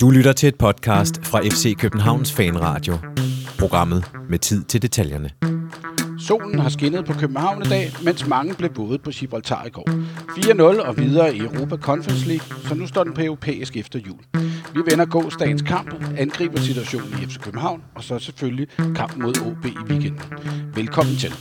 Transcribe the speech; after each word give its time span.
Du 0.00 0.10
lytter 0.10 0.32
til 0.32 0.48
et 0.48 0.56
podcast 0.56 1.26
fra 1.26 1.40
FC 1.40 1.76
Københavns 1.78 2.32
Fanradio. 2.32 2.98
Programmet 3.58 4.04
med 4.30 4.38
tid 4.38 4.64
til 4.64 4.82
detaljerne. 4.82 5.30
Solen 6.18 6.58
har 6.58 6.68
skinnet 6.68 7.04
på 7.04 7.12
København 7.12 7.62
i 7.62 7.68
dag, 7.68 7.92
mens 8.04 8.26
mange 8.26 8.54
blev 8.54 8.70
våde 8.76 8.98
på 8.98 9.10
Gibraltar 9.10 9.64
i 9.64 9.70
går. 9.70 9.88
4-0 10.80 10.86
og 10.86 10.96
videre 10.96 11.36
i 11.36 11.38
Europa 11.38 11.76
Conference 11.76 12.28
League, 12.28 12.46
så 12.68 12.74
nu 12.74 12.86
står 12.86 13.04
den 13.04 13.14
på 13.14 13.20
europæisk 13.20 13.76
efter 13.76 13.98
jul. 13.98 14.18
Vi 14.74 14.80
vender 14.90 15.04
gåsdagens 15.04 15.62
kamp, 15.62 16.04
angriber 16.18 16.60
situationen 16.60 17.12
i 17.22 17.26
FC 17.26 17.38
København, 17.38 17.82
og 17.94 18.04
så 18.04 18.18
selvfølgelig 18.18 18.68
kamp 18.96 19.16
mod 19.16 19.34
OB 19.46 19.66
i 19.66 19.76
weekenden. 19.90 20.20
Velkommen 20.74 21.16
til. 21.16 21.34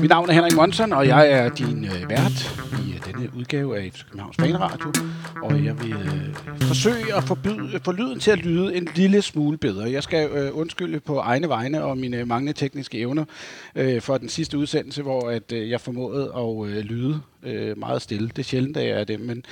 Mit 0.00 0.10
navn 0.10 0.28
er 0.28 0.32
Henrik 0.32 0.56
Monsen, 0.56 0.92
og 0.92 1.06
jeg 1.06 1.30
er 1.30 1.48
din 1.48 1.84
øh, 1.84 2.10
vært 2.10 2.62
i 2.86 2.92
øh, 2.92 3.06
denne 3.06 3.30
udgave 3.36 3.78
af 3.78 3.92
Københavns 4.04 4.36
Baneradio. 4.36 4.92
Og 5.42 5.64
jeg 5.64 5.82
vil 5.82 5.92
øh, 5.92 6.34
forsøge 6.60 7.14
at 7.16 7.24
forbyde, 7.24 7.80
få 7.84 7.92
lyden 7.92 8.20
til 8.20 8.30
at 8.30 8.38
lyde 8.38 8.76
en 8.76 8.88
lille 8.94 9.22
smule 9.22 9.58
bedre. 9.58 9.90
Jeg 9.90 10.02
skal 10.02 10.30
øh, 10.30 10.58
undskylde 10.58 11.00
på 11.00 11.18
egne 11.18 11.48
vegne 11.48 11.82
og 11.82 11.98
mine 11.98 12.24
manglende 12.24 12.52
tekniske 12.52 12.98
evner 12.98 13.24
øh, 13.74 14.00
for 14.00 14.18
den 14.18 14.28
sidste 14.28 14.58
udsendelse, 14.58 15.02
hvor 15.02 15.30
at, 15.30 15.52
øh, 15.52 15.70
jeg 15.70 15.80
formåede 15.80 16.32
at 16.36 16.68
øh, 16.68 16.84
lyde 16.84 17.20
øh, 17.42 17.78
meget 17.78 18.02
stille. 18.02 18.28
Det 18.28 18.38
er 18.38 18.42
sjældent, 18.42 18.76
at 18.76 18.88
jeg 18.88 19.00
er 19.00 19.04
det, 19.04 19.20
men 19.20 19.44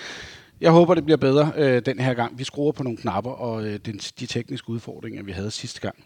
jeg 0.61 0.70
håber, 0.70 0.95
det 0.95 1.05
bliver 1.05 1.17
bedre 1.19 1.53
øh, 1.56 1.83
den 1.87 1.98
her 2.01 2.15
gang. 2.15 2.39
Vi 2.39 2.45
skruer 2.45 2.73
på 2.73 2.83
nogle 2.83 2.97
knapper 2.97 3.31
og 3.31 3.65
øh, 3.65 3.79
den, 3.87 4.01
de 4.20 4.27
tekniske 4.27 4.70
udfordringer, 4.70 5.23
vi 5.23 5.33
havde 5.33 5.51
sidste 5.51 5.81
gang. 5.81 5.97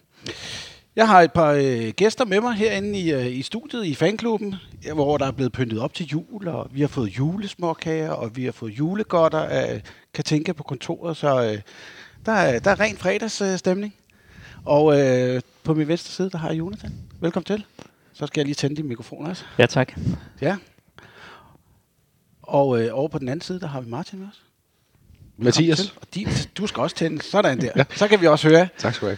Jeg 0.99 1.07
har 1.07 1.21
et 1.21 1.31
par 1.31 1.51
øh, 1.51 1.89
gæster 1.89 2.25
med 2.25 2.41
mig 2.41 2.53
herinde 2.53 2.99
i, 2.99 3.11
øh, 3.11 3.25
i 3.25 3.41
studiet 3.41 3.85
i 3.85 3.95
fanklubben, 3.95 4.55
hvor 4.93 5.17
der 5.17 5.25
er 5.25 5.31
blevet 5.31 5.51
pyntet 5.51 5.79
op 5.79 5.93
til 5.93 6.05
jul, 6.05 6.47
og 6.47 6.67
vi 6.71 6.81
har 6.81 6.87
fået 6.87 7.17
julesmåkager, 7.17 8.11
og 8.11 8.35
vi 8.35 8.45
har 8.45 8.51
fået 8.51 8.71
julegodter 8.71 9.39
af 9.39 9.81
Katinka 10.13 10.53
på 10.53 10.63
kontoret, 10.63 11.17
så 11.17 11.43
øh, 11.43 11.61
der, 12.25 12.31
er, 12.31 12.59
der 12.59 12.71
er 12.71 12.79
ren 12.79 12.97
fredagsstemning. 12.97 13.95
Og 14.65 14.99
øh, 14.99 15.41
på 15.63 15.73
min 15.73 15.87
venstre 15.87 16.11
side, 16.11 16.29
der 16.29 16.37
har 16.37 16.49
jeg 16.49 16.57
Jonathan. 16.57 16.91
Velkommen 17.21 17.45
til. 17.45 17.65
Så 18.13 18.27
skal 18.27 18.41
jeg 18.41 18.45
lige 18.45 18.55
tænde 18.55 18.75
din 18.75 18.87
mikrofon 18.87 19.27
også. 19.27 19.43
Ja, 19.57 19.65
tak. 19.65 19.93
Ja. 20.41 20.57
Og 22.41 22.81
øh, 22.81 22.89
over 22.93 23.07
på 23.07 23.19
den 23.19 23.29
anden 23.29 23.41
side, 23.41 23.59
der 23.59 23.67
har 23.67 23.81
vi 23.81 23.89
Martin 23.89 24.19
med 24.19 24.27
os. 24.27 24.41
Mathias. 25.37 25.77
Til. 25.77 25.91
Og 26.01 26.07
din, 26.15 26.27
du 26.57 26.67
skal 26.67 26.81
også 26.81 26.95
tænde. 26.95 27.21
Sådan 27.21 27.61
der. 27.61 27.71
ja. 27.75 27.83
Så 27.95 28.07
kan 28.07 28.21
vi 28.21 28.27
også 28.27 28.49
høre. 28.49 28.67
Tak 28.77 28.93
skal 28.93 29.05
du 29.05 29.09
have. 29.09 29.17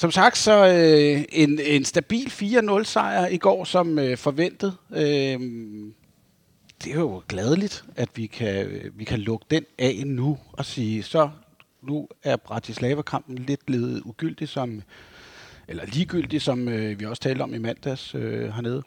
Som 0.00 0.10
sagt, 0.10 0.38
så 0.38 0.66
øh, 0.66 1.24
en, 1.32 1.60
en 1.64 1.84
stabil 1.84 2.26
4-0 2.26 2.84
sejr 2.84 3.26
i 3.26 3.36
går, 3.36 3.64
som 3.64 3.98
øh, 3.98 4.16
forventet. 4.16 4.76
Øh, 4.90 5.40
det 6.84 6.92
er 6.92 6.98
jo 6.98 7.22
glædeligt, 7.28 7.84
at 7.96 8.08
vi 8.14 8.26
kan, 8.26 8.66
øh, 8.66 8.98
vi 8.98 9.04
kan 9.04 9.18
lukke 9.18 9.46
den 9.50 9.64
af 9.78 10.02
nu 10.06 10.38
og 10.52 10.64
sige, 10.64 11.02
så 11.02 11.30
nu 11.82 12.08
er 12.22 12.36
Bratislava-kampen 12.36 13.38
lidt 13.38 13.66
blevet 13.66 14.02
ugyldig, 14.04 14.48
som, 14.48 14.82
eller 15.68 15.86
ligegyldig, 15.86 16.42
som 16.42 16.68
øh, 16.68 17.00
vi 17.00 17.04
også 17.04 17.22
talte 17.22 17.42
om 17.42 17.54
i 17.54 17.58
mandags 17.58 18.14
øh, 18.14 18.54
hernede. 18.54 18.82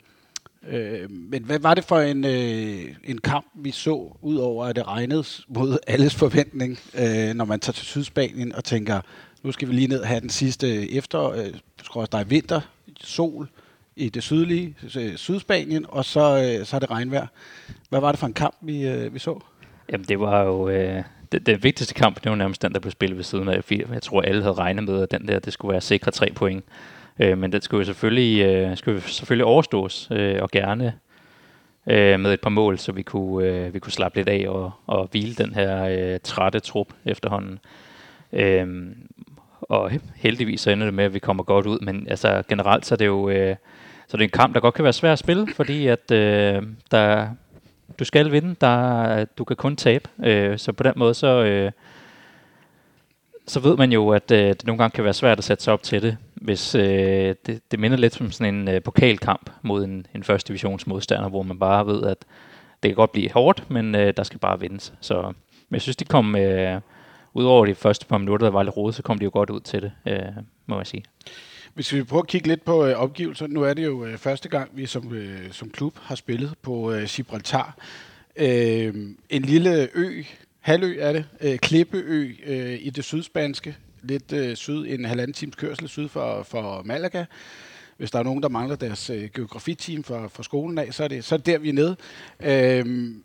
Øh, 0.67 1.11
men 1.11 1.43
hvad 1.43 1.59
var 1.59 1.73
det 1.73 1.83
for 1.83 1.99
en, 1.99 2.25
øh, 2.25 2.95
en 3.03 3.17
kamp, 3.17 3.45
vi 3.55 3.71
så, 3.71 4.17
udover 4.21 4.65
at 4.65 4.75
det 4.75 4.87
regnede 4.87 5.23
mod 5.47 5.77
alles 5.87 6.15
forventning, 6.15 6.79
øh, 6.95 7.33
når 7.33 7.45
man 7.45 7.59
tager 7.59 7.73
til 7.73 7.85
Sydspanien 7.85 8.55
og 8.55 8.63
tænker, 8.63 9.01
nu 9.43 9.51
skal 9.51 9.67
vi 9.67 9.73
lige 9.73 9.87
ned 9.87 9.99
og 9.99 10.07
have 10.07 10.19
den 10.19 10.29
sidste 10.29 10.75
øh, 10.75 10.83
efter, 10.83 11.29
øh, 11.29 11.53
der 12.11 12.17
er 12.17 12.23
vinter, 12.23 12.61
sol 13.01 13.49
i 13.95 14.09
det 14.09 14.23
sydlige 14.23 14.75
øh, 14.97 15.15
Sydspanien, 15.15 15.85
og 15.89 16.05
så, 16.05 16.19
øh, 16.59 16.65
så 16.65 16.75
er 16.75 16.79
det 16.79 16.91
regnvejr. 16.91 17.27
Hvad 17.89 17.99
var 17.99 18.11
det 18.11 18.19
for 18.19 18.27
en 18.27 18.33
kamp, 18.33 18.55
vi, 18.61 18.87
øh, 18.87 19.13
vi 19.13 19.19
så? 19.19 19.39
Jamen, 19.91 20.05
det 20.07 20.19
var 20.19 20.43
jo... 20.43 20.69
Øh, 20.69 21.03
det, 21.45 21.63
vigtigste 21.63 21.93
kamp, 21.93 22.23
det 22.23 22.29
var 22.29 22.35
nærmest 22.35 22.61
den, 22.61 22.73
der 22.73 22.79
blev 22.79 22.91
spillet 22.91 23.17
ved 23.17 23.23
siden 23.23 23.47
af. 23.47 23.71
Jeg 23.71 24.01
tror, 24.01 24.21
alle 24.21 24.41
havde 24.41 24.53
regnet 24.53 24.83
med, 24.83 25.01
at 25.01 25.11
den 25.11 25.27
der, 25.27 25.39
det 25.39 25.53
skulle 25.53 25.71
være 25.71 25.81
sikre 25.81 26.11
tre 26.11 26.31
point. 26.35 26.63
Øh, 27.19 27.37
men 27.37 27.51
den 27.51 27.61
skulle 27.61 27.79
jo 27.81 27.85
selvfølgelig, 27.85 28.41
øh, 28.41 28.77
skulle 28.77 29.01
selvfølgelig 29.01 29.45
overstås, 29.45 30.07
øh, 30.11 30.41
og 30.41 30.51
gerne 30.51 30.93
øh, 31.87 32.19
med 32.19 32.33
et 32.33 32.41
par 32.41 32.49
mål, 32.49 32.77
så 32.77 32.91
vi 32.91 33.01
kunne, 33.01 33.47
øh, 33.47 33.73
vi 33.73 33.79
kunne 33.79 33.91
slappe 33.91 34.17
lidt 34.17 34.29
af 34.29 34.45
og, 34.49 34.71
og 34.87 35.07
hvile 35.11 35.35
den 35.35 35.53
her 35.53 35.85
øh, 35.85 36.19
trætte 36.23 36.59
trup 36.59 36.87
efterhånden. 37.05 37.59
Øh, 38.33 38.67
og 39.69 39.91
heldigvis 40.15 40.61
så 40.61 40.71
ender 40.71 40.85
det 40.85 40.93
med, 40.93 41.05
at 41.05 41.13
vi 41.13 41.19
kommer 41.19 41.43
godt 41.43 41.65
ud, 41.65 41.79
men 41.79 42.07
altså 42.09 42.43
generelt 42.47 42.85
så 42.85 42.95
er 42.95 42.97
det 42.97 43.05
jo 43.05 43.29
øh, 43.29 43.55
så 44.07 44.17
det 44.17 44.23
er 44.23 44.27
en 44.27 44.31
kamp, 44.31 44.53
der 44.53 44.61
godt 44.61 44.73
kan 44.73 44.83
være 44.83 44.93
svær 44.93 45.13
at 45.13 45.19
spille, 45.19 45.47
fordi 45.55 45.87
at 45.87 46.11
øh, 46.11 46.63
der, 46.91 47.27
du 47.99 48.05
skal 48.05 48.31
vinde, 48.31 48.55
der, 48.61 49.25
du 49.25 49.43
kan 49.43 49.55
kun 49.55 49.75
tabe, 49.75 50.09
øh, 50.23 50.57
så 50.57 50.73
på 50.73 50.83
den 50.83 50.93
måde 50.95 51.13
så, 51.13 51.43
øh, 51.43 51.71
så 53.47 53.59
ved 53.59 53.77
man 53.77 53.91
jo, 53.91 54.09
at 54.09 54.31
øh, 54.31 54.49
det 54.49 54.65
nogle 54.65 54.77
gange 54.77 54.95
kan 54.95 55.03
være 55.03 55.13
svært 55.13 55.37
at 55.37 55.43
sætte 55.43 55.63
sig 55.63 55.73
op 55.73 55.83
til 55.83 56.01
det, 56.01 56.17
hvis 56.33 56.75
øh, 56.75 57.35
det, 57.45 57.71
det 57.71 57.79
minder 57.79 57.97
lidt 57.97 58.13
som 58.13 58.31
sådan 58.31 58.55
en 58.55 58.67
øh, 58.67 58.81
pokalkamp 58.81 59.49
mod 59.61 59.83
en, 59.83 60.07
en 60.15 60.23
første 60.23 60.47
divisionsmodstander, 60.47 61.29
hvor 61.29 61.43
man 61.43 61.59
bare 61.59 61.87
ved, 61.87 62.03
at 62.03 62.17
det 62.83 62.89
kan 62.89 62.95
godt 62.95 63.11
blive 63.11 63.31
hårdt, 63.31 63.69
men 63.69 63.95
øh, 63.95 64.13
der 64.17 64.23
skal 64.23 64.39
bare 64.39 64.59
vindes. 64.59 64.93
Så 65.01 65.21
men 65.69 65.75
jeg 65.75 65.81
synes, 65.81 65.95
de 65.95 66.05
kom... 66.05 66.35
Øh, 66.35 66.81
udover 67.33 67.65
de 67.65 67.75
første 67.75 68.05
par 68.05 68.17
minutter, 68.17 68.47
der 68.47 68.51
var 68.51 68.63
lidt 68.63 68.77
rodet, 68.77 68.95
så 68.95 69.01
kom 69.03 69.19
de 69.19 69.23
jo 69.23 69.31
godt 69.33 69.49
ud 69.49 69.59
til 69.59 69.81
det, 69.81 69.91
øh, 70.07 70.43
må 70.65 70.75
man 70.75 70.85
sige. 70.85 71.03
Hvis 71.73 71.93
vi 71.93 72.03
prøver 72.03 72.23
at 72.23 72.29
kigge 72.29 72.47
lidt 72.47 72.65
på 72.65 72.85
øh, 72.85 72.95
opgivelser, 72.95 73.47
nu 73.47 73.63
er 73.63 73.73
det 73.73 73.85
jo 73.85 74.05
øh, 74.05 74.17
første 74.17 74.49
gang, 74.49 74.71
vi 74.73 74.85
som, 74.85 75.13
øh, 75.13 75.51
som 75.51 75.69
klub 75.69 75.97
har 76.01 76.15
spillet 76.15 76.53
på 76.61 76.91
øh, 76.91 77.03
Gibraltar. 77.03 77.77
Øh, 78.35 78.93
en 79.29 79.41
lille 79.41 79.89
ø, 79.93 80.23
halvø 80.59 80.95
er 80.99 81.13
det, 81.13 81.25
øh, 81.41 81.57
klippeø 81.57 82.31
øh, 82.45 82.79
i 82.81 82.89
det 82.89 83.03
sydspanske, 83.03 83.75
lidt 84.03 84.33
øh, 84.33 84.55
syd, 84.55 84.85
en 84.87 85.05
halvanden 85.05 85.33
times 85.33 85.55
kørsel 85.55 85.89
syd 85.89 86.07
for, 86.07 86.43
for 86.43 86.81
Malaga. 86.85 87.25
Hvis 87.97 88.11
der 88.11 88.19
er 88.19 88.23
nogen, 88.23 88.43
der 88.43 88.49
mangler 88.49 88.75
deres 88.75 89.09
øh, 89.09 89.29
geografiteam 89.35 90.03
fra, 90.03 90.27
for 90.27 90.43
skolen 90.43 90.77
af, 90.77 90.93
så 90.93 91.03
er, 91.03 91.07
det, 91.07 91.23
så 91.23 91.35
er 91.35 91.37
det 91.37 91.45
der, 91.45 91.57
vi 91.57 91.69
er 91.69 91.73
nede. 91.73 91.95
Øh, 92.39 93.15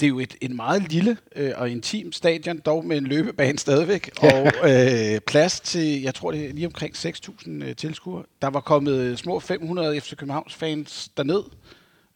det 0.00 0.06
er 0.06 0.08
jo 0.08 0.18
et, 0.18 0.36
et 0.40 0.50
meget 0.50 0.92
lille 0.92 1.16
øh, 1.36 1.52
og 1.56 1.70
intim 1.70 2.12
stadion, 2.12 2.58
dog 2.58 2.86
med 2.86 2.98
en 2.98 3.06
løbebane 3.06 3.58
stadigvæk, 3.58 4.10
og 4.22 4.52
øh, 4.70 5.20
plads 5.20 5.60
til, 5.60 6.02
jeg 6.02 6.14
tror 6.14 6.30
det 6.30 6.46
er 6.46 6.52
lige 6.52 6.66
omkring 6.66 6.94
6.000 6.96 7.50
øh, 7.50 7.76
tilskuere. 7.76 8.24
Der 8.42 8.48
var 8.48 8.60
kommet 8.60 9.18
små 9.18 9.40
500 9.40 10.00
FC 10.00 10.16
Københavns 10.16 10.54
fans 10.54 11.10
derned. 11.16 11.42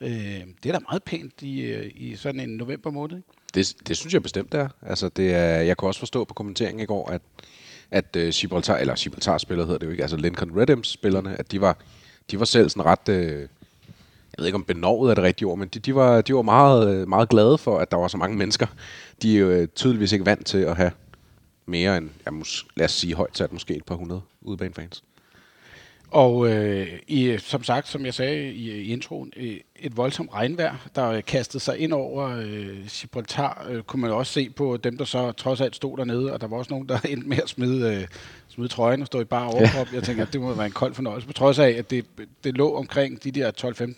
Øh, 0.00 0.10
det 0.62 0.68
er 0.68 0.72
da 0.72 0.78
meget 0.78 1.02
pænt 1.02 1.42
i, 1.42 1.60
øh, 1.60 1.90
i 1.94 2.16
sådan 2.16 2.40
en 2.40 2.48
november 2.48 2.90
måned. 2.90 3.16
Ikke? 3.16 3.28
Det, 3.54 3.74
det 3.88 3.96
synes 3.96 4.14
jeg 4.14 4.22
bestemt 4.22 4.54
er. 4.54 4.68
Altså, 4.82 5.08
det 5.08 5.34
er. 5.34 5.60
Jeg 5.60 5.76
kunne 5.76 5.88
også 5.88 6.00
forstå 6.00 6.24
på 6.24 6.34
kommenteringen 6.34 6.80
i 6.80 6.86
går, 6.86 7.10
at, 7.10 7.22
at 7.90 8.16
uh, 8.16 8.28
Gibraltar, 8.28 8.76
eller 8.76 8.94
Gibraltar-spillere 8.94 9.66
hedder 9.66 9.78
det 9.78 9.86
jo 9.86 9.90
ikke, 9.90 10.02
altså 10.02 10.16
Lincoln 10.16 10.60
Redhams-spillerne, 10.60 11.36
at 11.38 11.52
de 11.52 11.60
var, 11.60 11.78
de 12.30 12.38
var 12.38 12.44
selv 12.44 12.68
sådan 12.68 12.84
ret... 12.84 13.08
Øh, 13.08 13.48
jeg 14.36 14.42
ved 14.42 14.46
ikke 14.46 14.56
om 14.56 14.64
benovet 14.64 15.10
er 15.10 15.14
det 15.14 15.24
rigtige 15.24 15.48
ord, 15.48 15.58
men 15.58 15.68
de, 15.68 15.78
de, 15.78 15.94
var, 15.94 16.20
de 16.20 16.34
var 16.34 16.42
meget, 16.42 17.08
meget 17.08 17.28
glade 17.28 17.58
for, 17.58 17.78
at 17.78 17.90
der 17.90 17.96
var 17.96 18.08
så 18.08 18.16
mange 18.16 18.36
mennesker. 18.36 18.66
De 19.22 19.36
er 19.36 19.40
jo 19.40 19.50
øh, 19.50 19.68
tydeligvis 19.68 20.12
ikke 20.12 20.26
vant 20.26 20.46
til 20.46 20.58
at 20.58 20.76
have 20.76 20.90
mere 21.66 21.96
end, 21.96 22.10
ja, 22.26 22.30
mås, 22.30 22.66
lad 22.76 22.84
os 22.84 22.92
sige 22.92 23.14
højt 23.14 23.38
sat, 23.38 23.52
måske 23.52 23.76
et 23.76 23.84
par 23.84 23.94
hundrede 23.94 24.20
udbanefans. 24.42 25.04
Og 26.12 26.48
øh, 26.48 26.88
i, 27.08 27.36
som 27.38 27.62
sagt, 27.62 27.88
som 27.88 28.04
jeg 28.04 28.14
sagde 28.14 28.52
i, 28.52 28.70
i 28.70 28.92
introen, 28.92 29.32
et 29.76 29.96
voldsomt 29.96 30.34
regnvejr, 30.34 30.88
der 30.94 31.20
kastede 31.20 31.62
sig 31.62 31.78
ind 31.78 31.92
over 31.92 32.28
øh, 32.28 32.86
Gibraltar, 33.00 33.66
øh, 33.70 33.82
kunne 33.82 34.02
man 34.02 34.10
også 34.10 34.32
se 34.32 34.50
på 34.50 34.76
dem, 34.76 34.98
der 34.98 35.04
så 35.04 35.32
trods 35.32 35.60
alt 35.60 35.76
stod 35.76 35.98
dernede, 35.98 36.32
og 36.32 36.40
der 36.40 36.46
var 36.46 36.56
også 36.56 36.70
nogen, 36.70 36.88
der 36.88 36.98
endte 37.08 37.28
med 37.28 37.38
at 37.42 37.48
smide, 37.48 37.96
øh, 37.96 38.06
smide 38.48 38.68
trøjen 38.68 39.00
og 39.00 39.06
stå 39.06 39.20
i 39.20 39.24
bare 39.24 39.46
overkrop. 39.46 39.86
Ja. 39.92 39.94
Jeg 39.94 40.02
tænker, 40.02 40.22
at 40.22 40.32
det 40.32 40.40
må 40.40 40.54
være 40.54 40.66
en 40.66 40.72
kold 40.72 40.94
fornøjelse. 40.94 41.26
På 41.26 41.32
trods 41.32 41.58
af, 41.58 41.68
at 41.68 41.90
det, 41.90 42.04
det 42.44 42.56
lå 42.56 42.74
omkring 42.74 43.24
de 43.24 43.30
der 43.30 43.50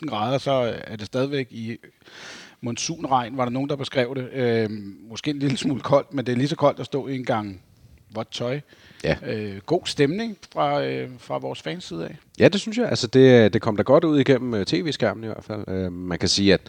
12-15 0.03 0.07
grader, 0.07 0.39
så 0.39 0.75
er 0.85 0.97
det 0.97 1.07
stadigvæk 1.07 1.49
i 1.51 1.77
monsunregn, 2.61 3.37
var 3.37 3.45
der 3.45 3.53
nogen, 3.53 3.69
der 3.69 3.77
beskrev 3.77 4.15
det. 4.15 4.33
Øh, 4.33 4.71
måske 5.11 5.31
en 5.31 5.39
lille 5.39 5.57
smule 5.57 5.81
koldt, 5.81 6.15
men 6.15 6.27
det 6.27 6.33
er 6.33 6.37
lige 6.37 6.49
så 6.49 6.57
koldt 6.57 6.81
at 6.81 6.87
stå 6.87 7.07
i 7.07 7.15
en 7.17 7.25
gang 7.25 7.61
vådt 8.15 8.31
tøj. 8.31 8.61
Ja. 9.05 9.17
Øh, 9.27 9.61
god 9.67 9.81
stemning 9.85 10.39
fra, 10.53 10.85
øh, 10.85 11.09
fra 11.19 11.39
vores 11.39 11.63
fans 11.63 11.85
side 11.85 12.05
af. 12.05 12.17
Ja, 12.39 12.49
det 12.49 12.61
synes 12.61 12.79
jeg. 12.79 12.89
Altså, 12.89 13.07
det, 13.07 13.53
det 13.53 13.63
kom 13.63 13.77
da 13.77 13.83
godt 13.83 14.05
ud 14.05 14.21
igennem 14.21 14.53
uh, 14.53 14.63
tv-skærmen 14.63 15.25
i 15.25 15.27
hvert 15.27 15.45
fald. 15.45 15.87
Uh, 15.87 15.93
man 15.93 16.19
kan 16.19 16.29
sige, 16.29 16.55
at 16.55 16.61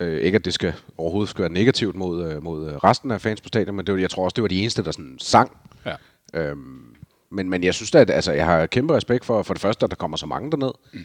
uh, 0.00 0.06
ikke 0.06 0.36
at 0.36 0.44
det 0.44 0.54
skal 0.54 0.72
overhovedet 0.98 1.30
skal 1.30 1.42
være 1.42 1.52
negativt 1.52 1.96
mod, 1.96 2.36
uh, 2.36 2.44
mod 2.44 2.84
resten 2.84 3.10
af 3.10 3.20
fans 3.20 3.40
på 3.40 3.48
stadion, 3.48 3.76
men 3.76 3.86
det 3.86 3.94
var, 3.94 4.00
jeg 4.00 4.10
tror 4.10 4.24
også, 4.24 4.34
det 4.34 4.42
var 4.42 4.48
de 4.48 4.60
eneste, 4.60 4.84
der 4.84 4.90
sådan 4.92 5.16
sang. 5.18 5.56
Ja. 5.86 6.52
Uh, 6.52 6.58
men, 7.30 7.50
men 7.50 7.64
jeg 7.64 7.74
synes 7.74 7.94
at 7.94 8.10
altså, 8.10 8.32
jeg 8.32 8.46
har 8.46 8.66
kæmpe 8.66 8.96
respekt 8.96 9.24
for, 9.24 9.42
for 9.42 9.54
det 9.54 9.60
første, 9.60 9.84
at 9.84 9.90
der 9.90 9.96
kommer 9.96 10.16
så 10.16 10.26
mange 10.26 10.50
derned, 10.50 10.72
mm. 10.92 11.04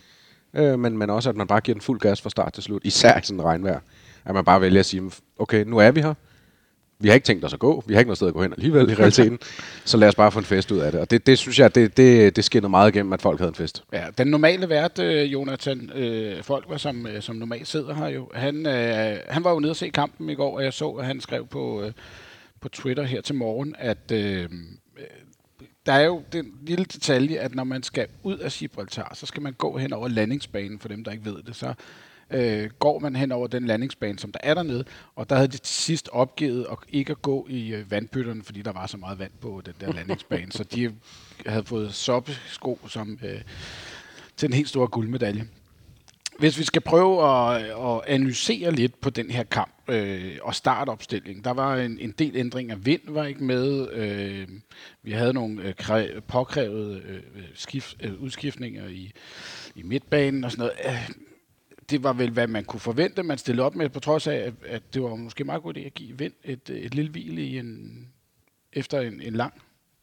uh, 0.59 0.79
men, 0.79 0.97
men 0.97 1.09
også, 1.09 1.29
at 1.29 1.35
man 1.35 1.47
bare 1.47 1.61
giver 1.61 1.73
den 1.73 1.81
fuld 1.81 1.99
gas 1.99 2.21
fra 2.21 2.29
start 2.29 2.53
til 2.53 2.63
slut, 2.63 2.81
især 2.85 3.19
i 3.19 3.21
sådan 3.23 3.39
en 3.39 3.45
regnvejr. 3.45 3.79
At 4.25 4.33
man 4.33 4.45
bare 4.45 4.61
vælger 4.61 4.79
at 4.79 4.85
sige, 4.85 5.11
okay, 5.39 5.63
nu 5.63 5.77
er 5.77 5.91
vi 5.91 6.01
her, 6.01 6.13
vi 6.99 7.07
har 7.07 7.15
ikke 7.15 7.25
tænkt 7.25 7.45
os 7.45 7.53
at 7.53 7.59
gå. 7.59 7.83
Vi 7.87 7.93
har 7.93 7.99
ikke 7.99 8.07
noget 8.07 8.17
sted 8.17 8.27
at 8.27 8.33
gå 8.33 8.41
hen 8.41 8.53
alligevel 8.53 8.89
i 8.89 8.93
realiteten. 8.93 9.39
så 9.85 9.97
lad 9.97 10.07
os 10.07 10.15
bare 10.15 10.31
få 10.31 10.39
en 10.39 10.45
fest 10.45 10.71
ud 10.71 10.79
af 10.79 10.91
det. 10.91 11.01
Og 11.01 11.11
det, 11.11 11.27
det 11.27 11.37
synes 11.37 11.59
jeg, 11.59 11.75
det, 11.75 11.97
det, 11.97 12.35
det 12.35 12.43
skinner 12.43 12.69
meget 12.69 12.95
igennem, 12.95 13.13
at 13.13 13.21
folk 13.21 13.39
havde 13.39 13.49
en 13.49 13.55
fest. 13.55 13.83
Ja, 13.93 14.05
den 14.17 14.27
normale 14.27 14.69
vært, 14.69 14.99
øh, 14.99 15.33
Jonathan, 15.33 15.91
øh, 15.95 16.43
folk 16.43 16.65
var 16.69 16.77
som, 16.77 17.07
øh, 17.07 17.21
som 17.21 17.35
normalt 17.35 17.67
sidder 17.67 17.93
her 17.93 18.07
jo, 18.07 18.29
han, 18.33 18.65
øh, 18.65 19.17
han 19.27 19.43
var 19.43 19.51
jo 19.51 19.59
nede 19.59 19.71
og 19.71 19.75
se 19.75 19.89
kampen 19.89 20.29
i 20.29 20.35
går, 20.35 20.57
og 20.57 20.63
jeg 20.63 20.73
så, 20.73 20.89
at 20.89 21.05
han 21.05 21.21
skrev 21.21 21.47
på, 21.47 21.83
øh, 21.83 21.91
på 22.61 22.69
Twitter 22.69 23.03
her 23.03 23.21
til 23.21 23.35
morgen, 23.35 23.75
at 23.79 24.11
øh, 24.11 24.49
der 25.85 25.93
er 25.93 26.05
jo 26.05 26.23
den 26.31 26.53
lille 26.61 26.85
detalje, 26.85 27.37
at 27.37 27.55
når 27.55 27.63
man 27.63 27.83
skal 27.83 28.07
ud 28.23 28.37
af 28.37 28.51
Gibraltar, 28.51 29.11
så 29.15 29.25
skal 29.25 29.41
man 29.41 29.53
gå 29.53 29.77
hen 29.77 29.93
over 29.93 30.07
landingsbanen, 30.07 30.79
for 30.79 30.87
dem, 30.87 31.03
der 31.03 31.11
ikke 31.11 31.25
ved 31.25 31.43
det. 31.47 31.55
Så 31.55 31.73
øh, 32.31 32.69
går 32.79 32.99
man 32.99 33.15
hen 33.15 33.31
over 33.31 33.47
den 33.47 33.65
landingsbane, 33.65 34.19
som 34.19 34.31
der 34.31 34.39
er 34.43 34.53
dernede, 34.53 34.85
og 35.15 35.29
der 35.29 35.35
havde 35.35 35.47
de 35.47 35.57
til 35.57 35.75
sidst 35.75 36.09
opgivet 36.11 36.67
at 36.71 36.77
ikke 36.89 37.11
at 37.11 37.21
gå 37.21 37.47
i 37.49 37.73
øh, 37.73 37.91
vandpytterne, 37.91 38.43
fordi 38.43 38.61
der 38.61 38.71
var 38.71 38.87
så 38.87 38.97
meget 38.97 39.19
vand 39.19 39.31
på 39.41 39.61
den 39.65 39.73
der 39.81 39.93
landingsbane, 39.93 40.51
så 40.51 40.63
de 40.63 40.95
havde 41.45 41.63
fået 41.63 41.93
soppesko 41.93 42.79
som, 42.87 43.19
øh, 43.23 43.41
til 44.37 44.47
en 44.47 44.53
helt 44.53 44.69
stor 44.69 44.87
guldmedalje. 44.87 45.47
Hvis 46.39 46.59
vi 46.59 46.63
skal 46.63 46.81
prøve 46.81 47.23
at, 47.23 47.63
at 47.63 48.01
analysere 48.07 48.71
lidt 48.71 49.01
på 49.01 49.09
den 49.09 49.31
her 49.31 49.43
kamp 49.43 49.73
øh, 49.87 50.37
og 50.41 50.55
startopstillingen, 50.55 51.43
der 51.43 51.51
var 51.51 51.75
en, 51.75 51.99
en 51.99 52.11
del 52.11 52.35
ændringer. 52.35 52.75
Vind 52.75 53.01
var 53.07 53.25
ikke 53.25 53.43
med. 53.43 53.91
Øh, 53.91 54.47
vi 55.03 55.11
havde 55.11 55.33
nogle 55.33 55.63
øh, 55.63 55.75
kræ, 55.75 56.07
påkrævede 56.27 57.01
øh, 57.05 57.15
øh 57.15 57.43
skift, 57.53 57.95
øh, 57.99 58.21
udskiftninger 58.21 58.87
i, 58.87 59.11
i 59.75 59.83
midtbanen 59.83 60.43
og 60.43 60.51
sådan 60.51 60.61
noget. 60.61 60.95
Øh, 60.95 61.09
det 61.89 62.03
var 62.03 62.13
vel, 62.13 62.31
hvad 62.31 62.47
man 62.47 62.65
kunne 62.65 62.79
forvente, 62.79 63.23
man 63.23 63.37
stillede 63.37 63.65
op 63.65 63.75
med, 63.75 63.89
på 63.89 63.99
trods 63.99 64.27
af, 64.27 64.35
at, 64.35 64.53
at 64.65 64.93
det 64.93 65.03
var 65.03 65.15
måske 65.15 65.43
meget 65.43 65.63
godt 65.63 65.77
at 65.77 65.93
give 65.93 66.17
Vind 66.17 66.33
et, 66.43 66.69
et 66.69 66.95
lille 66.95 67.11
hvil 67.11 67.37
i 67.37 67.59
en, 67.59 67.99
efter 68.73 69.01
en, 69.01 69.21
en 69.21 69.33
lang 69.33 69.53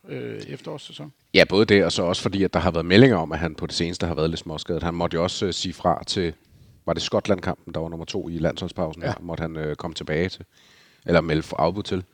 øh, 0.09 0.41
efterårssæson. 0.49 1.13
Ja, 1.35 1.45
både 1.49 1.65
det, 1.65 1.85
og 1.85 1.93
så 1.93 2.03
også 2.03 2.23
fordi, 2.23 2.43
at 2.43 2.55
der 2.55 2.61
har 2.61 2.71
været 2.71 2.87
meldinger 2.87 3.17
om, 3.17 3.33
at 3.33 3.39
han 3.39 3.55
på 3.55 3.67
det 3.67 3.75
seneste 3.75 4.07
har 4.07 4.15
været 4.15 4.31
lidt 4.31 4.41
småskadet. 4.41 4.83
Han 4.83 4.95
måtte 4.95 5.15
jo 5.15 5.23
også 5.23 5.47
uh, 5.47 5.53
sige 5.53 5.73
fra 5.73 6.05
til, 6.05 6.35
var 6.87 6.93
det 6.93 7.03
Skotland-kampen, 7.03 7.75
der 7.75 7.81
var 7.81 7.89
nummer 7.89 8.05
to 8.05 8.29
i 8.29 8.39
landsholdspausen, 8.39 9.03
ja. 9.03 9.13
måtte 9.21 9.43
han 9.43 9.57
uh, 9.57 9.75
komme 9.75 9.95
tilbage 9.95 10.29
til, 10.29 10.45
eller 11.07 11.21
melde 11.21 11.43
for 11.43 11.57
afbud 11.57 11.83
til. 11.83 12.05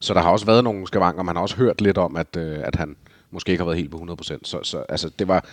Så 0.00 0.14
der 0.14 0.20
har 0.20 0.30
også 0.30 0.46
været 0.46 0.64
nogle 0.64 0.86
skavanker, 0.86 1.22
man 1.22 1.36
har 1.36 1.42
også 1.42 1.56
hørt 1.56 1.80
lidt 1.80 1.98
om, 1.98 2.16
at, 2.16 2.36
uh, 2.36 2.42
at 2.42 2.76
han 2.76 2.96
måske 3.30 3.52
ikke 3.52 3.60
har 3.60 3.66
været 3.66 3.78
helt 3.78 3.90
på 3.90 3.96
100%. 4.22 4.38
Så, 4.42 4.60
så 4.62 4.84
altså, 4.88 5.10
det 5.18 5.28
var 5.28 5.44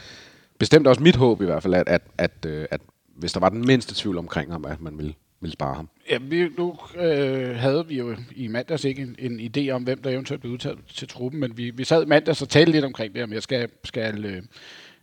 bestemt 0.57 0.87
også 0.87 1.03
mit 1.03 1.15
håb 1.15 1.41
i 1.41 1.45
hvert 1.45 1.63
fald, 1.63 1.73
at, 1.73 1.87
at, 1.87 2.01
at, 2.17 2.31
at, 2.45 2.67
at 2.71 2.81
hvis 3.21 3.33
der 3.33 3.39
var 3.39 3.49
den 3.49 3.65
mindste 3.67 3.95
tvivl 3.95 4.17
omkring 4.17 4.51
ham, 4.51 4.65
at 4.65 4.81
man 4.81 4.97
ville 4.97 5.13
ville 5.41 5.53
spare 5.53 5.75
ham. 5.75 5.89
Ja, 6.09 6.17
vi, 6.21 6.49
nu 6.57 6.75
øh, 6.95 7.55
havde 7.55 7.87
vi 7.87 7.97
jo 7.97 8.15
i 8.35 8.47
mandags 8.47 8.85
ikke 8.85 9.01
en, 9.01 9.15
en 9.19 9.51
idé 9.57 9.69
om, 9.69 9.83
hvem 9.83 10.01
der 10.01 10.09
eventuelt 10.09 10.41
blev 10.41 10.53
udtaget 10.53 10.79
til 10.93 11.07
truppen, 11.07 11.39
men 11.39 11.57
vi, 11.57 11.69
vi 11.69 11.83
sad 11.83 12.03
i 12.03 12.05
mandags 12.05 12.41
og 12.41 12.49
talte 12.49 12.71
lidt 12.71 12.85
omkring 12.85 13.15
det, 13.15 13.23
om 13.23 13.33
jeg 13.33 13.43
skal, 13.43 13.69
skal, 13.83 14.25
øh, 14.25 14.41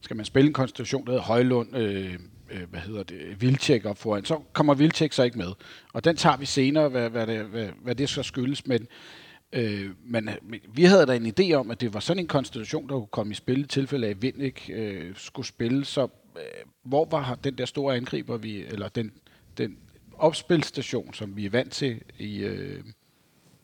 skal 0.00 0.16
man 0.16 0.24
spille 0.24 0.46
en 0.46 0.52
konstitution, 0.52 1.06
der 1.06 1.12
hedder 1.12 1.24
Højlund, 1.24 1.76
øh, 1.76 2.14
øh, 2.50 2.70
hvad 2.70 2.80
hedder 2.80 3.02
det, 3.02 3.40
Vildtjek 3.40 3.84
op 3.84 3.98
foran, 3.98 4.24
så 4.24 4.38
kommer 4.52 4.74
Vildtjek 4.74 5.12
så 5.12 5.22
ikke 5.22 5.38
med. 5.38 5.52
Og 5.92 6.04
den 6.04 6.16
tager 6.16 6.36
vi 6.36 6.46
senere, 6.46 6.88
hvad, 6.88 7.10
hvad, 7.10 7.26
det, 7.26 7.44
hvad, 7.44 7.68
hvad 7.82 7.94
det 7.94 8.08
skal 8.08 8.24
skyldes, 8.24 8.66
men 8.66 8.88
Øh, 9.52 9.90
men 10.04 10.30
vi 10.74 10.84
havde 10.84 11.06
da 11.06 11.16
en 11.16 11.32
idé 11.40 11.52
om, 11.52 11.70
at 11.70 11.80
det 11.80 11.94
var 11.94 12.00
sådan 12.00 12.22
en 12.22 12.26
konstitution, 12.26 12.88
der 12.88 12.94
kunne 12.94 13.06
komme 13.06 13.30
i 13.30 13.34
spil 13.34 13.60
i 13.60 13.66
tilfælde 13.66 14.06
af, 14.06 14.10
at 14.10 14.22
Vind 14.22 14.42
ikke 14.42 14.72
øh, 14.72 15.12
skulle 15.16 15.46
spille. 15.46 15.84
Så 15.84 16.08
hvor 16.82 17.04
var 17.10 17.38
den 17.44 17.58
der 17.58 17.64
store 17.64 17.96
angriber, 17.96 18.36
vi, 18.36 18.64
eller 18.64 18.88
den, 18.88 19.12
den 19.58 19.76
opspilstation, 20.18 21.14
som 21.14 21.36
vi 21.36 21.46
er 21.46 21.50
vant 21.50 21.72
til 21.72 22.00
i, 22.18 22.38
øh, 22.38 22.84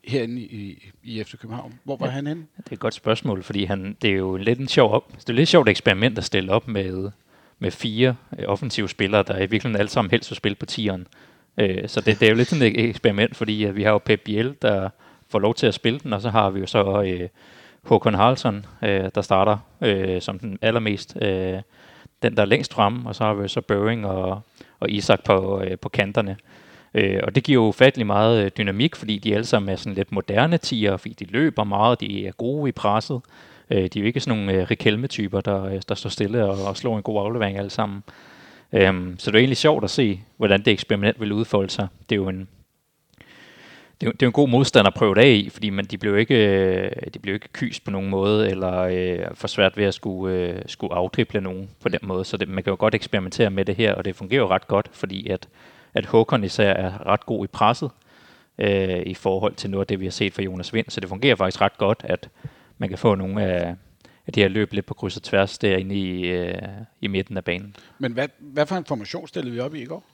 herinde 0.05 0.43
i, 0.43 0.93
i 1.03 1.25
FC 1.25 1.39
København. 1.39 1.75
Hvor 1.85 1.97
var 1.97 2.07
ja, 2.07 2.13
han 2.13 2.27
henne? 2.27 2.47
Det 2.57 2.69
er 2.69 2.73
et 2.73 2.79
godt 2.79 2.95
spørgsmål, 2.95 3.43
fordi 3.43 3.65
han, 3.65 3.97
det 4.03 4.11
er 4.11 4.15
jo 4.15 4.37
lidt 4.37 4.59
en 4.59 4.69
sjov 4.69 4.93
op, 4.93 5.13
det 5.13 5.29
er 5.29 5.33
lidt 5.33 5.49
sjovt 5.49 5.69
eksperiment 5.69 6.19
at 6.19 6.25
stille 6.25 6.53
op 6.53 6.69
med, 6.69 7.11
med 7.59 7.71
fire 7.71 8.17
øh, 8.39 8.45
offensive 8.49 8.89
spillere, 8.89 9.23
der 9.23 9.37
i 9.37 9.41
virkeligheden 9.41 9.77
alle 9.77 9.91
sammen 9.91 10.11
helst 10.11 10.31
vil 10.31 10.37
spille 10.37 10.57
på 10.57 10.67
tieren. 10.67 11.07
Øh, 11.59 11.89
så 11.89 12.01
det, 12.01 12.21
det 12.21 12.27
er 12.27 12.31
jo 12.31 12.37
lidt 12.37 12.49
sådan 12.49 12.67
et 12.67 12.81
eksperiment, 12.89 13.37
fordi 13.37 13.67
øh, 13.67 13.77
vi 13.77 13.83
har 13.83 13.91
jo 13.91 13.99
Pep 13.99 14.21
Biel, 14.25 14.55
der 14.63 14.91
får 15.29 15.39
lov 15.39 15.55
til 15.55 15.67
at 15.67 15.75
spille 15.75 15.99
den, 15.99 16.13
og 16.13 16.21
så 16.21 16.31
har 16.31 16.51
vi 16.51 16.61
jo 16.61 16.67
så 16.67 17.03
øh, 17.03 17.29
Håkon 17.83 18.15
Haraldsson, 18.15 18.67
øh, 18.83 19.11
der 19.15 19.23
starter 19.23 19.59
øh, 19.81 20.23
som 20.23 20.39
den 20.39 20.59
allermest, 20.63 21.17
øh, 21.23 21.61
den 22.25 22.37
der 22.37 22.43
er 22.43 22.47
længst 22.47 22.75
fremme, 22.75 23.09
og 23.09 23.15
så 23.15 23.25
har 23.25 23.35
vi 23.35 23.49
så 23.49 23.61
Børing 23.61 24.07
og 24.07 24.43
og 24.85 24.91
Isak 24.91 25.25
på, 25.25 25.61
øh, 25.61 25.79
på 25.79 25.89
kanterne. 25.89 26.37
Øh, 26.95 27.21
og 27.23 27.35
det 27.35 27.45
giver 27.45 27.63
jo 27.63 27.69
ufattelig 27.69 28.07
meget 28.07 28.45
øh, 28.45 28.51
dynamik, 28.59 28.97
fordi 28.97 29.19
de 29.19 29.35
alle 29.35 29.45
sammen 29.45 29.69
er 29.69 29.77
sådan 29.77 29.95
lidt 29.95 30.13
moderne 30.13 30.59
tiger, 30.59 30.97
fordi 30.97 31.15
de 31.15 31.33
løber 31.33 31.65
meget, 31.65 32.01
de 32.01 32.27
er 32.27 32.33
gode 32.33 32.69
i 32.69 32.73
presset. 32.73 33.21
Øh, 33.71 33.79
de 33.79 33.99
er 33.99 34.01
jo 34.01 34.07
ikke 34.07 34.21
sådan 34.21 34.39
nogle 34.39 34.61
øh, 34.61 34.71
Rikelme-typer, 34.71 35.41
der, 35.41 35.65
øh, 35.65 35.81
der 35.89 35.95
står 35.95 36.11
stille 36.11 36.45
og, 36.45 36.69
og 36.69 36.77
slår 36.77 36.97
en 36.97 37.03
god 37.03 37.21
aflevering 37.21 37.59
alle 37.59 37.71
sammen. 37.71 38.03
Øh, 38.73 39.15
så 39.19 39.31
det 39.31 39.37
er 39.37 39.41
egentlig 39.41 39.57
sjovt 39.57 39.85
at 39.85 39.91
se, 39.91 40.21
hvordan 40.37 40.63
det 40.65 40.73
eksperiment 40.73 41.21
vil 41.21 41.33
udfolde 41.33 41.71
sig. 41.71 41.89
Det 42.11 42.15
er 42.15 42.21
jo 42.21 42.29
en, 42.29 42.49
det 44.01 44.07
er, 44.07 44.13
det 44.13 44.23
er 44.23 44.27
en 44.27 44.33
god 44.33 44.49
modstander 44.49 44.91
at 44.91 44.95
prøve 44.95 45.15
det 45.15 45.21
af 45.21 45.29
i, 45.29 45.49
fordi 45.49 45.71
man, 45.71 45.85
de 45.85 45.99
blev 45.99 46.19
ikke, 46.19 46.35
øh, 46.35 46.91
de 47.15 47.19
blev 47.19 47.35
ikke 47.35 47.49
kyst 47.53 47.85
på 47.85 47.91
nogen 47.91 48.11
måde, 48.11 48.51
eller 48.51 48.81
øh, 48.81 49.35
for 49.35 49.49
svært 49.49 49.77
ved 49.77 49.85
at 49.85 49.95
skulle, 49.95 50.37
øh, 50.37 50.63
skulle 50.67 50.95
afdrible 50.95 51.41
nogen 51.41 51.71
på 51.81 51.89
den 51.89 52.01
måde. 52.03 52.25
Så 52.25 52.37
det, 52.37 52.49
man 52.49 52.65
kan 52.65 52.71
jo 52.71 52.77
godt 52.79 52.95
eksperimentere 52.95 53.51
med 53.51 53.65
det 53.65 53.77
her, 53.77 53.95
og 53.95 54.05
det 54.05 54.17
fungerer 54.17 54.41
jo 54.41 54.49
ret 54.49 54.69
godt, 54.69 54.89
fordi 54.93 55.29
at, 55.29 55.49
at 55.95 56.07
Håkon 56.07 56.45
især 56.45 56.73
er 56.73 57.07
ret 57.07 57.27
god 57.27 57.45
i 57.45 57.49
presset 57.49 57.91
øh, 58.59 59.03
i 59.07 59.15
forhold 59.15 59.55
til 59.55 59.71
noget 59.71 59.83
af 59.83 59.87
det, 59.87 60.01
vi 60.01 60.05
har 60.07 60.11
set 60.11 60.33
fra 60.33 60.43
Jonas 60.43 60.75
Vind. 60.75 60.87
Så 60.89 61.01
det 61.01 61.09
fungerer 61.09 61.37
faktisk 61.37 61.61
ret 61.61 61.79
godt, 61.79 62.03
at 62.05 62.29
man 62.79 62.89
kan 62.89 62.99
få 62.99 63.15
nogle 63.15 63.43
af, 63.43 63.75
af 64.27 64.33
de 64.33 64.41
her 64.41 64.49
løb 64.49 64.73
lidt 64.73 64.87
på 64.87 64.95
kryds 64.95 65.17
og 65.17 65.23
tværs 65.23 65.59
derinde 65.59 65.95
i, 65.95 66.27
øh, 66.27 66.55
i 67.01 67.07
midten 67.07 67.37
af 67.37 67.45
banen. 67.45 67.77
Men 67.99 68.13
hvad, 68.13 68.29
hvad 68.39 68.67
for 68.67 68.77
en 68.77 68.85
formation 68.85 69.29
stillede 69.29 69.55
vi 69.55 69.61
op 69.61 69.75
i 69.75 69.83
i 69.83 69.85
går? 69.85 70.05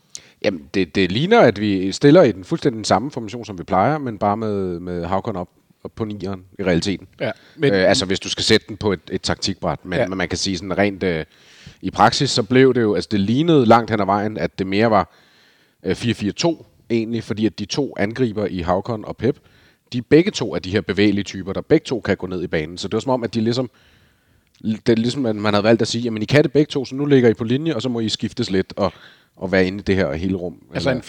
Jamen, 0.43 0.69
det, 0.75 0.95
det 0.95 1.13
ligner, 1.13 1.41
at 1.41 1.61
vi 1.61 1.93
stiller 1.93 2.23
i 2.23 2.33
den 2.33 2.45
fuldstændig 2.45 2.87
samme 2.87 3.11
formation, 3.11 3.45
som 3.45 3.59
vi 3.59 3.65
plejer, 3.65 3.99
men 3.99 4.19
bare 4.19 4.37
med, 4.37 4.81
med 4.81 5.05
Havkon 5.05 5.37
op, 5.37 5.49
på 5.97 6.05
nieren 6.05 6.45
i 6.59 6.63
realiteten. 6.63 7.07
Ja, 7.21 7.31
men, 7.57 7.73
øh, 7.73 7.89
altså, 7.89 8.07
hvis 8.07 8.21
du 8.21 8.29
skal 8.29 8.45
sætte 8.45 8.67
den 8.69 8.77
på 8.77 8.93
et, 8.93 9.01
et 9.11 9.23
taktikbræt. 9.23 9.85
Men, 9.85 9.99
ja. 9.99 10.09
men 10.09 10.19
man 10.19 10.29
kan 10.29 10.39
sige 10.39 10.57
sådan 10.57 10.79
rent... 10.79 11.03
Øh, 11.03 11.25
I 11.83 11.91
praksis, 11.91 12.31
så 12.31 12.43
blev 12.43 12.75
det 12.75 12.81
jo... 12.81 12.95
Altså, 12.95 13.09
det 13.13 13.21
lignede 13.21 13.67
langt 13.67 13.91
hen 13.91 14.01
ad 14.01 14.07
vejen, 14.07 14.39
at 14.39 14.59
det 14.59 14.67
mere 14.67 14.91
var 14.91 15.15
øh, 15.83 15.93
4-4-2 15.93 16.65
egentlig, 16.91 17.25
fordi 17.25 17.47
at 17.47 17.59
de 17.59 17.65
to 17.65 17.95
angriber 17.99 18.47
i 18.47 18.61
Havkon 18.61 19.05
og 19.05 19.17
Pep, 19.17 19.39
de 19.93 20.03
begge 20.03 20.31
to 20.31 20.55
er 20.55 20.59
de 20.59 20.71
her 20.71 20.81
bevægelige 20.81 21.25
typer, 21.25 21.53
der 21.53 21.61
begge 21.61 21.85
to 21.85 22.01
kan 22.01 22.17
gå 22.17 22.27
ned 22.27 22.43
i 22.43 22.47
banen. 22.47 22.79
Så 22.79 22.89
det 22.89 22.95
var 22.95 23.01
som 23.01 23.13
om, 23.13 23.25
at 23.25 23.35
de 23.35 23.41
ligesom 23.41 23.71
det 24.63 24.89
er 24.89 24.97
ligesom, 24.97 25.27
at 25.27 25.37
man 25.37 25.55
havde 25.55 25.65
valgt 25.65 25.83
at 25.83 25.89
sige, 25.89 26.03
jamen 26.03 26.23
I 26.23 26.25
kan 26.25 26.43
det 26.43 26.53
begge 26.53 26.71
to, 26.71 26.85
så 26.85 26.95
nu 26.95 27.07
ligger 27.07 27.29
I 27.29 27.35
på 27.35 27.45
linje, 27.45 27.75
og 27.75 27.83
så 27.83 27.89
må 27.89 28.01
I 28.01 28.09
skiftes 28.09 28.51
lidt. 28.51 28.73
Og 28.77 28.93
at 29.43 29.53
være 29.53 29.67
inde 29.67 29.79
i 29.79 29.83
det 29.83 29.97
her 29.97 30.13
hele 30.13 30.37
rum. 30.37 30.63
Altså 30.75 30.91
eller? 30.91 31.03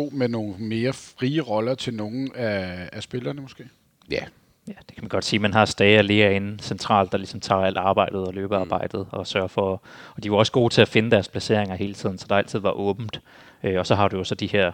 en 0.00 0.10
4-4-2 0.12 0.16
med 0.16 0.28
nogle 0.28 0.54
mere 0.58 0.92
frie 0.92 1.40
roller 1.40 1.74
til 1.74 1.94
nogle 1.94 2.36
af, 2.36 2.88
af 2.92 3.02
spillerne 3.02 3.40
måske? 3.40 3.64
Ja. 4.10 4.24
Ja, 4.68 4.72
det 4.88 4.94
kan 4.94 5.04
man 5.04 5.08
godt 5.08 5.24
sige. 5.24 5.40
Man 5.40 5.52
har 5.52 5.64
Stage 5.64 5.98
og 5.98 6.04
Lea 6.04 6.30
inde 6.30 6.62
centralt, 6.62 7.12
der 7.12 7.18
ligesom 7.18 7.40
tager 7.40 7.60
alt 7.60 7.76
arbejdet 7.76 8.26
og 8.26 8.34
løbearbejdet 8.34 9.00
mm. 9.00 9.18
og 9.18 9.26
sørger 9.26 9.46
for... 9.46 9.82
Og 10.16 10.24
de 10.24 10.30
var 10.30 10.36
også 10.36 10.52
gode 10.52 10.74
til 10.74 10.80
at 10.80 10.88
finde 10.88 11.10
deres 11.10 11.28
placeringer 11.28 11.76
hele 11.76 11.94
tiden, 11.94 12.18
så 12.18 12.26
der 12.28 12.36
altid 12.36 12.58
var 12.58 12.70
åbent. 12.70 13.20
Øh, 13.62 13.78
og 13.78 13.86
så 13.86 13.94
har 13.94 14.08
du 14.08 14.16
jo 14.16 14.24
så 14.24 14.34
de 14.34 14.46
her 14.46 14.72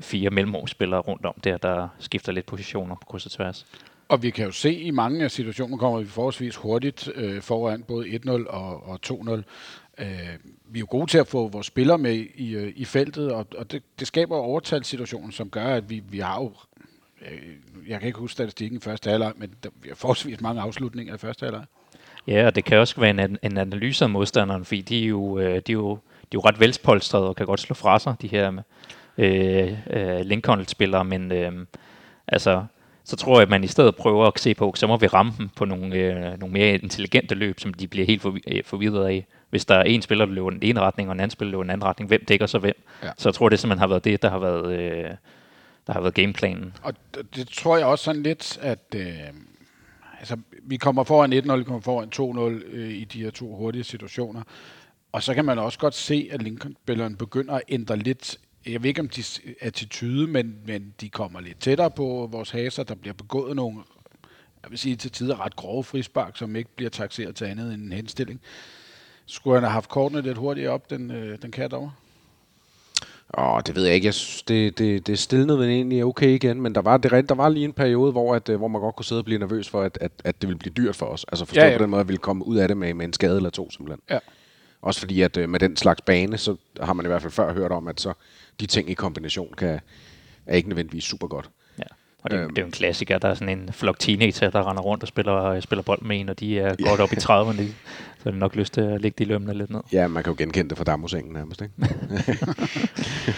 fire 0.00 0.30
mellemårsspillere 0.30 1.00
rundt 1.00 1.26
om 1.26 1.34
der, 1.44 1.56
der 1.56 1.88
skifter 1.98 2.32
lidt 2.32 2.46
positioner 2.46 2.94
på 2.94 3.06
kryds 3.06 3.26
og 3.26 3.32
tværs. 3.32 3.66
Og 4.08 4.22
vi 4.22 4.30
kan 4.30 4.44
jo 4.44 4.52
se, 4.52 4.68
at 4.68 4.74
i 4.74 4.90
mange 4.90 5.24
af 5.24 5.30
situationer 5.30 5.76
kommer 5.76 6.00
vi 6.00 6.06
forholdsvis 6.06 6.56
hurtigt 6.56 7.08
øh, 7.14 7.42
foran 7.42 7.82
både 7.82 8.06
1-0 8.06 8.30
og, 8.30 8.88
og 8.88 8.98
2-0. 9.06 9.42
Øh, 10.02 10.08
vi 10.64 10.78
er 10.78 10.80
jo 10.80 10.86
gode 10.90 11.06
til 11.06 11.18
at 11.18 11.26
få 11.26 11.48
vores 11.48 11.66
spillere 11.66 11.98
med 11.98 12.26
i, 12.34 12.54
øh, 12.54 12.72
i 12.76 12.84
feltet, 12.84 13.32
og, 13.32 13.46
og 13.58 13.70
det, 13.70 13.82
det 13.98 14.06
skaber 14.06 14.36
overtalssituationen, 14.36 15.32
som 15.32 15.50
gør, 15.50 15.66
at 15.66 15.90
vi, 15.90 16.02
vi 16.10 16.18
har 16.18 16.40
jo 16.40 16.52
øh, 17.30 17.88
jeg 17.88 18.00
kan 18.00 18.06
ikke 18.06 18.18
huske 18.18 18.32
statistikken 18.32 18.78
i 18.78 18.80
første 18.80 19.10
halvleg, 19.10 19.32
men 19.36 19.50
der, 19.62 19.70
vi 19.82 19.88
har 19.88 19.94
forholdsvis 19.94 20.40
mange 20.40 20.60
afslutninger 20.60 21.14
i 21.14 21.18
første 21.18 21.44
halvleg. 21.44 21.64
Ja, 22.26 22.46
og 22.46 22.54
det 22.54 22.64
kan 22.64 22.78
også 22.78 23.00
være 23.00 23.10
en, 23.10 23.38
en 23.42 23.58
analyse 23.58 24.04
af 24.04 24.10
modstanderen, 24.10 24.64
fordi 24.64 24.80
de 24.80 25.04
er 25.04 25.08
jo, 25.08 25.38
øh, 25.38 25.54
de 25.54 25.56
er 25.56 25.60
jo, 25.72 25.94
de 25.94 25.96
er 26.24 26.34
jo 26.34 26.40
ret 26.40 26.60
velspolstrede 26.60 27.28
og 27.28 27.36
kan 27.36 27.46
godt 27.46 27.60
slå 27.60 27.74
fra 27.74 27.98
sig, 27.98 28.14
de 28.22 28.28
her 28.28 28.62
øh, 29.18 29.72
øh, 29.90 30.20
Lincoln-spillere, 30.20 31.04
men 31.04 31.32
øh, 31.32 31.52
altså, 32.28 32.64
så 33.04 33.16
tror 33.16 33.34
jeg, 33.34 33.42
at 33.42 33.50
man 33.50 33.64
i 33.64 33.66
stedet 33.66 33.96
prøver 33.96 34.26
at 34.26 34.40
se 34.40 34.54
på, 34.54 34.72
så 34.76 34.86
må 34.86 34.96
vi 34.96 35.06
ramme 35.06 35.32
dem 35.38 35.48
på 35.56 35.64
nogle, 35.64 35.96
øh, 35.96 36.38
nogle 36.40 36.52
mere 36.52 36.74
intelligente 36.74 37.34
løb, 37.34 37.60
som 37.60 37.74
de 37.74 37.88
bliver 37.88 38.06
helt 38.06 38.22
forvirret 38.66 39.06
af 39.06 39.26
hvis 39.52 39.64
der 39.64 39.74
er 39.74 39.82
en 39.82 40.02
spiller, 40.02 40.24
der 40.24 40.32
løber 40.32 40.50
den 40.50 40.58
ene 40.62 40.80
retning, 40.80 41.08
og 41.08 41.12
en 41.12 41.20
anden 41.20 41.30
spiller, 41.30 41.50
løber 41.50 41.62
den 41.62 41.70
anden 41.70 41.84
retning, 41.84 42.08
hvem 42.08 42.24
dækker 42.24 42.46
så 42.46 42.58
hvem? 42.58 42.82
Ja. 43.02 43.10
Så 43.18 43.28
jeg 43.28 43.34
tror, 43.34 43.48
det 43.48 43.58
simpelthen 43.58 43.78
har 43.78 43.86
været 43.86 44.04
det, 44.04 44.22
der 44.22 44.30
har 44.30 44.38
været, 44.38 44.80
øh, 44.80 45.10
der 45.86 45.92
har 45.92 46.00
været 46.00 46.14
gameplanen. 46.14 46.76
Og 46.82 46.94
det, 47.14 47.36
det 47.36 47.48
tror 47.48 47.76
jeg 47.76 47.86
også 47.86 48.04
sådan 48.04 48.22
lidt, 48.22 48.58
at 48.62 48.94
øh, 48.96 49.06
altså, 50.18 50.36
vi 50.62 50.76
kommer 50.76 51.04
foran 51.04 51.32
1-0, 51.32 51.56
vi 51.56 51.64
kommer 51.64 51.80
foran 51.80 52.58
2-0 52.60 52.64
øh, 52.72 52.90
i 52.90 53.04
de 53.04 53.22
her 53.22 53.30
to 53.30 53.56
hurtige 53.56 53.84
situationer. 53.84 54.42
Og 55.12 55.22
så 55.22 55.34
kan 55.34 55.44
man 55.44 55.58
også 55.58 55.78
godt 55.78 55.94
se, 55.94 56.28
at 56.32 56.42
Lincoln-spilleren 56.42 57.16
begynder 57.16 57.54
at 57.54 57.62
ændre 57.68 57.96
lidt 57.96 58.38
jeg 58.66 58.82
ved 58.82 58.88
ikke 58.88 59.00
om 59.00 59.08
de 59.08 59.22
attitude, 59.60 60.26
men, 60.26 60.56
men 60.66 60.94
de 61.00 61.08
kommer 61.08 61.40
lidt 61.40 61.60
tættere 61.60 61.90
på 61.90 62.28
vores 62.30 62.50
haser. 62.50 62.82
Der 62.82 62.94
bliver 62.94 63.14
begået 63.14 63.56
nogle, 63.56 63.82
jeg 64.62 64.70
vil 64.70 64.78
sige 64.78 64.96
til 64.96 65.10
tider 65.10 65.44
ret 65.44 65.56
grove 65.56 65.84
frispark, 65.84 66.36
som 66.36 66.56
ikke 66.56 66.70
bliver 66.76 66.90
taxeret 66.90 67.36
til 67.36 67.44
andet 67.44 67.74
end 67.74 67.82
en 67.82 67.92
henstilling. 67.92 68.40
Skulle 69.26 69.56
han 69.56 69.62
have 69.62 69.72
haft 69.72 69.88
kortene 69.88 70.22
lidt 70.22 70.38
hurtigt 70.38 70.68
op, 70.68 70.90
den, 70.90 71.10
øh, 71.10 71.38
den 71.42 71.50
kære 71.50 71.68
dommer? 71.68 71.90
Åh, 73.38 73.60
det 73.66 73.76
ved 73.76 73.84
jeg 73.84 73.94
ikke. 73.94 74.06
Jeg 74.06 74.14
synes, 74.14 74.42
det, 74.42 74.78
det, 74.78 75.06
det 75.06 75.18
stillede 75.18 75.58
vel 75.58 75.68
egentlig 75.68 76.04
okay 76.04 76.28
igen, 76.28 76.60
men 76.60 76.74
der 76.74 76.80
var, 76.80 76.96
det, 76.96 77.28
der 77.28 77.34
var 77.34 77.48
lige 77.48 77.64
en 77.64 77.72
periode, 77.72 78.12
hvor, 78.12 78.34
at, 78.34 78.48
øh, 78.48 78.56
hvor 78.56 78.68
man 78.68 78.80
godt 78.80 78.96
kunne 78.96 79.04
sidde 79.04 79.20
og 79.20 79.24
blive 79.24 79.38
nervøs 79.38 79.68
for, 79.68 79.82
at, 79.82 79.98
at, 80.00 80.12
at 80.24 80.42
det 80.42 80.48
ville 80.48 80.58
blive 80.58 80.72
dyrt 80.72 80.96
for 80.96 81.06
os. 81.06 81.24
Altså 81.28 81.44
forstå 81.44 81.60
ja. 81.60 81.68
ja. 81.68 81.76
på 81.76 81.82
den 81.82 81.90
måde, 81.90 82.00
at 82.00 82.08
vi 82.08 82.12
ville 82.12 82.18
komme 82.18 82.46
ud 82.46 82.56
af 82.56 82.68
det 82.68 82.76
med, 82.76 82.94
med 82.94 83.04
en 83.04 83.12
skade 83.12 83.36
eller 83.36 83.50
to 83.50 83.70
simpelthen. 83.70 84.00
Ja. 84.10 84.18
Også 84.82 85.00
fordi, 85.00 85.22
at 85.22 85.36
øh, 85.36 85.48
med 85.48 85.60
den 85.60 85.76
slags 85.76 86.00
bane, 86.00 86.38
så 86.38 86.56
har 86.80 86.92
man 86.92 87.06
i 87.06 87.08
hvert 87.08 87.22
fald 87.22 87.32
før 87.32 87.52
hørt 87.52 87.72
om, 87.72 87.88
at 87.88 88.00
så 88.00 88.12
de 88.60 88.66
ting 88.66 88.90
i 88.90 88.94
kombination 88.94 89.54
kan, 89.58 89.80
er 90.46 90.56
ikke 90.56 90.68
nødvendigvis 90.68 91.04
super 91.04 91.26
godt. 91.26 91.50
Ja. 92.22 92.24
Og 92.24 92.30
det, 92.30 92.38
Øhm. 92.38 92.48
det 92.48 92.58
er 92.58 92.62
jo 92.62 92.66
en 92.66 92.72
klassiker. 92.72 93.18
Der 93.18 93.28
er 93.28 93.34
sådan 93.34 93.58
en 93.58 93.72
flok 93.72 93.98
teenager, 93.98 94.50
der 94.50 94.70
render 94.70 94.82
rundt 94.82 95.02
og 95.02 95.08
spiller, 95.08 95.44
øh, 95.44 95.62
spiller 95.62 95.82
bold 95.82 96.02
med 96.02 96.20
en, 96.20 96.28
og 96.28 96.40
de 96.40 96.58
er 96.60 96.74
godt 96.88 97.00
op 97.00 97.12
i 97.12 97.16
30'erne. 97.16 97.62
Så 98.18 98.28
er 98.28 98.30
det 98.30 98.40
nok 98.40 98.54
lyst 98.56 98.72
til 98.74 98.80
at 98.80 99.00
lægge 99.00 99.24
de 99.24 99.28
lømmene 99.28 99.54
lidt 99.58 99.70
ned. 99.70 99.80
Ja, 99.92 100.08
man 100.08 100.22
kan 100.22 100.32
jo 100.32 100.36
genkende 100.38 100.68
det 100.70 100.78
fra 100.78 100.84
Damusengen 100.84 101.32
nærmest, 101.32 101.62
ikke? 101.62 101.74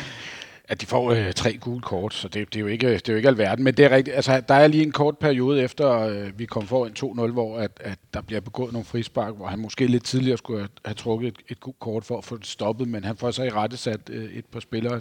at 0.69 0.81
de 0.81 0.87
får 0.87 1.13
øh, 1.13 1.33
tre 1.33 1.57
gule 1.57 1.81
kort, 1.81 2.15
så 2.15 2.29
det, 2.29 2.55
det, 2.55 2.57
er 2.57 2.61
jo 2.61 2.67
ikke, 2.67 2.93
det 2.93 3.09
er 3.09 3.13
jo 3.13 3.17
ikke 3.17 3.29
alverden. 3.29 3.65
Men 3.65 3.75
det 3.75 3.85
er 3.85 3.91
rigtigt, 3.91 4.17
altså, 4.17 4.43
der 4.49 4.55
er 4.55 4.67
lige 4.67 4.83
en 4.83 4.93
kort 4.93 5.19
periode 5.19 5.63
efter, 5.63 5.91
øh, 6.01 6.39
vi 6.39 6.47
kom 6.47 6.67
foran 6.67 6.93
2-0, 7.29 7.33
hvor 7.33 7.59
at, 7.59 7.71
at 7.81 7.99
der 8.15 8.21
bliver 8.21 8.41
begået 8.41 8.73
nogle 8.73 8.85
frispark, 8.85 9.35
hvor 9.37 9.47
han 9.47 9.59
måske 9.59 9.87
lidt 9.87 10.05
tidligere 10.05 10.39
skulle 10.39 10.59
have, 10.61 10.69
have 10.85 10.95
trukket 10.95 11.29
et, 11.29 11.37
et 11.49 11.61
gult 11.61 11.79
kort 11.79 12.05
for 12.05 12.19
at 12.19 12.25
få 12.25 12.37
det 12.37 12.47
stoppet, 12.47 12.89
men 12.89 13.05
han 13.05 13.17
får 13.17 13.31
så 13.31 13.43
i 13.43 13.51
rette 13.51 13.77
sat 13.77 14.01
øh, 14.11 14.25
et 14.33 14.45
par 14.45 14.61
spillere, 14.61 15.01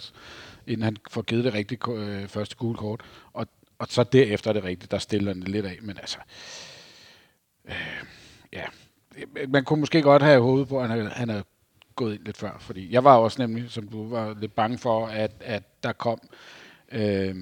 inden 0.67 0.83
han 0.83 0.97
får 1.11 1.21
givet 1.21 1.43
det 1.43 1.53
rigtige 1.53 1.79
øh, 1.91 2.27
første 2.27 2.55
gule 2.55 2.77
kort. 2.77 3.01
Og, 3.33 3.47
og 3.79 3.87
så 3.89 4.03
derefter 4.03 4.49
er 4.49 4.53
det 4.53 4.63
rigtigt, 4.63 4.91
der 4.91 4.97
stiller 4.97 5.33
det 5.33 5.47
lidt 5.47 5.65
af. 5.65 5.77
Men 5.81 5.97
altså, 5.97 6.17
øh, 7.69 8.03
ja, 8.53 8.63
man 9.47 9.63
kunne 9.63 9.79
måske 9.79 10.01
godt 10.01 10.21
have 10.21 10.41
hovedet 10.41 10.67
på, 10.67 10.79
at 10.79 10.89
han, 10.89 11.07
han 11.07 11.29
er 11.29 11.41
gået 11.95 12.13
ind 12.13 12.25
lidt 12.25 12.37
før, 12.37 12.57
fordi 12.59 12.93
jeg 12.93 13.03
var 13.03 13.15
også 13.15 13.41
nemlig, 13.41 13.71
som 13.71 13.87
du 13.87 14.09
var 14.09 14.35
lidt 14.39 14.55
bange 14.55 14.77
for, 14.77 15.07
at, 15.07 15.31
at 15.39 15.63
der 15.83 15.91
kom 15.91 16.19
øh, 16.91 17.35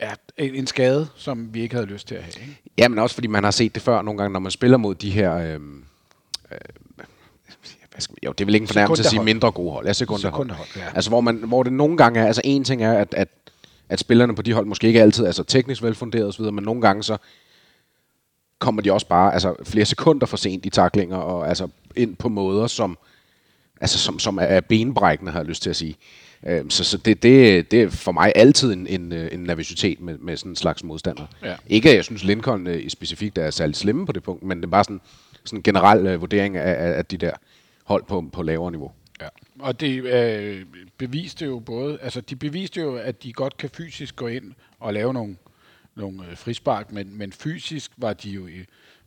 ja, 0.00 0.12
en, 0.36 0.66
skade, 0.66 1.08
som 1.16 1.54
vi 1.54 1.60
ikke 1.60 1.74
havde 1.74 1.86
lyst 1.86 2.08
til 2.08 2.14
at 2.14 2.22
have. 2.22 2.46
Ikke? 2.46 2.62
Ja, 2.78 2.88
men 2.88 2.98
også 2.98 3.14
fordi 3.14 3.28
man 3.28 3.44
har 3.44 3.50
set 3.50 3.74
det 3.74 3.82
før 3.82 4.02
nogle 4.02 4.18
gange, 4.18 4.32
når 4.32 4.40
man 4.40 4.52
spiller 4.52 4.76
mod 4.76 4.94
de 4.94 5.10
her... 5.10 5.34
Øh, 5.36 5.60
øh, 6.52 6.58
skal 7.98 8.16
jo, 8.24 8.32
det 8.32 8.40
er 8.40 8.44
vel 8.44 8.54
ikke 8.54 8.64
en 8.64 8.68
fornærmelse 8.68 9.02
at 9.02 9.06
sige 9.06 9.24
mindre 9.24 9.50
gode 9.50 9.72
hold. 9.72 9.86
Ja, 9.86 9.92
sekunderhold. 9.92 10.32
Sekunderhold, 10.32 10.68
ja. 10.76 10.94
Altså, 10.94 11.10
hvor, 11.10 11.20
man, 11.20 11.36
hvor 11.36 11.62
det 11.62 11.72
nogle 11.72 11.96
gange 11.96 12.20
er... 12.20 12.26
Altså, 12.26 12.42
en 12.44 12.64
ting 12.64 12.82
er, 12.82 12.92
at, 12.92 13.14
at, 13.14 13.28
at 13.88 13.98
spillerne 13.98 14.34
på 14.34 14.42
de 14.42 14.52
hold 14.52 14.66
måske 14.66 14.86
ikke 14.86 15.02
altid 15.02 15.24
er 15.24 15.32
så 15.32 15.44
teknisk 15.44 15.82
velfunderet 15.82 16.26
osv., 16.26 16.44
men 16.44 16.64
nogle 16.64 16.80
gange 16.80 17.02
så 17.02 17.16
kommer 18.58 18.82
de 18.82 18.92
også 18.92 19.08
bare 19.08 19.32
altså, 19.32 19.54
flere 19.64 19.84
sekunder 19.84 20.26
for 20.26 20.36
sent 20.36 20.66
i 20.66 20.70
taklinger, 20.70 21.16
og 21.16 21.48
altså 21.48 21.68
ind 21.96 22.16
på 22.16 22.28
måder, 22.28 22.66
som, 22.66 22.98
altså, 23.80 23.98
som, 23.98 24.18
som 24.18 24.38
er 24.42 24.60
benbrækkende, 24.60 25.32
har 25.32 25.38
jeg 25.38 25.46
lyst 25.46 25.62
til 25.62 25.70
at 25.70 25.76
sige. 25.76 25.96
Øhm, 26.46 26.70
Så, 26.70 26.84
så 26.84 26.96
det, 26.98 27.22
det, 27.22 27.70
det 27.70 27.82
er 27.82 27.90
for 27.90 28.12
mig 28.12 28.32
altid 28.34 28.72
en, 28.72 28.86
en, 28.86 29.12
øh, 29.12 29.28
en 29.32 29.40
nervøsitet 29.40 30.00
med, 30.00 30.18
med 30.18 30.36
sådan 30.36 30.52
en 30.52 30.56
slags 30.56 30.84
modstander. 30.84 31.26
Ja. 31.42 31.56
Ikke 31.66 31.90
at 31.90 31.96
jeg 31.96 32.04
synes, 32.04 32.24
Lincoln 32.24 32.66
øh, 32.66 32.90
specifikt 32.90 33.38
er 33.38 33.50
særlig 33.50 33.76
slemme 33.76 34.06
på 34.06 34.12
det 34.12 34.22
punkt, 34.22 34.42
men 34.42 34.58
det 34.58 34.64
er 34.64 34.70
bare 34.70 34.84
sådan, 34.84 35.00
sådan 35.44 35.58
en 35.58 35.62
generel 35.62 36.06
øh, 36.06 36.20
vurdering 36.20 36.56
af, 36.56 36.88
af, 36.88 36.98
af 36.98 37.06
de 37.06 37.16
der 37.16 37.30
hold 37.84 38.04
på, 38.08 38.24
på 38.32 38.42
lavere 38.42 38.70
niveau. 38.70 38.90
Ja. 39.20 39.28
Og 39.58 39.80
det 39.80 40.04
øh, 40.04 40.66
beviste 40.98 41.44
jo 41.44 41.58
både, 41.58 41.98
altså 42.02 42.20
de 42.20 42.36
beviste 42.36 42.80
jo, 42.80 42.96
at 42.96 43.22
de 43.22 43.32
godt 43.32 43.56
kan 43.56 43.70
fysisk 43.70 44.16
gå 44.16 44.26
ind 44.26 44.52
og 44.80 44.94
lave 44.94 45.12
nogle, 45.14 45.36
nogle 45.94 46.26
øh, 46.30 46.36
frispark, 46.36 46.92
men, 46.92 47.18
men 47.18 47.32
fysisk 47.32 47.92
var 47.96 48.12
de 48.12 48.30
jo 48.30 48.46
i, 48.46 48.64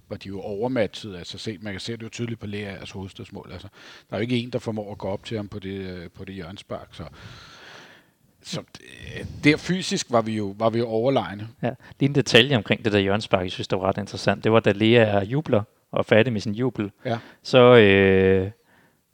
var 0.10 0.18
de 0.18 0.28
jo 0.28 0.42
overmatchet. 0.42 1.16
Altså 1.18 1.38
set, 1.38 1.64
man 1.64 1.74
kan 1.74 1.80
se 1.80 1.92
det 1.92 2.04
jo 2.04 2.10
tydeligt 2.10 2.40
på 2.40 2.48
Leas 2.48 2.92
hovedstadsmål. 2.92 3.50
Altså, 3.52 3.68
der 4.10 4.16
er 4.16 4.20
jo 4.20 4.22
ikke 4.22 4.38
en, 4.38 4.50
der 4.50 4.60
formår 4.60 4.92
at 4.92 4.98
gå 4.98 5.08
op 5.08 5.26
til 5.26 5.38
ham 5.38 5.48
på 5.48 5.60
det, 5.60 5.80
øh, 5.80 6.10
på 6.10 6.26
det 6.26 6.36
hjørnspark. 6.36 6.88
Så, 6.92 7.04
så 8.42 8.60
øh, 8.60 9.26
der 9.44 9.58
fysisk 9.58 10.08
var 10.12 10.22
vi 10.22 10.36
jo, 10.38 10.56
var 10.58 10.70
vi 10.70 10.80
jo 10.80 10.88
overlegne. 10.88 11.48
Ja. 11.62 11.72
Lige 12.00 12.10
en 12.10 12.16
detalje 12.16 12.56
omkring 12.56 12.86
det 12.86 12.94
der 12.94 13.00
hjørnspark, 13.00 13.44
jeg 13.44 13.52
synes, 13.52 13.68
det 13.68 13.80
var 13.80 13.86
ret 13.88 13.98
interessant. 13.98 14.44
Det 14.44 14.52
var, 14.52 14.60
da 14.60 14.72
Lea 14.72 15.24
jubler 15.24 15.64
og 15.92 16.00
er 16.00 16.04
færdig 16.04 16.34
med 16.34 16.42
sin 16.42 16.54
jubel, 16.56 16.92
Ja. 17.06 17.18
så, 17.44 17.78
øh, 17.78 18.52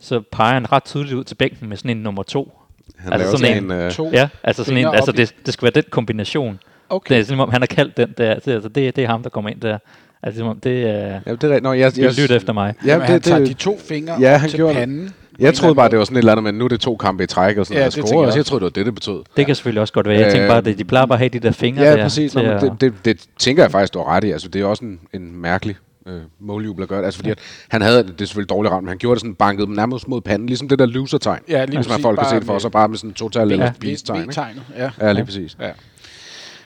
så 0.05 0.21
peger 0.31 0.53
han 0.53 0.71
ret 0.71 0.83
tydeligt 0.83 1.13
ud 1.13 1.24
til 1.24 1.35
bænken 1.35 1.69
med 1.69 1.77
sådan 1.77 1.91
en 1.91 2.03
nummer 2.03 2.24
to. 2.24 2.57
Han 2.97 3.13
Altså 3.13 3.38
sådan 3.38 3.57
en- 3.57 3.63
en, 3.63 3.71
øh, 3.71 3.91
To 3.91 4.09
Ja, 4.13 4.27
altså 4.43 4.63
sådan 4.63 4.77
en, 4.77 4.93
altså 4.93 5.12
det, 5.12 5.35
det 5.45 5.53
skal 5.53 5.63
være 5.63 5.71
den 5.75 5.83
kombination. 5.89 6.59
Okay. 6.89 7.15
Det 7.15 7.21
er 7.21 7.25
som 7.25 7.39
om, 7.39 7.50
han 7.51 7.62
har 7.62 7.65
kaldt 7.67 7.97
den 7.97 8.13
der, 8.17 8.35
det, 8.39 8.51
altså 8.51 8.69
det, 8.69 8.95
det 8.95 9.03
er 9.03 9.07
ham, 9.07 9.24
der 9.24 9.29
kommer 9.29 9.50
ind 9.50 9.62
der. 9.62 9.77
Altså 10.24 10.39
som 10.39 10.47
om, 10.47 10.59
det 10.59 10.81
er, 10.89 11.19
ja, 11.25 11.35
det 11.35 11.43
er. 11.43 11.59
Nå, 11.62 11.74
jeg, 11.74 11.91
jeg, 11.97 12.03
jeg, 12.03 12.19
lytte 12.21 12.35
efter 12.35 12.53
mig. 12.53 12.74
Ja, 12.81 12.88
Ja, 12.88 12.93
Jamen, 12.93 13.07
han 13.07 13.15
det, 13.15 13.24
tager 13.24 13.39
de 13.39 13.45
det, 13.47 13.57
to 13.57 13.79
fingre 13.88 14.17
Ja, 14.19 14.38
han 14.38 14.50
til 14.50 14.57
gjorde 14.57 14.74
det. 14.74 14.79
panden. 14.79 15.13
jeg 15.39 15.53
troede 15.53 15.75
bare, 15.75 15.89
det 15.89 16.00
var 16.00 16.05
sådan 16.05 16.15
et 16.17 16.19
eller 16.19 16.31
andet, 16.31 16.43
men 16.43 16.55
nu 16.55 16.65
er 16.65 16.69
det 16.69 16.79
to 16.79 16.95
kampe 16.95 17.24
i 17.24 17.27
træk 17.27 17.57
og 17.57 17.65
sådan 17.65 17.77
Ja, 17.77 17.83
noget. 17.83 17.95
det 17.95 18.12
Jeg, 18.12 18.17
også. 18.19 18.39
jeg 18.39 18.45
troede, 18.45 18.59
det 18.59 18.65
var 18.65 18.69
det, 18.69 18.85
det 18.85 18.95
betød. 18.95 19.24
Det 19.38 19.45
kan 19.45 19.55
selvfølgelig 19.55 19.81
også 19.81 19.93
godt 19.93 20.07
være. 20.07 20.19
Jeg 20.19 20.31
tænker 20.31 20.47
bare, 20.47 20.57
at 20.57 20.77
de 20.77 20.83
plejer 20.83 21.05
bare 21.05 21.15
at 21.15 21.19
have 21.19 21.29
de 21.29 21.39
der 21.39 21.51
fingre 21.51 21.83
Ja, 21.83 21.91
der. 21.95 22.03
præcis. 22.03 22.35
Nå, 22.35 22.41
det, 22.41 22.74
det, 22.81 22.93
det 23.05 23.25
tænker 23.39 23.63
jeg 23.63 23.71
faktisk, 23.71 23.93
du 23.93 24.00
har 24.00 24.05
ret 24.15 24.24
i. 24.24 24.31
Altså, 24.31 24.47
det 24.47 24.62
er 24.62 24.65
også 24.65 24.85
en, 24.85 25.00
en 25.13 25.41
mærkelig 25.41 25.75
øh, 26.07 26.88
gøre 26.88 27.00
det. 27.00 27.05
Altså, 27.05 27.17
fordi 27.17 27.29
at 27.29 27.39
han 27.69 27.81
havde, 27.81 28.03
det 28.03 28.21
er 28.21 28.25
selvfølgelig 28.25 28.50
dårligt 28.50 28.74
ramt, 28.74 28.83
men 28.83 28.89
han 28.89 28.97
gjorde 28.97 29.15
det 29.15 29.21
sådan, 29.21 29.35
banket 29.35 29.67
dem 29.67 29.75
nærmest 29.75 30.07
mod 30.07 30.21
panden, 30.21 30.47
ligesom 30.47 30.67
det 30.67 30.79
der 30.79 30.85
loser-tegn. 30.85 31.41
Ja, 31.50 31.65
lige 31.65 31.77
Hvis 31.77 31.88
man 31.88 31.93
præcis, 31.93 32.03
folk 32.03 32.19
kan 32.19 32.29
se 32.29 32.35
det 32.35 32.45
for 32.45 32.59
sig, 32.59 32.71
bare 32.71 32.88
med 32.88 32.97
sådan 32.97 33.09
en 33.09 33.13
total 33.13 33.51
eller 33.51 33.71
peace-tegn. 33.81 34.59
ja. 34.75 34.91
Ja, 35.01 35.12
lige 35.12 35.25
præcis. 35.25 35.57
Ja. 35.59 35.71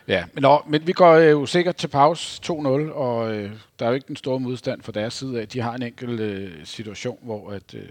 Ja, 0.08 0.24
men, 0.34 0.42
nå, 0.42 0.62
men 0.68 0.88
vi 0.88 0.92
går 0.92 1.12
øh, 1.14 1.32
jo 1.32 1.46
sikkert 1.46 1.76
til 1.76 1.88
pause 1.88 2.42
2-0, 2.46 2.52
og 2.94 3.36
øh, 3.36 3.52
der 3.80 3.86
er 3.86 3.90
jo 3.90 3.96
ikke 3.96 4.08
den 4.08 4.16
store 4.16 4.40
modstand 4.40 4.82
fra 4.82 4.92
deres 4.92 5.14
side 5.14 5.42
af. 5.42 5.48
De 5.48 5.62
har 5.62 5.76
en 5.76 5.84
enkelt 5.84 6.20
øh, 6.20 6.52
situation, 6.64 7.18
hvor 7.22 7.52
at, 7.52 7.74
øh, 7.74 7.82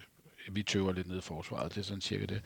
vi 0.52 0.62
tøver 0.62 0.92
lidt 0.92 1.08
ned 1.08 1.16
i 1.18 1.22
forsvaret. 1.22 1.74
Det 1.74 1.80
er 1.80 1.84
sådan 1.84 2.00
cirka 2.00 2.24
det. 2.24 2.40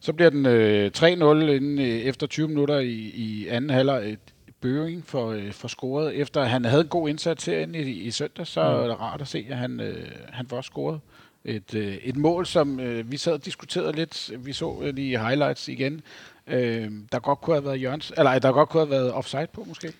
Så 0.00 0.12
bliver 0.12 0.30
den 0.30 0.46
øh, 0.46 0.90
3-0 0.96 1.04
inden, 1.04 1.78
øh, 1.78 1.84
efter 1.84 2.26
20 2.26 2.48
minutter 2.48 2.78
i, 2.78 2.92
i 3.14 3.48
anden 3.48 3.70
halvleg. 3.70 4.12
Et 4.12 4.18
Bøving 4.66 5.04
for, 5.06 5.30
øh, 5.30 5.52
for 5.52 5.68
scoret. 5.68 6.14
Efter 6.14 6.44
han 6.44 6.64
havde 6.64 6.82
en 6.82 6.88
god 6.88 7.08
indsats 7.08 7.44
herinde 7.44 7.78
i, 7.78 8.02
i 8.02 8.10
søndag, 8.10 8.46
så 8.46 8.60
er 8.60 8.86
det 8.86 9.00
rart 9.00 9.20
at 9.20 9.28
se, 9.28 9.46
at 9.50 9.56
han, 9.56 9.80
øh, 9.80 10.08
han 10.32 10.46
får 10.46 10.60
scoret. 10.60 11.00
Et, 11.44 11.74
øh, 11.74 11.94
et 11.94 12.16
mål, 12.16 12.46
som 12.46 12.80
øh, 12.80 13.10
vi 13.10 13.16
sad 13.16 13.32
og 13.32 13.44
diskuterede 13.44 13.92
lidt. 13.92 14.30
Vi 14.38 14.52
så 14.52 14.76
øh, 14.82 14.94
lige 14.94 15.18
highlights 15.18 15.68
igen. 15.68 16.00
Øh, 16.46 16.90
der 17.12 17.18
godt 17.18 17.40
kunne 17.40 17.56
have 17.56 17.64
været 17.64 17.82
Jørgens, 17.82 18.12
eller 18.16 18.38
der 18.38 18.52
godt 18.52 18.68
kunne 18.68 18.80
have 18.80 18.90
været 18.90 19.12
offside 19.12 19.46
på, 19.52 19.64
måske. 19.68 19.92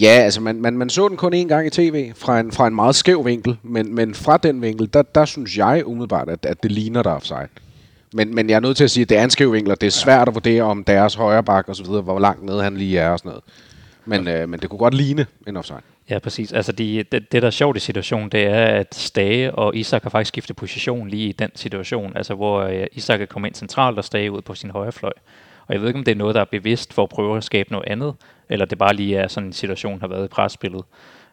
Ja, 0.00 0.08
altså 0.08 0.40
man, 0.40 0.60
man, 0.60 0.78
man 0.78 0.90
så 0.90 1.08
den 1.08 1.16
kun 1.16 1.34
én 1.34 1.48
gang 1.48 1.66
i 1.66 1.70
tv 1.70 2.12
fra 2.14 2.40
en, 2.40 2.52
fra 2.52 2.66
en 2.66 2.74
meget 2.74 2.94
skæv 2.94 3.24
vinkel, 3.24 3.58
men, 3.62 3.94
men 3.94 4.14
fra 4.14 4.36
den 4.36 4.62
vinkel, 4.62 4.90
der, 4.92 5.02
der 5.02 5.24
synes 5.24 5.58
jeg 5.58 5.82
umiddelbart, 5.86 6.28
at, 6.28 6.46
at 6.46 6.62
det 6.62 6.72
ligner 6.72 7.02
der 7.02 7.10
er 7.10 7.14
offside. 7.14 7.48
Men, 8.12 8.34
men 8.34 8.50
jeg 8.50 8.56
er 8.56 8.60
nødt 8.60 8.76
til 8.76 8.84
at 8.84 8.90
sige, 8.90 9.02
at 9.02 9.08
det 9.08 9.18
er 9.18 9.24
en 9.24 9.30
skæv 9.30 9.52
vinkel, 9.52 9.72
og 9.72 9.80
det 9.80 9.86
er 9.86 9.90
svært 9.90 10.28
at 10.28 10.34
vurdere 10.34 10.62
om 10.62 10.84
deres 10.84 11.14
højre 11.14 11.42
bak 11.42 11.68
og 11.68 11.76
så 11.76 11.84
videre, 11.84 12.02
hvor 12.02 12.18
langt 12.18 12.42
nede 12.42 12.62
han 12.62 12.76
lige 12.76 12.98
er 12.98 13.10
og 13.10 13.18
sådan 13.18 13.28
noget. 13.28 13.44
Men, 14.06 14.28
øh, 14.28 14.48
men 14.48 14.60
det 14.60 14.70
kunne 14.70 14.78
godt 14.78 14.94
ligne 14.94 15.26
en 15.46 15.56
offside. 15.56 15.80
Ja, 16.10 16.18
præcis. 16.18 16.52
Altså 16.52 16.72
de, 16.72 17.04
det, 17.12 17.32
det, 17.32 17.42
der 17.42 17.46
er 17.46 17.50
sjovt 17.50 17.76
i 17.76 17.80
situationen, 17.80 18.28
det 18.28 18.46
er, 18.46 18.64
at 18.64 18.94
Stage 18.94 19.54
og 19.54 19.76
Isak 19.76 20.02
har 20.02 20.10
faktisk 20.10 20.28
skiftet 20.28 20.56
position 20.56 21.08
lige 21.08 21.28
i 21.28 21.32
den 21.32 21.50
situation. 21.54 22.16
Altså 22.16 22.34
hvor 22.34 22.60
øh, 22.60 22.86
Isak 22.92 23.20
er 23.20 23.26
kommet 23.26 23.48
ind 23.48 23.54
centralt 23.54 23.98
og 23.98 24.04
Stage 24.04 24.32
ud 24.32 24.42
på 24.42 24.54
sin 24.54 24.70
højre 24.70 24.92
fløj. 24.92 25.12
Og 25.66 25.74
jeg 25.74 25.80
ved 25.80 25.88
ikke, 25.88 25.98
om 25.98 26.04
det 26.04 26.12
er 26.12 26.16
noget, 26.16 26.34
der 26.34 26.40
er 26.40 26.44
bevidst 26.44 26.92
for 26.92 27.02
at 27.02 27.08
prøve 27.08 27.36
at 27.36 27.44
skabe 27.44 27.72
noget 27.72 27.88
andet, 27.88 28.14
eller 28.48 28.66
det 28.66 28.78
bare 28.78 28.94
lige 28.94 29.16
er 29.16 29.28
sådan 29.28 29.46
en 29.46 29.52
situation, 29.52 30.00
har 30.00 30.08
været 30.08 30.24
i 30.24 30.28
presspillet. 30.28 30.84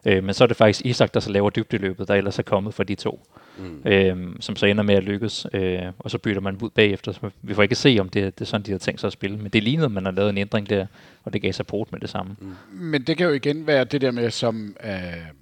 Øh, 0.04 0.24
men 0.24 0.34
så 0.34 0.44
er 0.44 0.48
det 0.48 0.56
faktisk 0.56 0.86
Isak, 0.86 1.14
der 1.14 1.20
så 1.20 1.30
laver 1.30 1.50
dybdeløbet, 1.50 2.08
der 2.08 2.14
ellers 2.14 2.38
er 2.38 2.42
kommet 2.42 2.74
fra 2.74 2.84
de 2.84 2.94
to, 2.94 3.26
mm. 3.58 3.82
øh, 3.86 4.36
som 4.40 4.56
så 4.56 4.66
ender 4.66 4.82
med 4.82 4.94
at 4.94 5.04
lykkes. 5.04 5.46
Øh, 5.52 5.82
og 5.98 6.10
så 6.10 6.18
bytter 6.18 6.40
man 6.40 6.58
ud 6.62 6.70
bagefter. 6.70 7.12
Så 7.12 7.30
vi 7.42 7.54
får 7.54 7.62
ikke 7.62 7.74
se, 7.74 7.96
om 8.00 8.08
det, 8.08 8.38
det 8.38 8.44
er 8.44 8.48
sådan, 8.48 8.66
de 8.66 8.70
har 8.70 8.78
tænkt 8.78 9.00
sig 9.00 9.06
at 9.06 9.12
spille. 9.12 9.36
Men 9.36 9.50
det 9.50 9.62
lignede, 9.62 9.84
at 9.84 9.92
man 9.92 10.04
har 10.04 10.12
lavet 10.12 10.30
en 10.30 10.38
ændring 10.38 10.70
der, 10.70 10.86
og 11.24 11.32
det 11.32 11.42
gav 11.42 11.52
support 11.52 11.92
med 11.92 12.00
det 12.00 12.10
samme. 12.10 12.36
Mm. 12.40 12.54
Men 12.70 13.02
det 13.02 13.16
kan 13.16 13.26
jo 13.26 13.32
igen 13.32 13.66
være 13.66 13.84
det 13.84 14.00
der 14.00 14.10
med, 14.10 14.30
som 14.30 14.76
øh, 14.84 14.92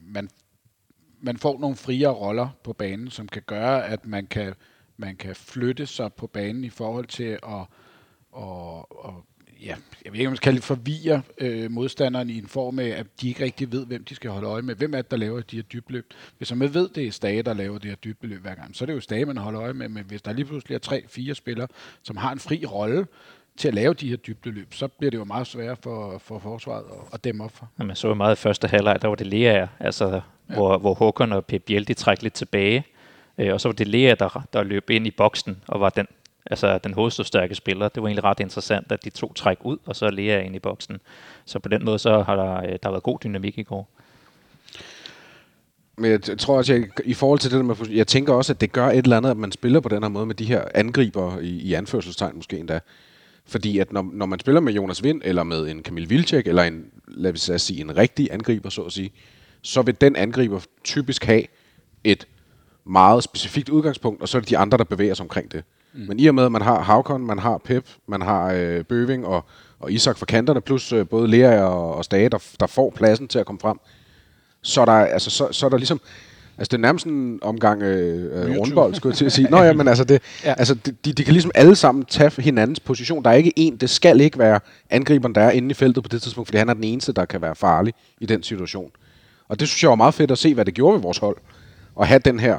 man, 0.07 0.29
man 1.21 1.37
får 1.37 1.59
nogle 1.61 1.77
friere 1.77 2.13
roller 2.13 2.49
på 2.65 2.73
banen, 2.73 3.11
som 3.11 3.29
kan 3.29 3.43
gøre, 3.47 3.87
at 3.87 4.07
man 4.07 4.27
kan, 4.27 4.55
man 4.97 5.17
kan 5.17 5.37
flytte 5.37 5.87
sig 5.87 6.13
på 6.13 6.27
banen 6.27 6.65
i 6.65 6.71
forhold 6.71 7.07
til 7.07 7.39
at, 7.43 7.67
og, 8.33 9.05
og 9.05 9.25
ja, 9.67 9.75
jeg 10.05 10.13
ved 10.13 10.19
ikke, 10.19 10.29
om 10.29 10.31
man 10.31 10.37
skal 10.37 10.45
kalde 10.45 10.57
det 10.57 10.65
forvirre 10.65 11.23
øh, 11.39 11.71
modstanderen 11.71 12.31
i 12.31 12.39
en 12.39 12.47
form 12.47 12.79
af, 12.79 12.89
at 12.89 13.07
de 13.21 13.29
ikke 13.29 13.45
rigtig 13.45 13.73
ved, 13.73 13.87
hvem 13.87 14.05
de 14.05 14.15
skal 14.15 14.31
holde 14.31 14.49
øje 14.49 14.63
med. 14.63 14.75
Hvem 14.75 14.95
er 14.95 15.03
det, 15.03 15.11
der 15.11 15.17
laver 15.17 15.41
de 15.41 15.57
her 15.57 15.63
dybløb? 15.63 16.15
Hvis 16.39 16.55
man 16.55 16.75
ved, 16.75 16.89
det 16.89 17.07
er 17.07 17.11
Stage, 17.11 17.43
der 17.43 17.55
laver 17.55 17.79
det 17.79 17.89
her 17.89 17.97
dybløb 17.97 18.43
hver 18.43 18.55
gang, 18.55 18.77
så 18.77 18.85
er 18.85 18.87
det 18.87 18.95
jo 18.95 19.01
Stage, 19.01 19.25
man 19.25 19.37
holder 19.37 19.63
øje 19.63 19.73
med. 19.73 19.89
Men 19.89 20.05
hvis 20.05 20.23
der 20.23 20.33
lige 20.33 20.45
pludselig 20.45 20.75
er 20.75 20.79
tre, 20.79 21.05
fire 21.09 21.35
spillere, 21.35 21.69
som 22.03 22.17
har 22.17 22.33
en 22.33 22.39
fri 22.39 22.65
rolle 22.67 23.07
til 23.57 23.69
at 23.69 23.75
lave 23.75 23.95
de 23.95 24.09
her 24.09 24.17
dybdeløb, 24.17 24.75
så 24.75 24.89
bliver 24.89 25.11
det 25.11 25.19
jo 25.19 25.25
meget 25.25 25.47
sværere 25.47 25.77
for, 25.83 26.19
for 26.19 26.39
forsvaret 26.39 26.85
at, 26.85 27.15
at 27.15 27.25
dæmme 27.25 27.45
op 27.45 27.57
for. 27.57 27.69
Og 27.79 27.87
man 27.87 27.97
så 27.97 28.09
jo 28.09 28.15
meget 28.15 28.37
i 28.37 28.41
første 28.41 28.69
halvleg, 28.69 29.03
der 29.03 29.09
var 29.09 29.15
det 29.15 29.27
Lea, 29.27 29.67
altså, 29.81 30.07
ja. 30.09 30.21
hvor, 30.55 30.79
hvor 30.79 30.95
Håkon 30.95 31.33
og 31.33 31.45
Pep 31.45 31.63
Biel, 31.63 31.89
de 31.89 31.95
træk 31.95 32.23
lidt 32.23 32.35
tilbage. 32.35 32.85
Øh, 33.39 33.53
og 33.53 33.61
så 33.61 33.69
var 33.69 33.73
det 33.73 33.89
Lea, 33.89 34.15
der, 34.15 34.47
der 34.53 34.63
løb 34.63 34.91
ind 34.91 35.07
i 35.07 35.11
boksen 35.11 35.63
og 35.69 35.81
var 35.81 35.91
den, 35.91 36.07
altså, 36.47 36.79
den 36.79 36.95
hovedstødstærke 36.95 37.55
spiller. 37.55 37.89
Det 37.89 38.03
var 38.03 38.09
egentlig 38.09 38.25
ret 38.25 38.41
interessant, 38.41 38.93
at 38.93 39.05
de 39.05 39.11
to 39.11 39.33
træk 39.33 39.59
ud, 39.65 39.77
og 39.87 39.97
så 39.97 40.11
Lea 40.11 40.41
ind 40.41 40.57
i 40.57 40.59
boksen. 40.59 41.01
Så 41.45 41.59
på 41.59 41.69
den 41.69 41.85
måde 41.85 41.99
så 41.99 42.23
har 42.23 42.37
der, 42.37 42.57
øh, 42.57 42.69
der 42.69 42.79
har 42.83 42.91
været 42.91 43.03
god 43.03 43.19
dynamik 43.25 43.59
i 43.59 43.63
går. 43.63 43.89
men 45.97 46.11
jeg 46.11 46.39
tror 46.39 46.57
også, 46.57 46.73
jeg, 46.75 46.89
i 47.05 47.15
forhold 47.15 47.39
til 47.39 47.51
det 47.51 47.57
der 47.57 47.65
med, 47.65 47.77
jeg 47.91 48.07
tænker 48.07 48.33
også, 48.33 48.53
at 48.53 48.61
det 48.61 48.73
gør 48.73 48.87
et 48.87 48.99
eller 48.99 49.17
andet, 49.17 49.31
at 49.31 49.37
man 49.37 49.53
spiller 49.53 49.81
på 49.81 49.89
den 49.89 50.03
her 50.03 50.11
måde 50.11 50.27
med 50.27 50.35
de 50.35 50.45
her 50.45 50.65
angriber 50.75 51.39
i, 51.39 51.49
i 51.49 51.75
anførselstegn 51.75 52.37
måske 52.37 52.59
endda. 52.59 52.81
Fordi 53.47 53.79
at 53.79 53.93
når, 53.93 54.11
når 54.13 54.27
man 54.27 54.41
spiller 54.41 54.61
med 54.61 54.73
Jonas 54.73 55.03
Vind, 55.03 55.23
eller 55.25 55.43
med 55.43 55.69
en 55.69 55.83
Kamil 55.83 56.11
Vilcek, 56.11 56.47
eller 56.47 56.63
en, 56.63 56.85
lad 57.09 57.51
os 57.51 57.63
sige, 57.63 57.81
en 57.81 57.97
rigtig 57.97 58.29
angriber, 58.33 58.69
så 58.69 58.83
at 58.83 58.93
sige, 58.93 59.13
så 59.63 59.83
vil 59.83 60.01
den 60.01 60.17
angriber 60.17 60.61
typisk 60.85 61.25
have 61.25 61.43
et 62.05 62.27
meget 62.85 63.25
specifikt 63.25 63.69
udgangspunkt, 63.69 64.23
og 64.23 64.29
så 64.29 64.39
er 64.39 64.41
det 64.41 64.51
de 64.51 64.59
andre, 64.59 64.79
der 64.79 64.85
bevæger 64.85 65.15
sig 65.15 65.25
omkring 65.25 65.53
det. 65.53 65.65
Mm. 65.95 66.05
Men 66.09 66.21
i 66.21 66.27
og 66.27 66.35
med, 66.35 66.45
at 66.45 66.53
man 66.53 66.63
har 66.63 66.81
Havkon, 66.81 67.27
man 67.27 67.39
har 67.39 67.59
Pep, 67.59 67.87
man 68.07 68.23
har 68.23 68.53
øh, 68.53 68.85
Bøving 68.85 69.27
og, 69.27 69.45
og 69.81 69.93
Isak 69.93 70.19
fra 70.19 70.27
kanterne, 70.27 70.61
plus 70.61 70.93
øh, 70.93 71.07
både 71.07 71.29
Lea 71.29 71.63
og, 71.63 71.95
og 71.95 72.05
Stage, 72.05 72.29
der, 72.29 72.39
der 72.61 72.67
får 72.67 72.91
pladsen 72.91 73.29
til 73.29 73.39
at 73.39 73.47
komme 73.47 73.61
frem, 73.61 73.79
så 74.63 74.81
er 74.81 74.85
der, 74.85 74.93
altså, 74.93 75.31
så, 75.31 75.49
så 75.51 75.67
er 75.67 75.71
der 75.71 75.77
ligesom... 75.77 76.01
Altså, 76.59 76.71
det 76.71 76.77
er 76.77 76.83
nærmest 76.83 77.07
en 77.07 77.39
omgang 77.43 77.83
øh, 77.83 78.51
øh, 78.51 78.59
rundbold, 78.59 78.95
skulle 78.95 79.11
jeg 79.11 79.19
til 79.19 79.25
at 79.25 79.33
sige. 79.33 79.49
Nå 79.51 79.63
ja, 79.63 79.73
men 79.73 79.89
altså, 79.89 80.05
det, 80.05 80.23
ja. 80.45 80.55
altså 80.59 80.75
de, 80.75 81.13
de 81.13 81.25
kan 81.25 81.33
ligesom 81.33 81.51
alle 81.55 81.77
sammen 81.77 82.05
tage 82.05 82.43
hinandens 82.43 82.81
position. 82.81 83.25
Der 83.25 83.31
er 83.31 83.35
ikke 83.35 83.53
en, 83.57 83.77
det 83.77 83.91
skal 83.91 84.21
ikke 84.21 84.39
være 84.39 84.61
angriberen, 84.91 85.35
der 85.35 85.41
er 85.41 85.51
inde 85.51 85.71
i 85.71 85.75
feltet 85.75 86.05
på 86.05 86.09
det 86.09 86.23
tidspunkt, 86.23 86.49
fordi 86.49 86.59
han 86.59 86.69
er 86.69 86.75
den 86.75 86.85
eneste, 86.85 87.13
der 87.13 87.25
kan 87.25 87.43
være 87.43 87.55
farlig 87.55 87.95
i 88.21 88.27
den 88.27 88.43
situation. 88.43 88.91
Og 89.49 89.61
det 89.61 89.69
synes 89.69 89.83
jeg 89.83 89.91
var 89.91 89.97
meget 89.97 90.15
fedt 90.15 90.31
at 90.31 90.39
se, 90.39 90.55
hvad 90.55 90.65
det 90.65 90.75
gjorde 90.75 90.95
ved 90.95 91.03
vores 91.03 91.19
hold. 91.19 91.37
At 92.01 92.07
have 92.07 92.21
den 92.25 92.41
her 92.41 92.59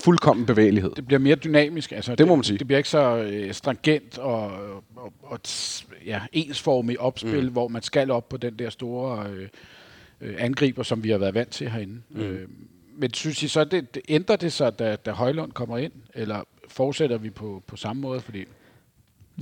fuldkommen 0.00 0.46
bevægelighed. 0.46 0.90
Det 0.96 1.06
bliver 1.06 1.20
mere 1.20 1.34
dynamisk. 1.34 1.92
Altså, 1.92 2.14
det 2.14 2.28
må 2.28 2.34
man 2.34 2.44
sige. 2.44 2.58
Det 2.58 2.66
bliver 2.66 2.78
ikke 2.78 2.88
så 2.88 3.16
øh, 3.16 3.54
stringent 3.54 4.18
og, 4.18 4.52
og, 4.96 5.12
og 5.22 5.40
ja, 6.06 6.20
ensformig 6.32 7.00
opspil, 7.00 7.46
mm. 7.46 7.52
hvor 7.52 7.68
man 7.68 7.82
skal 7.82 8.10
op 8.10 8.28
på 8.28 8.36
den 8.36 8.58
der 8.58 8.70
store 8.70 9.26
øh, 9.30 9.48
øh, 10.20 10.34
angriber, 10.38 10.82
som 10.82 11.04
vi 11.04 11.10
har 11.10 11.18
været 11.18 11.34
vant 11.34 11.50
til 11.50 11.70
herinde. 11.70 12.00
Mm. 12.10 12.20
Øh, 12.20 12.48
men 12.96 13.14
synes 13.14 13.42
I 13.42 13.48
så, 13.48 13.64
det, 13.64 13.94
det 13.94 14.02
ændrer 14.08 14.36
det 14.36 14.52
sig, 14.52 14.78
da, 14.78 14.96
da 14.96 15.10
Højlund 15.10 15.52
kommer 15.52 15.78
ind? 15.78 15.92
Eller 16.14 16.44
fortsætter 16.68 17.18
vi 17.18 17.30
på, 17.30 17.62
på 17.66 17.76
samme 17.76 18.02
måde? 18.02 18.20
Fordi 18.20 18.44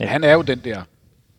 ja. 0.01 0.07
han 0.07 0.25
er 0.25 0.33
jo 0.33 0.43
den 0.43 0.59
der 0.65 0.83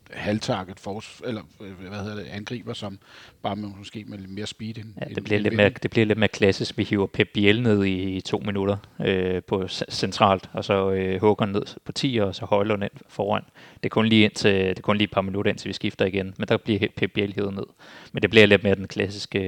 halvtarget 0.10 0.80
force, 0.80 1.24
eller 1.28 1.42
øh, 1.62 1.88
hvad 1.88 2.00
hedder 2.00 2.16
det, 2.16 2.26
angriber, 2.26 2.74
som 2.74 3.00
bare 3.42 3.56
med, 3.56 3.70
måske 3.78 4.04
med 4.08 4.18
lidt 4.18 4.32
mere 4.32 4.48
speed 4.48 4.78
end, 4.78 4.94
ja, 5.02 5.14
det, 5.16 5.24
bliver 5.24 5.38
end 5.38 5.44
lidt 5.44 5.56
mere, 5.56 5.70
det 5.70 5.92
bliver 5.92 6.06
lidt 6.06 6.20
mere 6.20 6.28
klassisk. 6.28 6.78
Vi 6.78 6.84
hiver 6.84 7.08
Pep 7.08 7.30
Biel 7.34 7.62
ned 7.62 7.86
i 7.86 8.22
to 8.22 8.42
minutter 8.46 8.78
øh, 9.06 9.44
på 9.44 9.68
centralt, 9.68 10.50
og 10.54 10.66
så 10.66 10.92
øh, 10.92 11.22
Håkon 11.22 11.50
ned 11.50 11.64
på 11.86 11.92
10, 11.92 12.18
og 12.18 12.36
så 12.36 12.46
Højlund 12.46 12.84
ind 12.84 12.92
foran. 13.08 13.44
Det 13.76 13.86
er 13.86 13.90
kun 13.90 14.06
lige, 14.06 14.24
indtil, 14.24 14.54
det 14.54 14.78
er 14.78 14.82
kun 14.82 14.98
lige 14.98 15.06
et 15.06 15.12
par 15.12 15.22
minutter, 15.22 15.52
indtil 15.52 15.68
vi 15.68 15.74
skifter 15.74 16.06
igen, 16.06 16.34
men 16.38 16.48
der 16.48 16.58
bliver 16.58 16.88
Pep 16.96 17.12
Biel 17.12 17.34
hivet 17.34 17.54
ned. 17.54 17.66
Men 18.12 18.22
det 18.22 18.30
bliver 18.30 18.46
lidt 18.46 18.64
mere 18.64 18.76
den 18.76 18.88
klassiske 18.88 19.40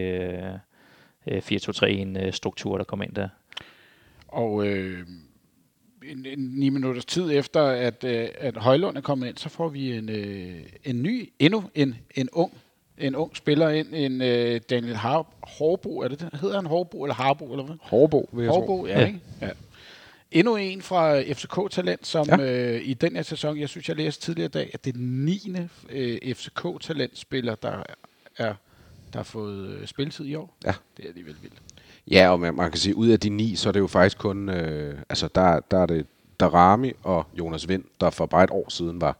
øh, 1.28 1.38
4-2-3-1-struktur, 1.38 2.78
der 2.78 2.84
kommer 2.84 3.06
ind 3.06 3.16
der. 3.16 3.30
Og 4.28 4.68
øh, 4.68 5.08
en, 6.12 6.26
en 6.26 6.40
ni 6.40 6.70
minutters 6.70 7.06
tid 7.06 7.32
efter, 7.32 7.64
at, 7.64 8.04
øh, 8.04 8.28
at 8.38 8.58
Højlund 8.58 8.98
er 8.98 9.02
kommet 9.02 9.28
ind, 9.28 9.38
så 9.38 9.50
får 9.50 9.70
vi 9.70 9.98
en, 9.98 10.10
øh, 10.10 10.64
en 10.84 11.04
ny, 11.04 11.34
endnu 11.40 11.64
en, 11.76 11.96
en 12.16 12.30
ung 12.32 12.54
en 12.98 13.16
ung 13.16 13.38
spiller 13.38 13.70
ind, 13.70 13.88
en 13.94 14.22
øh, 14.22 14.62
Daniel 14.70 14.96
Har 14.96 15.34
Hårbo, 15.44 16.00
er 16.00 16.08
det 16.08 16.20
det? 16.20 16.30
Hedder 16.42 16.56
han 16.56 16.66
Hårbo 16.66 17.04
eller 17.04 17.16
Harbo, 17.16 17.52
eller 17.52 17.66
hvad? 17.66 17.76
Hårbo, 17.82 18.30
vil 18.34 18.44
jeg 18.44 18.52
Hårbo, 18.52 18.78
tro. 18.78 18.86
ja, 18.86 19.06
ikke? 19.06 19.20
Ja. 19.42 19.50
Endnu 20.32 20.56
en 20.56 20.82
fra 20.82 21.22
FCK-talent, 21.22 22.08
som 22.08 22.28
ja. 22.28 22.38
øh, 22.42 22.82
i 22.84 22.94
den 22.94 23.16
her 23.16 23.24
sæson, 23.24 23.60
jeg 23.60 23.70
synes, 23.70 23.90
jeg 23.90 23.98
læste 23.98 24.22
tidligere 24.22 24.46
i 24.46 24.52
dag, 24.52 24.72
at 24.74 24.86
det 24.86 24.94
er 24.94 24.98
den 24.98 25.26
9. 25.26 25.56
Øh, 25.90 26.18
FCK-talentspiller, 26.26 27.56
der 27.56 27.84
er 28.38 28.54
der 29.14 29.20
har 29.20 29.24
fået 29.24 29.90
spilletid 29.90 30.26
i 30.26 30.36
år. 30.36 30.58
Ja. 30.66 30.74
Det 30.98 31.06
er 31.06 31.10
alligevel 31.10 31.36
vildt. 31.42 31.62
Ja, 32.08 32.30
og 32.30 32.40
man, 32.40 32.56
man 32.56 32.72
kan 32.72 32.80
sige, 32.80 32.96
ud 32.96 33.08
af 33.08 33.20
de 33.20 33.30
ni, 33.30 33.56
så 33.56 33.70
er 33.70 33.74
det 33.74 33.80
jo 33.80 33.88
faktisk 33.88 34.18
kun, 34.18 34.50
øh, 34.50 35.00
altså 35.10 35.30
der, 35.36 35.60
der 35.60 35.78
er 35.78 35.86
det 35.86 36.06
Darami 36.40 36.92
og 37.04 37.26
Jonas 37.40 37.68
Vind, 37.68 37.84
der 38.02 38.10
for 38.10 38.26
bare 38.26 38.44
et 38.44 38.50
år 38.52 38.66
siden 38.70 39.02
var 39.02 39.18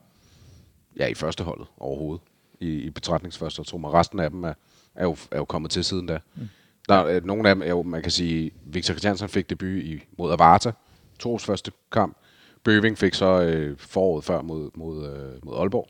ja, 1.00 1.08
i 1.08 1.14
første 1.14 1.44
holdet 1.44 1.68
overhovedet, 1.78 2.22
i, 2.60 2.68
i 2.68 2.90
betragtningsførste, 2.90 3.64
tror 3.64 3.78
man. 3.78 3.94
Resten 3.94 4.20
af 4.20 4.30
dem 4.30 4.44
er, 4.44 4.54
er, 4.96 5.04
jo, 5.04 5.18
er 5.32 5.38
jo 5.38 5.46
kommet 5.46 5.72
til 5.72 5.84
siden 5.84 6.06
da. 6.06 6.20
Mm. 6.36 6.50
Der 6.90 6.96
er, 6.96 7.06
øh, 7.06 7.26
nogle 7.26 7.50
af 7.50 7.56
dem 7.56 7.62
er 7.62 7.70
jo, 7.70 7.84
man 7.84 8.02
kan 8.02 8.12
sige, 8.12 8.52
Victor 8.66 8.94
Christiansen 8.94 9.30
fik 9.30 9.50
debut 9.50 9.70
i, 9.70 10.04
mod 10.18 10.32
Avarta, 10.32 10.72
Tors 11.20 11.46
første 11.46 11.72
kamp. 11.92 12.18
Bøving 12.64 12.98
fik 12.98 13.14
så 13.14 13.42
øh, 13.42 13.78
foråret 13.78 14.24
før 14.24 14.42
mod, 14.42 14.70
mod, 14.76 15.10
øh, 15.10 15.46
mod 15.46 15.58
Aalborg. 15.58 15.88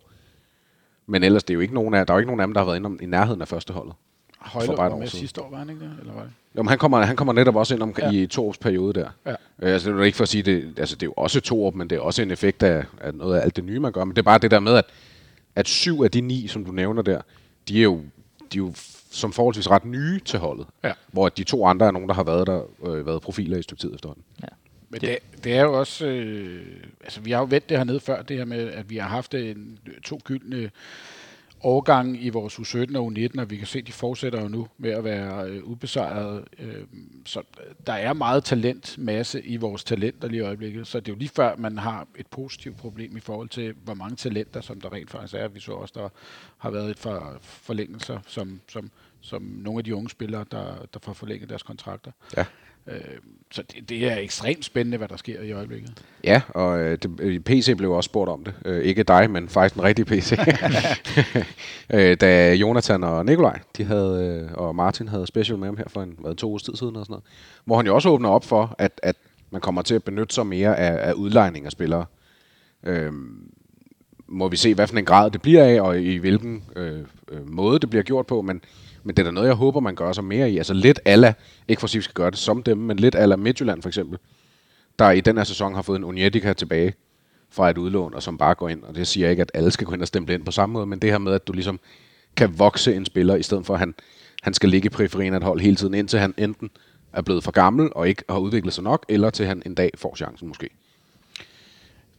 Men 1.06 1.24
ellers, 1.24 1.44
det 1.44 1.54
er 1.54 1.56
jo 1.56 1.60
ikke 1.60 1.74
nogen 1.74 1.94
af, 1.94 2.08
der 2.08 2.14
er 2.14 2.16
jo 2.16 2.20
ikke 2.20 2.28
nogen 2.28 2.40
af 2.40 2.48
dem, 2.48 2.54
der 2.54 2.62
har 2.62 2.66
været 2.66 2.78
inde 2.78 3.04
i 3.04 3.06
nærheden 3.06 3.42
af 3.42 3.48
første 3.48 3.74
Højlund 4.42 4.78
var 4.78 4.96
med 4.96 5.08
sidste 5.08 5.42
år, 5.42 5.50
var 5.50 5.58
han 5.58 5.70
ikke 5.70 5.82
det? 5.82 5.92
Eller 6.00 6.14
var 6.14 6.22
det? 6.22 6.32
Jo, 6.58 6.62
men 6.62 6.70
han 6.70 6.78
kommer, 6.78 7.02
han 7.02 7.16
kommer 7.16 7.34
netop 7.34 7.56
også 7.56 7.74
ind 7.74 7.84
om, 7.84 7.96
ja. 8.00 8.12
i 8.12 8.28
to 8.28 8.48
års 8.48 8.58
periode 8.58 8.94
der. 8.94 9.10
Ja. 9.26 9.32
Øh, 9.32 9.74
altså, 9.74 9.92
det 9.92 10.00
er 10.00 10.04
ikke 10.04 10.16
for 10.16 10.24
at 10.24 10.30
sige, 10.30 10.44
det, 10.44 10.74
altså, 10.78 10.96
det 10.96 11.04
er 11.04 11.08
jo 11.08 11.14
også 11.18 11.42
to 11.42 11.66
år, 11.66 11.72
men 11.72 11.90
det 11.90 11.96
er 11.96 12.00
også 12.00 12.22
en 12.22 12.32
effekt 12.32 12.64
af, 12.64 12.86
af 13.02 13.14
noget 13.14 13.38
af 13.38 13.44
alt 13.44 13.56
det 13.56 13.64
nye, 13.64 13.80
man 13.80 13.92
gør. 13.92 14.04
Men 14.04 14.16
det 14.16 14.22
er 14.22 14.24
bare 14.24 14.38
det 14.38 14.52
der 14.52 14.60
med, 14.60 14.76
at, 14.76 14.86
at 15.56 15.68
syv 15.68 16.02
af 16.04 16.12
de 16.12 16.22
ni, 16.22 16.48
som 16.48 16.66
du 16.66 16.72
nævner 16.72 17.02
der, 17.02 17.22
de 17.68 17.80
er 17.80 17.84
jo, 17.84 18.02
de 18.54 18.58
er 18.58 18.64
jo 18.64 18.74
som 19.12 19.34
forholdsvis 19.34 19.70
ret 19.70 19.86
nye 19.86 20.20
til 20.20 20.40
holdet. 20.40 20.68
Ja. 20.84 20.92
Hvor 21.12 21.30
de 21.30 21.44
to 21.44 21.66
andre 21.66 21.88
er 21.88 21.92
nogen, 21.92 22.10
der 22.10 22.16
har 22.16 22.24
været 22.24 22.48
der, 22.48 22.62
øh, 22.88 23.06
været 23.06 23.22
profiler 23.22 23.56
i 23.56 23.60
et 23.60 23.64
stykke 23.64 23.82
tid 23.82 23.94
efterhånden. 23.94 24.24
Ja. 24.42 24.48
Men 24.90 25.02
det, 25.02 25.18
det 25.44 25.54
er 25.54 25.62
jo 25.62 25.80
også, 25.80 26.06
øh, 26.06 26.62
altså 27.04 27.22
vi 27.22 27.32
har 27.32 27.40
jo 27.40 27.48
vendt 27.50 27.70
det 27.70 27.78
her 27.78 27.84
ned 27.84 28.00
før, 28.00 28.22
det 28.22 28.38
her 28.38 28.46
med, 28.46 28.72
at 28.72 28.90
vi 28.90 28.98
har 28.98 29.10
haft 29.10 29.34
en, 29.34 29.80
to 30.04 30.22
gyldne 30.24 30.72
årgangen 31.64 32.16
i 32.16 32.30
vores 32.30 32.60
U17 32.60 32.98
og 32.98 33.12
U19, 33.12 33.42
og 33.42 33.50
vi 33.50 33.58
kan 33.58 33.68
se, 33.68 33.80
at 33.80 33.88
de 33.88 33.92
fortsætter 33.92 34.42
jo 34.42 34.48
nu 34.48 34.68
med 34.78 34.92
at 34.92 35.04
være 35.04 35.50
øh, 35.50 35.64
ubesejrede. 35.64 36.46
Øh, 36.60 36.84
så 37.26 37.40
øh, 37.40 37.76
der 37.88 37.94
er 37.94 38.14
meget 38.14 38.44
talentmasse 38.44 39.42
i 39.42 39.58
vores 39.58 39.84
talenter 39.84 40.28
lige 40.28 40.38
i 40.38 40.46
øjeblikket, 40.46 40.88
så 40.88 41.00
det 41.00 41.08
er 41.08 41.14
jo 41.14 41.18
lige 41.20 41.30
før, 41.30 41.56
man 41.56 41.78
har 41.78 42.08
et 42.16 42.28
positivt 42.28 42.78
problem 42.78 43.18
i 43.18 43.20
forhold 43.20 43.50
til, 43.50 43.76
hvor 43.84 43.94
mange 43.94 44.16
talenter, 44.16 44.62
som 44.62 44.82
der 44.82 44.94
rent 44.94 45.10
faktisk 45.10 45.34
er. 45.34 45.48
Vi 45.48 45.60
så 45.60 45.72
også, 45.72 45.94
der 45.96 46.10
har 46.58 46.72
været 46.72 46.90
et 46.90 47.00
par 47.04 47.38
forlængelser, 47.42 48.20
som, 48.28 48.62
som, 48.68 48.92
som 49.22 49.42
nogle 49.42 49.78
af 49.78 49.84
de 49.84 49.96
unge 49.96 50.10
spillere, 50.10 50.46
der, 50.52 50.86
der 50.94 51.00
får 51.04 51.14
forlænget 51.14 51.50
deres 51.50 51.64
kontrakter. 51.64 52.12
Ja. 52.38 52.46
Øh, 52.88 53.02
så 53.52 53.62
det, 53.62 53.90
det 53.90 54.12
er 54.12 54.18
ekstremt 54.18 54.66
spændende, 54.66 54.98
hvad 54.98 55.08
der 55.08 55.18
sker 55.18 55.42
i 55.42 55.52
øjeblikket. 55.52 56.04
Ja, 56.24 56.42
og 56.50 56.80
øh, 56.80 56.98
det, 56.98 57.20
øh, 57.20 57.40
PC 57.40 57.78
blev 57.78 57.92
også 57.92 58.08
spurgt 58.08 58.30
om 58.30 58.44
det. 58.44 58.54
Øh, 58.66 58.84
ikke 58.84 59.04
dig, 59.04 59.32
men 59.32 59.50
faktisk 59.50 59.76
den 59.76 59.84
rigtige 59.84 60.06
PC. 60.06 60.32
øh, 61.94 62.18
da 62.22 62.54
Jonathan 62.54 63.04
og 63.04 63.26
Nikolaj, 63.26 63.60
de 63.78 63.84
havde, 63.84 64.46
øh, 64.46 64.54
og 64.54 64.76
Martin 64.76 65.08
havde 65.08 65.28
special 65.28 65.58
med 65.58 65.68
ham 65.68 65.78
her 65.78 65.86
for 65.88 66.02
en 66.02 66.16
hvad, 66.20 66.36
to 66.36 66.50
uger 66.50 66.60
tid 66.60 66.76
siden 66.76 66.96
og 66.96 67.06
sådan 67.06 67.14
noget, 67.14 67.24
hvor 67.66 67.76
han 67.76 67.86
jo 67.86 67.96
også 67.96 68.10
åbner 68.10 68.30
op 68.30 68.46
for, 68.46 68.76
at, 68.78 69.00
at 69.04 69.16
man 69.52 69.62
kommer 69.62 69.82
til 69.82 69.96
at 69.96 70.04
benytte 70.04 70.36
sig 70.36 70.48
mere 70.48 70.78
af, 70.78 71.10
af 71.10 71.14
udlejning 71.14 71.66
af 71.66 71.72
spillere. 71.72 72.06
Øh, 72.84 73.12
må 74.28 74.48
vi 74.48 74.58
se, 74.58 74.76
hvad 74.76 74.88
for 74.88 74.98
en 74.98 75.06
grad 75.06 75.32
det 75.32 75.42
bliver 75.42 75.64
af, 75.64 75.82
og 75.82 76.02
i 76.02 76.18
hvilken 76.18 76.64
øh, 76.76 77.00
øh, 77.32 77.50
måde 77.50 77.80
det 77.80 77.90
bliver 77.90 78.04
gjort 78.04 78.28
på, 78.28 78.42
men 78.42 78.62
men 79.04 79.16
det 79.16 79.22
er 79.22 79.26
da 79.26 79.32
noget, 79.32 79.48
jeg 79.48 79.56
håber, 79.56 79.80
man 79.80 79.96
gør 79.96 80.14
sig 80.14 80.24
mere 80.24 80.52
i. 80.52 80.58
Altså 80.58 80.74
lidt 80.74 81.00
alla, 81.06 81.34
ikke 81.68 81.80
for 81.80 81.88
at 81.88 81.94
vi 81.94 82.02
skal 82.02 82.14
gøre 82.14 82.32
det 82.32 82.40
som 82.40 82.64
dem, 82.64 82.78
men 82.78 82.98
lidt 82.98 83.16
alla 83.16 83.36
Midtjylland 83.36 83.82
for 83.82 83.90
eksempel, 83.90 84.20
der 85.00 85.12
i 85.12 85.22
den 85.22 85.38
her 85.38 85.44
sæson 85.44 85.76
har 85.76 85.82
fået 85.82 85.98
en 85.98 86.04
Unietica 86.04 86.54
tilbage 86.54 86.94
fra 87.50 87.70
et 87.70 87.78
udlån, 87.78 88.14
og 88.14 88.24
som 88.24 88.38
bare 88.38 88.56
går 88.56 88.70
ind. 88.70 88.84
Og 88.84 88.96
det 88.96 89.08
siger 89.08 89.26
jeg 89.26 89.32
ikke, 89.32 89.42
at 89.42 89.52
alle 89.54 89.72
skal 89.72 89.88
gå 89.88 89.94
ind 89.94 90.02
og 90.02 90.08
stemple 90.08 90.36
ind 90.36 90.46
på 90.46 90.52
samme 90.52 90.74
måde, 90.74 90.86
men 90.86 91.00
det 91.00 91.12
her 91.12 91.18
med, 91.18 91.34
at 91.34 91.48
du 91.48 91.54
ligesom 91.54 91.80
kan 92.36 92.60
vokse 92.60 92.96
en 92.96 93.06
spiller, 93.06 93.36
i 93.36 93.44
stedet 93.44 93.66
for 93.66 93.74
at 93.74 93.80
han, 93.80 93.96
han 94.42 94.54
skal 94.54 94.70
ligge 94.70 94.86
i 94.86 94.90
periferien 94.90 95.34
af 95.34 95.38
et 95.38 95.44
hold 95.44 95.60
hele 95.60 95.76
tiden, 95.76 95.94
indtil 95.94 96.20
han 96.20 96.34
enten 96.38 96.70
er 97.14 97.22
blevet 97.22 97.44
for 97.44 97.52
gammel 97.52 97.90
og 97.96 98.10
ikke 98.10 98.24
har 98.30 98.40
udviklet 98.40 98.74
sig 98.74 98.84
nok, 98.84 99.06
eller 99.10 99.30
til 99.30 99.46
han 99.46 99.64
en 99.66 99.76
dag 99.76 99.92
får 99.96 100.16
chancen 100.16 100.48
måske. 100.48 100.70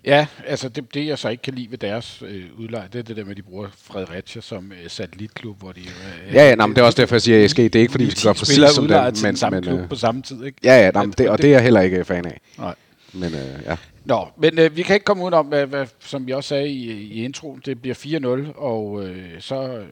Ja, 0.04 0.26
altså 0.46 0.68
det, 0.68 0.94
det 0.94 1.06
jeg 1.06 1.18
så 1.18 1.28
ikke 1.28 1.42
kan 1.42 1.54
lide 1.54 1.70
ved 1.70 1.78
deres 1.78 2.22
øh, 2.26 2.44
udlej, 2.58 2.86
det 2.86 2.98
er 2.98 3.02
det 3.02 3.16
der 3.16 3.24
med, 3.24 3.30
at 3.30 3.36
de 3.36 3.42
bruger 3.42 3.68
Fredericia 3.76 4.42
som 4.42 4.72
øh, 4.72 4.90
satellitklub, 4.90 5.58
hvor 5.58 5.72
de... 5.72 5.80
Øh, 5.80 6.34
ja, 6.34 6.48
ja, 6.48 6.54
nej, 6.54 6.66
men 6.66 6.76
det 6.76 6.82
er 6.82 6.86
også 6.86 7.02
derfor, 7.02 7.14
jeg 7.14 7.22
siger, 7.22 7.44
at 7.44 7.56
det 7.56 7.76
er 7.76 7.80
ikke, 7.80 7.90
fordi 7.90 8.04
vi 8.04 8.10
skal 8.10 8.22
gøre 8.24 8.34
præcis 8.34 8.70
som 8.74 8.88
dem. 8.88 9.14
Men, 9.22 9.36
samme 9.36 9.60
men, 9.60 9.64
klub 9.64 9.78
øh, 9.80 9.88
på 9.88 9.96
samme 9.96 10.22
tid, 10.22 10.44
ikke? 10.44 10.58
Ja, 10.64 10.84
ja, 10.84 10.90
nej, 10.90 11.04
men 11.04 11.14
det, 11.18 11.28
og 11.28 11.38
det 11.38 11.46
er 11.48 11.52
jeg 11.52 11.62
heller 11.62 11.80
ikke 11.80 12.04
fan 12.04 12.26
af. 12.26 12.40
Nej. 12.58 12.74
Men 13.12 13.34
øh, 13.34 13.62
ja. 13.66 13.76
Nå, 14.04 14.26
men 14.36 14.58
øh, 14.58 14.76
vi 14.76 14.82
kan 14.82 14.94
ikke 14.94 15.04
komme 15.04 15.24
ud 15.24 15.32
om, 15.32 15.46
hvad, 15.46 15.66
hvad, 15.66 15.86
som 16.00 16.26
vi 16.26 16.32
også 16.32 16.48
sagde 16.48 16.68
i, 16.68 16.90
i 16.90 17.24
introen, 17.24 17.62
det 17.64 17.82
bliver 17.82 17.94
4-0, 18.54 18.58
og 18.58 19.04
øh, 19.06 19.40
så 19.40 19.82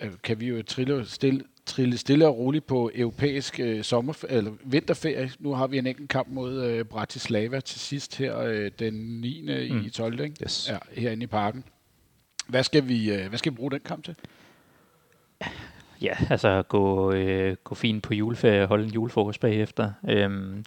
øh, 0.00 0.10
kan 0.22 0.40
vi 0.40 0.46
jo 0.46 0.62
trille 0.62 1.06
stille, 1.06 1.40
trille 1.66 1.98
stille 1.98 2.26
og 2.26 2.38
roligt 2.38 2.66
på 2.66 2.90
europæisk 2.94 3.60
øh, 3.60 3.84
sommer, 3.84 4.24
eller 4.28 4.52
vinterferie. 4.64 5.30
Nu 5.38 5.54
har 5.54 5.66
vi 5.66 5.78
en 5.78 5.86
enkelt 5.86 6.08
kamp 6.08 6.28
mod 6.28 6.64
øh, 6.64 6.84
Bratislava 6.84 7.60
til 7.60 7.80
sidst 7.80 8.18
her 8.18 8.38
øh, 8.38 8.70
den 8.78 8.94
9. 8.94 9.68
Mm. 9.70 9.80
i 9.86 9.90
12. 9.90 10.20
Ikke? 10.20 10.36
Yes. 10.44 10.68
Ja, 10.70 10.78
herinde 11.00 11.24
i 11.24 11.26
parken. 11.26 11.64
Hvad 12.48 12.62
skal, 12.62 12.88
vi, 12.88 13.12
øh, 13.12 13.28
hvad 13.28 13.38
skal 13.38 13.52
vi 13.52 13.56
bruge 13.56 13.70
den 13.70 13.80
kamp 13.80 14.04
til? 14.04 14.14
Ja, 16.02 16.14
altså 16.30 16.62
gå, 16.62 17.12
øh, 17.12 17.56
gå 17.64 17.74
fint 17.74 18.02
på 18.02 18.14
juleferie 18.14 18.62
og 18.62 18.68
holde 18.68 18.84
en 18.84 18.90
julefrokost 18.90 19.40
bagefter. 19.40 19.92
Øhm, 20.08 20.64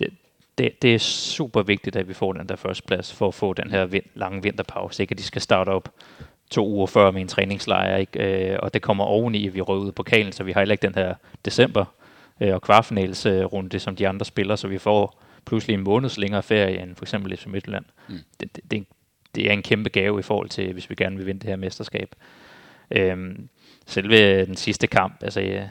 det, 0.00 0.10
det, 0.58 0.82
det 0.82 0.94
er 0.94 0.98
super 0.98 1.62
vigtigt, 1.62 1.96
at 1.96 2.08
vi 2.08 2.14
får 2.14 2.32
den 2.32 2.48
der 2.48 2.56
første 2.56 2.82
plads 2.86 3.12
for 3.12 3.28
at 3.28 3.34
få 3.34 3.52
den 3.52 3.70
her 3.70 3.86
vind, 3.86 4.04
lange 4.14 4.42
vinterpause. 4.42 5.02
Ikke 5.02 5.12
at 5.12 5.18
de 5.18 5.22
skal 5.22 5.42
starte 5.42 5.68
op 5.68 5.94
to 6.50 6.68
uger 6.68 6.86
før 6.86 7.10
en 7.10 7.28
træningslejr, 7.28 7.96
ikke? 7.96 8.50
Øh, 8.52 8.58
og 8.62 8.74
det 8.74 8.82
kommer 8.82 9.04
oveni, 9.04 9.46
at 9.46 9.54
vi 9.54 9.60
røver 9.60 9.80
ud 9.80 9.92
på 9.92 10.02
pokalen, 10.02 10.32
så 10.32 10.44
vi 10.44 10.52
har 10.52 10.60
heller 10.60 10.72
ikke 10.72 10.86
den 10.86 10.94
her 10.94 11.14
december 11.44 11.84
øh, 12.40 12.54
og 12.54 12.62
kvartfinalsrunde, 12.62 13.78
som 13.78 13.96
de 13.96 14.08
andre 14.08 14.24
spiller, 14.24 14.56
så 14.56 14.68
vi 14.68 14.78
får 14.78 15.22
pludselig 15.44 15.74
en 15.74 15.84
måneds 15.84 16.18
længere 16.18 16.42
ferie 16.42 16.82
end 16.82 16.96
for 16.96 17.04
eksempel 17.04 17.36
FC 17.36 17.46
Midtjylland. 17.46 17.84
Mm. 18.08 18.18
Det, 18.40 18.56
det, 18.56 18.70
det, 18.70 18.86
det 19.34 19.46
er 19.48 19.52
en 19.52 19.62
kæmpe 19.62 19.90
gave 19.90 20.18
i 20.18 20.22
forhold 20.22 20.48
til, 20.48 20.72
hvis 20.72 20.90
vi 20.90 20.94
gerne 20.94 21.16
vil 21.16 21.26
vinde 21.26 21.40
det 21.40 21.48
her 21.48 21.56
mesterskab. 21.56 22.14
Øhm, 22.90 23.48
selve 23.86 24.46
den 24.46 24.56
sidste 24.56 24.86
kamp, 24.86 25.22
altså 25.22 25.40
ja, 25.40 25.68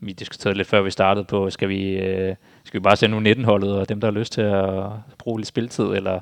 vi 0.00 0.12
diskuterede 0.12 0.56
lidt 0.56 0.68
før 0.68 0.82
vi 0.82 0.90
startede 0.90 1.24
på, 1.24 1.50
skal 1.50 1.68
vi, 1.68 1.98
øh, 1.98 2.34
skal 2.64 2.80
vi 2.80 2.82
bare 2.82 2.96
sende 2.96 3.32
U19-holdet 3.32 3.78
og 3.78 3.88
dem, 3.88 4.00
der 4.00 4.06
har 4.06 4.18
lyst 4.18 4.32
til 4.32 4.40
at 4.40 4.84
bruge 5.18 5.38
lidt 5.38 5.46
spiltid, 5.46 5.84
eller 5.84 6.20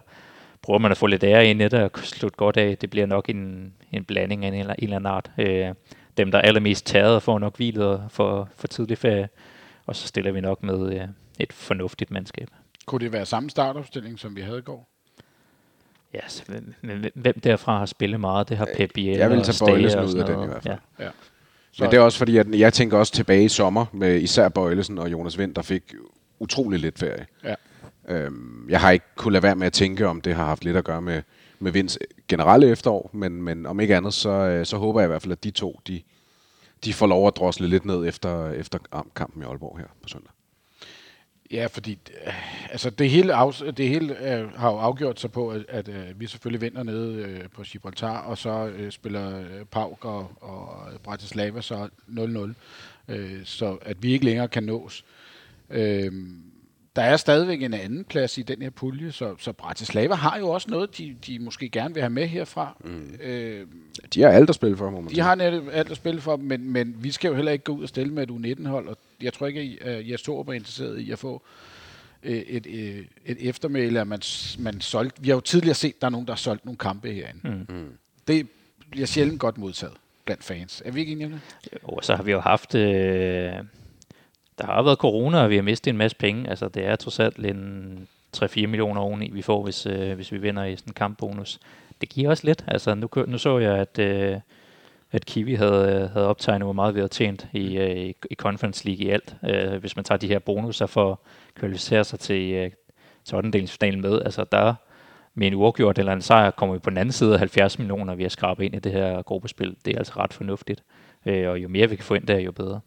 prøver 0.66 0.78
man 0.78 0.90
at 0.90 0.96
få 0.96 1.06
lidt 1.06 1.24
ære 1.24 1.46
ind 1.46 1.62
i 1.62 1.64
det 1.64 1.74
og 1.74 1.90
slutte 1.94 2.36
godt 2.36 2.56
af. 2.56 2.78
Det 2.78 2.90
bliver 2.90 3.06
nok 3.06 3.28
en, 3.28 3.72
en 3.92 4.04
blanding 4.04 4.44
af 4.44 4.48
en 4.48 4.54
eller, 4.54 4.74
en 4.78 4.84
eller 4.84 4.96
anden 4.96 5.12
art. 5.12 5.30
Øh, 5.38 5.74
dem, 6.16 6.30
der 6.30 6.38
er 6.38 6.42
allermest 6.42 6.86
taget, 6.86 7.22
får 7.22 7.38
nok 7.38 7.56
hvilet 7.56 8.04
for, 8.08 8.48
for 8.56 8.66
tidlig 8.66 8.98
ferie, 8.98 9.28
og 9.86 9.96
så 9.96 10.08
stiller 10.08 10.32
vi 10.32 10.40
nok 10.40 10.62
med 10.62 10.94
øh, 10.94 11.08
et 11.38 11.52
fornuftigt 11.52 12.10
mandskab. 12.10 12.48
Kunne 12.86 13.04
det 13.04 13.12
være 13.12 13.26
samme 13.26 13.50
startopstilling, 13.50 14.18
som 14.18 14.36
vi 14.36 14.40
havde 14.40 14.58
i 14.58 14.62
går? 14.62 14.88
Ja, 16.14 16.20
så 16.28 16.42
hvem, 16.46 16.74
hvem 17.14 17.40
derfra 17.40 17.78
har 17.78 17.86
spillet 17.86 18.20
meget? 18.20 18.48
Det 18.48 18.56
har 18.56 18.68
Pep 18.76 18.90
Biel 18.94 19.16
Jeg 19.18 19.30
vil 19.30 19.42
tage 19.42 19.66
Bøjlesen 19.66 20.00
ud 20.00 20.14
af 20.14 20.26
den 20.26 20.42
i 20.42 20.46
hvert 20.46 20.62
fald. 20.62 20.78
Ja. 20.98 21.04
Ja. 21.04 21.10
Så 21.72 21.82
Men 21.82 21.90
det 21.90 21.96
er 21.96 22.00
også 22.00 22.18
fordi, 22.18 22.36
at 22.36 22.46
jeg 22.50 22.72
tænker 22.72 22.98
også 22.98 23.12
tilbage 23.12 23.44
i 23.44 23.48
sommer 23.48 23.86
med 23.92 24.20
især 24.20 24.48
Bøjlesen 24.48 24.98
og 24.98 25.12
Jonas 25.12 25.38
Vind, 25.38 25.54
der 25.54 25.62
fik 25.62 25.82
utrolig 26.38 26.80
lidt 26.80 26.98
ferie. 26.98 27.26
Ja. 27.44 27.54
Øhm, 28.08 28.66
jeg 28.68 28.80
har 28.80 28.90
ikke 28.90 29.06
kunnet 29.16 29.32
lade 29.32 29.42
være 29.42 29.56
med 29.56 29.66
at 29.66 29.72
tænke, 29.72 30.06
om 30.06 30.20
det 30.20 30.34
har 30.34 30.44
haft 30.44 30.64
lidt 30.64 30.76
at 30.76 30.84
gøre 30.84 31.02
med, 31.02 31.22
med 31.58 31.72
Vinds 31.72 31.98
generelle 32.28 32.70
efterår, 32.70 33.10
men, 33.12 33.42
men 33.42 33.66
om 33.66 33.80
ikke 33.80 33.96
andet, 33.96 34.14
så, 34.14 34.30
øh, 34.30 34.66
så 34.66 34.76
håber 34.76 35.00
jeg 35.00 35.06
i 35.06 35.08
hvert 35.10 35.22
fald, 35.22 35.32
at 35.32 35.44
de 35.44 35.50
to, 35.50 35.80
de, 35.86 36.02
de 36.84 36.92
får 36.92 37.06
lov 37.06 37.26
at 37.26 37.36
drosle 37.36 37.68
lidt 37.68 37.84
ned 37.84 38.08
efter, 38.08 38.50
efter 38.50 38.78
kampen 39.14 39.42
i 39.42 39.44
Aalborg 39.44 39.78
her 39.78 39.86
på 40.02 40.08
søndag. 40.08 40.30
Ja, 41.50 41.66
fordi 41.66 41.98
øh, 42.26 42.72
altså 42.72 42.90
det 42.90 43.10
hele, 43.10 43.34
af, 43.34 43.74
det 43.76 43.88
hele 43.88 44.34
øh, 44.34 44.52
har 44.52 44.70
jo 44.70 44.76
afgjort 44.76 45.20
sig 45.20 45.32
på, 45.32 45.48
at, 45.48 45.64
at 45.68 45.88
øh, 45.88 46.20
vi 46.20 46.26
selvfølgelig 46.26 46.60
vinder 46.60 46.82
nede 46.82 47.14
øh, 47.14 47.48
på 47.54 47.62
Gibraltar, 47.62 48.18
og 48.18 48.38
så 48.38 48.66
øh, 48.66 48.92
spiller 48.92 49.38
øh, 49.38 49.64
Pauk 49.70 50.04
og, 50.04 50.30
og 50.40 50.88
Bratislava 51.02 51.60
så 51.60 51.88
0-0, 52.08 53.12
øh, 53.14 53.40
så 53.44 53.78
at 53.82 54.02
vi 54.02 54.12
ikke 54.12 54.24
længere 54.24 54.48
kan 54.48 54.62
nås. 54.62 55.04
Øh, 55.70 56.12
der 56.96 57.02
er 57.02 57.16
stadigvæk 57.16 57.62
en 57.62 57.74
anden 57.74 58.04
plads 58.04 58.38
i 58.38 58.42
den 58.42 58.62
her 58.62 58.70
pulje, 58.70 59.12
så, 59.12 59.34
så 59.38 59.52
Bratislava 59.52 60.14
har 60.14 60.38
jo 60.38 60.48
også 60.48 60.70
noget, 60.70 60.98
de, 60.98 61.16
de 61.26 61.38
måske 61.38 61.68
gerne 61.68 61.94
vil 61.94 62.00
have 62.02 62.10
med 62.10 62.26
herfra. 62.26 62.76
Mm. 62.84 63.14
Øh, 63.22 63.66
De 64.14 64.22
har 64.22 64.28
alt 64.28 64.48
at 64.48 64.54
spille 64.54 64.76
for, 64.76 64.90
må 64.90 65.00
man 65.00 65.08
de 65.08 65.14
sige. 65.14 65.22
har 65.22 65.34
netop 65.34 65.64
alt 65.72 65.90
at 65.90 65.96
spille 65.96 66.20
for, 66.20 66.36
men, 66.36 66.70
men 66.72 66.96
vi 66.98 67.10
skal 67.10 67.28
jo 67.28 67.34
heller 67.34 67.52
ikke 67.52 67.64
gå 67.64 67.72
ud 67.72 67.82
og 67.82 67.88
stille 67.88 68.12
med 68.12 68.22
et 68.22 68.30
U19-hold, 68.30 68.88
og 68.88 68.96
jeg 69.22 69.32
tror 69.32 69.46
ikke, 69.46 69.78
at 69.80 70.10
Jes 70.10 70.22
Torup 70.22 70.48
er 70.48 70.52
interesseret 70.52 70.98
i 70.98 71.10
at 71.10 71.18
få 71.18 71.42
øh, 72.22 72.32
et, 72.36 72.66
et, 72.66 73.06
et 73.26 73.36
eftermæle, 73.48 74.00
at 74.00 74.06
man, 74.06 74.20
man 74.58 74.80
solgt. 74.80 75.24
Vi 75.24 75.28
har 75.28 75.36
jo 75.36 75.40
tidligere 75.40 75.74
set, 75.74 75.94
at 75.94 76.00
der 76.00 76.06
er 76.06 76.10
nogen, 76.10 76.26
der 76.26 76.32
har 76.32 76.36
solgt 76.38 76.64
nogle 76.64 76.78
kampe 76.78 77.12
herinde. 77.12 77.64
Mm. 77.68 77.92
Det 78.28 78.48
bliver 78.90 79.06
sjældent 79.06 79.40
godt 79.40 79.58
modtaget 79.58 79.94
blandt 80.24 80.44
fans. 80.44 80.82
Er 80.84 80.90
vi 80.92 81.00
ikke 81.00 81.12
enige 81.12 81.26
om 81.26 81.32
det? 81.32 81.40
Og 81.82 82.04
så 82.04 82.16
har 82.16 82.22
vi 82.22 82.32
jo 82.32 82.40
haft... 82.40 82.74
Øh, 82.74 83.52
der 84.58 84.66
har 84.66 84.82
været 84.82 84.98
corona, 84.98 85.42
og 85.42 85.50
vi 85.50 85.56
har 85.56 85.62
mistet 85.62 85.90
en 85.90 85.96
masse 85.96 86.16
penge. 86.16 86.50
Altså, 86.50 86.68
det 86.68 86.86
er 86.86 86.96
trods 86.96 87.20
alt 87.20 87.38
en 87.38 88.08
3-4 88.36 88.66
millioner 88.66 89.00
oveni, 89.00 89.30
vi 89.32 89.42
får, 89.42 89.62
hvis, 89.62 89.86
øh, 89.86 90.14
hvis 90.14 90.32
vi 90.32 90.38
vinder 90.38 90.64
i 90.64 90.76
sådan 90.76 90.90
en 90.90 90.94
kampbonus. 90.94 91.60
Det 92.00 92.08
giver 92.08 92.30
også 92.30 92.46
lidt. 92.46 92.64
Altså, 92.68 92.94
nu, 92.94 93.08
nu 93.26 93.38
så 93.38 93.58
jeg, 93.58 93.76
at, 93.76 93.98
øh, 93.98 94.36
at 95.12 95.26
Kiwi 95.26 95.54
havde, 95.54 96.10
havde 96.12 96.26
optegnet, 96.26 96.66
hvor 96.66 96.72
meget 96.72 96.94
vi 96.94 97.00
havde 97.00 97.08
tjent 97.08 97.48
i, 97.52 97.76
øh, 97.76 97.96
i, 97.96 98.14
i 98.30 98.34
Conference 98.34 98.86
League 98.88 99.06
i 99.06 99.10
alt. 99.10 99.36
Øh, 99.48 99.80
hvis 99.80 99.96
man 99.96 100.04
tager 100.04 100.18
de 100.18 100.28
her 100.28 100.38
bonusser 100.38 100.86
for 100.86 101.12
at 101.12 101.18
kvalificere 101.54 102.04
sig 102.04 102.20
til, 102.20 102.52
øh, 102.52 102.70
til 103.24 103.36
8. 103.36 103.66
finalen 103.66 104.00
med. 104.00 104.22
Altså, 104.22 104.44
der 104.52 104.74
med 105.34 105.46
en 105.46 105.54
uafgjort 105.54 105.98
eller 105.98 106.12
en 106.12 106.22
sejr, 106.22 106.50
kommer 106.50 106.74
vi 106.74 106.78
på 106.78 106.90
den 106.90 106.98
anden 106.98 107.12
side 107.12 107.32
af 107.32 107.38
70 107.38 107.78
millioner, 107.78 108.14
vi 108.14 108.22
har 108.22 108.30
skrabet 108.30 108.64
ind 108.64 108.74
i 108.74 108.78
det 108.78 108.92
her 108.92 109.22
gruppespil. 109.22 109.76
Det 109.84 109.94
er 109.94 109.98
altså 109.98 110.12
ret 110.16 110.32
fornuftigt. 110.32 110.82
Øh, 111.26 111.50
og 111.50 111.58
jo 111.58 111.68
mere 111.68 111.90
vi 111.90 111.96
kan 111.96 112.04
få 112.04 112.14
ind 112.14 112.26
der, 112.26 112.38
jo 112.38 112.52
bedre. 112.52 112.80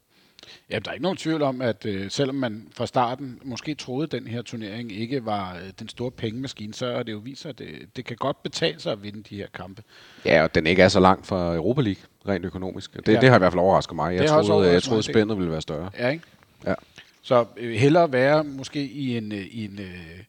Ja, 0.69 0.79
der 0.79 0.89
er 0.89 0.93
ikke 0.93 1.03
nogen 1.03 1.17
tvivl 1.17 1.41
om, 1.41 1.61
at 1.61 1.85
øh, 1.85 2.11
selvom 2.11 2.35
man 2.35 2.67
fra 2.75 2.85
starten 2.87 3.39
måske 3.43 3.75
troede, 3.75 4.03
at 4.03 4.11
den 4.11 4.27
her 4.27 4.41
turnering 4.41 4.91
ikke 4.91 5.25
var 5.25 5.55
øh, 5.55 5.61
den 5.79 5.89
store 5.89 6.11
pengemaskine, 6.11 6.73
så 6.73 6.85
er 6.85 7.03
det 7.03 7.11
jo 7.11 7.17
vist, 7.17 7.45
at 7.45 7.59
det, 7.59 7.67
det 7.95 8.05
kan 8.05 8.17
godt 8.17 8.43
betale 8.43 8.79
sig 8.79 8.91
at 8.91 9.03
vinde 9.03 9.23
de 9.29 9.35
her 9.35 9.47
kampe. 9.53 9.83
Ja, 10.25 10.43
og 10.43 10.55
den 10.55 10.67
ikke 10.67 10.81
er 10.81 10.87
så 10.87 10.99
langt 10.99 11.27
fra 11.27 11.55
Europa 11.55 11.81
League, 11.81 12.03
rent 12.27 12.45
økonomisk. 12.45 12.93
Det, 12.93 13.07
Ja. 13.07 13.19
det 13.19 13.29
har 13.29 13.35
i 13.35 13.39
hvert 13.39 13.51
fald 13.53 13.59
overrasket 13.61 13.95
mig. 13.95 14.13
Jeg 14.15 14.21
Det 14.21 14.29
troede, 14.29 14.45
jeg 14.47 14.53
overrasket 14.53 14.83
troede 14.83 14.97
mig, 14.97 15.03
det- 15.07 15.13
spændet 15.15 15.37
ville 15.37 15.51
være 15.51 15.61
større. 15.61 15.89
Ja, 15.99 16.09
ikke? 16.09 16.23
Ja. 16.65 16.73
Så 17.21 17.45
øh, 17.57 17.71
hellere 17.75 18.11
være 18.11 18.43
måske 18.43 18.83
i 18.85 19.17
en, 19.17 19.31
øh, 19.31 19.37
i 19.51 19.65
en, 19.65 19.79
øh, 19.79 20.19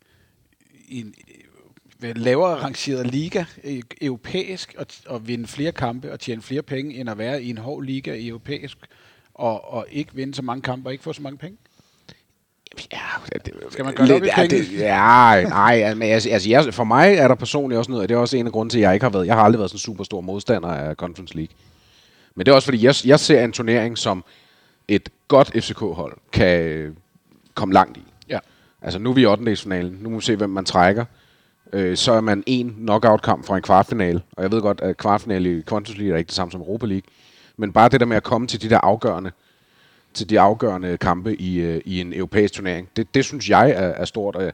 i 0.88 1.00
en 1.00 1.14
øh, 2.04 2.16
lavere 2.16 2.54
rangeret 2.54 3.06
liga 3.06 3.44
øh, 3.64 3.82
europæisk 4.02 4.74
og, 4.78 4.86
og 5.06 5.28
vinde 5.28 5.46
flere 5.46 5.72
kampe 5.72 6.12
og 6.12 6.20
tjene 6.20 6.42
flere 6.42 6.62
penge, 6.62 6.94
end 6.94 7.10
at 7.10 7.18
være 7.18 7.42
i 7.42 7.50
en 7.50 7.58
hård 7.58 7.84
liga 7.84 8.26
europæisk 8.26 8.78
og, 9.40 9.72
og 9.72 9.86
ikke 9.90 10.14
vinde 10.14 10.34
så 10.34 10.42
mange 10.42 10.62
kampe 10.62 10.88
og 10.88 10.92
ikke 10.92 11.04
få 11.04 11.12
så 11.12 11.22
mange 11.22 11.38
penge. 11.38 11.56
Ja, 12.92 12.98
det, 13.44 13.52
Skal 13.70 13.84
man 13.84 13.94
gøre 13.94 14.06
det 14.06 14.14
op 14.16 14.22
i 14.22 14.26
ja, 14.26 14.34
penge? 14.36 14.56
det, 14.56 14.72
ja, 14.72 15.42
nej, 15.42 15.94
men 15.94 16.02
altså, 16.02 16.30
altså 16.30 16.50
jeg, 16.50 16.74
for 16.74 16.84
mig 16.84 17.14
er 17.14 17.28
der 17.28 17.34
personligt 17.34 17.78
også 17.78 17.90
noget, 17.90 18.02
og 18.02 18.08
det 18.08 18.14
er 18.14 18.18
også 18.18 18.36
en 18.36 18.46
af 18.46 18.52
grunden 18.52 18.70
til, 18.70 18.78
at 18.78 18.82
jeg 18.82 18.94
ikke 18.94 19.04
har 19.04 19.10
været, 19.10 19.26
jeg 19.26 19.34
har 19.34 19.42
aldrig 19.42 19.58
været 19.58 19.70
sådan 19.70 19.76
en 19.76 19.80
super 19.80 20.04
stor 20.04 20.20
modstander 20.20 20.68
af 20.68 20.94
Conference 20.94 21.36
League. 21.36 21.54
Men 22.34 22.46
det 22.46 22.52
er 22.52 22.56
også 22.56 22.66
fordi, 22.66 22.84
jeg, 22.84 22.94
jeg 23.04 23.20
ser 23.20 23.44
en 23.44 23.52
turnering, 23.52 23.98
som 23.98 24.24
et 24.88 25.08
godt 25.28 25.52
FCK-hold 25.64 26.16
kan 26.32 26.60
øh, 26.60 26.94
komme 27.54 27.74
langt 27.74 27.96
i. 27.96 28.02
Ja. 28.28 28.38
Altså 28.82 28.98
nu 28.98 29.10
er 29.10 29.14
vi 29.14 29.22
i 29.22 29.26
8. 29.26 29.56
finalen. 29.56 29.98
Nu 30.00 30.10
må 30.10 30.16
vi 30.16 30.22
se, 30.22 30.36
hvem 30.36 30.50
man 30.50 30.64
trækker. 30.64 31.04
Øh, 31.72 31.96
så 31.96 32.12
er 32.12 32.20
man 32.20 32.42
en 32.46 32.70
knockout-kamp 32.70 33.46
fra 33.46 33.56
en 33.56 33.62
kvartfinale. 33.62 34.22
Og 34.36 34.42
jeg 34.42 34.52
ved 34.52 34.60
godt, 34.60 34.80
at 34.80 34.96
kvartfinale 34.96 35.58
i 35.58 35.62
Conference 35.62 35.98
League 35.98 36.14
er 36.14 36.18
ikke 36.18 36.28
det 36.28 36.36
samme 36.36 36.52
som 36.52 36.60
Europa 36.60 36.86
League. 36.86 37.02
Men 37.60 37.72
bare 37.72 37.88
det 37.88 38.00
der 38.00 38.06
med 38.06 38.16
at 38.16 38.22
komme 38.22 38.46
til 38.46 38.62
de 38.62 38.70
der 38.70 38.78
afgørende, 38.78 39.32
til 40.14 40.30
de 40.30 40.40
afgørende 40.40 40.98
kampe 40.98 41.36
i, 41.36 41.56
øh, 41.56 41.80
i 41.84 42.00
en 42.00 42.12
europæisk 42.12 42.54
turnering, 42.54 42.88
det, 42.96 43.14
det 43.14 43.24
synes 43.24 43.50
jeg 43.50 43.70
er, 43.70 43.74
er 43.74 44.04
stort. 44.04 44.36
Og, 44.36 44.52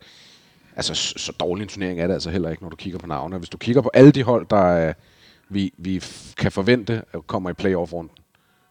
altså, 0.77 0.95
så, 0.95 1.33
dårlig 1.41 1.63
en 1.63 1.69
turnering 1.69 2.01
er 2.01 2.07
det 2.07 2.15
altså 2.15 2.31
heller 2.31 2.51
ikke, 2.51 2.63
når 2.63 2.71
du 2.71 2.77
kigger 2.77 2.99
på 2.99 3.07
navne. 3.07 3.39
Hvis 3.39 3.49
du 3.49 3.59
kigger 3.59 3.83
på 3.83 3.91
alle 3.95 4.11
de 4.11 4.23
hold, 4.23 4.47
der 4.51 4.89
øh, 4.89 4.95
vi, 5.49 5.73
vi 5.77 6.03
kan 6.37 6.53
forvente 6.53 7.03
øh, 7.15 7.21
kommer 7.23 7.51
i 7.51 7.53
playoff-runden, 7.53 8.17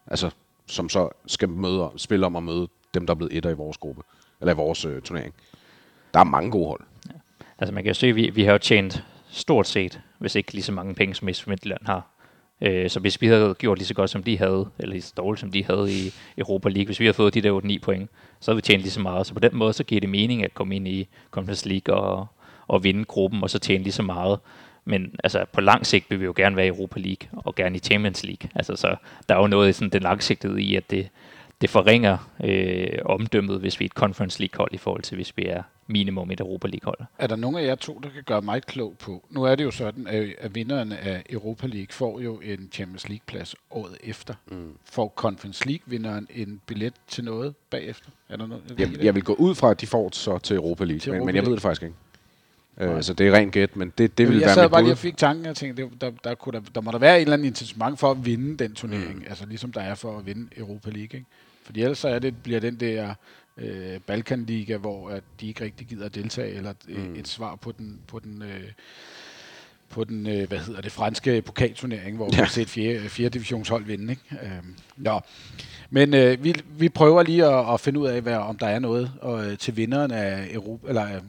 altså 0.06 0.30
som 0.66 0.88
så 0.88 1.08
skal 1.26 1.48
møde, 1.48 1.90
spille 1.96 2.26
om 2.26 2.36
at 2.36 2.42
møde 2.42 2.68
dem, 2.94 3.06
der 3.06 3.14
er 3.14 3.16
blevet 3.16 3.36
etter 3.36 3.50
i 3.50 3.54
vores 3.54 3.76
gruppe, 3.76 4.02
eller 4.40 4.52
i 4.52 4.56
vores 4.56 4.84
øh, 4.84 5.02
turnering. 5.02 5.34
Der 6.14 6.20
er 6.20 6.24
mange 6.24 6.50
gode 6.50 6.66
hold. 6.66 6.80
Altså 7.58 7.74
man 7.74 7.84
kan 7.84 7.90
jo 7.90 7.94
se, 7.94 8.06
at 8.06 8.16
vi, 8.16 8.30
vi 8.30 8.44
har 8.44 8.52
jo 8.52 8.58
tjent 8.58 9.04
stort 9.30 9.66
set, 9.66 10.00
hvis 10.18 10.34
ikke 10.34 10.52
lige 10.52 10.62
så 10.62 10.72
mange 10.72 10.94
penge, 10.94 11.14
som 11.14 11.28
FC 11.28 11.46
Midtjylland 11.46 11.86
har. 11.86 12.15
Øh, 12.60 12.90
så 12.90 13.00
hvis 13.00 13.20
vi 13.20 13.26
havde 13.26 13.54
gjort 13.58 13.78
lige 13.78 13.86
så 13.86 13.94
godt, 13.94 14.10
som 14.10 14.22
de 14.22 14.38
havde, 14.38 14.68
eller 14.78 14.92
lige 14.92 15.02
så 15.02 15.12
dårligt, 15.16 15.40
som 15.40 15.52
de 15.52 15.64
havde 15.64 15.92
i 15.92 16.12
Europa 16.38 16.68
League, 16.68 16.86
hvis 16.86 17.00
vi 17.00 17.04
havde 17.04 17.14
fået 17.14 17.34
de 17.34 17.40
der 17.40 17.60
8-9 17.60 17.78
point, 17.78 18.10
så 18.40 18.50
havde 18.50 18.56
vi 18.56 18.62
tjent 18.62 18.82
lige 18.82 18.90
så 18.90 19.00
meget. 19.00 19.26
Så 19.26 19.34
på 19.34 19.40
den 19.40 19.56
måde, 19.56 19.72
så 19.72 19.84
giver 19.84 20.00
det 20.00 20.10
mening 20.10 20.44
at 20.44 20.54
komme 20.54 20.76
ind 20.76 20.88
i 20.88 21.08
Conference 21.30 21.68
League 21.68 21.94
og, 21.94 22.26
og 22.68 22.84
vinde 22.84 23.04
gruppen, 23.04 23.42
og 23.42 23.50
så 23.50 23.58
tjene 23.58 23.84
lige 23.84 23.92
så 23.92 24.02
meget. 24.02 24.38
Men 24.84 25.14
altså, 25.24 25.44
på 25.52 25.60
lang 25.60 25.86
sigt 25.86 26.10
vil 26.10 26.20
vi 26.20 26.24
jo 26.24 26.32
gerne 26.36 26.56
være 26.56 26.66
i 26.66 26.68
Europa 26.68 27.00
League, 27.00 27.28
og 27.32 27.54
gerne 27.54 27.76
i 27.76 27.78
Champions 27.78 28.24
League. 28.24 28.50
Altså, 28.54 28.76
så 28.76 28.96
der 29.28 29.34
er 29.34 29.40
jo 29.40 29.46
noget 29.46 29.68
i 29.68 29.72
sådan 29.72 29.90
den 29.90 30.02
langsigtede 30.02 30.62
i, 30.62 30.76
at 30.76 30.90
det, 30.90 31.08
det 31.60 31.70
forringer 31.70 32.30
øh, 32.44 32.98
omdømmet, 33.04 33.60
hvis 33.60 33.80
vi 33.80 33.84
er 33.84 33.88
et 33.88 33.92
Conference 33.92 34.40
League-hold 34.40 34.70
i 34.72 34.76
forhold 34.76 35.02
til, 35.02 35.14
hvis 35.14 35.36
vi 35.36 35.46
er 35.46 35.62
minimum 35.86 36.30
et 36.30 36.40
Europa 36.40 36.68
League-hold. 36.68 36.98
Er 37.18 37.26
der 37.26 37.36
nogen 37.36 37.56
af 37.56 37.66
jer 37.66 37.74
to, 37.74 38.00
der 38.02 38.08
kan 38.08 38.22
gøre 38.22 38.42
mig 38.42 38.62
klog 38.62 38.94
på? 38.98 39.26
Nu 39.30 39.42
er 39.42 39.54
det 39.54 39.64
jo 39.64 39.70
sådan, 39.70 40.06
at 40.06 40.34
at 40.38 40.54
vinderen 40.54 40.92
af 40.92 41.22
Europa 41.30 41.66
League 41.66 41.86
får 41.90 42.20
jo 42.20 42.40
en 42.40 42.68
Champions 42.72 43.08
League-plads 43.08 43.54
året 43.70 43.96
efter. 44.04 44.34
Mm. 44.50 44.72
Får 44.84 45.12
Conference 45.16 45.66
League-vinderen 45.66 46.26
en 46.34 46.60
billet 46.66 46.94
til 47.08 47.24
noget 47.24 47.54
bagefter? 47.70 48.10
Er 48.28 48.36
der 48.36 48.46
noget? 48.46 48.62
Jeg, 48.78 49.04
jeg 49.04 49.14
vil 49.14 49.24
gå 49.24 49.34
ud 49.34 49.54
fra, 49.54 49.70
at 49.70 49.80
de 49.80 49.86
får 49.86 50.10
så 50.12 50.38
til 50.38 50.56
Europa 50.56 50.84
League, 50.84 51.00
Til 51.00 51.12
men, 51.12 51.16
Europa 51.16 51.32
men 51.32 51.36
jeg 51.36 51.46
ved 51.46 51.52
det 51.52 51.62
faktisk 51.62 51.82
ikke. 51.82 51.94
Øh, 52.80 53.02
så 53.02 53.14
det 53.14 53.28
er 53.28 53.32
rent 53.32 53.52
gæt, 53.52 53.76
men 53.76 53.92
det, 53.98 54.18
det 54.18 54.28
vil 54.28 54.36
jeg 54.36 54.46
være 54.46 54.54
sad 54.54 54.62
mit 54.62 54.70
bare 54.70 54.82
lige 54.82 54.92
og 54.92 54.98
fik 54.98 55.16
tanken, 55.16 55.46
og 55.46 55.56
tænkte, 55.56 55.90
der, 56.00 56.10
der, 56.24 56.34
kunne 56.34 56.52
der, 56.52 56.64
der 56.74 56.80
må 56.80 56.90
der 56.90 56.98
være 56.98 57.16
et 57.16 57.20
eller 57.20 57.32
andet 57.32 57.46
incitament 57.46 57.98
for 57.98 58.10
at 58.10 58.26
vinde 58.26 58.56
den 58.64 58.74
turnering, 58.74 59.18
mm. 59.18 59.24
altså 59.28 59.46
ligesom 59.46 59.72
der 59.72 59.80
er 59.80 59.94
for 59.94 60.18
at 60.18 60.26
vinde 60.26 60.48
Europa 60.56 60.90
League. 60.90 61.18
Ikke? 61.18 61.24
Fordi 61.62 61.82
ellers 61.82 61.98
så 61.98 62.08
er 62.08 62.18
det, 62.18 62.42
bliver 62.42 62.60
den 62.60 62.80
der 62.80 63.14
øh, 63.56 64.00
Balkanliga, 64.00 64.76
hvor 64.76 65.10
at 65.10 65.22
de 65.40 65.48
ikke 65.48 65.64
rigtig 65.64 65.86
gider 65.86 66.06
at 66.06 66.14
deltage, 66.14 66.54
eller 66.54 66.72
mm. 66.88 67.14
Et 67.14 67.28
svar 67.28 67.56
på 67.56 67.72
den, 67.72 68.00
på 68.06 68.18
den, 68.18 68.42
øh, 68.42 68.70
på 69.88 70.04
den 70.04 70.26
øh, 70.26 70.48
hvad 70.48 70.58
hedder 70.58 70.80
det, 70.80 70.92
franske 70.92 71.42
pokalturnering, 71.42 72.16
hvor 72.16 72.26
ja. 72.26 72.30
vi 72.30 72.36
har 72.36 72.46
set 72.46 72.68
fjerde, 72.68 73.08
fjerde 73.08 73.30
divisionshold 73.30 73.84
vinde. 73.84 74.12
Ikke? 74.12 74.22
Øhm, 74.42 74.74
nå. 74.96 75.20
Men 75.90 76.14
øh, 76.14 76.44
vi, 76.44 76.54
vi 76.78 76.88
prøver 76.88 77.22
lige 77.22 77.46
at, 77.46 77.74
at 77.74 77.80
finde 77.80 78.00
ud 78.00 78.06
af, 78.06 78.20
hvad, 78.20 78.36
om 78.36 78.58
der 78.58 78.66
er 78.66 78.78
noget 78.78 79.12
og, 79.20 79.46
øh, 79.46 79.58
til 79.58 79.76
vinderen 79.76 80.10
af 80.10 80.48
Europa, 80.52 80.88
eller 80.88 81.20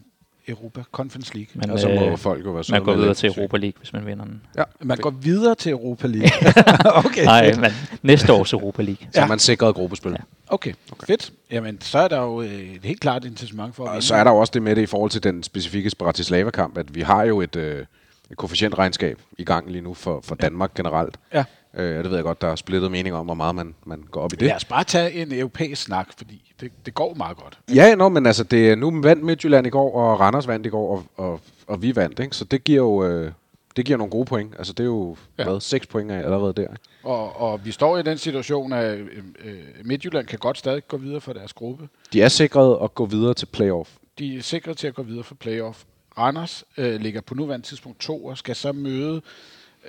Europa 0.47 0.83
Conference 0.91 1.33
League. 1.35 1.49
Men, 1.53 1.69
Og 1.71 1.79
så 1.79 1.87
må 1.87 1.93
øh, 2.11 2.17
folk 2.17 2.45
jo 2.45 2.51
være 2.51 2.63
Man 2.71 2.83
går 2.83 2.93
videre 2.95 3.13
til 3.13 3.29
Europa 3.29 3.57
League, 3.57 3.73
hvis 3.79 3.93
man 3.93 4.05
vinder 4.05 4.25
den. 4.25 4.41
Ja, 4.57 4.63
Man 4.81 4.97
går 4.97 5.09
videre 5.09 5.55
til 5.55 5.71
Europa 5.71 6.07
League. 6.07 6.29
okay. 7.05 7.23
Nej, 7.25 7.53
men 7.55 7.71
næste 8.03 8.33
års 8.33 8.53
Europa 8.53 8.81
League. 8.81 9.07
så 9.13 9.19
Ja. 9.19 9.23
er 9.23 9.27
man 9.27 9.39
sikret 9.39 9.75
gruppespil. 9.75 10.11
Ja. 10.11 10.17
Okay, 10.47 10.73
okay, 10.91 11.07
fedt. 11.07 11.31
Jamen, 11.51 11.81
så 11.81 11.99
er 11.99 12.07
der 12.07 12.21
jo 12.21 12.41
øh, 12.41 12.47
et 12.51 12.79
helt 12.83 12.99
klart 12.99 13.25
incitament 13.25 13.75
for 13.75 13.83
at 13.83 13.87
Og 13.89 13.93
vinde. 13.93 14.05
så 14.05 14.15
er 14.15 14.23
der 14.23 14.31
jo 14.31 14.37
også 14.37 14.51
det 14.53 14.61
med 14.61 14.75
det 14.75 14.81
i 14.81 14.85
forhold 14.85 15.11
til 15.11 15.23
den 15.23 15.43
specifikke 15.43 15.91
Bratislava-kamp, 15.99 16.77
at 16.77 16.95
vi 16.95 17.01
har 17.01 17.23
jo 17.23 17.41
et, 17.41 17.55
øh, 17.55 17.85
et 18.31 18.37
koefficientregnskab 18.37 19.19
i 19.37 19.43
gang 19.43 19.71
lige 19.71 19.81
nu 19.81 19.93
for, 19.93 20.21
for 20.23 20.35
Danmark 20.35 20.73
generelt. 20.73 21.17
Ja. 21.33 21.43
Øh, 21.73 21.97
og 21.97 22.03
det 22.03 22.09
ved 22.11 22.17
jeg 22.17 22.23
godt, 22.23 22.41
der 22.41 22.47
er 22.47 22.55
splittet 22.55 22.91
mening 22.91 23.15
om, 23.15 23.25
hvor 23.25 23.33
meget 23.35 23.55
man, 23.55 23.75
man 23.85 24.03
går 24.11 24.21
op 24.21 24.33
i 24.33 24.35
det. 24.35 24.47
Lad 24.47 24.55
os 24.55 24.65
bare 24.65 24.83
tage 24.83 25.11
en 25.11 25.33
europæisk 25.33 25.81
snak, 25.81 26.07
fordi 26.17 26.53
det, 26.59 26.71
det 26.85 26.93
går 26.93 27.13
meget 27.13 27.37
godt. 27.37 27.59
Ja, 27.75 27.95
nå, 27.95 28.09
men 28.09 28.25
altså, 28.25 28.43
det, 28.43 28.77
nu 28.77 29.01
vandt 29.01 29.23
Midtjylland 29.23 29.67
i 29.67 29.69
går, 29.69 29.95
og 29.95 30.19
Randers 30.19 30.47
vandt 30.47 30.65
i 30.65 30.69
går, 30.69 30.91
og, 30.97 31.03
og, 31.25 31.39
og 31.67 31.81
vi 31.81 31.95
vandt, 31.95 32.19
ikke? 32.19 32.35
Så 32.35 32.45
det 32.45 32.63
giver 32.63 32.81
jo 32.83 33.03
øh, 33.03 33.31
det 33.75 33.85
giver 33.85 33.97
nogle 33.97 34.11
gode 34.11 34.25
point. 34.25 34.53
Altså, 34.57 34.73
det 34.73 34.79
er 34.79 34.87
jo, 34.87 35.17
Ja. 35.37 35.43
hvad, 35.43 35.59
seks 35.61 35.87
point 35.87 36.11
af 36.11 36.17
allerede 36.17 36.53
der. 36.53 36.67
Og, 37.03 37.41
og 37.41 37.65
vi 37.65 37.71
står 37.71 37.97
i 37.97 38.03
den 38.03 38.17
situation, 38.17 38.73
at 38.73 38.97
øh, 38.97 39.07
øh, 39.45 39.53
Midtjylland 39.83 40.27
kan 40.27 40.39
godt 40.39 40.57
stadig 40.57 40.87
gå 40.87 40.97
videre 40.97 41.21
for 41.21 41.33
deres 41.33 41.53
gruppe. 41.53 41.87
De 42.13 42.21
er 42.21 42.27
sikret 42.27 42.77
at 42.83 42.95
gå 42.95 43.05
videre 43.05 43.33
til 43.33 43.45
playoff. 43.45 43.89
De 44.19 44.37
er 44.37 44.41
sikre 44.41 44.73
til 44.73 44.87
at 44.87 44.95
gå 44.95 45.03
videre 45.03 45.23
for 45.23 45.35
playoff. 45.35 45.83
Randers 46.17 46.63
øh, 46.77 47.01
ligger 47.01 47.21
på 47.21 47.35
nuværende 47.35 47.65
tidspunkt 47.65 47.99
to 47.99 48.25
og 48.25 48.37
skal 48.37 48.55
så 48.55 48.71
møde 48.71 49.21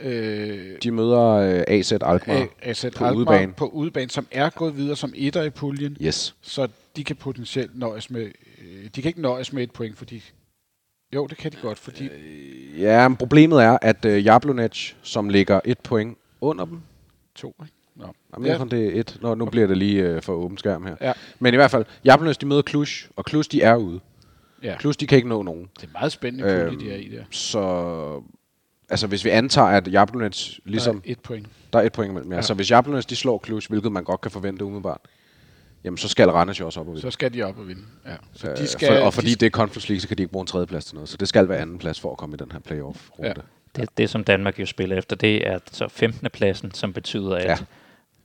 øh, 0.03 0.77
De 0.83 0.91
møder 0.91 1.25
øh, 1.29 1.65
AZ 1.69 1.93
Alkmaar 1.93 2.37
A- 2.37 2.47
AZ 2.63 2.81
på 2.83 2.87
Alkmaar 2.87 3.13
udebane. 3.13 3.53
på 3.53 3.67
udebane, 3.69 4.11
som 4.11 4.27
er 4.31 4.51
gået 4.51 4.77
videre 4.77 4.97
som 4.97 5.13
etter 5.17 5.43
i 5.43 5.51
puljen. 5.51 5.97
Yes. 6.03 6.35
Så 6.43 6.69
de 6.97 7.05
kan 7.05 7.17
potentielt 7.17 7.79
nøjes 7.79 8.11
med... 8.11 8.23
Øh, 8.23 8.85
de 8.95 9.03
kan 9.03 9.09
ikke 9.09 9.21
nøjes 9.23 9.53
med 9.53 9.63
et 9.63 9.71
point, 9.71 9.99
fordi... 9.99 10.23
Jo, 11.15 11.27
det 11.27 11.39
kan 11.39 11.53
de 11.53 11.57
godt, 11.63 11.79
fordi... 11.79 12.09
Ja, 12.79 13.09
men 13.09 13.17
problemet 13.17 13.63
er, 13.63 13.79
at 13.83 14.05
øh, 14.05 14.25
Jablonec, 14.25 14.93
som 15.03 15.29
ligger 15.29 15.61
et 15.65 15.79
point 15.79 16.19
under 16.41 16.65
dem, 16.65 16.81
To, 17.35 17.55
ikke? 17.63 17.75
Nå. 17.97 18.07
Jamen, 18.35 18.47
ja. 18.71 18.77
det 18.77 18.97
er 18.97 19.01
et. 19.01 19.19
Nå, 19.23 19.35
nu 19.35 19.45
bliver 19.47 19.67
det 19.67 19.77
lige 19.77 20.03
øh, 20.03 20.23
for 20.23 20.33
åben 20.33 20.59
skærm 20.59 20.85
her. 20.87 20.97
Ja. 21.01 21.13
Men 21.39 21.55
i 21.55 21.57
hvert 21.57 21.71
fald, 21.71 21.85
Jablonec, 22.05 22.37
de 22.37 22.47
møder 22.47 22.63
Cluj, 22.63 22.85
og 23.17 23.25
Cluj, 23.29 23.43
de 23.53 23.63
er 23.63 23.77
ude. 23.77 24.01
ja. 24.63 24.77
Cluj, 24.81 24.93
de 25.01 25.07
kan 25.07 25.17
ikke 25.17 25.29
nå 25.29 25.43
nogen. 25.43 25.69
Det 25.81 25.87
er 25.87 25.93
meget 25.93 26.13
spændende 26.13 26.45
pulje, 26.45 26.65
Øhm, 26.65 26.79
de 26.79 26.93
er 26.93 26.97
i 26.97 27.09
der. 27.09 27.25
Så 27.31 28.23
altså, 28.89 29.07
hvis 29.07 29.25
vi 29.25 29.31
antager, 29.31 29.69
at 29.69 29.93
Jablonec 29.93 30.59
ligesom... 30.65 31.01
Der 31.01 31.09
er 31.09 31.13
et 31.13 31.21
point. 31.21 31.47
Der 31.73 31.79
er 31.79 31.83
et 31.83 31.93
point 31.93 32.11
imellem, 32.11 32.31
ja. 32.31 32.37
Ja. 32.37 32.43
Så 32.43 32.55
hvis 32.55 32.71
Jablonec, 32.71 33.05
de 33.05 33.17
slår 33.17 33.43
Cluj, 33.45 33.61
hvilket 33.69 33.93
man 33.93 34.05
godt 34.05 34.21
kan 34.21 34.31
forvente 34.31 34.65
umiddelbart, 34.65 35.01
jamen 35.85 35.97
så 35.99 36.09
skal 36.09 36.31
Randers 36.31 36.61
jo 36.61 36.67
også 36.67 36.81
op 36.81 36.87
og 36.87 36.93
vinde. 36.93 37.03
Så 37.03 37.11
skal 37.11 37.35
de 37.35 37.43
op 37.43 37.59
og 37.59 37.69
vinde. 37.69 37.83
Ja. 38.07 38.15
Så 38.33 38.51
Øh, 38.51 38.57
de 38.57 38.67
skal, 38.67 38.89
for, 38.89 38.95
og 39.07 39.15
fordi 39.15 39.29
de, 39.31 39.35
det 39.35 39.47
er 39.47 39.51
Conference 39.51 39.89
League, 39.89 40.01
så 40.01 40.09
kan 40.09 40.17
de 40.17 40.23
ikke 40.23 40.33
bruge 40.33 40.43
en 40.43 40.47
tredjeplads 40.47 40.85
til 40.85 40.95
noget. 40.95 41.09
Så 41.09 41.17
det 41.17 41.29
skal 41.29 41.49
være 41.49 41.59
anden 41.59 41.79
plads 41.79 42.01
for 42.01 42.11
at 42.13 42.19
komme 42.19 42.35
i 42.35 42.39
den 42.39 42.53
her 42.53 42.59
playoff-runde. 42.59 43.29
Ja. 43.29 43.35
Ja. 43.77 43.81
Det, 43.83 43.89
det, 43.99 44.11
som 44.11 44.25
Danmark 44.25 44.61
jo 44.61 44.67
spiller 44.67 44.97
efter, 44.99 45.17
det 45.17 45.47
er 45.49 45.59
så 45.73 45.89
15. 45.89 46.29
pladsen, 46.33 46.75
som 46.75 46.93
betyder, 46.93 47.37
at 47.37 47.45
Ja. 47.45 47.57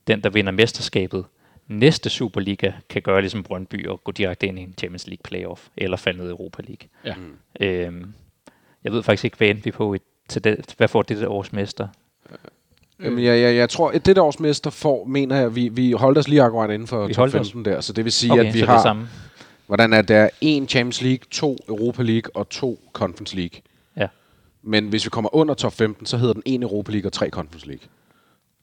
den, 0.06 0.20
der 0.20 0.30
vinder 0.30 0.52
mesterskabet 0.52 1.24
næste 1.68 2.10
Superliga, 2.10 2.72
kan 2.88 3.02
gøre 3.02 3.20
ligesom 3.20 3.42
Brøndby 3.42 3.86
og 3.88 4.04
gå 4.04 4.12
direkte 4.12 4.46
ind 4.46 4.58
i 4.58 4.62
en 4.62 4.74
Champions 4.78 5.06
League 5.06 5.22
playoff, 5.24 5.66
eller 5.76 5.96
falde 5.96 6.18
ned 6.18 6.26
i 6.26 6.30
Europa 6.30 6.62
League. 6.62 6.88
Ja. 7.04 7.14
Øhm, 7.66 8.14
jeg 8.84 8.92
ved 8.92 9.02
faktisk 9.02 9.24
ikke, 9.24 9.36
hvad 9.36 9.48
endte 9.48 9.64
vi 9.64 9.70
på 9.70 9.94
i, 9.94 9.98
til 10.28 10.44
det, 10.44 10.74
hvad 10.76 10.88
får 10.88 11.02
det 11.02 11.16
der 11.16 11.28
års 11.28 11.52
mester? 11.52 11.88
Jamen, 13.02 13.24
jeg, 13.24 13.40
jeg, 13.40 13.56
jeg 13.56 13.70
tror, 13.70 13.90
at 13.90 14.06
det 14.06 14.16
der 14.16 14.22
års 14.22 14.40
mester 14.40 14.70
får, 14.70 15.04
mener 15.04 15.36
jeg, 15.36 15.54
vi, 15.56 15.68
vi 15.68 15.92
holdt 15.92 16.18
os 16.18 16.28
lige 16.28 16.42
akkurat 16.42 16.70
inden 16.70 16.88
for 16.88 17.06
Vi 17.06 17.14
top 17.14 17.20
holdt 17.22 17.34
os. 17.34 17.52
15 17.52 17.64
der. 17.64 17.80
Så 17.80 17.92
det 17.92 18.04
vil 18.04 18.12
sige, 18.12 18.32
Okay, 18.32 18.44
at 18.44 18.54
vi 18.54 18.60
det 18.60 18.68
har... 18.68 18.78
er 18.78 18.82
samme. 18.82 19.08
Hvordan 19.66 19.92
er 19.92 20.02
der 20.02 20.28
en 20.40 20.68
Champions 20.68 21.02
League, 21.02 21.24
to 21.30 21.56
Europa 21.68 22.02
League 22.02 22.36
og 22.36 22.48
to 22.48 22.78
Conference 22.92 23.36
League. 23.36 23.60
Ja. 23.96 24.08
Men 24.62 24.88
hvis 24.88 25.04
vi 25.04 25.10
kommer 25.10 25.34
under 25.34 25.54
top 25.54 25.72
15, 25.72 26.06
så 26.06 26.16
hedder 26.16 26.32
den 26.32 26.42
en 26.46 26.62
Europa 26.62 26.92
League 26.92 27.08
og 27.08 27.12
tre 27.12 27.30
Conference 27.30 27.66
League. 27.66 27.88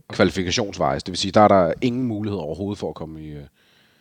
Kvalifikationsvejs. 0.10 1.04
Det 1.04 1.12
vil 1.12 1.18
sige, 1.18 1.32
der 1.32 1.42
er 1.42 1.48
der 1.48 1.74
ingen 1.82 2.04
mulighed 2.04 2.40
overhovedet 2.40 2.80
for 2.80 2.90
at 2.90 2.96
komme 2.96 3.24
i, 3.24 3.30
øh, 3.30 3.44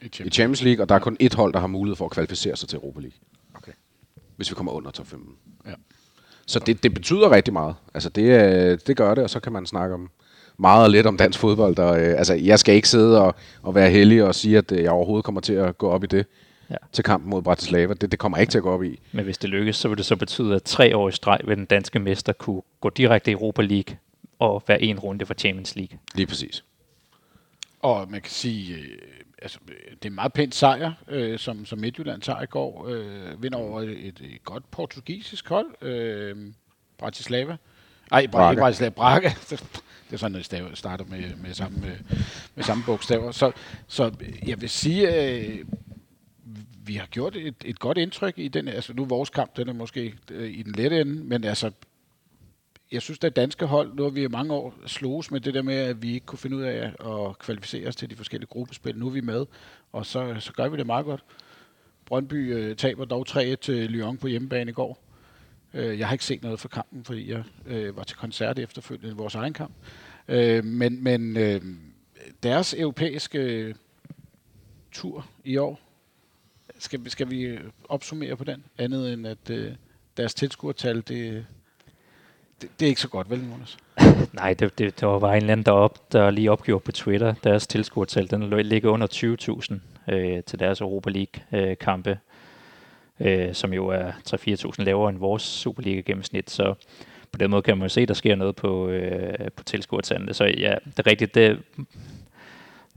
i 0.03 0.31
Champions 0.31 0.62
League, 0.62 0.85
og 0.85 0.88
der 0.88 0.94
er 0.94 0.99
kun 0.99 1.16
et 1.20 1.35
hold, 1.35 1.53
der 1.53 1.61
har 1.61 1.66
mulighed 1.66 1.96
for 1.96 2.05
at 2.05 2.11
kvalificere 2.11 2.57
sig 2.57 2.68
til 2.68 2.77
Europa 2.77 3.01
League. 3.01 3.18
Okay. 3.55 3.73
Hvis 4.37 4.51
vi 4.51 4.55
kommer 4.55 4.73
under 4.73 4.90
top 4.90 5.07
15. 5.07 5.33
Ja. 5.66 5.70
Så 6.50 6.58
det, 6.58 6.82
det 6.82 6.94
betyder 6.94 7.30
rigtig 7.30 7.52
meget. 7.52 7.74
Altså 7.94 8.08
det, 8.08 8.22
øh, 8.22 8.78
det 8.86 8.96
gør 8.96 9.14
det, 9.14 9.24
og 9.24 9.30
så 9.30 9.40
kan 9.40 9.52
man 9.52 9.66
snakke 9.66 9.94
om 9.94 10.10
meget 10.58 10.84
og 10.84 10.90
lidt 10.90 11.06
om 11.06 11.16
dansk 11.16 11.38
fodbold. 11.38 11.78
Og, 11.78 12.00
øh, 12.00 12.18
altså, 12.18 12.34
jeg 12.34 12.58
skal 12.58 12.74
ikke 12.74 12.88
sidde 12.88 13.22
og, 13.22 13.34
og 13.62 13.74
være 13.74 13.90
heldig 13.90 14.24
og 14.24 14.34
sige, 14.34 14.58
at 14.58 14.72
øh, 14.72 14.82
jeg 14.82 14.90
overhovedet 14.90 15.24
kommer 15.24 15.40
til 15.40 15.52
at 15.52 15.78
gå 15.78 15.90
op 15.90 16.04
i 16.04 16.06
det 16.06 16.26
Ja. 16.70 16.76
til 16.92 17.04
kampen 17.04 17.30
mod 17.30 17.42
Bratislava. 17.42 17.94
Det, 17.94 18.10
det 18.10 18.18
kommer 18.18 18.38
jeg 18.38 18.42
ikke 18.42 18.50
til 18.50 18.58
at 18.58 18.62
gå 18.62 18.70
op 18.70 18.82
i. 18.82 19.00
Men 19.12 19.24
hvis 19.24 19.38
det 19.38 19.50
lykkes, 19.50 19.76
så 19.76 19.88
vil 19.88 19.98
det 19.98 20.06
så 20.06 20.16
betyde, 20.16 20.54
at 20.54 20.62
tre 20.62 20.96
år 20.96 21.08
i 21.08 21.12
streg 21.12 21.38
vil 21.44 21.56
den 21.56 21.64
danske 21.64 21.98
mester 21.98 22.32
kunne 22.32 22.62
gå 22.80 22.90
direkte 22.90 23.30
i 23.30 23.34
Europa 23.34 23.62
League 23.62 23.96
og 24.38 24.62
være 24.66 24.82
en 24.82 24.98
runde 24.98 25.26
for 25.26 25.34
Champions 25.34 25.76
League. 25.76 25.98
Lige 26.14 26.26
præcis. 26.26 26.64
Og 27.82 28.06
man 28.10 28.20
kan 28.20 28.30
sige, 28.30 28.76
altså, 29.42 29.59
øh, 29.68 29.90
det 29.90 30.05
er 30.05 30.07
en 30.09 30.14
meget 30.14 30.33
pænt 30.33 30.55
sejr, 30.55 30.92
øh, 31.09 31.38
som, 31.38 31.66
som 31.66 31.79
Midtjylland 31.79 32.22
tager 32.22 32.42
i 32.42 32.46
går. 32.46 32.88
Øh, 32.88 33.42
vinder 33.42 33.59
over 33.59 33.81
et, 33.81 33.90
et, 34.20 34.44
godt 34.44 34.70
portugisisk 34.70 35.48
hold, 35.48 35.83
øh, 35.83 36.37
Bratislava. 36.98 37.57
Ej, 38.12 38.22
Bra- 38.22 38.31
Braga. 38.31 38.50
ikke 38.50 38.61
Bratislava, 38.61 38.90
Braga. 38.90 39.31
Det 40.11 40.16
er 40.16 40.18
sådan, 40.18 40.38
at 40.38 40.50
det 40.50 40.79
starter 40.79 41.05
med, 41.05 41.37
med, 41.37 41.55
samme, 41.55 41.79
med, 41.79 41.96
med 42.55 42.64
samme 42.64 42.85
bogstaver. 42.87 43.33
Så, 43.33 43.53
så 43.87 44.12
jeg 44.46 44.61
vil 44.61 44.70
sige, 44.70 45.31
øh, 45.31 45.64
vi 46.85 46.94
har 46.94 47.07
gjort 47.07 47.37
et, 47.37 47.55
et 47.64 47.79
godt 47.79 47.98
indtryk 47.98 48.35
i 48.37 48.48
den. 48.48 48.68
Altså 48.68 48.92
nu 48.94 49.03
er 49.03 49.07
vores 49.07 49.31
kamp, 49.31 49.57
den 49.57 49.68
er 49.68 49.72
måske 49.72 50.14
øh, 50.31 50.50
i 50.50 50.62
den 50.62 50.72
lette 50.72 51.00
ende, 51.00 51.24
men 51.24 51.44
altså 51.44 51.70
jeg 52.92 53.03
synes, 53.03 53.18
at 53.24 53.37
danske 53.37 53.66
hold, 53.66 53.94
nu 53.94 54.03
har 54.03 54.11
vi 54.11 54.22
i 54.22 54.29
mange 54.29 54.55
år 54.55 54.74
sloges 54.87 55.31
med 55.31 55.40
det 55.40 55.55
der 55.55 55.62
med, 55.62 55.74
at 55.74 56.03
vi 56.03 56.14
ikke 56.14 56.26
kunne 56.26 56.38
finde 56.38 56.57
ud 56.57 56.62
af 56.62 56.92
at 57.29 57.38
kvalificere 57.38 57.88
os 57.88 57.96
til 57.96 58.11
de 58.11 58.16
forskellige 58.16 58.48
gruppespil. 58.48 58.96
Nu 58.98 59.07
er 59.07 59.11
vi 59.11 59.20
med, 59.20 59.46
og 59.92 60.07
så, 60.07 60.37
så 60.40 60.53
gør 60.53 60.68
vi 60.68 60.76
det 60.76 60.87
meget 60.87 61.05
godt. 61.05 61.24
Brøndby 62.07 62.55
øh, 62.55 62.76
taber 62.76 63.05
dog 63.05 63.26
3-1 63.29 63.55
til 63.55 63.90
Lyon 63.90 64.16
på 64.18 64.26
hjemmebane 64.26 64.70
i 64.70 64.74
går. 64.74 65.05
Øh, 65.74 65.98
jeg 65.98 66.07
har 66.09 66.12
ikke 66.14 66.24
set 66.24 66.42
noget 66.42 66.61
fra 66.61 66.68
kampen, 66.68 67.05
fordi 67.05 67.31
jeg 67.31 67.44
øh, 67.66 67.96
var 67.96 68.03
til 68.05 68.16
koncert 68.16 68.59
efterfølgende 68.59 69.11
i 69.11 69.16
vores 69.16 69.35
egen 69.35 69.53
kamp. 69.53 69.72
Øh, 70.29 70.64
men 70.64 71.03
men 71.05 71.37
øh, 71.37 71.61
deres 72.42 72.74
europæiske 72.74 73.74
tur 74.92 75.26
i 75.44 75.57
år, 75.57 75.81
skal, 76.79 77.05
vi- 77.05 77.11
skal 77.11 77.31
vi 77.31 77.59
opsummere 77.88 78.37
på 78.37 78.44
den? 78.44 78.64
Andet 78.79 79.12
end 79.12 79.26
at 79.26 79.50
øh, 79.50 79.72
deres 80.16 80.35
tilskuertal, 80.35 81.00
det, 81.09 81.46
det, 82.61 82.70
det 82.81 82.87
er 82.87 82.88
ikke 82.88 83.01
så 83.01 83.09
godt, 83.09 83.31
vel, 83.31 83.40
Jonas? 83.53 83.79
Nej, 84.33 84.55
det, 84.55 84.79
det, 84.79 85.01
der 85.01 85.07
var 85.07 85.31
en 85.31 85.37
eller 85.37 85.53
anden 85.53 85.66
derop, 85.66 86.12
der 86.12 86.31
lige 86.31 86.53
opgjorde 86.53 86.85
på 86.85 86.92
Twitter, 86.92 87.35
deres 87.44 87.66
tilskuertal, 87.66 88.31
den 88.31 88.51
ligger 88.66 88.90
under 88.90 89.07
20.000 90.09 90.14
øh, 90.14 90.42
til 90.42 90.59
deres 90.59 90.81
Europa 90.81 91.11
League-kampe, 91.11 92.18
øh, 93.20 93.55
som 93.55 93.73
jo 93.73 93.88
er 93.88 94.11
3-4.000 94.11 94.85
lavere 94.85 95.11
end 95.11 95.18
vores 95.18 95.42
Superliga 95.42 96.01
gennemsnit, 96.01 96.51
så 96.51 96.75
på 97.33 97.38
den 97.38 97.51
måde 97.51 97.62
kan 97.62 97.79
man 97.79 97.85
jo 97.85 97.88
se, 97.88 98.01
at 98.01 98.09
der 98.09 98.14
sker 98.14 98.35
noget 98.35 98.57
på, 98.57 98.88
øh, 98.88 99.51
på 99.57 99.64
tilskuertallene. 99.64 100.35
Så 100.35 100.44
ja, 100.44 100.75
det 100.85 100.99
er 100.99 101.07
rigtigt, 101.07 101.35
det, 101.35 101.59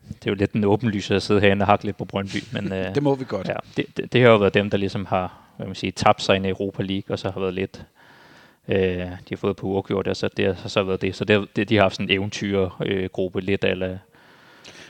det 0.09 0.27
er 0.27 0.31
jo 0.31 0.33
lidt 0.33 0.51
en 0.51 0.63
åbenlyse 0.63 1.15
at 1.15 1.21
sidde 1.21 1.41
herinde 1.41 1.63
og 1.63 1.67
hakke 1.67 1.85
lidt 1.85 1.97
på 1.97 2.05
Brøndby, 2.05 2.43
men 2.51 2.71
øh, 2.73 2.95
Det 2.95 3.03
må 3.03 3.15
vi 3.15 3.25
godt. 3.27 3.47
ja, 3.47 3.55
det, 3.77 3.97
det, 3.97 4.13
det 4.13 4.21
har 4.21 4.29
jo 4.29 4.37
været 4.37 4.53
dem, 4.53 4.69
der 4.69 4.77
ligesom 4.77 5.05
har 5.05 5.39
hvad 5.57 5.67
man 5.67 5.75
siger, 5.75 5.91
tabt 5.91 6.21
sig 6.21 6.35
ind 6.35 6.45
i 6.45 6.49
Europa 6.49 6.83
League, 6.83 7.13
og 7.13 7.19
så 7.19 7.29
har 7.31 7.39
været 7.39 7.53
lidt 7.53 7.85
Øh, 8.67 8.77
de 8.77 9.15
har 9.29 9.35
fået 9.37 9.55
på 9.55 9.67
uafgjort, 9.67 10.07
og 10.07 10.15
så 10.15 10.27
det 10.37 10.55
har 10.55 10.69
så 10.69 10.83
været 10.83 11.01
det. 11.01 11.15
Så 11.15 11.25
det, 11.25 11.55
det, 11.55 11.69
de 11.69 11.75
har 11.75 11.81
haft 11.81 11.95
sådan 11.95 12.09
en 12.09 12.15
eventyrgruppe, 12.15 12.85
øh, 12.85 13.09
gruppe 13.09 13.41
lidt, 13.41 13.63
eller 13.63 13.97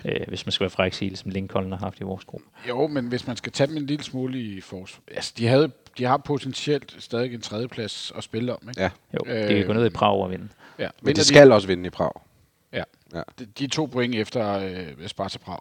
øh, 0.06 0.22
hvis 0.28 0.46
man 0.46 0.52
skal 0.52 0.64
være 0.64 0.70
fræk 0.70 0.94
sige, 0.94 1.16
som 1.16 1.32
Lincoln 1.32 1.72
har 1.72 1.80
haft 1.80 2.00
i 2.00 2.04
vores 2.04 2.26
gruppe. 2.26 2.46
Jo, 2.70 2.88
men 2.88 3.08
hvis 3.08 3.28
man 3.28 3.36
skal 3.36 3.52
tage 3.52 3.68
dem 3.68 3.78
en 3.78 3.86
lille 3.86 4.04
smule 4.04 4.40
i 4.40 4.62
forsvar. 4.62 5.02
Altså, 5.16 5.34
de, 5.38 5.48
havde, 5.48 5.72
de 5.98 6.04
har 6.04 6.18
potentielt 6.18 6.96
stadig 7.00 7.34
en 7.34 7.42
tredjeplads 7.42 8.12
at 8.18 8.24
spille 8.24 8.54
om, 8.54 8.70
ikke? 8.70 8.82
Ja. 8.82 8.90
Jo, 9.14 9.20
øh, 9.34 9.50
de 9.50 9.54
kan 9.58 9.68
gå 9.68 9.74
ned 9.74 9.86
i 9.86 9.90
Prag 9.90 10.18
og 10.18 10.32
vinde. 10.32 10.48
ja. 10.80 10.88
Men 11.02 11.08
Vinder 11.08 11.22
de 11.22 11.28
skal 11.28 11.52
også 11.52 11.68
vinde 11.68 11.88
i 11.88 11.90
Prag. 11.90 12.12
Ja. 12.74 12.84
Ja. 13.14 13.22
De, 13.40 13.46
de 13.46 13.68
to 13.68 13.86
point 13.86 14.16
efter 14.16 14.60
øh, 14.60 15.08
Sparta 15.08 15.38
Prag. 15.38 15.60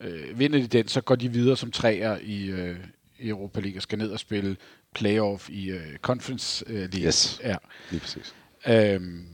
Øh, 0.00 0.38
vinder 0.38 0.58
de 0.58 0.66
den, 0.66 0.88
så 0.88 1.00
går 1.00 1.14
de 1.14 1.28
videre 1.28 1.56
som 1.56 1.70
træer 1.70 2.18
i, 2.22 2.46
øh, 2.46 2.76
i 2.97 2.97
Europa 3.20 3.60
League 3.60 3.78
og 3.78 3.82
skal 3.82 3.98
ned 3.98 4.10
og 4.10 4.18
spille 4.18 4.56
playoff 4.94 5.50
i 5.50 5.70
øh, 5.70 5.96
Conference 6.02 6.64
øh, 6.66 6.74
League. 6.74 7.06
Yes. 7.06 7.40
Ja. 7.44 7.56
Lige 7.90 8.00
præcis. 8.00 8.34
Øhm, 8.66 9.26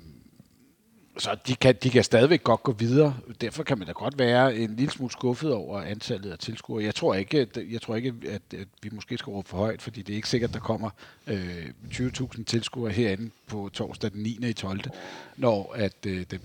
så 1.18 1.36
de 1.46 1.54
kan, 1.54 1.74
de 1.82 1.90
kan 1.90 2.04
stadigvæk 2.04 2.44
godt 2.44 2.62
gå 2.62 2.72
videre. 2.72 3.16
Derfor 3.40 3.62
kan 3.62 3.78
man 3.78 3.86
da 3.86 3.92
godt 3.92 4.18
være 4.18 4.56
en 4.56 4.76
lille 4.76 4.92
smule 4.92 5.12
skuffet 5.12 5.52
over 5.52 5.80
antallet 5.80 6.32
af 6.32 6.38
tilskuere. 6.38 6.84
Jeg 6.84 6.94
tror 6.94 7.14
ikke, 7.14 7.48
jeg 7.70 7.82
tror 7.82 7.96
ikke 7.96 8.14
at, 8.28 8.58
at 8.58 8.68
vi 8.82 8.88
måske 8.92 9.18
skal 9.18 9.30
råbe 9.30 9.48
for 9.48 9.56
højt, 9.56 9.82
fordi 9.82 10.02
det 10.02 10.12
er 10.12 10.16
ikke 10.16 10.28
sikkert, 10.28 10.50
at 10.50 10.54
der 10.54 10.60
kommer 10.60 10.90
øh, 11.26 11.66
20.000 11.90 12.44
tilskuere 12.44 12.92
herinde 12.92 13.30
på 13.46 13.70
torsdag 13.72 14.10
den 14.10 14.22
9. 14.22 14.38
i 14.48 14.52
12. 14.52 14.80
Når 15.36 15.72
at, 15.76 16.06
øh, 16.06 16.24
det 16.30 16.40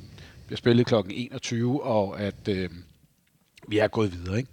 bliver 0.45 0.57
spillet 0.57 0.85
kl. 0.85 0.93
21, 1.09 1.83
og 1.83 2.21
at 2.21 2.47
øh, 2.47 2.69
vi 3.67 3.77
er 3.77 3.87
gået 3.87 4.13
videre. 4.13 4.37
Ikke? 4.37 4.49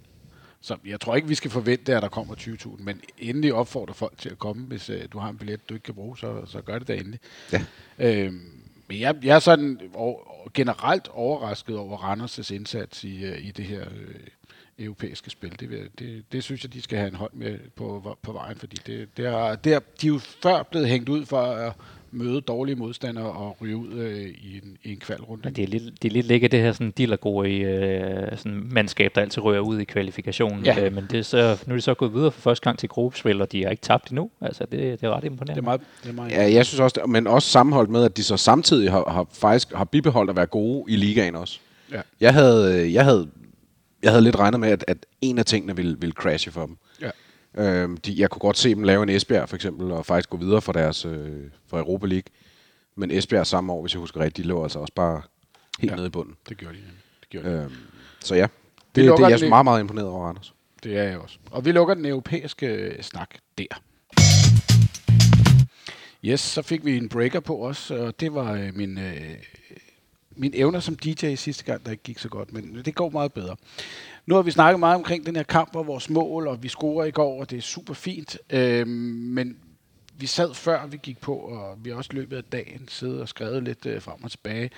Så 0.61 0.77
jeg 0.85 0.99
tror 0.99 1.15
ikke, 1.15 1.27
vi 1.27 1.35
skal 1.35 1.51
forvente, 1.51 1.95
at 1.95 2.01
der 2.01 2.09
kommer 2.09 2.35
20.000, 2.35 2.83
men 2.83 3.01
endelig 3.17 3.53
opfordrer 3.53 3.93
folk 3.93 4.17
til 4.17 4.29
at 4.29 4.39
komme, 4.39 4.65
hvis 4.65 4.89
øh, 4.89 5.01
du 5.11 5.19
har 5.19 5.29
en 5.29 5.37
billet, 5.37 5.69
du 5.69 5.73
ikke 5.73 5.83
kan 5.83 5.93
bruge, 5.93 6.17
så, 6.17 6.45
så 6.45 6.61
gør 6.61 6.79
det 6.79 6.87
da 6.87 6.95
endelig. 6.95 7.19
Ja. 7.53 7.65
Øhm, 7.99 8.57
men 8.87 8.99
jeg, 8.99 9.15
jeg 9.23 9.35
er 9.35 9.39
sådan 9.39 9.79
over, 9.93 10.19
generelt 10.53 11.07
overrasket 11.07 11.77
over 11.77 11.97
Randers' 11.97 12.53
indsats 12.53 13.03
i, 13.03 13.25
øh, 13.25 13.45
i 13.45 13.51
det 13.51 13.65
her 13.65 13.85
øh, 13.95 14.15
europæiske 14.79 15.29
spil. 15.29 15.59
Det, 15.59 15.91
det, 15.99 16.23
det 16.31 16.43
synes 16.43 16.63
jeg, 16.63 16.73
de 16.73 16.81
skal 16.81 16.97
have 16.97 17.09
en 17.09 17.15
hånd 17.15 17.33
med 17.33 17.59
på, 17.75 18.17
på 18.21 18.31
vejen, 18.31 18.57
fordi 18.57 18.77
det, 18.85 19.17
det 19.17 19.25
er, 19.25 19.55
det 19.55 19.73
er, 19.73 19.79
de 20.01 20.07
er 20.07 20.11
jo 20.11 20.17
før 20.17 20.63
blevet 20.63 20.87
hængt 20.87 21.09
ud 21.09 21.25
for 21.25 21.41
at 21.41 21.73
møde 22.11 22.41
dårlige 22.41 22.75
modstandere 22.75 23.25
og 23.25 23.57
ryge 23.61 23.75
ud 23.75 23.93
øh, 23.93 24.21
i, 24.21 24.61
en, 24.63 24.77
i 24.83 24.91
en 24.91 24.99
kvalrunde. 24.99 25.41
Men 25.43 25.53
det 25.53 25.63
er 25.63 25.67
lidt, 25.67 26.03
det 26.03 26.09
er 26.09 26.13
lidt 26.13 26.25
ligge 26.25 26.47
det 26.47 26.59
her 26.59 26.71
sådan 26.71 26.91
dillergode 26.91 27.49
i 27.49 27.63
øh, 27.63 28.37
sådan 28.37 28.67
mandskab, 28.71 29.11
der 29.15 29.21
altid 29.21 29.43
rører 29.43 29.59
ud 29.59 29.79
i 29.79 29.83
kvalifikationen. 29.83 30.65
Ja. 30.65 30.85
Øh, 30.85 30.95
men 30.95 31.07
det 31.11 31.19
er 31.19 31.23
så, 31.23 31.63
nu 31.65 31.73
er 31.73 31.77
de 31.77 31.81
så 31.81 31.93
gået 31.93 32.13
videre 32.13 32.31
for 32.31 32.41
første 32.41 32.63
gang 32.63 32.79
til 32.79 32.89
gruppespil, 32.89 33.41
og 33.41 33.51
de 33.51 33.63
har 33.63 33.71
ikke 33.71 33.81
tabt 33.81 34.09
endnu. 34.09 34.29
Altså, 34.41 34.65
det, 34.71 34.71
det 34.71 35.03
er 35.03 35.15
ret 35.17 35.23
imponerende. 35.23 35.53
Det 35.53 35.61
er 35.61 35.63
meget, 35.63 35.81
det 36.03 36.09
er 36.09 36.13
meget 36.13 36.31
Ja, 36.31 36.53
jeg 36.53 36.65
synes 36.65 36.79
også, 36.79 36.99
det, 37.01 37.09
men 37.09 37.27
også 37.27 37.49
sammenholdt 37.49 37.89
med, 37.89 38.03
at 38.03 38.17
de 38.17 38.23
så 38.23 38.37
samtidig 38.37 38.91
har, 38.91 39.09
har 39.09 39.27
faktisk 39.33 39.73
har 39.73 39.85
bibeholdt 39.85 40.29
at 40.29 40.35
være 40.35 40.45
gode 40.45 40.91
i 40.91 40.95
ligaen 40.95 41.35
også. 41.35 41.59
Ja. 41.91 42.01
Jeg 42.19 42.33
havde, 42.33 42.81
øh, 42.81 42.93
jeg 42.93 43.03
havde, 43.03 43.29
jeg 44.03 44.11
havde 44.11 44.23
lidt 44.23 44.35
regnet 44.39 44.59
med, 44.59 44.69
at, 44.69 44.85
at 44.87 44.97
en 45.21 45.37
af 45.37 45.45
tingene 45.45 45.75
ville, 45.75 45.97
ville 45.99 46.13
crashe 46.13 46.51
for 46.51 46.65
dem. 46.65 46.77
Øhm, 47.57 47.97
de, 47.97 48.13
jeg 48.17 48.29
kunne 48.29 48.39
godt 48.39 48.57
se 48.57 48.69
dem 48.69 48.83
lave 48.83 49.03
en 49.03 49.09
Esbjerg 49.09 49.49
for 49.49 49.55
eksempel, 49.55 49.91
og 49.91 50.05
faktisk 50.05 50.29
gå 50.29 50.37
videre 50.37 50.61
for 50.61 50.71
deres 50.73 51.05
øh, 51.05 51.43
for 51.67 51.77
Europa 51.79 52.05
League. 52.07 52.23
Men 52.95 53.11
Esbjerg 53.11 53.47
samme 53.47 53.73
år, 53.73 53.81
hvis 53.81 53.93
jeg 53.93 53.99
husker 53.99 54.19
rigtigt, 54.19 54.43
de 54.43 54.49
lå 54.49 54.63
altså 54.63 54.79
også 54.79 54.93
bare 54.93 55.21
helt 55.79 55.91
Ja. 55.91 55.95
nede 55.95 56.07
i 56.07 56.09
bunden. 56.09 56.35
Det 56.49 56.57
gjorde 56.57 56.75
de. 56.75 56.81
Det, 57.21 57.29
gjorde 57.29 57.49
de. 57.49 57.53
Øhm, 57.53 57.71
så 58.19 58.35
ja, 58.35 58.41
det, 58.41 58.49
det, 58.95 59.03
det 59.17 59.23
er 59.23 59.27
jeg 59.29 59.39
den 59.39 59.45
i- 59.47 59.49
meget, 59.49 59.63
meget 59.65 59.79
imponeret 59.81 60.07
over, 60.07 60.27
Anders. 60.29 60.53
det 60.83 60.97
er 60.97 61.03
jeg 61.03 61.17
også. 61.17 61.37
Og 61.51 61.65
vi 61.65 61.71
lukker 61.71 61.93
den 61.93 62.05
europæiske 62.05 62.67
øh, 62.67 63.01
snak 63.03 63.29
der. 63.57 63.65
Yes, 66.25 66.39
så 66.39 66.61
fik 66.61 66.85
vi 66.85 66.97
en 66.97 67.09
breaker 67.09 67.39
på 67.39 67.65
os, 67.67 67.91
og 67.91 68.19
det 68.19 68.33
var 68.33 68.51
øh, 68.53 68.75
min, 68.75 68.97
øh, 68.97 69.35
min 70.37 70.51
evner 70.55 70.79
som 70.79 70.95
DJ 70.95 71.35
sidste 71.35 71.63
gang, 71.63 71.85
der 71.85 71.91
ikke 71.91 72.03
gik 72.03 72.19
så 72.19 72.29
godt, 72.29 72.53
men 72.53 72.81
det 72.85 72.95
går 72.95 73.09
meget 73.09 73.33
bedre. 73.33 73.55
Nu 74.25 74.35
har 74.35 74.41
vi 74.41 74.51
snakket 74.51 74.79
meget 74.79 74.95
omkring 74.95 75.25
den 75.25 75.35
her 75.35 75.43
kamp 75.43 75.75
og 75.75 75.87
vores 75.87 76.09
mål, 76.09 76.47
og 76.47 76.63
vi 76.63 76.67
scorer 76.67 77.05
i 77.05 77.11
går, 77.11 77.39
og 77.39 77.49
det 77.49 77.57
er 77.57 77.61
super 77.61 77.93
fint. 77.93 78.37
Øh, 78.49 78.87
men 78.87 79.57
vi 80.19 80.25
sad 80.25 80.53
før 80.53 80.87
vi 80.87 80.97
gik 81.03 81.19
på, 81.19 81.35
og 81.35 81.77
vi 81.83 81.89
har 81.89 81.97
også 81.97 82.13
løbet 82.13 82.37
af 82.37 82.43
dagen 82.43 82.87
siddet 82.87 83.21
og 83.21 83.29
skrevet 83.29 83.63
lidt 83.63 83.85
øh, 83.85 84.01
frem 84.01 84.23
og 84.23 84.31
tilbage 84.31 84.69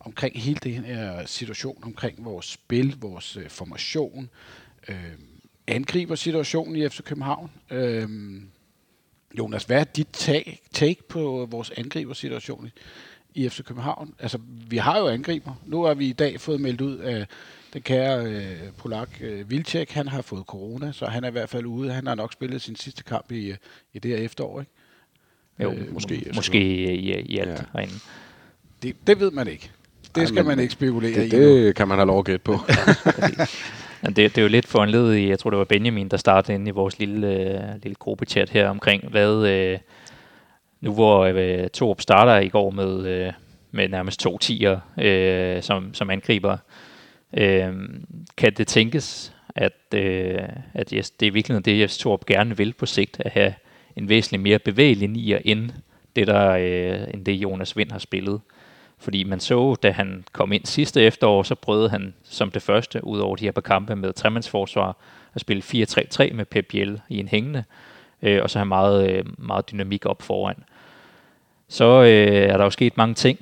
omkring 0.00 0.42
hele 0.42 0.58
den 0.62 0.84
her 0.84 1.26
situation, 1.26 1.78
omkring 1.82 2.24
vores 2.24 2.46
spil, 2.46 2.96
vores 3.00 3.36
øh, 3.36 3.48
formation, 3.48 4.30
øh, 4.88 4.96
angriber 5.66 6.14
situationen 6.14 6.76
i 6.76 6.88
FC 6.88 7.02
København. 7.02 7.50
Øh, 7.70 8.08
Jonas, 9.38 9.64
hvad 9.64 9.80
er 9.80 9.84
dit 9.84 10.08
take, 10.12 10.60
take 10.72 11.08
på 11.08 11.46
vores 11.50 11.70
angriber 11.70 12.14
situation 12.14 12.70
i 13.34 13.48
FC 13.48 13.64
København? 13.64 14.14
Altså, 14.18 14.38
vi 14.68 14.76
har 14.76 14.98
jo 14.98 15.08
angriber. 15.08 15.52
Nu 15.66 15.82
har 15.82 15.94
vi 15.94 16.06
i 16.06 16.12
dag 16.12 16.40
fået 16.40 16.60
meldt 16.60 16.80
ud 16.80 16.98
af 16.98 17.26
den 17.72 17.82
kære 17.82 18.26
øh, 18.26 18.56
polak 18.78 19.08
øh, 19.20 19.50
Vilcek. 19.50 19.90
Han 19.90 20.08
har 20.08 20.22
fået 20.22 20.44
corona, 20.46 20.92
så 20.92 21.06
han 21.06 21.24
er 21.24 21.28
i 21.28 21.32
hvert 21.32 21.48
fald 21.48 21.66
ude. 21.66 21.92
Han 21.92 22.06
har 22.06 22.14
nok 22.14 22.32
spillet 22.32 22.62
sin 22.62 22.76
sidste 22.76 23.02
kamp 23.04 23.32
i, 23.32 23.50
øh, 23.50 23.56
i 23.94 23.98
det 23.98 24.10
her 24.10 24.18
efterår, 24.24 24.60
ikke? 24.60 24.72
Jo, 25.62 25.72
Øh, 25.72 25.94
måske, 25.94 26.26
måske, 26.34 26.58
i, 26.94 27.12
i 27.20 27.38
alt 27.38 27.50
Ja. 27.50 27.56
herinde. 27.72 27.94
Det, 28.82 28.96
det 29.06 29.20
ved 29.20 29.30
man 29.30 29.48
ikke. 29.48 29.70
Det 30.14 30.20
Ej, 30.20 30.26
skal 30.26 30.44
man 30.44 30.58
ikke 30.58 30.72
spekulere 30.72 31.20
Det, 31.20 31.32
i. 31.32 31.36
nu. 31.36 31.42
det 31.42 31.74
kan 31.76 31.88
man 31.88 31.98
have 31.98 32.06
lov 32.06 32.18
at 32.18 32.24
gætte 32.24 32.44
på. 32.44 32.52
Men 34.02 34.12
det, 34.12 34.16
det 34.16 34.38
er 34.38 34.42
jo 34.42 34.48
lidt 34.48 34.66
foranledet 34.66 35.16
i, 35.16 35.28
jeg 35.28 35.38
tror 35.38 35.50
det 35.50 35.58
var 35.58 35.64
Benjamin, 35.64 36.08
der 36.08 36.16
startede 36.16 36.54
inde 36.54 36.68
i 36.68 36.70
vores 36.70 36.98
lille, 36.98 37.26
øh, 37.26 37.82
lille 37.82 37.94
gruppechat 37.94 38.50
her 38.50 38.68
omkring, 38.68 39.08
hvad, 39.08 39.46
øh, 39.46 39.78
nu 40.84 40.94
hvor 40.94 41.24
øh, 41.24 41.68
Torup 41.68 42.00
starter 42.00 42.38
i 42.38 42.48
går 42.48 42.70
med, 42.70 43.06
øh, 43.06 43.32
med 43.70 43.88
nærmest 43.88 44.20
to 44.20 44.38
tiger 44.38 44.80
øh, 44.98 45.62
som, 45.62 45.94
som 45.94 46.10
angriber, 46.10 46.56
øh, 47.36 47.72
kan 48.36 48.52
det 48.52 48.66
tænkes, 48.66 49.34
at, 49.56 49.94
øh, 49.94 50.38
at 50.74 50.90
yes, 50.90 51.10
det 51.10 51.28
er 51.28 51.32
virkelig 51.32 51.64
det, 51.64 51.80
Jes 51.80 51.98
Torup 51.98 52.26
gerne 52.26 52.56
vil 52.56 52.72
på 52.72 52.86
sigt, 52.86 53.20
at 53.20 53.32
have 53.32 53.54
en 53.96 54.08
væsentlig 54.08 54.40
mere 54.40 54.58
bevægelig 54.58 55.08
nier, 55.08 55.38
end 55.44 55.70
det, 56.16 56.26
der, 56.26 56.50
øh, 56.50 57.14
end 57.14 57.24
det 57.24 57.32
Jonas 57.32 57.76
Vind 57.76 57.92
har 57.92 57.98
spillet. 57.98 58.40
Fordi 58.98 59.24
man 59.24 59.40
så, 59.40 59.74
da 59.74 59.90
han 59.90 60.24
kom 60.32 60.52
ind 60.52 60.66
sidste 60.66 61.02
efterår, 61.02 61.42
så 61.42 61.54
prøvede 61.54 61.90
han 61.90 62.14
som 62.24 62.50
det 62.50 62.62
første, 62.62 63.04
ud 63.04 63.18
over 63.18 63.36
de 63.36 63.44
her 63.44 63.52
par 63.52 63.60
kampe 63.60 63.96
med 63.96 64.12
tremandsforsvar, 64.12 64.96
at 65.34 65.40
spille 65.40 65.62
4-3-3 65.62 66.32
med 66.32 66.44
Pep 66.44 66.66
Biel 66.68 67.00
i 67.08 67.18
en 67.18 67.28
hængende, 67.28 67.64
øh, 68.22 68.42
og 68.42 68.50
så 68.50 68.58
have 68.58 68.66
meget, 68.66 69.10
øh, 69.10 69.24
meget 69.38 69.70
dynamik 69.70 70.06
op 70.06 70.22
foran. 70.22 70.64
Så 71.74 72.02
øh, 72.02 72.48
er 72.50 72.56
der 72.56 72.64
jo 72.64 72.70
sket 72.70 72.96
mange 72.96 73.14
ting. 73.14 73.38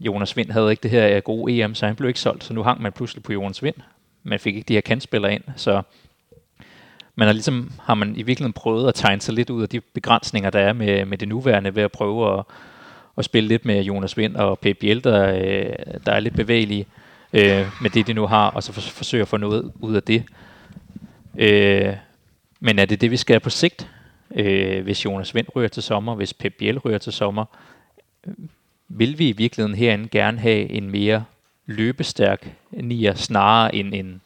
Jonas 0.00 0.36
Vind 0.36 0.50
havde 0.50 0.70
ikke 0.70 0.82
det 0.82 0.90
her 0.90 1.16
øh, 1.16 1.22
gode 1.22 1.62
EM, 1.62 1.74
så 1.74 1.86
han 1.86 1.96
blev 1.96 2.08
ikke 2.08 2.20
solgt, 2.20 2.44
så 2.44 2.54
nu 2.54 2.62
hang 2.62 2.82
man 2.82 2.92
pludselig 2.92 3.22
på 3.22 3.32
Jonas 3.32 3.62
Vind. 3.62 3.74
Man 4.22 4.38
fik 4.38 4.56
ikke 4.56 4.68
de 4.68 4.74
her 4.74 4.80
kantspillere 4.80 5.34
ind, 5.34 5.42
så 5.56 5.82
man 7.14 7.28
har 7.28 7.32
ligesom 7.32 7.72
har 7.82 7.94
man 7.94 8.16
i 8.16 8.22
virkeligheden 8.22 8.52
prøvet 8.52 8.88
at 8.88 8.94
tegne 8.94 9.20
sig 9.20 9.34
lidt 9.34 9.50
ud 9.50 9.62
af 9.62 9.68
de 9.68 9.80
begrænsninger, 9.80 10.50
der 10.50 10.58
er 10.58 10.72
med, 10.72 11.04
med 11.04 11.18
det 11.18 11.28
nuværende, 11.28 11.74
ved 11.74 11.82
at 11.82 11.92
prøve 11.92 12.38
at, 12.38 12.44
at 13.18 13.24
spille 13.24 13.48
lidt 13.48 13.64
med 13.64 13.82
Jonas 13.82 14.16
Vind 14.16 14.36
og 14.36 14.58
Pep 14.58 14.78
Biel, 14.78 15.04
der, 15.04 15.34
øh, 15.34 15.96
der 16.06 16.12
er 16.12 16.20
lidt 16.20 16.34
bevægelige 16.34 16.86
øh, 17.32 17.66
med 17.82 17.90
det, 17.90 18.06
de 18.06 18.12
nu 18.12 18.26
har, 18.26 18.50
og 18.50 18.62
så 18.62 18.72
for, 18.72 18.80
forsøge 18.80 19.22
at 19.22 19.28
få 19.28 19.36
noget 19.36 19.72
ud 19.80 19.94
af 19.94 20.02
det. 20.02 20.24
Øh, 21.38 21.94
men 22.60 22.78
er 22.78 22.84
det 22.84 23.00
det, 23.00 23.10
vi 23.10 23.16
skal 23.16 23.40
på 23.40 23.50
sigt? 23.50 23.90
Øh, 24.36 24.82
hvis 24.82 25.04
Jonas 25.04 25.34
Vind 25.34 25.46
ryger 25.56 25.68
til 25.68 25.82
sommer, 25.82 26.14
hvis 26.14 26.34
Pep 26.34 26.54
Biel 26.58 26.78
ryger 26.78 26.98
til 26.98 27.12
sommer, 27.12 27.44
øh, 27.44 27.73
vil 28.88 29.18
vi 29.18 29.28
i 29.28 29.32
virkeligheden 29.32 29.78
herinde 29.78 30.08
gerne 30.08 30.38
have 30.38 30.70
en 30.70 30.90
mere 30.90 31.24
løbestærk 31.66 32.56
nier, 32.70 33.14
snarere 33.14 33.74
end 33.74 33.94
en, 33.94 34.20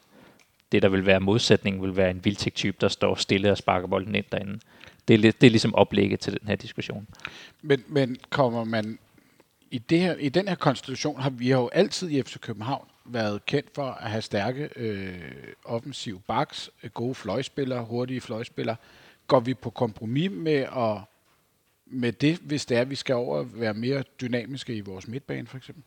det, 0.71 0.81
der 0.81 0.89
vil 0.89 1.05
være 1.05 1.19
modsætningen, 1.19 1.81
vil 1.81 1.97
være 1.97 2.11
en 2.11 2.25
vildtægt-type, 2.25 2.77
der 2.81 2.87
står 2.87 3.15
stille 3.15 3.51
og 3.51 3.57
sparker 3.57 3.87
bolden 3.87 4.15
ind 4.15 4.25
derinde. 4.31 4.59
Det 5.07 5.13
er, 5.13 5.17
lidt, 5.17 5.41
det 5.41 5.47
er 5.47 5.51
ligesom 5.51 5.75
oplægget 5.75 6.19
til 6.19 6.39
den 6.39 6.47
her 6.47 6.55
diskussion. 6.55 7.07
Men, 7.61 7.83
men 7.87 8.17
kommer 8.29 8.63
man 8.63 8.99
i, 9.71 9.77
det 9.77 9.99
her, 9.99 10.15
i 10.15 10.29
den 10.29 10.47
her 10.47 10.55
konstitution 10.55 11.21
har 11.21 11.29
vi 11.29 11.51
jo 11.51 11.67
altid 11.67 12.09
i 12.09 12.21
FC 12.21 12.39
København 12.39 12.87
været 13.05 13.45
kendt 13.45 13.69
for 13.75 13.85
at 13.85 14.09
have 14.09 14.21
stærke 14.21 14.69
øh, 14.75 15.13
offensive 15.65 16.21
backs, 16.27 16.69
øh, 16.83 16.89
gode 16.89 17.15
fløjspillere, 17.15 17.83
hurtige 17.83 18.21
fløjspillere. 18.21 18.75
Går 19.27 19.39
vi 19.39 19.53
på 19.53 19.69
kompromis 19.69 20.31
med 20.31 20.65
at 20.77 20.97
med 21.89 22.11
det, 22.11 22.37
hvis 22.43 22.65
det 22.65 22.77
er, 22.77 22.81
at 22.81 22.89
vi 22.89 22.95
skal 22.95 23.15
over 23.15 23.39
at 23.39 23.45
være 23.59 23.73
mere 23.73 24.03
dynamiske 24.21 24.75
i 24.75 24.79
vores 24.81 25.07
midtbane, 25.07 25.47
for 25.47 25.57
eksempel? 25.57 25.83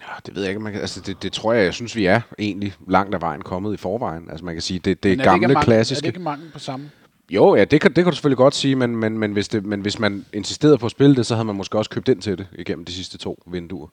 Ja, 0.00 0.12
det 0.26 0.34
ved 0.34 0.42
jeg 0.42 0.50
ikke. 0.50 0.60
Man 0.60 0.72
kan, 0.72 0.80
altså, 0.80 1.00
det, 1.00 1.22
det 1.22 1.32
tror 1.32 1.52
jeg, 1.52 1.64
jeg 1.64 1.74
synes, 1.74 1.96
vi 1.96 2.06
er 2.06 2.20
egentlig 2.38 2.74
langt 2.88 3.14
af 3.14 3.20
vejen 3.20 3.42
kommet 3.42 3.74
i 3.74 3.76
forvejen. 3.76 4.30
Altså 4.30 4.44
man 4.44 4.54
kan 4.54 4.62
sige, 4.62 4.78
det, 4.78 5.02
det 5.02 5.12
er 5.12 5.16
er 5.20 5.24
gamle, 5.24 5.36
ikke 5.36 5.54
mangel, 5.54 5.64
klassiske... 5.64 6.06
Er 6.06 6.10
det 6.10 6.16
ikke 6.16 6.20
mangel 6.20 6.50
på 6.52 6.58
samme? 6.58 6.90
Jo, 7.30 7.54
ja, 7.54 7.64
det 7.64 7.80
kan, 7.80 7.90
det 7.90 8.04
kan 8.04 8.10
du 8.10 8.16
selvfølgelig 8.16 8.36
godt 8.36 8.54
sige, 8.54 8.76
men, 8.76 8.96
men, 8.96 9.18
men, 9.18 9.32
hvis 9.32 9.48
det, 9.48 9.64
men 9.64 9.80
hvis 9.80 9.98
man 9.98 10.24
insisterede 10.32 10.78
på 10.78 10.86
at 10.86 10.92
spille 10.92 11.16
det, 11.16 11.26
så 11.26 11.34
havde 11.34 11.44
man 11.44 11.56
måske 11.56 11.78
også 11.78 11.90
købt 11.90 12.08
ind 12.08 12.22
til 12.22 12.38
det 12.38 12.46
igennem 12.52 12.84
de 12.84 12.92
sidste 12.92 13.18
to 13.18 13.42
vinduer. 13.46 13.88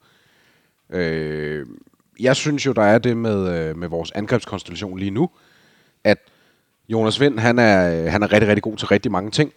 Øh, 0.89 1.65
jeg 2.19 2.35
synes 2.35 2.65
jo, 2.65 2.71
der 2.71 2.81
er 2.83 2.97
det 2.97 3.17
med, 3.17 3.59
øh, 3.59 3.77
med 3.77 3.87
vores 3.87 4.11
angrebskonstellation 4.11 4.99
lige 4.99 5.11
nu, 5.11 5.29
at 6.03 6.17
Jonas 6.89 7.19
Vind, 7.19 7.39
han 7.39 7.59
er, 7.59 8.03
øh, 8.03 8.11
han 8.11 8.23
er 8.23 8.31
rigtig, 8.31 8.47
rigtig 8.49 8.63
god 8.63 8.77
til 8.77 8.87
rigtig 8.87 9.11
mange 9.11 9.31
ting, 9.31 9.53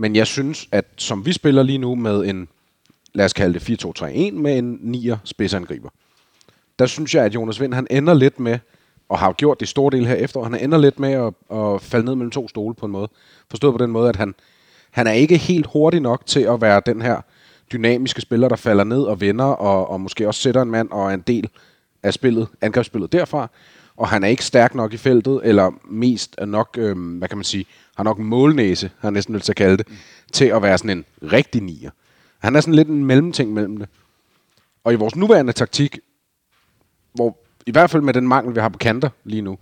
men 0.00 0.16
jeg 0.16 0.26
synes, 0.26 0.68
at 0.72 0.84
som 0.96 1.26
vi 1.26 1.32
spiller 1.32 1.62
lige 1.62 1.78
nu 1.78 1.94
med 1.94 2.24
en, 2.24 2.48
lad 3.14 3.24
os 3.24 3.32
kalde 3.32 3.58
det 3.58 3.84
4-2-3-1, 3.84 4.32
med 4.32 4.58
en 4.58 4.94
9'er 4.94 5.16
spidsangriber, 5.24 5.88
der 6.78 6.86
synes 6.86 7.14
jeg, 7.14 7.24
at 7.24 7.34
Jonas 7.34 7.60
Vind, 7.60 7.74
han 7.74 7.86
ender 7.90 8.14
lidt 8.14 8.40
med, 8.40 8.58
og 9.08 9.18
har 9.18 9.32
gjort 9.32 9.60
det 9.60 9.68
store 9.68 9.90
del 9.96 10.06
her 10.06 10.14
efter, 10.14 10.42
han 10.42 10.54
ender 10.54 10.78
lidt 10.78 11.00
med 11.00 11.12
at, 11.12 11.32
at 11.58 11.82
falde 11.82 12.04
ned 12.04 12.14
mellem 12.14 12.30
to 12.30 12.48
stole 12.48 12.74
på 12.74 12.86
en 12.86 12.92
måde. 12.92 13.08
Forstået 13.50 13.74
på 13.74 13.84
den 13.84 13.90
måde, 13.90 14.08
at 14.08 14.16
han, 14.16 14.34
han 14.90 15.06
er 15.06 15.12
ikke 15.12 15.36
helt 15.36 15.66
hurtig 15.66 16.00
nok 16.00 16.26
til 16.26 16.40
at 16.40 16.60
være 16.60 16.82
den 16.86 17.02
her 17.02 17.20
dynamiske 17.72 18.20
spiller, 18.20 18.48
der 18.48 18.56
falder 18.56 18.84
ned 18.84 19.02
og 19.02 19.20
vender, 19.20 19.44
og, 19.44 19.90
og 19.90 20.00
måske 20.00 20.28
også 20.28 20.40
sætter 20.40 20.62
en 20.62 20.70
mand 20.70 20.90
og 20.90 21.10
er 21.10 21.14
en 21.14 21.24
del 21.26 21.48
af 22.02 22.14
spillet, 22.14 22.48
angrebsspillet 22.60 23.12
derfra. 23.12 23.48
Og 23.96 24.08
han 24.08 24.24
er 24.24 24.28
ikke 24.28 24.44
stærk 24.44 24.74
nok 24.74 24.92
i 24.92 24.96
feltet, 24.96 25.40
eller 25.44 25.70
mest 25.90 26.36
nok, 26.46 26.76
øhm, 26.78 27.18
hvad 27.18 27.28
kan 27.28 27.38
man 27.38 27.44
sige, 27.44 27.66
har 28.00 28.04
nok 28.04 28.18
målnæse, 28.18 28.90
har 28.98 29.10
næsten 29.10 29.34
lyst 29.34 29.44
til 29.44 29.52
at 29.52 29.56
kalde 29.56 29.76
det, 29.76 29.86
til 30.32 30.44
at 30.44 30.62
være 30.62 30.78
sådan 30.78 30.98
en 30.98 31.04
rigtig 31.32 31.62
nier. 31.62 31.90
Han 32.38 32.56
er 32.56 32.60
sådan 32.60 32.74
lidt 32.74 32.88
en 32.88 33.04
mellemting 33.04 33.52
mellem 33.52 33.76
det. 33.76 33.88
Og 34.84 34.92
i 34.92 34.96
vores 34.96 35.16
nuværende 35.16 35.52
taktik, 35.52 35.98
hvor 37.14 37.38
i 37.66 37.70
hvert 37.70 37.90
fald 37.90 38.02
med 38.02 38.14
den 38.14 38.28
mangel, 38.28 38.54
vi 38.54 38.60
har 38.60 38.68
på 38.68 38.78
kanter 38.78 39.08
lige 39.24 39.42
nu, 39.42 39.58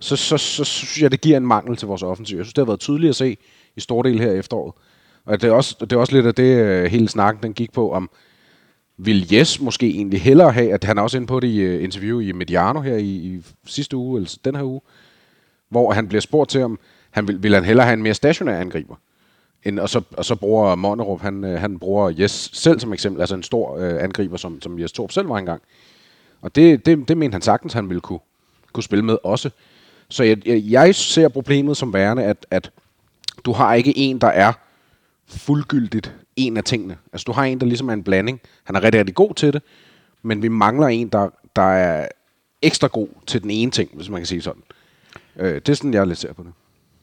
så, 0.00 0.16
så, 0.16 0.38
så, 0.38 0.64
så 0.64 0.64
synes 0.64 1.02
jeg, 1.02 1.12
det 1.12 1.20
giver 1.20 1.36
en 1.36 1.46
mangel 1.46 1.76
til 1.76 1.88
vores 1.88 2.02
offensiv. 2.02 2.36
Jeg 2.36 2.46
synes, 2.46 2.54
det 2.54 2.62
har 2.62 2.66
været 2.66 2.80
tydeligt 2.80 3.10
at 3.10 3.16
se 3.16 3.36
i 3.76 3.80
store 3.80 4.08
del 4.08 4.20
her 4.20 4.32
i 4.32 4.38
efteråret. 4.38 4.74
Og 5.24 5.42
det 5.42 5.48
er 5.48 5.52
også, 5.52 5.76
det 5.80 5.92
er 5.92 5.96
også 5.96 6.14
lidt 6.14 6.26
af 6.26 6.34
det, 6.34 6.56
øh, 6.56 6.84
hele 6.84 7.08
snakken 7.08 7.42
den 7.42 7.52
gik 7.52 7.72
på, 7.72 7.92
om 7.92 8.10
vil 8.96 9.32
Jes 9.32 9.60
måske 9.60 9.86
egentlig 9.86 10.20
hellere 10.20 10.52
have, 10.52 10.72
at 10.72 10.84
han 10.84 10.98
er 10.98 11.02
også 11.02 11.16
inde 11.16 11.26
på 11.26 11.40
det 11.40 11.48
i 11.48 11.60
øh, 11.60 11.84
interview 11.84 12.20
i 12.20 12.32
Mediano 12.32 12.80
her 12.80 12.96
i, 12.96 13.10
i 13.10 13.42
sidste 13.66 13.96
uge, 13.96 14.18
eller 14.18 14.38
den 14.44 14.54
her 14.54 14.62
uge, 14.62 14.80
hvor 15.68 15.92
han 15.92 16.08
bliver 16.08 16.20
spurgt 16.20 16.50
til, 16.50 16.62
om 16.62 16.78
han 17.10 17.28
vil, 17.28 17.42
vil 17.42 17.54
han 17.54 17.64
hellere 17.64 17.86
have 17.86 17.94
en 17.94 18.02
mere 18.02 18.14
stationær 18.14 18.60
angriber. 18.60 18.94
End, 19.64 19.78
og, 19.78 19.88
så, 19.88 20.02
og 20.16 20.24
så 20.24 20.34
bruger 20.34 20.74
Monnerup, 20.74 21.20
han, 21.20 21.44
øh, 21.44 21.60
han 21.60 21.78
bruger 21.78 22.12
Jes 22.18 22.50
selv 22.52 22.80
som 22.80 22.92
eksempel, 22.92 23.20
altså 23.20 23.34
en 23.34 23.42
stor 23.42 23.78
øh, 23.78 24.04
angriber, 24.04 24.36
som, 24.36 24.62
som 24.62 24.78
Jes 24.80 24.92
Torp 24.92 25.12
selv 25.12 25.28
var 25.28 25.38
engang. 25.38 25.62
Og 26.40 26.54
det, 26.54 26.86
det, 26.86 27.08
det 27.08 27.16
mente 27.16 27.34
han 27.34 27.42
sagtens, 27.42 27.72
han 27.72 27.88
ville 27.88 28.00
kunne, 28.00 28.18
kunne 28.72 28.84
spille 28.84 29.04
med 29.04 29.16
også. 29.24 29.50
Så 30.08 30.24
jeg, 30.24 30.46
jeg, 30.46 30.62
jeg 30.64 30.94
ser 30.94 31.28
problemet 31.28 31.76
som 31.76 31.92
værende, 31.92 32.24
at, 32.24 32.46
at 32.50 32.70
du 33.44 33.52
har 33.52 33.74
ikke 33.74 33.98
en, 33.98 34.18
der 34.18 34.26
er 34.26 34.52
fuldgyldigt 35.28 36.14
en 36.36 36.56
af 36.56 36.64
tingene. 36.64 36.96
Altså 37.12 37.24
du 37.24 37.32
har 37.32 37.44
en, 37.44 37.60
der 37.60 37.66
ligesom 37.66 37.88
er 37.88 37.92
en 37.92 38.04
blanding. 38.04 38.40
Han 38.64 38.76
er 38.76 38.82
rigtig, 38.82 38.98
rigtig 38.98 39.14
god 39.14 39.34
til 39.34 39.52
det, 39.52 39.62
men 40.22 40.42
vi 40.42 40.48
mangler 40.48 40.86
en, 40.86 41.08
der, 41.08 41.28
der 41.56 41.62
er 41.62 42.08
ekstra 42.62 42.86
god 42.86 43.08
til 43.26 43.42
den 43.42 43.50
ene 43.50 43.70
ting, 43.70 43.90
hvis 43.94 44.08
man 44.08 44.20
kan 44.20 44.26
sige 44.26 44.42
sådan. 44.42 44.62
Øh, 45.36 45.54
det 45.54 45.68
er 45.68 45.74
sådan, 45.74 45.94
jeg 45.94 46.06
lidt 46.06 46.18
ser 46.18 46.32
på 46.32 46.42
det. 46.42 46.52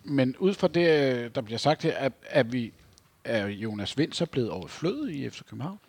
Men 0.09 0.35
ud 0.39 0.53
fra 0.53 0.67
det, 0.67 1.13
øh, 1.15 1.29
der 1.35 1.41
bliver 1.41 1.57
sagt 1.57 1.83
her, 1.83 1.91
er, 1.91 2.09
er, 2.29 2.43
vi, 2.43 2.71
er 3.23 3.47
Jonas 3.47 3.97
Vind 3.97 4.13
så 4.13 4.25
blevet 4.25 4.49
overflødet 4.49 5.11
i 5.11 5.29
FC 5.29 5.41
København? 5.49 5.79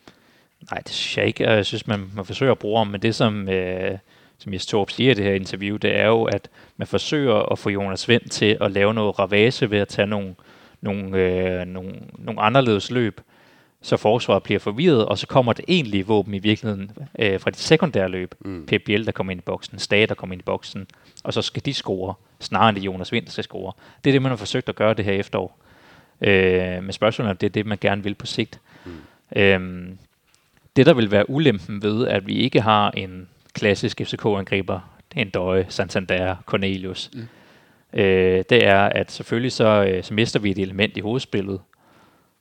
Nej, 0.71 0.81
det 0.81 0.91
synes 0.91 1.19
jeg 1.19 1.27
ikke. 1.27 1.51
Jeg 1.51 1.67
synes, 1.67 1.87
man, 1.87 2.11
man 2.15 2.25
forsøger 2.25 2.53
at 2.53 2.59
bruge 2.59 2.79
ham, 2.79 2.87
men 2.87 3.03
det 3.03 3.15
som, 3.15 3.49
øh, 3.49 3.99
som 4.39 4.53
Jes 4.53 4.67
Torp 4.67 4.91
siger 4.91 5.11
i 5.11 5.15
det 5.15 5.25
her 5.25 5.35
interview, 5.35 5.77
det 5.77 5.97
er 5.97 6.07
jo, 6.07 6.25
at 6.25 6.51
man 6.77 6.87
forsøger 6.87 7.53
at 7.53 7.59
få 7.59 7.71
Jonas 7.71 8.09
Vind 8.09 8.23
til 8.23 8.59
at 8.61 8.73
lave 8.73 8.95
noget 8.95 9.19
ravage 9.19 9.71
ved 9.71 9.79
at 9.79 9.89
tage 9.89 10.07
nogle, 10.07 10.35
nogle, 10.81 11.19
øh, 11.19 11.67
nogle, 11.67 12.01
nogle 12.19 12.41
anderledes 12.41 12.91
løb, 12.91 13.21
så 13.83 13.97
forsvaret 13.97 14.43
bliver 14.43 14.61
forvirret, 14.61 15.07
og 15.07 15.19
så 15.19 15.27
kommer 15.27 15.53
det 15.53 15.65
egentlige 15.69 16.07
våben 16.07 16.35
i 16.35 16.39
virkeligheden 16.39 16.91
øh, 17.19 17.41
fra 17.41 17.51
de 17.51 17.57
sekundære 17.57 18.09
løb. 18.09 18.35
Mm. 18.41 18.67
Biel, 18.87 19.07
der 19.07 19.13
kommer 19.13 19.31
ind 19.31 19.41
i 19.41 19.43
boksen, 19.43 19.79
Stage, 19.79 20.07
der 20.07 20.15
kommer 20.15 20.33
ind 20.33 20.43
i 20.43 20.45
boksen, 20.45 20.87
og 21.25 21.33
så 21.33 21.43
skal 21.43 21.63
de 21.65 21.75
score, 21.75 22.15
snarere 22.41 22.69
end 22.69 22.77
det 22.77 22.85
Jonas 22.85 23.13
Vind, 23.13 23.25
der 23.25 23.31
skal 23.31 23.45
score. 23.45 23.73
Det 24.05 24.11
er 24.11 24.15
det, 24.15 24.23
man 24.23 24.31
har 24.31 24.37
forsøgt 24.37 24.69
at 24.69 24.77
gøre 24.77 24.95
det 24.95 25.05
her 25.05 25.13
efterår. 25.13 25.59
Øh, 26.21 26.85
med 26.85 26.93
spørgsmålet 26.93 27.31
om 27.31 27.37
det 27.37 27.47
er 27.47 27.51
det, 27.51 27.67
man 27.67 27.79
gerne 27.81 28.03
vil 28.03 28.15
på 28.15 28.27
sigt. 28.27 28.61
Mm. 28.85 28.93
Øh, 29.37 29.89
det, 30.77 30.87
der 30.87 30.95
vil 30.95 31.11
være 31.11 31.31
ulempen 31.31 31.83
ved, 31.83 32.09
at 32.09 32.27
vi 32.27 32.35
ikke 32.35 32.61
har 32.61 32.91
en 32.91 33.29
klassisk 33.53 34.01
FCK-angriber, 34.01 34.81
en 35.17 35.31
Døje, 35.31 35.67
Santander, 35.69 36.37
Cornelius, 36.47 37.11
mm. 37.15 37.29
øh, 38.01 38.45
det 38.51 38.67
er, 38.67 38.81
at 38.81 39.13
selvfølgelig 39.13 39.53
så, 39.53 39.85
øh, 39.85 40.05
så 40.05 40.15
mister 40.15 40.41
vi 40.41 40.51
et 40.51 40.59
element 40.59 40.97
i 40.97 41.01
hovedspillet, 41.01 41.61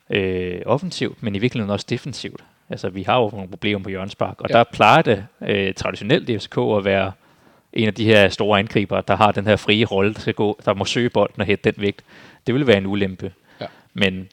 øh, 0.09 0.61
offensivt, 0.65 1.23
men 1.23 1.35
i 1.35 1.39
virkeligheden 1.39 1.71
også 1.71 1.85
defensivt. 1.89 2.43
Altså, 2.69 2.89
vi 2.89 3.03
har 3.03 3.17
jo 3.17 3.29
nogle 3.29 3.49
problemer 3.49 3.83
på 3.83 3.89
Jørgens 3.89 4.15
Park, 4.15 4.41
og 4.41 4.49
ja. 4.49 4.57
der 4.57 4.63
plejer 4.63 5.01
det 5.01 5.25
øh, 5.41 5.73
traditionelt 5.73 6.29
i 6.29 6.39
FCK 6.39 6.57
at 6.57 6.85
være 6.85 7.11
en 7.73 7.87
af 7.87 7.93
de 7.93 8.05
her 8.05 8.29
store 8.29 8.59
angriber, 8.59 9.01
der 9.01 9.15
har 9.15 9.31
den 9.31 9.47
her 9.47 9.55
frie 9.55 9.85
rolle, 9.85 10.13
der, 10.13 10.19
skal 10.19 10.33
gå, 10.33 10.59
der 10.65 10.73
må 10.73 10.85
søge 10.85 11.09
bolden 11.09 11.41
og 11.41 11.45
hætte 11.47 11.71
den 11.71 11.81
vægt. 11.81 12.03
Det 12.47 12.55
vil 12.55 12.67
være 12.67 12.77
en 12.77 12.85
ulempe. 12.85 13.33
Ja. 13.61 13.65
Men 13.93 14.29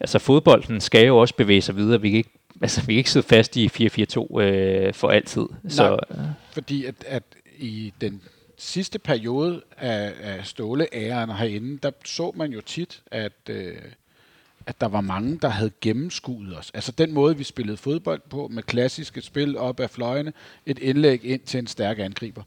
altså, 0.00 0.18
fodbolden 0.18 0.80
skal 0.80 1.06
jo 1.06 1.18
også 1.18 1.34
bevæge 1.34 1.62
sig 1.62 1.76
videre. 1.76 2.00
Vi 2.00 2.10
kan 2.10 2.16
ikke, 2.16 2.30
altså, 2.62 2.80
vi 2.86 2.92
kan 2.92 2.98
ikke 2.98 3.10
sidde 3.10 3.26
fast 3.26 3.56
i 3.56 3.66
4-4-2 3.66 4.40
øh, 4.40 4.94
for 4.94 5.08
altid. 5.08 5.46
Nej, 5.62 5.70
så, 5.70 5.98
øh. 6.10 6.18
fordi 6.52 6.84
at, 6.84 6.94
at 7.06 7.22
i 7.58 7.92
den 8.00 8.22
sidste 8.58 8.98
periode 8.98 9.62
af, 9.78 10.12
af 10.20 10.46
Ståle-æren 10.46 11.30
herinde, 11.30 11.78
der 11.82 11.90
så 12.04 12.32
man 12.34 12.52
jo 12.52 12.60
tit, 12.60 13.02
at... 13.10 13.32
Øh, 13.50 13.76
at 14.66 14.80
der 14.80 14.86
var 14.86 15.00
mange, 15.00 15.38
der 15.42 15.48
havde 15.48 15.70
gennemskuet 15.80 16.56
os. 16.56 16.70
Altså 16.74 16.92
den 16.92 17.12
måde, 17.12 17.36
vi 17.36 17.44
spillede 17.44 17.76
fodbold 17.76 18.20
på, 18.30 18.48
med 18.48 18.62
klassiske 18.62 19.22
spil 19.22 19.58
op 19.58 19.80
af 19.80 19.90
fløjene, 19.90 20.32
et 20.66 20.78
indlæg 20.78 21.24
ind 21.24 21.40
til 21.40 21.58
en 21.58 21.66
stærk 21.66 21.98
angriber. 21.98 22.42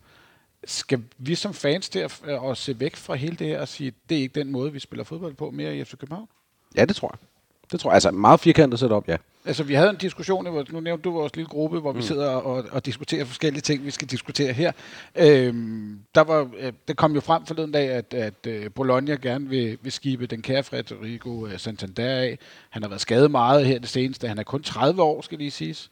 Skal 0.64 1.04
vi 1.18 1.36
som 1.36 1.54
fans 1.54 1.90
der 1.90 2.10
og 2.28 2.58
se 2.58 2.80
væk 2.80 2.96
fra 2.96 3.16
hele 3.16 3.36
det 3.36 3.48
her 3.48 3.62
og 3.62 3.68
sige, 3.68 3.94
det 4.10 4.18
er 4.18 4.22
ikke 4.22 4.40
den 4.40 4.52
måde, 4.52 4.74
vi 4.74 4.80
spiller 4.80 5.04
fodbold 5.04 5.34
på 5.34 5.52
mere 5.52 5.78
i 5.78 5.84
FC 5.84 5.92
København? 5.98 6.28
Ja, 6.76 6.86
det 6.86 6.96
tror 6.96 7.12
jeg. 7.14 7.29
Det 7.72 7.80
tror 7.80 7.90
jeg. 7.90 7.94
Altså 7.94 8.12
meget 8.12 8.40
firkantet 8.40 8.80
setup, 8.80 9.08
ja. 9.08 9.18
Altså, 9.46 9.64
vi 9.64 9.74
havde 9.74 9.90
en 9.90 9.96
diskussion, 9.96 10.66
nu 10.70 10.80
nævnte 10.80 11.04
du 11.04 11.12
vores 11.12 11.36
lille 11.36 11.50
gruppe, 11.50 11.80
hvor 11.80 11.92
vi 11.92 11.98
mm. 11.98 12.02
sidder 12.02 12.30
og, 12.30 12.66
og 12.72 12.86
diskuterer 12.86 13.26
forskellige 13.26 13.62
ting, 13.62 13.86
vi 13.86 13.92
skal 13.92 14.08
diskutere 14.08 14.54
her. 14.54 14.72
Øhm, 15.16 16.00
der 16.16 16.22
var, 16.22 16.50
øh, 16.60 16.74
det 16.88 16.98
kom 16.98 17.14
jo 17.14 17.22
frem 17.22 17.46
forleden 17.46 17.72
dag, 17.72 17.90
at, 17.90 18.14
at 18.14 18.48
uh, 18.48 18.72
Bologna 18.76 19.16
gerne 19.16 19.50
vil, 19.50 19.78
vil 19.82 19.92
skibe 19.92 20.26
den 20.26 20.42
kære 20.42 20.64
Frederico 20.64 21.30
uh, 21.30 21.58
Santander 21.58 22.10
af. 22.10 22.40
Han 22.70 22.82
har 22.82 22.90
været 22.90 23.02
skadet 23.02 23.32
meget 23.32 23.66
her 23.66 23.80
det 23.80 23.90
seneste. 23.90 24.28
Han 24.28 24.38
er 24.38 24.44
kun 24.44 24.64
30 24.64 25.02
år, 25.02 25.22
skal 25.22 25.38
lige 25.38 25.52
siges. 25.52 25.90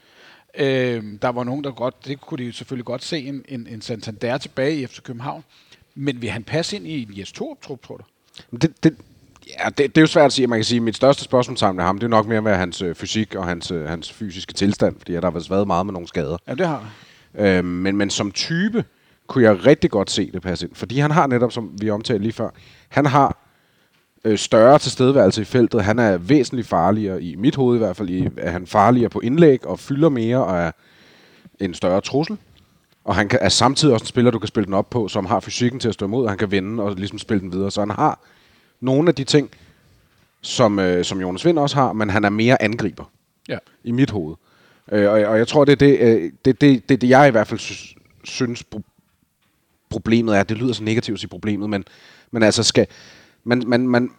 Øhm, 0.57 1.17
der 1.17 1.29
var 1.29 1.43
nogen, 1.43 1.63
der 1.63 1.71
godt, 1.71 2.05
det 2.05 2.21
kunne 2.21 2.37
de 2.37 2.43
jo 2.43 2.53
selvfølgelig 2.53 2.85
godt 2.85 3.03
se, 3.03 3.19
en, 3.19 3.45
en, 3.47 3.67
en 3.67 3.81
Santander 3.81 4.37
tilbage 4.37 4.81
i 4.81 4.87
FC 4.87 5.01
København. 5.01 5.43
Men 5.95 6.21
vil 6.21 6.29
han 6.29 6.43
passe 6.43 6.75
ind 6.75 6.87
i 6.87 7.01
en 7.01 7.17
Jes 7.17 7.31
Torup-trup, 7.31 7.83
tror 7.83 7.97
du? 7.97 8.03
Det, 8.57 8.83
det, 8.83 8.97
Ja, 9.49 9.69
det, 9.69 9.77
det 9.77 9.97
er 9.97 10.01
jo 10.01 10.07
svært 10.07 10.25
at 10.25 10.33
sige. 10.33 10.47
Man 10.47 10.59
kan 10.59 10.63
sige, 10.63 10.77
at 10.77 10.83
mit 10.83 10.95
største 10.95 11.23
spørgsmål 11.23 11.57
sammen 11.57 11.75
med 11.75 11.85
ham, 11.85 11.97
det 11.97 12.03
er 12.03 12.09
nok 12.09 12.27
mere 12.27 12.41
med 12.41 12.55
hans 12.55 12.81
øh, 12.81 12.95
fysik 12.95 13.35
og 13.35 13.45
hans, 13.45 13.71
øh, 13.71 13.85
hans 13.85 14.13
fysiske 14.13 14.53
tilstand, 14.53 14.95
fordi 14.97 15.13
der 15.13 15.31
har 15.31 15.49
været 15.49 15.67
meget 15.67 15.85
med 15.85 15.93
nogle 15.93 16.07
skader. 16.07 16.37
Ja, 16.47 16.53
det 16.53 16.67
har 16.67 16.91
øh, 17.37 17.65
men, 17.65 17.97
men 17.97 18.09
som 18.09 18.31
type 18.31 18.83
kunne 19.27 19.43
jeg 19.43 19.65
rigtig 19.65 19.91
godt 19.91 20.11
se 20.11 20.31
det 20.31 20.41
passe 20.41 20.65
ind, 20.65 20.75
fordi 20.75 20.99
han 20.99 21.11
har 21.11 21.27
netop, 21.27 21.51
som 21.51 21.71
vi 21.81 21.89
omtalte 21.89 22.23
lige 22.23 22.33
før, 22.33 22.49
han 22.89 23.05
har 23.05 23.37
øh, 24.25 24.37
større 24.37 24.79
tilstedeværelse 24.79 25.41
i 25.41 25.45
feltet. 25.45 25.83
Han 25.83 25.99
er 25.99 26.17
væsentligt 26.17 26.67
farligere, 26.67 27.23
i 27.23 27.35
mit 27.35 27.55
hoved 27.55 27.75
i 27.75 27.79
hvert 27.79 27.95
fald, 27.95 28.09
i, 28.09 28.29
er 28.37 28.51
han 28.51 28.67
farligere 28.67 29.09
på 29.09 29.19
indlæg 29.19 29.65
og 29.65 29.79
fylder 29.79 30.09
mere 30.09 30.45
og 30.45 30.57
er 30.57 30.71
en 31.59 31.73
større 31.73 32.01
trussel. 32.01 32.37
Og 33.03 33.15
han 33.15 33.29
kan, 33.29 33.39
er 33.41 33.49
samtidig 33.49 33.93
også 33.93 34.03
en 34.03 34.07
spiller, 34.07 34.31
du 34.31 34.39
kan 34.39 34.47
spille 34.47 34.65
den 34.65 34.73
op 34.73 34.89
på, 34.89 35.07
som 35.07 35.25
har 35.25 35.39
fysikken 35.39 35.79
til 35.79 35.87
at 35.87 35.93
stå 35.93 36.05
imod, 36.05 36.23
og 36.23 36.31
han 36.31 36.37
kan 36.37 36.51
vende 36.51 36.83
og 36.83 36.95
ligesom 36.95 37.19
spille 37.19 37.41
den 37.41 37.51
videre. 37.51 37.71
Så 37.71 37.81
han 37.81 37.89
har 37.89 38.19
nogle 38.79 39.09
af 39.09 39.15
de 39.15 39.23
ting, 39.23 39.49
som, 40.41 40.79
øh, 40.79 41.05
som 41.05 41.21
Jonas 41.21 41.45
Vind 41.45 41.59
også 41.59 41.75
har, 41.75 41.93
men 41.93 42.09
han 42.09 42.23
er 42.23 42.29
mere 42.29 42.61
angriber 42.61 43.11
ja. 43.49 43.57
i 43.83 43.91
mit 43.91 44.09
hoved. 44.09 44.35
Øh, 44.91 45.09
og, 45.09 45.19
og 45.21 45.37
jeg 45.37 45.47
tror, 45.47 45.65
det 45.65 45.71
er 45.71 45.75
det, 45.75 45.99
øh, 45.99 46.31
det, 46.45 46.61
det, 46.61 46.89
det, 46.89 47.01
det, 47.01 47.09
jeg 47.09 47.27
i 47.27 47.31
hvert 47.31 47.47
fald 47.47 47.59
synes, 47.59 47.95
synes 48.23 48.63
problemet 49.89 50.37
er. 50.37 50.43
Det 50.43 50.57
lyder 50.57 50.73
så 50.73 50.83
negativt 50.83 51.15
at 51.15 51.19
sige 51.19 51.29
problemet, 51.29 51.69
men, 51.69 51.83
men 52.31 52.43
altså 52.43 52.63
skal... 52.63 52.87
Man, 53.43 53.63
man, 53.67 53.87
man, 53.87 54.11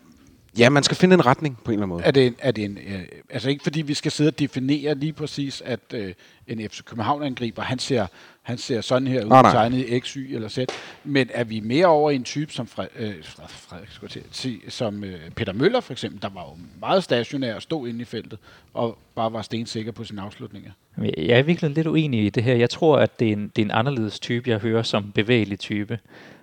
Ja, 0.59 0.69
man 0.69 0.83
skal 0.83 0.97
finde 0.97 1.15
en 1.15 1.27
retning 1.27 1.59
på 1.65 1.71
en 1.71 1.75
eller 1.75 1.87
anden 1.87 1.89
måde. 1.89 2.05
Er 2.05 2.11
det, 2.11 2.27
en, 2.27 2.37
er 2.39 2.51
det 2.51 2.65
en, 2.65 2.79
øh, 2.79 3.03
altså 3.31 3.49
ikke 3.49 3.63
fordi 3.63 3.83
vi 3.83 3.95
skal 3.95 4.13
sidde 4.13 4.29
og 4.29 4.39
definere 4.39 4.95
lige 4.95 5.13
præcis, 5.13 5.63
at 5.65 5.81
øh, 5.95 6.15
en 6.47 6.69
FC 6.69 6.85
København-angriber, 6.85 7.63
han 7.63 7.79
ser, 7.79 8.07
han 8.43 8.59
ser 8.59 8.81
sådan 8.81 9.09
her 9.09 9.25
ud, 9.25 9.31
tegnet 9.31 9.79
i 9.79 10.01
X, 10.01 10.13
Y 10.13 10.35
eller 10.35 10.49
Z, 10.49 10.59
men 11.05 11.29
er 11.35 11.45
vi 11.45 11.61
mere 11.61 11.87
over 11.87 12.11
i 12.11 12.15
en 12.15 12.25
type 12.25 12.53
som, 12.53 12.67
Fre, 12.67 12.87
øh, 12.99 13.15
Frederik, 13.49 13.89
skulle 13.91 14.13
jeg 14.15 14.23
sige, 14.31 14.61
som 14.69 15.05
øh, 15.05 15.31
Peter 15.37 15.53
Møller 15.53 15.81
for 15.81 15.93
eksempel, 15.93 16.23
der 16.23 16.29
var 16.35 16.43
jo 16.43 16.57
meget 16.81 17.05
stationær 17.05 17.55
og 17.55 17.63
stod 17.63 17.89
inde 17.89 18.01
i 18.01 18.05
feltet, 18.05 18.39
og 18.75 18.99
bare 19.15 19.33
var 19.33 19.43
stensikker 19.43 19.93
på 19.93 20.05
sine 20.05 20.23
afslutninger? 20.23 20.71
Jeg 21.03 21.39
er 21.39 21.43
virkelig 21.43 21.71
lidt 21.71 21.87
uenig 21.87 22.25
i 22.25 22.31
det 22.31 22.45
her. 22.45 22.55
Jeg 22.55 22.71
tror, 22.71 22.99
at 22.99 23.21
det 23.21 23.29
er 23.29 23.33
en, 23.33 23.53
det 23.57 23.63
er 23.63 23.67
en 23.67 23.71
anderledes 23.71 24.21
type, 24.21 24.51
jeg 24.51 24.59
hører 24.59 24.83
som 24.83 25.13
bevægelig 25.13 25.59
type. 25.59 25.99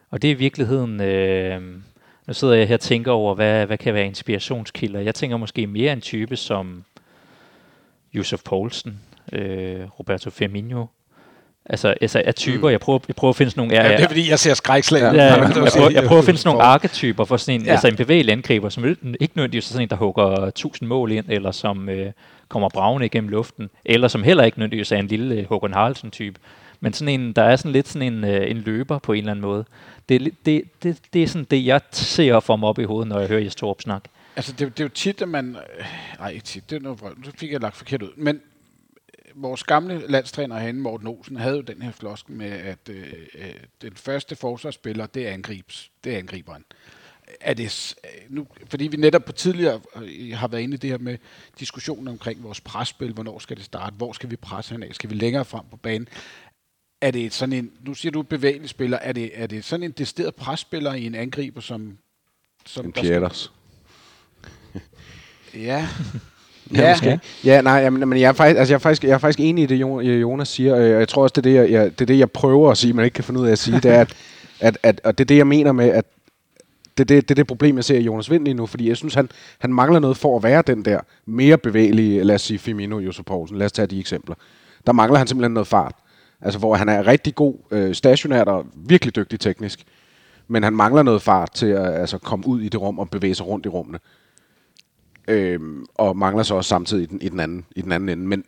Og 0.10 0.22
det 0.22 0.28
er 0.28 0.32
i 0.32 0.38
virkeligheden... 0.38 1.02
Øh, 1.02 1.62
nu 2.28 2.34
sidder 2.34 2.54
jeg 2.54 2.68
her 2.68 2.76
og 2.76 2.80
tænker 2.80 3.12
over, 3.12 3.36
hvad, 3.36 3.66
hvad 3.66 3.78
kan 3.78 3.94
være 3.94 4.06
inspirationskilder. 4.06 5.00
Jeg 5.00 5.16
tænker 5.16 5.38
måske 5.38 5.68
mere 5.68 5.94
en 5.94 6.02
type 6.02 6.36
som 6.36 6.84
Josef 8.14 8.44
Poulsen, 8.44 9.00
øh, 9.34 9.82
Roberto 10.00 10.30
Firmino. 10.30 10.86
Altså, 11.70 11.96
altså 12.02 12.22
af 12.26 12.36
typer, 12.36 12.68
mm. 12.68 12.72
jeg, 12.72 12.80
prøver, 12.80 13.00
jeg 13.08 13.16
prøver 13.16 13.30
at 13.30 13.36
finde 13.36 13.52
sådan 13.52 13.62
nogle... 13.62 13.76
Ja, 13.76 13.92
ja, 13.92 13.98
det 13.98 14.04
er 14.04 14.08
fordi, 14.08 14.30
jeg 14.30 14.40
ser 14.40 14.54
skrækslag. 14.54 15.02
Ja, 15.02 15.12
ja, 15.14 15.24
jeg, 15.42 15.52
prøver, 15.74 15.90
jeg 15.90 16.04
prøver 16.04 16.20
at 16.20 16.26
finde 16.26 16.40
sådan 16.40 16.56
nogle 16.56 16.64
arketyper 16.64 17.26
for 17.26 17.38
sådan 17.38 17.62
en, 17.62 17.66
ja. 17.66 17.72
altså 17.72 17.88
en 17.88 17.96
bevægelig 17.96 18.32
angriber, 18.32 18.70
som 18.70 18.86
ikke 18.86 19.36
nødvendigvis 19.36 19.68
er 19.68 19.74
sådan 19.74 19.86
en, 19.86 19.90
der 19.90 19.96
hugger 19.96 20.26
1000 20.26 20.90
mål 20.90 21.12
ind, 21.12 21.26
eller 21.30 21.52
som 21.52 21.90
øh, 21.90 22.12
kommer 22.50 22.70
bravende 22.70 23.06
igennem 23.06 23.30
luften, 23.30 23.70
eller 23.86 24.08
som 24.08 24.24
heller 24.24 24.44
ikke 24.44 24.60
nødvendigvis 24.60 24.92
er 24.92 24.98
en 24.98 25.08
lille 25.08 25.36
øh, 25.36 25.46
Håkon 25.50 25.74
Haraldsen-type. 25.74 26.40
Men 26.80 26.94
sådan 26.94 27.20
en, 27.20 27.34
der 27.34 27.44
er 27.44 27.56
sådan 27.56 27.72
lidt 27.72 27.88
sådan 27.88 28.14
en, 28.14 28.24
øh, 28.24 28.52
en 28.52 28.58
løber 28.58 29.00
på 29.00 29.14
en 29.14 29.20
eller 29.20 29.32
anden 29.32 29.46
måde. 29.46 29.66
Det, 30.10 30.36
det, 30.46 30.84
det, 30.84 31.02
det 31.14 31.24
er 31.24 31.28
sådan 31.28 31.48
det, 31.52 31.66
jeg 31.66 31.82
ser 31.92 32.40
for 32.40 32.56
mig 32.56 32.70
op 32.70 32.80
i 32.80 32.84
hovedet, 32.84 33.08
når 33.08 33.20
jeg 33.20 33.28
hører 33.28 33.42
Jes 33.42 33.56
Torp 33.56 33.82
snakke. 33.82 34.10
Altså, 34.36 34.52
det, 34.52 34.78
det 34.78 34.80
er 34.80 34.86
jo 34.86 34.90
tit, 34.90 35.22
at 35.22 35.30
man... 35.30 35.56
Øh, 35.56 35.86
Nej, 36.20 36.30
ikke 36.30 36.46
tit. 36.46 36.70
Det 36.70 36.76
er 36.76 36.80
noget, 36.80 37.02
nu 37.02 37.32
fik 37.38 37.52
jeg 37.52 37.62
lagt 37.62 37.76
forkert 37.76 38.02
ud. 38.02 38.12
Men 38.16 38.36
øh, 38.36 39.44
vores 39.44 39.64
gamle 39.64 40.08
landstræner 40.08 40.60
herinde, 40.60 40.80
Morten 40.80 41.08
Olsen, 41.08 41.36
havde 41.36 41.56
jo 41.56 41.62
den 41.62 41.82
her 41.82 41.92
flosk 41.92 42.30
med, 42.30 42.52
at 42.52 42.90
øh, 42.90 43.14
øh 43.36 43.54
den 43.82 43.96
første 43.96 44.36
forsvarsspiller, 44.36 45.06
det 45.06 45.28
er, 45.28 45.32
angribs, 45.32 45.92
det 46.04 46.14
er 46.14 46.18
angriberen. 46.18 46.66
Er 47.42 47.54
det, 47.54 47.96
nu, 48.30 48.48
fordi 48.70 48.88
vi 48.88 48.98
netop 48.98 49.26
på 49.26 49.32
tidligere 49.32 49.82
har 50.34 50.48
været 50.48 50.62
inde 50.62 50.74
i 50.74 50.78
det 50.78 50.90
her 50.90 50.98
med 50.98 51.18
diskussionen 51.60 52.08
omkring 52.08 52.44
vores 52.44 52.62
presspil, 52.62 53.14
hvornår 53.14 53.40
skal 53.40 53.58
det 53.58 53.66
starte, 53.66 53.96
hvor 53.96 54.14
skal 54.14 54.32
vi 54.32 54.36
presse 54.36 54.72
hen 54.72 54.84
af, 54.84 54.96
skal 54.96 55.10
vi 55.10 55.16
længere 55.16 55.46
frem 55.46 55.64
på 55.72 55.78
banen 55.78 56.08
er 57.06 57.12
det 57.12 57.34
sådan 57.34 57.54
en, 57.54 57.72
nu 57.86 57.94
siger 57.94 58.12
du 58.12 58.22
bevægelig 58.22 58.70
spiller, 58.70 58.98
er 59.02 59.12
det, 59.12 59.32
er 59.34 59.48
det 59.48 59.66
sådan 59.66 59.84
en 59.84 59.92
desteret 59.92 60.36
presspiller 60.36 60.94
i 60.94 61.06
en 61.06 61.16
angriber, 61.16 61.62
som... 61.62 61.98
som 62.66 62.86
en 62.86 62.92
Pieters. 62.92 63.52
ja. 65.54 65.88
Ja, 66.74 66.94
måske. 66.94 67.20
ja, 67.44 67.62
nej, 67.62 67.90
men, 67.90 68.10
men 68.10 68.20
jeg, 68.20 68.28
er 68.28 68.34
faktisk, 68.34 68.60
altså 68.60 68.74
jeg, 68.74 68.78
er 68.78 68.80
faktisk, 68.80 69.04
jeg 69.04 69.12
er 69.12 69.18
faktisk 69.18 69.40
enig 69.40 69.64
i 69.64 69.66
det, 69.66 69.76
Jonas 70.22 70.48
siger, 70.48 70.76
og 70.76 70.82
jeg 70.82 71.08
tror 71.08 71.24
også, 71.24 71.34
det 71.34 71.38
er 71.38 71.42
det, 71.42 71.54
jeg, 71.56 71.72
jeg, 71.72 71.92
det 71.92 72.02
er 72.02 72.06
det, 72.06 72.20
jeg 72.20 72.32
prøver 72.32 72.72
at 72.72 72.78
sige, 72.78 72.94
men 72.94 73.06
ikke 73.06 73.16
kan 73.16 73.24
finde 73.24 73.40
ud 73.40 73.48
af 73.48 73.52
at 73.52 73.60
sige, 73.60 73.80
det 73.80 73.92
er, 73.92 74.02
at, 74.02 74.16
at, 74.60 74.78
at, 74.84 75.02
og 75.04 75.18
det 75.18 75.24
er 75.24 75.26
det, 75.26 75.38
jeg 75.38 75.48
mener 75.48 75.72
med, 75.72 75.90
at 75.90 76.06
det, 76.98 77.10
det, 77.10 77.30
det 77.30 77.32
er 77.32 77.36
det 77.36 77.48
problem, 77.48 77.76
jeg 77.76 77.84
ser 77.84 77.98
i 77.98 78.04
Jonas 78.04 78.32
Vind 78.32 78.44
lige 78.44 78.54
nu, 78.54 78.66
fordi 78.66 78.90
jeg 78.90 78.98
synes, 78.98 79.14
han, 79.14 79.30
han 79.60 79.74
mangler 79.74 80.00
noget 80.00 80.18
for 80.18 80.38
at 80.38 80.44
være 80.44 80.64
den 80.68 80.86
der 80.86 81.00
mere 81.26 81.58
bevægelige, 81.58 82.24
lad 82.24 82.36
os 82.36 82.42
sige 82.42 82.60
Firmino, 82.60 83.00
Josef 83.00 83.26
Poulsen, 83.26 83.58
lad 83.58 83.66
os 83.66 83.72
tage 83.72 83.88
de 83.88 84.00
eksempler. 84.00 84.36
Der 84.86 84.94
mangler 84.94 85.18
han 85.18 85.28
simpelthen 85.28 85.54
noget 85.54 85.68
fart. 85.68 85.96
Altså, 86.42 86.60
hvor 86.60 86.76
han 86.76 86.90
er 86.90 87.08
rigtig 87.08 87.36
god 87.36 87.56
øh, 87.72 87.96
stationært 87.96 88.48
og 88.48 88.66
virkelig 88.76 89.16
dygtig 89.16 89.40
teknisk. 89.40 89.84
men 90.48 90.64
han 90.64 90.74
mangler 90.74 91.04
noget 91.04 91.22
fart 91.22 91.52
til 91.52 91.66
at 91.66 91.94
altså, 91.94 92.18
komme 92.18 92.48
ud 92.48 92.62
i 92.62 92.70
det 92.70 92.82
rum 92.82 93.00
og 93.00 93.10
bevæge 93.10 93.36
sig 93.36 93.48
rundt 93.48 93.66
i 93.66 93.70
rummene. 93.70 94.00
Øhm, 95.28 95.86
og 95.96 96.18
mangler 96.18 96.44
så 96.44 96.56
også 96.56 96.68
samtidig 96.68 97.04
i 97.04 97.06
den, 97.06 97.22
i 97.22 97.30
den, 97.30 97.40
anden, 97.40 97.66
i 97.76 97.82
den 97.82 97.92
anden 97.92 98.10
ende. 98.10 98.28
Men, 98.28 98.44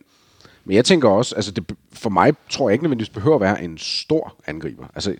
men 0.64 0.76
jeg 0.76 0.84
tænker 0.84 1.08
også, 1.08 1.34
altså 1.34 1.50
det, 1.50 1.72
for 1.92 2.10
mig 2.10 2.34
tror 2.50 2.68
jeg 2.68 2.72
ikke 2.72 2.84
nødvendigvis 2.84 3.10
behøver 3.10 3.34
at 3.34 3.40
være 3.40 3.62
en 3.62 3.78
stor 3.78 4.34
angriber. 4.46 4.86
Altså, 4.94 5.14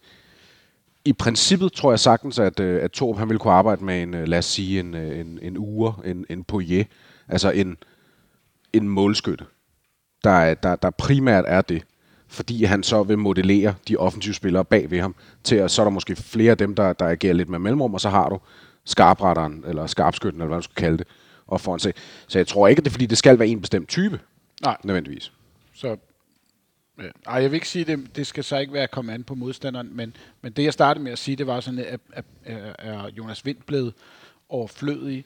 i 1.04 1.12
princippet 1.12 1.72
tror 1.72 1.92
jeg 1.92 2.00
sagtens, 2.00 2.38
at, 2.38 2.60
øh, 2.60 2.84
at 2.84 2.90
Torb 2.90 3.18
han 3.18 3.28
ville 3.28 3.38
kunne 3.38 3.52
arbejde 3.52 3.84
med 3.84 4.02
en, 4.02 4.14
øh, 4.14 4.28
lad 4.28 4.38
os 4.38 4.44
sige, 4.44 4.80
en, 4.80 4.94
øh, 4.94 5.20
en, 5.20 5.38
en 5.42 5.56
ure, 5.58 5.94
en, 6.04 6.26
en 6.30 6.44
Poirier, 6.44 6.84
altså 7.28 7.50
en, 7.50 7.76
en 8.72 8.88
målskytte, 8.88 9.44
der, 10.24 10.54
der, 10.54 10.76
der 10.76 10.90
primært 10.90 11.44
er 11.48 11.60
det, 11.60 11.82
fordi 12.28 12.64
han 12.64 12.82
så 12.82 13.02
vil 13.02 13.18
modellere 13.18 13.74
de 13.88 13.96
offensive 13.96 14.34
spillere 14.34 14.64
bag 14.64 14.90
ved 14.90 15.00
ham, 15.00 15.14
til 15.44 15.56
at 15.56 15.70
så 15.70 15.82
er 15.82 15.84
der 15.84 15.90
måske 15.90 16.16
flere 16.16 16.50
af 16.50 16.58
dem, 16.58 16.74
der, 16.74 16.92
der 16.92 17.06
agerer 17.06 17.34
lidt 17.34 17.48
med 17.48 17.58
mellemrum, 17.58 17.94
og 17.94 18.00
så 18.00 18.08
har 18.08 18.28
du 18.28 18.38
skarpretteren, 18.84 19.64
eller 19.66 19.86
skarpskytten, 19.86 20.40
eller 20.40 20.48
hvad 20.48 20.58
du 20.58 20.62
skal 20.62 20.74
kalde 20.74 20.98
det, 20.98 21.06
og 21.46 21.60
foran 21.60 21.78
sig. 21.78 21.94
Så 22.28 22.38
jeg 22.38 22.46
tror 22.46 22.68
ikke, 22.68 22.80
at 22.80 22.84
det 22.84 22.90
er, 22.90 22.92
fordi 22.92 23.06
det 23.06 23.18
skal 23.18 23.38
være 23.38 23.48
en 23.48 23.60
bestemt 23.60 23.88
type, 23.88 24.20
Nej, 24.62 24.76
nødvendigvis. 24.84 25.32
så... 25.74 25.96
Ja. 27.02 27.08
Ej, 27.26 27.42
jeg 27.42 27.50
vil 27.50 27.54
ikke 27.54 27.68
sige, 27.68 27.84
det, 27.84 28.16
det 28.16 28.26
skal 28.26 28.44
så 28.44 28.58
ikke 28.58 28.72
være 28.72 28.82
at 28.82 28.90
komme 28.90 29.12
an 29.12 29.24
på 29.24 29.34
modstanderen, 29.34 29.96
men, 29.96 30.16
men 30.42 30.52
det 30.52 30.64
jeg 30.64 30.72
startede 30.72 31.04
med 31.04 31.12
at 31.12 31.18
sige, 31.18 31.36
det 31.36 31.46
var 31.46 31.60
sådan, 31.60 31.78
at, 31.80 32.00
at, 32.12 32.24
at 32.44 32.76
er 32.78 33.08
Jonas 33.18 33.44
Vind 33.44 33.56
blevet 33.66 33.94
overflødig, 34.48 35.24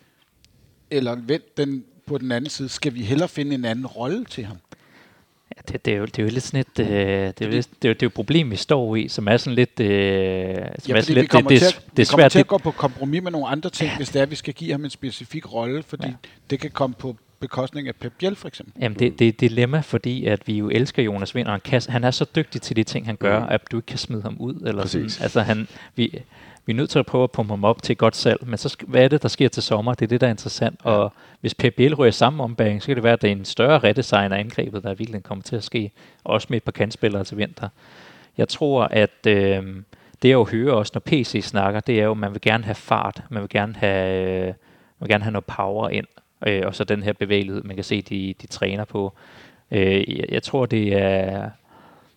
eller 0.91 1.15
vendt 1.15 1.57
den 1.57 1.85
på 2.07 2.19
den 2.19 2.33
anden 2.33 2.51
side, 2.51 2.69
skal 2.69 2.95
vi 2.95 3.03
hellere 3.03 3.29
finde 3.29 3.55
en 3.55 3.65
anden 3.65 3.87
rolle 3.87 4.25
til 4.25 4.45
ham? 4.45 4.57
Ja, 5.57 5.73
det, 5.73 5.85
det, 5.85 5.95
er 5.95 5.99
jo, 5.99 6.05
det 6.05 6.19
er 6.19 6.23
jo 6.23 6.29
lidt 6.29 6.45
sådan 6.45 6.61
et, 6.61 6.79
øh, 6.79 6.87
det, 6.87 7.41
er 7.41 7.49
lidt, 7.49 7.69
det, 7.83 7.85
er 7.85 7.89
jo, 7.89 7.95
det 7.95 8.03
er 8.03 8.07
jo 8.07 8.07
et 8.07 8.15
problem, 8.15 8.51
vi 8.51 8.57
står 8.57 8.97
i, 8.97 9.09
som 9.09 9.29
er 9.29 9.37
sådan 9.37 9.55
lidt... 9.55 9.81
Øh, 9.81 9.87
som 9.87 9.89
Ja, 10.89 10.97
er 10.97 11.01
sådan 11.01 11.15
lidt 11.15 11.31
kommer, 11.31 11.51
det, 11.51 11.59
til, 11.59 11.69
det, 11.69 11.75
at, 11.77 11.83
det 11.91 11.97
vi 11.97 12.03
er 12.03 12.07
kommer 12.07 12.23
svært, 12.23 12.33
til 12.33 12.39
at 12.39 12.45
det, 12.45 12.49
gå 12.49 12.59
på 12.59 12.71
kompromis 12.71 13.23
med 13.23 13.33
nogle 13.33 13.49
andre 13.49 13.71
ting, 13.71 13.91
ja. 13.91 13.97
hvis 13.97 14.09
det 14.09 14.19
er, 14.19 14.23
at 14.23 14.31
vi 14.31 14.37
skal 14.37 14.55
give 14.55 14.71
ham 14.73 14.85
en 14.85 14.91
specifik 14.91 15.53
rolle, 15.53 15.83
fordi. 15.83 16.07
Ja. 16.07 16.13
det 16.51 16.61
kan 16.61 16.71
komme 16.71 16.95
på 16.99 17.17
bekostning 17.43 17.89
af 17.89 17.95
Pep 17.97 18.13
Biel 18.19 18.37
for 18.37 18.49
eksempel. 18.49 18.83
Jamen, 18.83 18.99
det, 18.99 19.19
det 19.19 19.25
er 19.25 19.29
et 19.29 19.41
dilemma, 19.41 19.81
fordi 19.81 20.27
at 20.27 20.49
vi 20.49 20.59
jo 20.59 20.69
elsker 20.71 21.03
Jonas 21.03 21.35
Vind, 21.35 21.47
og 21.47 21.53
han, 21.53 21.61
kan, 21.65 21.83
han 21.89 22.05
er 22.05 22.11
så 22.11 22.25
dygtig 22.37 22.63
til 22.63 22.77
de 22.77 22.85
ting, 22.85 23.07
han 23.07 23.17
gør, 23.17 23.41
Mm. 23.41 23.47
at 23.49 23.61
du 23.73 23.77
ikke 23.77 23.87
kan 23.87 23.99
smide 23.99 24.23
ham 24.23 24.37
ud. 24.41 24.55
Eller 24.55 24.83
Præcis. 24.83 25.13
sådan. 25.13 25.25
Altså, 25.25 25.41
han, 25.41 25.69
vi, 25.97 26.23
vi 26.67 26.73
er 26.73 26.77
nødt 26.77 26.91
til 26.91 26.99
at 26.99 27.07
prøve 27.07 27.25
at 27.25 27.31
pumpe 27.31 27.53
ham 27.53 27.65
op 27.65 27.83
til 27.83 27.97
godt 27.97 28.17
salg, 28.17 28.47
men 28.49 28.59
så 28.59 28.77
hvad 28.87 29.05
er 29.05 29.09
det, 29.09 29.23
der 29.23 29.29
sker 29.29 29.49
til 29.49 29.63
sommer? 29.63 29.95
Det 29.95 30.03
er 30.07 30.09
det, 30.09 30.21
der 30.21 30.27
er 30.27 30.31
interessant. 30.31 30.81
Ja. 30.85 30.91
Og 30.91 31.13
hvis 31.41 31.55
Pep 31.55 31.75
Biel 31.75 31.95
rører 31.95 32.11
samme 32.11 32.43
ombæring, 32.43 32.83
så 32.83 32.87
kan 32.87 32.97
det 32.97 33.05
være, 33.05 33.13
at 33.13 33.23
det 33.23 33.29
er 33.29 33.33
en 33.33 33.45
større 33.45 33.79
redesign 33.79 34.33
af 34.33 34.39
angrebet, 34.39 34.83
der 34.83 34.95
virkelig 34.95 35.23
kommer 35.23 35.43
til 35.43 35.57
at 35.57 35.65
ske. 35.65 35.91
Også 36.25 36.47
med 36.51 36.57
et 36.57 36.63
par 36.63 36.73
kantspillere 36.73 37.25
til 37.25 37.37
vinter. 37.37 37.69
Jeg 38.39 38.49
tror, 38.49 38.83
at 38.91 39.27
øh, 39.27 39.63
det 40.23 40.29
jeg 40.29 40.33
jo 40.35 40.45
hører 40.53 40.73
også, 40.75 40.91
når 40.95 41.01
PC 41.07 41.41
snakker, 41.45 41.81
det 41.81 42.01
er 42.01 42.05
jo, 42.05 42.11
at 42.11 42.17
man 42.17 42.33
vil 42.33 42.41
gerne 42.41 42.65
have 42.65 42.75
fart. 42.75 43.23
Man 43.31 43.43
vil 43.43 43.49
gerne 43.49 43.75
have, 43.77 44.31
øh, 44.41 44.47
man 44.47 44.55
vil 45.01 45.09
gerne 45.09 45.25
have 45.25 45.33
noget 45.33 45.45
power 45.45 45.89
ind. 45.89 46.07
Øh, 46.47 46.63
og 46.67 46.75
så 46.75 46.85
den 46.85 47.03
her 47.03 47.13
bevægelighed, 47.13 47.63
man 47.63 47.77
kan 47.77 47.85
se, 47.85 48.03
de, 48.03 48.35
de 48.43 48.47
træner 48.47 48.85
på. 48.85 49.13
Øh, 49.71 50.17
jeg, 50.17 50.25
jeg 50.29 50.43
tror, 50.43 50.67
det 50.67 50.97
er 50.97 51.51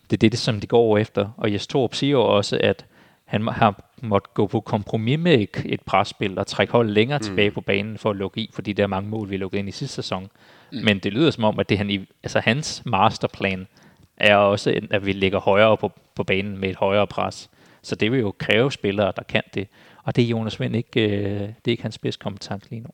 det, 0.09 0.23
er 0.23 0.29
det, 0.29 0.39
som 0.39 0.59
de 0.59 0.67
går 0.67 0.97
efter. 0.97 1.29
Og 1.37 1.53
Jes 1.53 1.67
Torup 1.67 1.93
siger 1.93 2.11
jo 2.11 2.21
også, 2.21 2.59
at 2.63 2.85
han 3.25 3.43
må- 3.43 3.51
har 3.51 3.83
måttet 4.01 4.33
gå 4.33 4.47
på 4.47 4.59
kompromis 4.59 5.19
med 5.19 5.33
et, 5.33 5.61
et 5.65 5.81
presspil 5.81 6.39
og 6.39 6.47
trække 6.47 6.71
holdet 6.71 6.93
længere 6.93 7.17
mm. 7.17 7.23
tilbage 7.23 7.51
på 7.51 7.61
banen 7.61 7.97
for 7.97 8.09
at 8.09 8.15
lukke 8.15 8.41
i, 8.41 8.49
fordi 8.53 8.73
der 8.73 8.83
er 8.83 8.87
mange 8.87 9.09
mål, 9.09 9.29
vi 9.29 9.37
lukkede 9.37 9.59
ind 9.59 9.69
i 9.69 9.71
sidste 9.71 9.95
sæson. 9.95 10.29
Mm. 10.71 10.77
Men 10.83 10.99
det 10.99 11.13
lyder 11.13 11.31
som 11.31 11.43
om, 11.43 11.59
at 11.59 11.69
det 11.69 11.77
han, 11.77 12.07
altså 12.23 12.39
hans 12.39 12.81
masterplan 12.85 13.67
er 14.17 14.35
også, 14.35 14.81
at 14.91 15.05
vi 15.05 15.11
ligger 15.11 15.39
højere 15.39 15.77
på, 15.77 15.91
på 16.15 16.23
banen 16.23 16.57
med 16.57 16.69
et 16.69 16.75
højere 16.75 17.07
pres. 17.07 17.49
Så 17.81 17.95
det 17.95 18.11
vil 18.11 18.19
jo 18.19 18.33
kræve 18.37 18.71
spillere, 18.71 19.13
der 19.15 19.23
kan 19.23 19.43
det. 19.53 19.67
Og 20.03 20.15
det 20.15 20.23
er 20.23 20.27
Jonas 20.27 20.59
Vind 20.59 20.75
ikke, 20.75 21.01
øh, 21.01 21.39
det 21.39 21.47
er 21.65 21.71
ikke 21.71 21.83
hans 21.83 21.95
spidskompetence 21.95 22.69
lige 22.69 22.79
nu. 22.79 22.89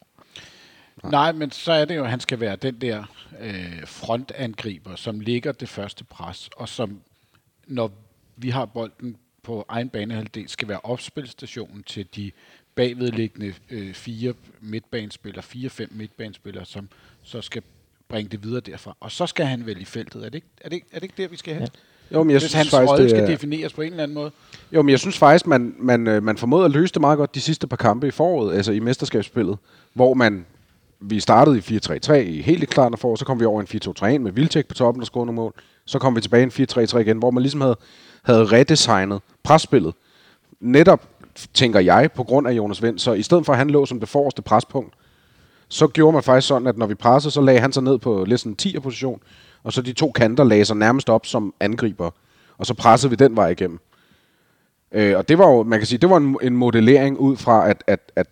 Nej, 1.04 1.32
men 1.32 1.52
så 1.52 1.72
er 1.72 1.86
det 1.86 1.96
jo, 1.96 2.04
at 2.04 2.10
han 2.10 2.20
skal 2.20 2.39
være 2.39 2.56
den 2.56 2.76
der 2.82 3.04
øh, 3.42 3.88
frontangriber, 3.88 4.96
som 4.96 5.20
ligger 5.20 5.52
det 5.52 5.70
første 5.70 6.04
pres, 6.04 6.50
og 6.58 6.70
som, 6.70 7.00
når 7.68 7.92
vi 8.38 8.50
har 8.50 8.66
bolden 8.66 9.16
på 9.44 9.66
egen 9.70 9.89
banehalvdel, 9.89 10.50
skal 10.50 10.68
være 10.68 10.80
opspilstationen 10.84 11.84
til 11.84 12.06
de 12.16 12.32
bagvedliggende 12.76 13.54
øh, 13.70 13.94
fire 13.94 14.34
midtbanespillere, 14.62 15.42
fire-fem 15.44 15.89
midtbanespillere, 15.92 16.66
som 16.66 16.89
så 17.24 17.42
skal 17.42 17.62
bringe 18.10 18.30
det 18.30 18.44
videre 18.44 18.60
derfra. 18.60 18.96
Og 19.00 19.12
så 19.12 19.28
skal 19.28 19.46
han 19.46 19.66
vel 19.66 19.82
i 19.82 19.86
feltet. 19.86 20.26
Er 20.26 20.30
det 20.30 20.36
ikke, 20.36 20.48
er 20.62 20.70
det 20.70 20.82
er 20.92 21.00
det 21.00 21.04
ikke 21.04 21.22
der, 21.24 21.28
vi 21.28 21.38
skal 21.38 21.54
hen? 21.54 21.62
Ja. 21.64 21.68
Jo, 22.14 22.24
men 22.24 22.30
jeg 22.30 22.36
Hvis 22.36 22.42
synes 22.42 22.54
hans 22.54 22.70
faktisk, 22.70 22.89
rolle 22.92 23.10
skal 23.10 23.24
er- 23.24 23.28
defineres 23.28 23.74
på 23.74 23.82
en 23.82 23.92
eller 23.92 24.04
anden 24.04 24.16
måde. 24.16 24.32
Jo, 24.72 24.82
men 24.82 24.89
jeg 24.89 25.00
synes 25.00 25.18
faktisk, 25.18 25.48
man, 25.48 25.76
man, 25.80 26.08
øh, 26.08 26.24
man 26.24 26.38
formåede 26.38 26.66
at 26.66 26.72
løse 26.72 26.94
det 26.94 27.02
meget 27.02 27.18
godt 27.18 27.36
de 27.36 27.42
sidste 27.42 27.68
par 27.68 27.76
kampe 27.78 28.08
i 28.08 28.12
foråret, 28.12 28.56
altså 28.56 28.72
i 28.72 28.80
mesterskabsspillet, 28.80 29.58
hvor 29.94 30.14
man, 30.14 30.46
vi 31.02 31.20
startede 31.20 31.58
i 31.58 31.78
4-3-3 31.78 32.14
i 32.14 32.41
helt 32.41 32.70
klart 32.70 32.99
for, 32.99 33.16
så 33.16 33.26
kom 33.26 33.39
vi 33.39 33.45
over 33.45 33.62
i 33.62 33.66
en 33.74 34.16
4-2-3-1 34.16 34.18
med 34.18 34.32
Vilcek 34.32 34.68
på 34.68 34.74
toppen, 34.74 34.99
der 34.99 35.06
scorede 35.06 35.26
nogle 35.26 35.41
mål. 35.41 35.54
Så 35.86 35.99
kom 35.99 36.16
vi 36.16 36.22
tilbage 36.22 36.41
i 36.41 36.43
en 36.43 36.68
4-3-3 36.72 36.97
igen, 36.97 37.18
hvor 37.18 37.32
man 37.32 37.43
ligesom 37.43 37.62
havde, 37.62 37.78
havde 38.24 38.43
redesignet 38.43 39.22
presspillet. 39.43 39.93
Netop, 40.60 41.08
tænker 41.54 41.80
jeg, 41.80 42.10
på 42.16 42.24
grund 42.24 42.47
af 42.47 42.52
Jonas 42.52 42.84
Vind, 42.84 42.99
så 42.99 43.14
i 43.14 43.22
stedet 43.22 43.45
for 43.45 43.54
at 43.54 43.58
han 43.58 43.70
lå 43.70 43.86
som 43.86 43.99
det 43.99 44.10
forreste 44.10 44.41
prespunkt, 44.41 44.93
så 45.68 45.88
gjorde 45.88 46.14
man 46.14 46.24
faktisk 46.24 46.47
sådan, 46.47 46.68
at 46.68 46.78
når 46.78 46.86
vi 46.86 46.95
pressede, 46.95 47.34
så 47.34 47.41
lagde 47.41 47.60
han 47.60 47.72
sig 47.72 47.84
ned 47.84 47.97
på 47.97 48.26
lidt 48.28 48.39
sådan 48.39 48.56
10'er 48.62 48.80
position, 48.80 49.22
og 49.64 49.74
så 49.74 49.82
de 49.82 49.93
to 49.93 50.12
kanter 50.12 50.43
lagde 50.43 50.66
sig 50.66 50.76
nærmest 50.78 51.10
op 51.10 51.26
som 51.26 51.54
angriber, 51.60 52.12
og 52.58 52.66
så 52.66 52.74
pressede 52.74 53.10
vi 53.10 53.16
den 53.16 53.36
vej 53.36 53.47
igennem. 53.47 53.80
Øh, 54.91 55.18
og 55.18 55.30
det 55.30 55.38
var 55.38 55.47
jo, 55.47 55.64
man 55.64 55.80
kan 55.80 55.88
sige, 55.88 55.99
det 55.99 56.10
var 56.10 56.18
en, 56.18 56.38
en 56.41 56.58
modellering 56.58 57.18
ud 57.18 57.38
fra, 57.38 57.70
at, 57.70 57.84
at, 57.88 58.12
at 58.16 58.28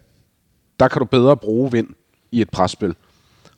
der 0.79 0.87
kan 0.87 0.99
du 0.99 1.05
bedre 1.05 1.37
bruge 1.37 1.71
vind 1.71 1.87
i 2.31 2.41
et 2.41 2.49
presspil. 2.49 2.95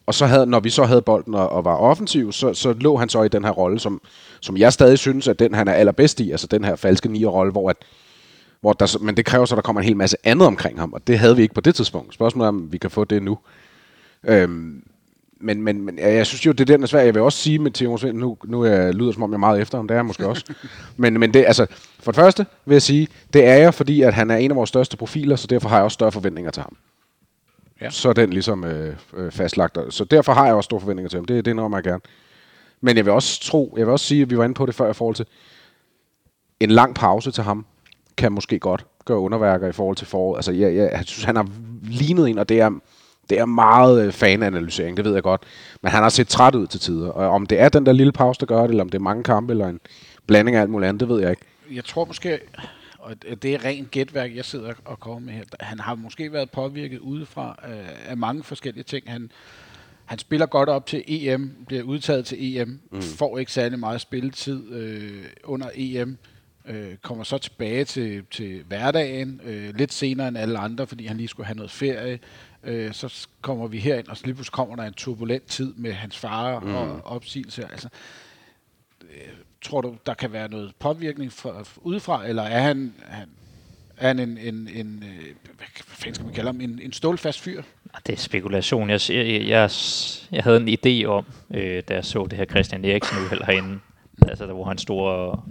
Og 0.05 0.13
så 0.13 0.25
havde, 0.25 0.45
når 0.45 0.59
vi 0.59 0.69
så 0.69 0.83
havde 0.83 1.01
bolden 1.01 1.35
og, 1.35 1.49
og 1.49 1.65
var 1.65 1.75
offensiv, 1.75 2.31
så, 2.31 2.53
så 2.53 2.73
lå 2.73 2.97
han 2.97 3.09
så 3.09 3.23
i 3.23 3.27
den 3.27 3.43
her 3.43 3.51
rolle, 3.51 3.79
som, 3.79 4.01
som 4.41 4.57
jeg 4.57 4.73
stadig 4.73 4.99
synes, 4.99 5.27
at 5.27 5.39
den 5.39 5.53
han 5.53 5.67
er 5.67 5.73
allerbedst 5.73 6.19
i, 6.19 6.31
altså 6.31 6.47
den 6.47 6.63
her 6.63 6.75
falske 6.75 7.09
nier-rolle, 7.09 7.51
hvor 7.51 7.69
at, 7.69 7.77
hvor 8.61 8.73
der, 8.73 8.97
men 9.01 9.17
det 9.17 9.25
kræver 9.25 9.45
så, 9.45 9.55
at 9.55 9.57
der 9.57 9.61
kommer 9.61 9.81
en 9.81 9.87
hel 9.87 9.97
masse 9.97 10.17
andet 10.23 10.47
omkring 10.47 10.79
ham, 10.79 10.93
og 10.93 11.07
det 11.07 11.19
havde 11.19 11.35
vi 11.35 11.41
ikke 11.41 11.53
på 11.53 11.61
det 11.61 11.75
tidspunkt. 11.75 12.13
Spørgsmålet 12.13 12.45
er, 12.45 12.49
om 12.49 12.71
vi 12.71 12.77
kan 12.77 12.91
få 12.91 13.03
det 13.03 13.23
nu. 13.23 13.37
Øhm, 14.23 14.83
men, 15.39 15.61
men, 15.61 15.81
men 15.81 15.99
ja, 15.99 16.13
jeg 16.13 16.27
synes 16.27 16.45
jo, 16.45 16.51
det 16.51 16.61
er 16.61 16.65
den 16.65 16.83
er 16.83 16.87
svært. 16.87 17.05
Jeg 17.05 17.13
vil 17.13 17.21
også 17.21 17.39
sige 17.39 17.59
med 17.59 17.71
Theo 17.71 17.97
Svend, 17.97 18.17
nu, 18.17 18.37
nu 18.43 18.61
er, 18.61 18.91
lyder 18.91 19.05
det, 19.05 19.13
som 19.13 19.23
om 19.23 19.31
jeg 19.31 19.35
er 19.35 19.39
meget 19.39 19.61
efter 19.61 19.77
ham, 19.77 19.87
det 19.87 19.95
er 19.95 19.97
jeg 19.97 20.05
måske 20.05 20.27
også. 20.27 20.53
men, 20.97 21.19
men 21.19 21.33
det, 21.33 21.43
altså, 21.47 21.65
for 21.99 22.11
det 22.11 22.19
første 22.19 22.45
vil 22.65 22.75
jeg 22.75 22.81
sige, 22.81 23.07
det 23.33 23.45
er 23.45 23.55
jeg, 23.55 23.73
fordi 23.73 24.01
at 24.01 24.13
han 24.13 24.31
er 24.31 24.35
en 24.35 24.51
af 24.51 24.57
vores 24.57 24.69
største 24.69 24.97
profiler, 24.97 25.35
så 25.35 25.47
derfor 25.47 25.69
har 25.69 25.75
jeg 25.75 25.83
også 25.83 25.93
større 25.93 26.11
forventninger 26.11 26.51
til 26.51 26.63
ham. 26.63 26.75
Ja. 27.81 27.89
Så 27.89 28.09
er 28.09 28.13
den 28.13 28.29
ligesom 28.29 28.63
øh, 28.63 28.95
øh, 29.13 29.31
fastlagt. 29.31 29.77
Så 29.89 30.03
derfor 30.03 30.33
har 30.33 30.45
jeg 30.45 30.55
også 30.55 30.65
store 30.65 30.79
forventninger 30.79 31.09
til 31.09 31.17
ham. 31.17 31.25
Det, 31.25 31.45
det 31.45 31.55
når 31.55 31.75
jeg 31.75 31.83
gerne. 31.83 32.01
Men 32.81 32.97
jeg 32.97 33.05
vil 33.05 33.13
også 33.13 33.41
tro, 33.41 33.73
jeg 33.77 33.85
vil 33.85 33.91
også 33.91 34.05
sige, 34.05 34.21
at 34.21 34.29
vi 34.29 34.37
var 34.37 34.43
inde 34.43 34.55
på 34.55 34.65
det 34.65 34.75
før 34.75 34.89
i 34.89 34.93
forhold 34.93 35.15
til, 35.15 35.25
en 36.59 36.71
lang 36.71 36.95
pause 36.95 37.31
til 37.31 37.43
ham 37.43 37.65
kan 38.17 38.31
måske 38.31 38.59
godt 38.59 38.85
gøre 39.05 39.19
underværker 39.19 39.67
i 39.67 39.71
forhold 39.71 39.95
til 39.95 40.07
foråret. 40.07 40.37
Altså, 40.37 40.51
jeg, 40.51 40.75
jeg, 40.75 40.89
jeg 40.91 41.03
synes, 41.05 41.23
han 41.23 41.35
har 41.35 41.47
lignet 41.83 42.29
en, 42.29 42.37
og 42.37 42.49
det 42.49 42.61
er, 42.61 42.71
det 43.29 43.39
er 43.39 43.45
meget 43.45 44.05
øh, 44.05 44.11
fananalysering, 44.11 44.97
det 44.97 45.05
ved 45.05 45.13
jeg 45.13 45.23
godt. 45.23 45.41
Men 45.81 45.91
han 45.91 46.03
har 46.03 46.09
set 46.09 46.27
træt 46.27 46.55
ud 46.55 46.67
til 46.67 46.79
tider. 46.79 47.09
Og 47.09 47.29
om 47.29 47.45
det 47.45 47.59
er 47.59 47.69
den 47.69 47.85
der 47.85 47.91
lille 47.91 48.11
pause, 48.11 48.39
der 48.39 48.45
gør 48.45 48.61
det, 48.61 48.69
eller 48.69 48.83
om 48.83 48.89
det 48.89 48.97
er 48.97 49.03
mange 49.03 49.23
kampe, 49.23 49.53
eller 49.53 49.67
en 49.67 49.79
blanding 50.27 50.57
af 50.57 50.61
alt 50.61 50.69
muligt 50.69 50.89
andet, 50.89 50.99
det 50.99 51.09
ved 51.09 51.21
jeg 51.21 51.29
ikke. 51.29 51.45
jeg 51.71 51.85
tror 51.85 52.05
måske, 52.05 52.39
og 53.01 53.21
det 53.21 53.45
er 53.45 53.65
rent 53.65 53.91
gætværk, 53.91 54.35
jeg 54.35 54.45
sidder 54.45 54.73
og 54.85 54.99
kommer 54.99 55.19
med 55.19 55.33
her. 55.33 55.43
Han 55.59 55.79
har 55.79 55.95
måske 55.95 56.33
været 56.33 56.51
påvirket 56.51 56.99
udefra 56.99 57.59
af, 57.63 57.95
af 58.05 58.17
mange 58.17 58.43
forskellige 58.43 58.83
ting. 58.83 59.11
Han, 59.11 59.31
han 60.05 60.19
spiller 60.19 60.45
godt 60.45 60.69
op 60.69 60.85
til 60.85 61.03
EM, 61.07 61.55
bliver 61.67 61.83
udtaget 61.83 62.25
til 62.25 62.57
EM, 62.57 62.79
mm. 62.91 63.01
får 63.01 63.37
ikke 63.37 63.51
særlig 63.51 63.79
meget 63.79 64.01
spilletid 64.01 64.71
øh, 64.71 65.25
under 65.43 65.69
EM, 65.75 66.17
øh, 66.65 66.95
kommer 67.01 67.23
så 67.23 67.37
tilbage 67.37 67.85
til, 67.85 68.25
til 68.31 68.63
hverdagen, 68.63 69.41
øh, 69.43 69.75
lidt 69.75 69.93
senere 69.93 70.27
end 70.27 70.37
alle 70.37 70.59
andre, 70.59 70.87
fordi 70.87 71.05
han 71.05 71.17
lige 71.17 71.27
skulle 71.27 71.47
have 71.47 71.55
noget 71.55 71.71
ferie. 71.71 72.19
Øh, 72.63 72.93
så 72.93 73.27
kommer 73.41 73.67
vi 73.67 73.79
herind, 73.79 74.07
og 74.07 74.17
så 74.17 74.25
lige 74.25 74.35
pludselig 74.35 74.53
kommer 74.53 74.75
der 74.75 74.83
en 74.83 74.93
turbulent 74.93 75.47
tid 75.47 75.73
med 75.73 75.93
hans 75.93 76.17
far 76.17 76.59
mm. 76.59 76.75
og 76.75 77.01
opsigelse. 77.05 77.67
Altså, 77.71 77.89
tror 79.61 79.81
du, 79.81 79.95
der 80.05 80.13
kan 80.13 80.33
være 80.33 80.49
noget 80.49 80.71
påvirkning 80.79 81.33
fra, 81.33 81.63
udefra, 81.81 82.27
eller 82.27 82.43
er 82.43 82.59
han, 82.61 82.93
han, 83.07 83.27
er 83.97 84.07
han 84.07 84.19
en, 84.19 84.37
en, 84.37 84.69
en 84.73 85.03
øh, 85.07 85.25
hvad 85.57 85.65
fanden 85.85 86.15
skal 86.15 86.25
man 86.25 86.33
kalde 86.35 86.47
ham, 86.47 86.61
en, 86.61 86.79
en 86.83 86.93
stålfast 86.93 87.41
fyr? 87.41 87.61
Det 88.07 88.13
er 88.13 88.17
spekulation. 88.17 88.89
Jeg, 88.89 88.99
jeg, 89.09 89.47
jeg, 89.47 89.69
jeg 90.31 90.43
havde 90.43 90.57
en 90.57 90.77
idé 90.85 91.05
om, 91.05 91.25
øh, 91.53 91.83
da 91.87 91.93
jeg 91.93 92.05
så 92.05 92.27
det 92.29 92.37
her 92.37 92.45
Christian 92.45 92.85
Eriksen 92.85 93.17
uheld 93.17 93.43
herinde, 93.43 93.79
altså 94.27 94.45
der, 94.45 94.53
hvor 94.53 94.65
han 94.65 94.77
stod 94.77 95.01
og, 95.01 95.43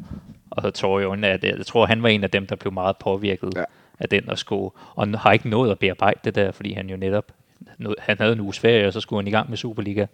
og 0.51 0.63
havde 0.63 0.73
tårer 0.75 1.01
i 1.01 1.05
øjnene, 1.05 1.29
at 1.29 1.45
jeg, 1.45 1.59
jeg 1.59 1.67
tror, 1.67 1.87
han 1.87 2.03
var 2.03 2.09
en 2.09 2.25
af 2.25 2.31
dem, 2.31 2.47
der 2.47 2.57
blev 2.57 2.73
meget 2.73 2.97
påvirket 2.97 3.53
Ja. 3.57 3.65
af 3.99 4.09
den 4.09 4.31
og 4.31 4.39
skulle, 4.39 4.71
og 4.95 5.21
har 5.21 5.33
ikke 5.33 5.49
nået 5.49 5.71
at 5.71 5.79
bearbejde 5.79 6.21
det 6.25 6.35
der, 6.35 6.53
fordi 6.53 6.73
han 6.73 6.91
jo 6.91 6.97
netop, 6.97 7.33
han 7.99 8.17
havde 8.19 8.33
en 8.33 8.41
uges 8.41 8.59
ferie, 8.59 8.87
og 8.87 8.93
så 8.93 9.01
skulle 9.01 9.21
han 9.23 9.29
i 9.29 9.31
gang 9.31 9.49
med 9.49 9.57
Superliga, 9.57 10.07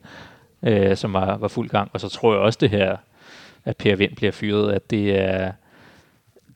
øh, 0.63 0.97
som 0.97 1.13
var, 1.13 1.37
var 1.37 1.49
fuld 1.49 1.69
gang, 1.69 1.91
og 1.93 2.01
så 2.01 2.09
tror 2.09 2.33
jeg 2.33 2.41
også 2.43 2.59
det 2.61 2.71
her, 2.71 2.97
at 3.67 3.77
Per 3.77 3.97
Vind 3.97 4.17
bliver 4.17 4.33
fyret, 4.33 4.73
at 4.73 4.91
det 4.91 5.21
er, 5.21 5.53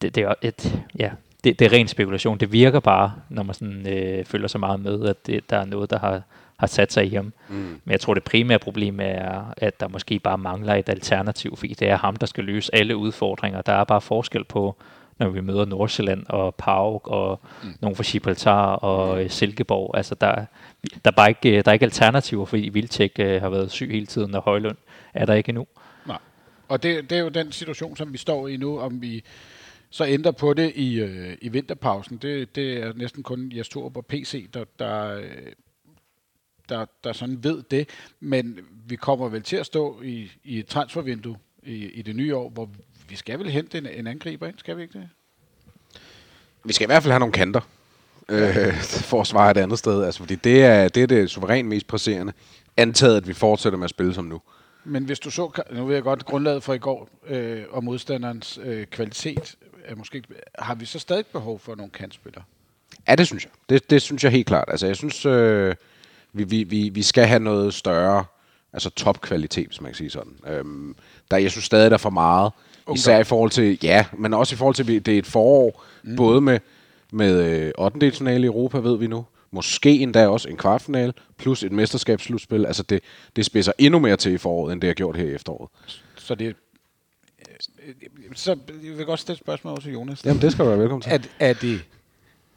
det, 0.02 0.14
det 0.14 0.22
er 0.22 0.34
et, 0.42 0.82
ja, 0.98 1.10
det, 1.44 1.58
det 1.58 1.64
er 1.64 1.72
ren 1.72 1.88
spekulation. 1.88 2.38
Det 2.38 2.52
virker 2.52 2.80
bare, 2.80 3.12
når 3.28 3.42
man 3.42 3.54
sådan, 3.54 3.86
øh, 3.88 4.24
følger 4.24 4.48
så 4.48 4.58
meget 4.58 4.80
med, 4.80 5.08
at 5.08 5.26
det, 5.26 5.50
der 5.50 5.56
er 5.56 5.64
noget, 5.64 5.90
der 5.90 5.98
har, 5.98 6.22
har 6.56 6.66
sat 6.66 6.92
sig 6.92 7.06
i 7.06 7.14
ham. 7.14 7.32
Mm. 7.48 7.54
Men 7.56 7.92
jeg 7.92 8.00
tror, 8.00 8.14
det 8.14 8.24
primære 8.24 8.58
problem 8.58 9.00
er, 9.02 9.54
at 9.56 9.80
der 9.80 9.88
måske 9.88 10.18
bare 10.18 10.38
mangler 10.38 10.74
et 10.74 10.88
alternativ, 10.88 11.56
fordi 11.56 11.74
det 11.74 11.88
er 11.88 11.96
ham, 11.96 12.16
der 12.16 12.26
skal 12.26 12.44
løse 12.44 12.74
alle 12.74 12.96
udfordringer. 12.96 13.62
Der 13.62 13.72
er 13.72 13.84
bare 13.84 14.00
forskel 14.00 14.44
på, 14.44 14.76
når 15.18 15.28
vi 15.28 15.40
møder 15.40 15.64
Nordsjælland 15.64 16.26
og 16.28 16.54
Pauk 16.54 17.08
og 17.08 17.40
mm. 17.62 17.74
nogen 17.80 17.96
fra 17.96 18.02
Gibraltar 18.02 18.72
og 18.72 19.22
mm. 19.22 19.28
Silkeborg. 19.28 19.96
Altså, 19.96 20.14
der, 20.14 20.34
der, 20.82 21.10
er 21.10 21.10
bare 21.10 21.28
ikke, 21.28 21.62
der 21.62 21.68
er 21.68 21.72
ikke 21.72 21.84
alternativer, 21.84 22.44
fordi 22.44 22.68
Vildtjek 22.68 23.12
øh, 23.18 23.42
har 23.42 23.48
været 23.48 23.70
syg 23.70 23.90
hele 23.90 24.06
tiden, 24.06 24.34
og 24.34 24.42
Højlund 24.42 24.76
er 25.14 25.26
der 25.26 25.34
ikke 25.34 25.48
endnu. 25.48 25.66
Og 26.70 26.82
det, 26.82 27.10
det 27.10 27.18
er 27.18 27.22
jo 27.22 27.28
den 27.28 27.52
situation, 27.52 27.96
som 27.96 28.12
vi 28.12 28.18
står 28.18 28.48
i 28.48 28.56
nu, 28.56 28.78
om 28.78 29.02
vi 29.02 29.24
så 29.90 30.06
ændrer 30.06 30.32
på 30.32 30.54
det 30.54 30.72
i, 30.74 31.00
øh, 31.00 31.36
i 31.40 31.48
vinterpausen. 31.48 32.16
Det, 32.16 32.56
det 32.56 32.72
er 32.76 32.92
næsten 32.92 33.22
kun 33.22 33.52
Jes 33.56 33.68
Torup 33.68 33.96
og 33.96 34.06
PC, 34.06 34.50
der, 34.50 34.64
der, 34.78 35.16
øh, 35.16 35.52
der, 36.68 36.86
der 37.04 37.12
sådan 37.12 37.44
ved 37.44 37.62
det. 37.70 37.88
Men 38.20 38.58
vi 38.86 38.96
kommer 38.96 39.28
vel 39.28 39.42
til 39.42 39.56
at 39.56 39.66
stå 39.66 40.02
i, 40.02 40.30
i 40.44 40.58
et 40.58 40.66
transfervindue 40.66 41.36
i, 41.62 41.74
i 41.74 42.02
det 42.02 42.16
nye 42.16 42.36
år, 42.36 42.48
hvor 42.48 42.70
vi 43.08 43.16
skal 43.16 43.38
vel 43.38 43.50
hente 43.50 43.78
en, 43.78 43.86
en 43.86 44.06
angriber 44.06 44.46
ind, 44.46 44.58
skal 44.58 44.76
vi 44.76 44.82
ikke 44.82 44.98
det? 44.98 45.08
Vi 46.64 46.72
skal 46.72 46.84
i 46.84 46.86
hvert 46.86 47.02
fald 47.02 47.12
have 47.12 47.20
nogle 47.20 47.32
kanter, 47.32 47.60
øh, 48.28 48.74
for 48.82 49.20
at 49.20 49.26
svare 49.26 49.50
et 49.50 49.56
andet 49.56 49.78
sted. 49.78 50.04
Altså, 50.04 50.20
fordi 50.20 50.34
det 50.34 50.64
er, 50.64 50.88
det 50.88 51.02
er 51.02 51.06
det 51.06 51.30
suverænt 51.30 51.68
mest 51.68 51.86
presserende. 51.86 52.32
Antaget, 52.76 53.16
at 53.16 53.28
vi 53.28 53.32
fortsætter 53.32 53.78
med 53.78 53.84
at 53.84 53.90
spille 53.90 54.14
som 54.14 54.24
nu. 54.24 54.40
Men 54.84 55.04
hvis 55.04 55.20
du 55.20 55.30
så, 55.30 55.62
nu 55.72 55.86
ved 55.86 55.94
jeg 55.94 56.02
godt, 56.02 56.24
grundlaget 56.24 56.62
for 56.62 56.74
i 56.74 56.78
går 56.78 57.08
øh, 57.26 57.64
og 57.70 57.84
modstanderens 57.84 58.58
øh, 58.62 58.86
kvalitet, 58.86 59.56
er 59.84 59.94
måske, 59.94 60.22
har 60.58 60.74
vi 60.74 60.84
så 60.84 60.98
stadig 60.98 61.26
behov 61.26 61.58
for 61.58 61.74
nogle 61.74 61.90
kantspillere? 61.90 62.42
Ja, 63.08 63.14
det 63.14 63.26
synes 63.26 63.44
jeg. 63.44 63.52
Det, 63.68 63.90
det 63.90 64.02
synes 64.02 64.24
jeg 64.24 64.32
helt 64.32 64.46
klart. 64.46 64.68
Altså, 64.68 64.86
jeg 64.86 64.96
synes, 64.96 65.26
øh, 65.26 65.74
vi, 66.32 66.44
vi, 66.44 66.62
vi, 66.62 66.88
vi 66.88 67.02
skal 67.02 67.26
have 67.26 67.40
noget 67.40 67.74
større, 67.74 68.24
altså 68.72 68.90
topkvalitet, 68.90 69.66
hvis 69.66 69.80
man 69.80 69.90
kan 69.90 69.96
sige 69.96 70.10
sådan. 70.10 70.32
Øhm, 70.46 70.96
der, 71.30 71.36
jeg 71.36 71.50
synes 71.50 71.64
stadig, 71.64 71.90
der 71.90 71.94
er 71.94 71.98
for 71.98 72.10
meget. 72.10 72.52
Ungdom. 72.86 72.94
Især 72.94 73.18
i 73.18 73.24
forhold 73.24 73.50
til, 73.50 73.78
ja, 73.82 74.06
men 74.12 74.34
også 74.34 74.54
i 74.54 74.56
forhold 74.56 74.74
til, 74.74 75.06
det 75.06 75.14
er 75.14 75.18
et 75.18 75.26
forår, 75.26 75.84
mm. 76.02 76.16
både 76.16 76.40
med, 76.40 76.58
med 77.12 77.62
øh, 77.66 77.72
8. 77.78 78.06
i 78.06 78.44
Europa, 78.44 78.78
ved 78.78 78.98
vi 78.98 79.06
nu. 79.06 79.24
Måske 79.52 79.90
endda 79.98 80.28
også 80.28 80.48
en 80.48 80.56
kvartfinale, 80.56 81.12
plus 81.36 81.62
et 81.62 81.72
mesterskabsslutspil. 81.72 82.66
Altså 82.66 82.82
det, 82.82 83.00
det 83.36 83.44
spidser 83.44 83.72
endnu 83.78 83.98
mere 83.98 84.16
til 84.16 84.32
i 84.32 84.38
foråret, 84.38 84.72
end 84.72 84.80
det 84.80 84.88
har 84.88 84.94
gjort 84.94 85.16
her 85.16 85.24
i 85.24 85.34
efteråret. 85.34 85.70
Så 86.16 86.34
det 86.34 86.56
så 88.34 88.58
jeg 88.82 88.96
vil 88.96 89.06
godt 89.06 89.20
stille 89.20 89.34
et 89.34 89.38
spørgsmål 89.38 89.82
til 89.82 89.92
Jonas. 89.92 90.24
Jamen, 90.24 90.42
det 90.42 90.52
skal 90.52 90.64
du 90.64 90.70
være 90.70 90.78
velkommen 90.78 91.02
til. 91.02 91.12
Er, 91.12 91.18
er, 91.38 91.52
det, 91.52 91.80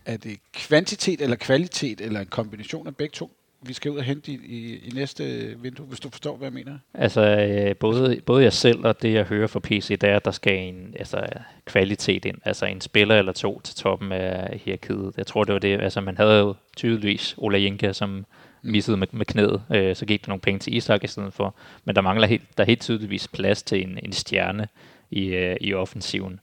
er 0.06 0.18
det 0.18 0.40
kvantitet 0.54 1.22
eller 1.22 1.36
kvalitet, 1.36 2.02
eller 2.02 2.20
en 2.20 2.26
kombination 2.26 2.88
af 2.88 2.96
begge 2.96 3.14
to, 3.14 3.32
vi 3.66 3.74
skal 3.74 3.92
ud 3.92 3.98
og 3.98 4.04
hente 4.04 4.32
i, 4.32 4.40
i, 4.46 4.76
i 4.76 4.92
næste 4.96 5.24
vindue, 5.60 5.86
hvis 5.86 6.00
du 6.00 6.10
forstår, 6.10 6.38
hvad 6.38 6.46
jeg 6.46 6.54
mener? 6.54 6.78
Altså, 6.94 7.22
øh, 7.22 7.76
både, 7.76 8.22
både 8.26 8.44
jeg 8.44 8.54
selv 8.54 8.86
og 8.86 9.02
det, 9.02 9.14
jeg 9.14 9.24
hører 9.24 9.48
fra 9.48 9.60
PC, 9.60 9.88
det 9.88 10.04
er, 10.04 10.16
at 10.16 10.26
der 10.26 10.32
skal 10.32 10.58
en 10.58 10.96
altså, 11.00 11.26
kvalitet 11.66 12.26
ind. 12.26 12.38
Altså 12.46 12.66
en 12.66 12.82
spiller 12.82 13.16
eller 13.16 13.32
to 13.32 13.62
til 13.64 13.76
toppen 13.76 14.12
af 14.12 14.62
hierarkiet. 14.66 15.14
Jeg 15.18 15.28
tror, 15.28 15.44
det 15.44 15.54
var 15.54 15.60
det. 15.60 15.82
Altså, 15.82 16.02
man 16.02 16.18
havde 16.18 16.40
jo 16.40 16.56
tydeligvis 16.78 17.36
Ola 17.38 17.62
Jenka, 17.62 17.94
som 17.94 18.26
missede 18.62 18.98
med, 18.98 19.08
med 19.12 19.26
knæet. 19.26 19.64
Øh, 19.72 19.96
så 19.96 20.06
gik 20.06 20.26
der 20.26 20.30
nogle 20.30 20.42
penge 20.42 20.60
til 20.60 20.76
Isak 20.76 21.04
i 21.04 21.08
stedet 21.08 21.34
for. 21.34 21.56
Men 21.86 21.96
der 21.96 22.02
mangler 22.02 22.28
helt, 22.28 22.58
der 22.58 22.64
er 22.64 22.68
helt 22.68 22.82
tydeligvis 22.82 23.28
plads 23.28 23.64
til 23.64 23.82
en, 23.82 24.00
en 24.04 24.12
stjerne 24.12 24.68
i, 25.12 25.26
øh, 25.26 25.58
i 25.62 25.74
offensiven. 25.74 26.40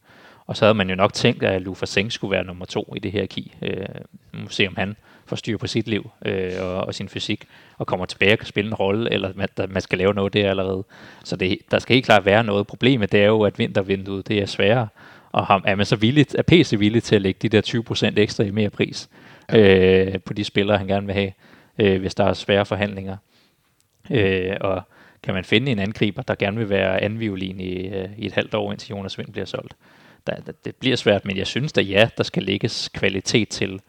Og 0.46 0.56
så 0.56 0.64
havde 0.64 0.74
man 0.74 0.90
jo 0.90 0.96
nok 0.96 1.12
tænkt, 1.12 1.42
at 1.42 1.62
Lufa 1.62 1.86
Seng 1.86 2.12
skulle 2.12 2.30
være 2.30 2.44
nummer 2.44 2.64
to 2.64 2.94
i 2.96 2.98
det 2.98 3.12
her 3.12 3.26
ki. 3.26 3.54
Øh, 3.62 3.86
må 4.32 4.48
se, 4.48 4.68
om 4.68 4.76
han 4.76 4.96
får 5.30 5.36
styr 5.36 5.56
på 5.56 5.66
sit 5.66 5.88
liv 5.88 6.10
øh, 6.26 6.52
og, 6.60 6.74
og 6.74 6.94
sin 6.94 7.08
fysik, 7.08 7.44
og 7.78 7.86
kommer 7.86 8.06
tilbage 8.06 8.32
og 8.32 8.38
kan 8.38 8.46
spille 8.46 8.68
en 8.68 8.74
rolle, 8.74 9.12
eller 9.12 9.32
man, 9.34 9.48
der, 9.56 9.66
man 9.66 9.82
skal 9.82 9.98
lave 9.98 10.14
noget 10.14 10.32
der 10.32 10.50
allerede. 10.50 10.84
Så 11.24 11.36
det, 11.36 11.58
der 11.70 11.78
skal 11.78 11.94
helt 11.94 12.06
klart 12.06 12.24
være 12.24 12.44
noget. 12.44 12.66
Problemet 12.66 13.12
det 13.12 13.20
er 13.20 13.26
jo, 13.26 13.42
at 13.42 13.58
vintervinduet 13.58 14.28
det 14.28 14.38
er 14.38 14.46
sværere, 14.46 14.88
og 15.32 15.46
ham, 15.46 15.62
er 15.66 15.74
man 15.74 15.86
så 15.86 15.96
villig, 15.96 16.26
er 16.34 16.42
PC 16.42 16.74
villig 16.78 17.02
til 17.02 17.16
at 17.16 17.22
lægge 17.22 17.48
de 17.48 17.48
der 17.48 18.12
20% 18.12 18.20
ekstra 18.20 18.44
i 18.44 18.50
mere 18.50 18.70
pris 18.70 19.08
ja. 19.52 20.04
øh, 20.04 20.20
på 20.20 20.32
de 20.32 20.44
spillere, 20.44 20.78
han 20.78 20.86
gerne 20.86 21.06
vil 21.06 21.14
have, 21.14 21.32
øh, 21.78 22.00
hvis 22.00 22.14
der 22.14 22.24
er 22.24 22.32
svære 22.32 22.66
forhandlinger. 22.66 23.16
Øh, 24.10 24.56
og 24.60 24.82
kan 25.22 25.34
man 25.34 25.44
finde 25.44 25.72
en 25.72 25.78
angriber, 25.78 26.22
der 26.22 26.34
gerne 26.34 26.56
vil 26.56 26.68
være 26.68 27.02
anviolin 27.02 27.60
i, 27.60 27.88
øh, 27.88 28.08
i 28.18 28.26
et 28.26 28.32
halvt 28.32 28.54
år, 28.54 28.72
indtil 28.72 28.90
Jonas 28.90 29.18
Vind 29.18 29.32
bliver 29.32 29.44
solgt. 29.44 29.76
Der, 30.26 30.34
der, 30.34 30.52
det 30.64 30.76
bliver 30.76 30.96
svært, 30.96 31.24
men 31.24 31.36
jeg 31.36 31.46
synes 31.46 31.72
da 31.72 31.80
ja, 31.80 32.08
der 32.16 32.22
skal 32.22 32.42
lægges 32.42 32.88
kvalitet 32.88 33.48
til 33.48 33.80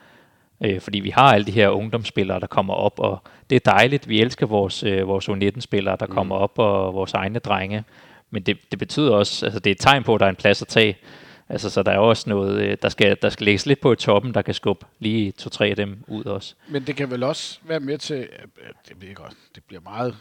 Øh, 0.64 0.82
fordi 0.82 1.00
vi 1.00 1.10
har 1.10 1.34
alle 1.34 1.46
de 1.46 1.52
her 1.52 1.70
ungdomsspillere, 1.70 2.40
der 2.40 2.48
kommer 2.48 2.74
op, 2.74 3.00
og 3.00 3.24
det 3.50 3.56
er 3.56 3.72
dejligt. 3.72 4.10
Vi 4.10 4.22
elsker 4.22 4.46
vores, 4.46 4.84
øh, 4.84 5.08
vores 5.08 5.30
U19-spillere, 5.30 5.98
der 6.00 6.06
mm. 6.06 6.14
kommer 6.14 6.36
op, 6.36 6.60
og 6.60 6.94
vores 6.94 7.14
egne 7.14 7.40
drenge. 7.40 7.84
Men 8.30 8.44
det, 8.44 8.58
det 8.72 8.80
betyder 8.80 9.12
også, 9.12 9.46
altså 9.46 9.60
det 9.60 9.70
er 9.70 9.76
et 9.76 9.80
tegn 9.80 10.04
på, 10.04 10.16
at 10.16 10.20
der 10.20 10.26
er 10.26 10.30
en 10.30 10.36
plads 10.36 10.62
at 10.62 10.68
tage. 10.68 10.98
Altså, 11.50 11.70
så 11.70 11.84
der 11.84 11.92
er 11.92 11.98
også 11.98 12.30
noget, 12.30 12.62
øh, 12.62 12.78
der 12.82 12.90
skal, 12.90 13.18
der 13.22 13.30
skal 13.30 13.46
lægges 13.46 13.66
lidt 13.66 13.82
på 13.82 13.94
i 13.94 13.96
toppen, 13.96 14.34
der 14.34 14.42
kan 14.42 14.54
skubbe 14.54 14.86
lige 15.00 15.32
to-tre 15.32 15.68
af 15.68 15.76
dem 15.76 16.04
ud 16.08 16.26
også. 16.26 16.56
Men 16.70 16.88
det 16.88 16.96
kan 16.96 17.12
vel 17.12 17.24
også 17.24 17.60
være 17.64 17.80
med 17.80 17.98
til, 17.98 18.28
det 18.90 19.00
bliver 19.00 19.14
godt, 19.14 19.34
det 19.56 19.64
bliver 19.64 19.82
meget 19.82 20.16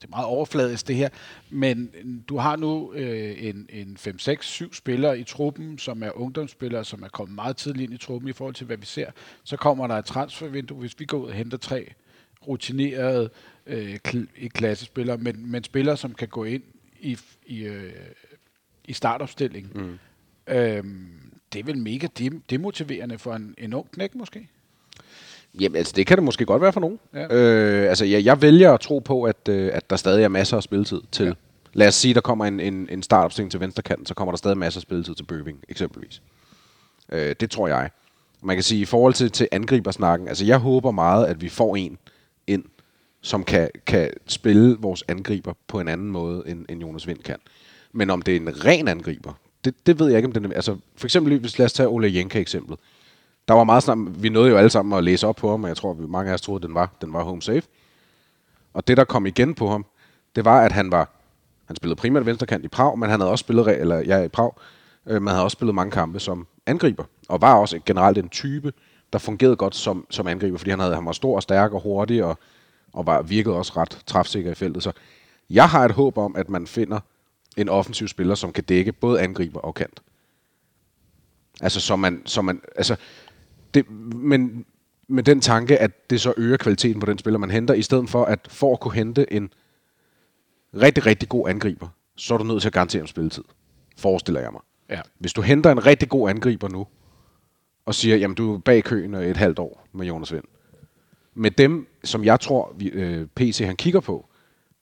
det 0.00 0.06
er 0.06 0.10
meget 0.10 0.26
overfladisk 0.26 0.88
det 0.88 0.96
her, 0.96 1.08
men 1.50 1.90
du 2.28 2.36
har 2.36 2.56
nu 2.56 2.92
øh, 2.92 3.44
en, 3.44 3.66
en 3.68 3.96
5, 3.96 4.18
6, 4.18 4.46
7 4.46 4.74
spillere 4.74 5.18
i 5.18 5.24
truppen, 5.24 5.78
som 5.78 6.02
er 6.02 6.10
ungdomsspillere, 6.10 6.84
som 6.84 7.02
er 7.02 7.08
kommet 7.08 7.34
meget 7.34 7.56
tidligt 7.56 7.84
ind 7.84 7.94
i 7.94 8.04
truppen 8.04 8.28
i 8.28 8.32
forhold 8.32 8.54
til, 8.54 8.66
hvad 8.66 8.76
vi 8.76 8.86
ser. 8.86 9.10
Så 9.44 9.56
kommer 9.56 9.86
der 9.86 9.94
et 9.94 10.04
transfervindue, 10.04 10.78
hvis 10.78 11.00
vi 11.00 11.04
går 11.04 11.18
ud 11.18 11.26
og 11.26 11.34
henter 11.34 11.58
tre 11.58 11.92
rutinerede, 12.48 13.30
øh, 13.66 13.98
kl- 14.08 14.26
ikke 14.36 14.54
klassespillere, 14.54 15.18
men, 15.18 15.50
men 15.50 15.64
spillere, 15.64 15.96
som 15.96 16.14
kan 16.14 16.28
gå 16.28 16.44
ind 16.44 16.62
i, 17.00 17.18
i, 17.46 17.62
øh, 17.62 17.92
i 18.84 18.92
startopstillingen. 18.92 19.72
Mm. 19.74 19.98
Øhm, 20.54 21.06
det 21.52 21.58
er 21.58 21.64
vel 21.64 21.78
mega 21.78 22.06
demotiverende 22.50 23.18
for 23.18 23.34
en, 23.34 23.54
en 23.58 23.74
ung 23.74 23.90
knæk 23.90 24.14
måske? 24.14 24.48
Jamen, 25.60 25.76
altså, 25.76 25.92
det 25.96 26.06
kan 26.06 26.16
det 26.16 26.24
måske 26.24 26.44
godt 26.44 26.62
være 26.62 26.72
for 26.72 26.80
nogen. 26.80 26.98
Ja. 27.14 27.34
Øh, 27.34 27.88
altså, 27.88 28.04
jeg, 28.04 28.24
jeg 28.24 28.42
vælger 28.42 28.72
at 28.72 28.80
tro 28.80 28.98
på, 28.98 29.22
at, 29.22 29.48
øh, 29.48 29.70
at 29.72 29.90
der 29.90 29.96
stadig 29.96 30.24
er 30.24 30.28
masser 30.28 30.56
af 30.56 30.62
spilletid 30.62 31.00
til... 31.12 31.26
Ja. 31.26 31.32
Lad 31.72 31.88
os 31.88 31.94
sige, 31.94 32.14
der 32.14 32.20
kommer 32.20 32.44
en, 32.44 32.60
en, 32.60 32.88
en 32.90 33.02
startopstilling 33.02 33.50
til 33.50 33.60
venstrekanten, 33.60 34.06
så 34.06 34.14
kommer 34.14 34.32
der 34.32 34.36
stadig 34.36 34.58
masser 34.58 34.78
af 34.78 34.82
spilletid 34.82 35.14
til 35.14 35.24
Bøving, 35.24 35.58
eksempelvis. 35.68 36.22
Øh, 37.12 37.34
det 37.40 37.50
tror 37.50 37.68
jeg. 37.68 37.90
Man 38.42 38.56
kan 38.56 38.62
sige, 38.62 38.80
i 38.80 38.84
forhold 38.84 39.14
til, 39.14 39.30
til 39.30 39.48
angribersnakken, 39.52 40.28
altså 40.28 40.44
jeg 40.44 40.58
håber 40.58 40.90
meget, 40.90 41.26
at 41.26 41.42
vi 41.42 41.48
får 41.48 41.76
en 41.76 41.98
ind, 42.46 42.64
som 43.20 43.44
kan, 43.44 43.68
kan 43.86 44.10
spille 44.26 44.76
vores 44.80 45.04
angriber 45.08 45.52
på 45.68 45.80
en 45.80 45.88
anden 45.88 46.10
måde, 46.10 46.42
end, 46.46 46.66
end 46.68 46.80
Jonas 46.80 47.06
Vind 47.06 47.18
kan. 47.18 47.36
Men 47.92 48.10
om 48.10 48.22
det 48.22 48.36
er 48.36 48.40
en 48.40 48.64
ren 48.64 48.88
angriber, 48.88 49.32
det, 49.64 49.74
det 49.86 49.98
ved 49.98 50.06
jeg 50.06 50.16
ikke, 50.16 50.26
om 50.26 50.32
den 50.32 50.44
er... 50.44 50.52
Altså, 50.54 50.76
for 50.96 51.06
eksempel, 51.06 51.38
hvis 51.38 51.58
lad 51.58 51.64
os 51.64 51.72
tage 51.72 51.88
Ole 51.88 52.14
Jenka 52.14 52.40
eksemplet 52.40 52.78
der 53.50 53.56
var 53.56 53.64
meget 53.64 53.82
snart, 53.82 54.22
vi 54.22 54.28
nåede 54.28 54.50
jo 54.50 54.56
alle 54.56 54.70
sammen 54.70 54.98
at 54.98 55.04
læse 55.04 55.26
op 55.26 55.36
på 55.36 55.50
ham, 55.50 55.62
og 55.62 55.68
jeg 55.68 55.76
tror, 55.76 55.94
vi 55.94 56.06
mange 56.06 56.30
af 56.30 56.34
os 56.34 56.40
troede, 56.40 56.58
at 56.58 56.66
den 56.66 56.74
var, 56.74 56.90
den 57.00 57.12
var 57.12 57.22
home 57.22 57.42
safe. 57.42 57.62
Og 58.74 58.88
det, 58.88 58.96
der 58.96 59.04
kom 59.04 59.26
igen 59.26 59.54
på 59.54 59.68
ham, 59.68 59.86
det 60.36 60.44
var, 60.44 60.60
at 60.60 60.72
han 60.72 60.90
var, 60.90 61.10
han 61.66 61.76
spillede 61.76 61.96
primært 61.96 62.26
venstrekant 62.26 62.64
i 62.64 62.68
Prag, 62.68 62.98
men 62.98 63.10
han 63.10 63.20
havde 63.20 63.30
også 63.30 63.42
spillet, 63.42 63.80
eller 63.80 63.96
ja, 63.98 64.22
i 64.22 64.28
Prag, 64.28 64.52
øh, 65.06 65.22
man 65.22 65.34
havde 65.34 65.44
også 65.44 65.54
spillet 65.54 65.74
mange 65.74 65.90
kampe 65.90 66.20
som 66.20 66.46
angriber, 66.66 67.04
og 67.28 67.40
var 67.40 67.54
også 67.54 67.80
generelt 67.86 68.18
en 68.18 68.28
type, 68.28 68.72
der 69.12 69.18
fungerede 69.18 69.56
godt 69.56 69.74
som, 69.74 70.06
som 70.10 70.26
angriber, 70.26 70.58
fordi 70.58 70.70
han, 70.70 70.80
havde, 70.80 70.94
han 70.94 71.06
var 71.06 71.12
stor 71.12 71.36
og 71.36 71.42
stærk 71.42 71.72
og 71.72 71.80
hurtig, 71.80 72.24
og, 72.24 72.38
og 72.92 73.06
var, 73.06 73.22
virkede 73.22 73.56
også 73.56 73.72
ret 73.76 74.02
træfsikker 74.06 74.50
i 74.50 74.54
feltet. 74.54 74.82
Så 74.82 74.92
jeg 75.50 75.68
har 75.68 75.84
et 75.84 75.92
håb 75.92 76.18
om, 76.18 76.36
at 76.36 76.48
man 76.48 76.66
finder 76.66 77.00
en 77.56 77.68
offensiv 77.68 78.08
spiller, 78.08 78.34
som 78.34 78.52
kan 78.52 78.64
dække 78.64 78.92
både 78.92 79.20
angriber 79.20 79.60
og 79.60 79.74
kant. 79.74 80.02
Altså, 81.60 81.80
så 81.80 81.96
man, 81.96 82.22
så 82.26 82.42
man, 82.42 82.60
altså, 82.76 82.96
det, 83.74 83.90
men 84.14 84.64
med 85.08 85.22
den 85.22 85.40
tanke, 85.40 85.78
at 85.78 86.10
det 86.10 86.20
så 86.20 86.34
øger 86.36 86.56
kvaliteten 86.56 87.00
på 87.00 87.06
den 87.06 87.18
spiller, 87.18 87.38
man 87.38 87.50
henter, 87.50 87.74
i 87.74 87.82
stedet 87.82 88.10
for 88.10 88.24
at 88.24 88.48
for 88.50 88.72
at 88.72 88.80
kunne 88.80 88.94
hente 88.94 89.32
en 89.32 89.52
rigtig, 90.74 91.06
rigtig 91.06 91.28
god 91.28 91.48
angriber, 91.48 91.88
så 92.16 92.34
er 92.34 92.38
du 92.38 92.44
nødt 92.44 92.60
til 92.60 92.68
at 92.68 92.72
garantere 92.72 93.02
om 93.02 93.06
spilletid. 93.06 93.44
Forestiller 93.98 94.40
jeg 94.40 94.52
mig. 94.52 94.60
Ja. 94.90 95.00
Hvis 95.18 95.32
du 95.32 95.42
henter 95.42 95.72
en 95.72 95.86
rigtig 95.86 96.08
god 96.08 96.30
angriber 96.30 96.68
nu, 96.68 96.86
og 97.86 97.94
siger, 97.94 98.16
jamen 98.16 98.34
du 98.34 98.54
er 98.54 98.58
bag 98.58 98.84
køen 98.84 99.14
et 99.14 99.36
halvt 99.36 99.58
år 99.58 99.86
med 99.92 100.06
Jonas 100.06 100.32
Vind. 100.32 100.44
Med 101.34 101.50
dem, 101.50 101.86
som 102.04 102.24
jeg 102.24 102.40
tror, 102.40 102.74
vi, 102.76 102.88
øh, 102.88 103.26
PC 103.26 103.62
han 103.66 103.76
kigger 103.76 104.00
på, 104.00 104.29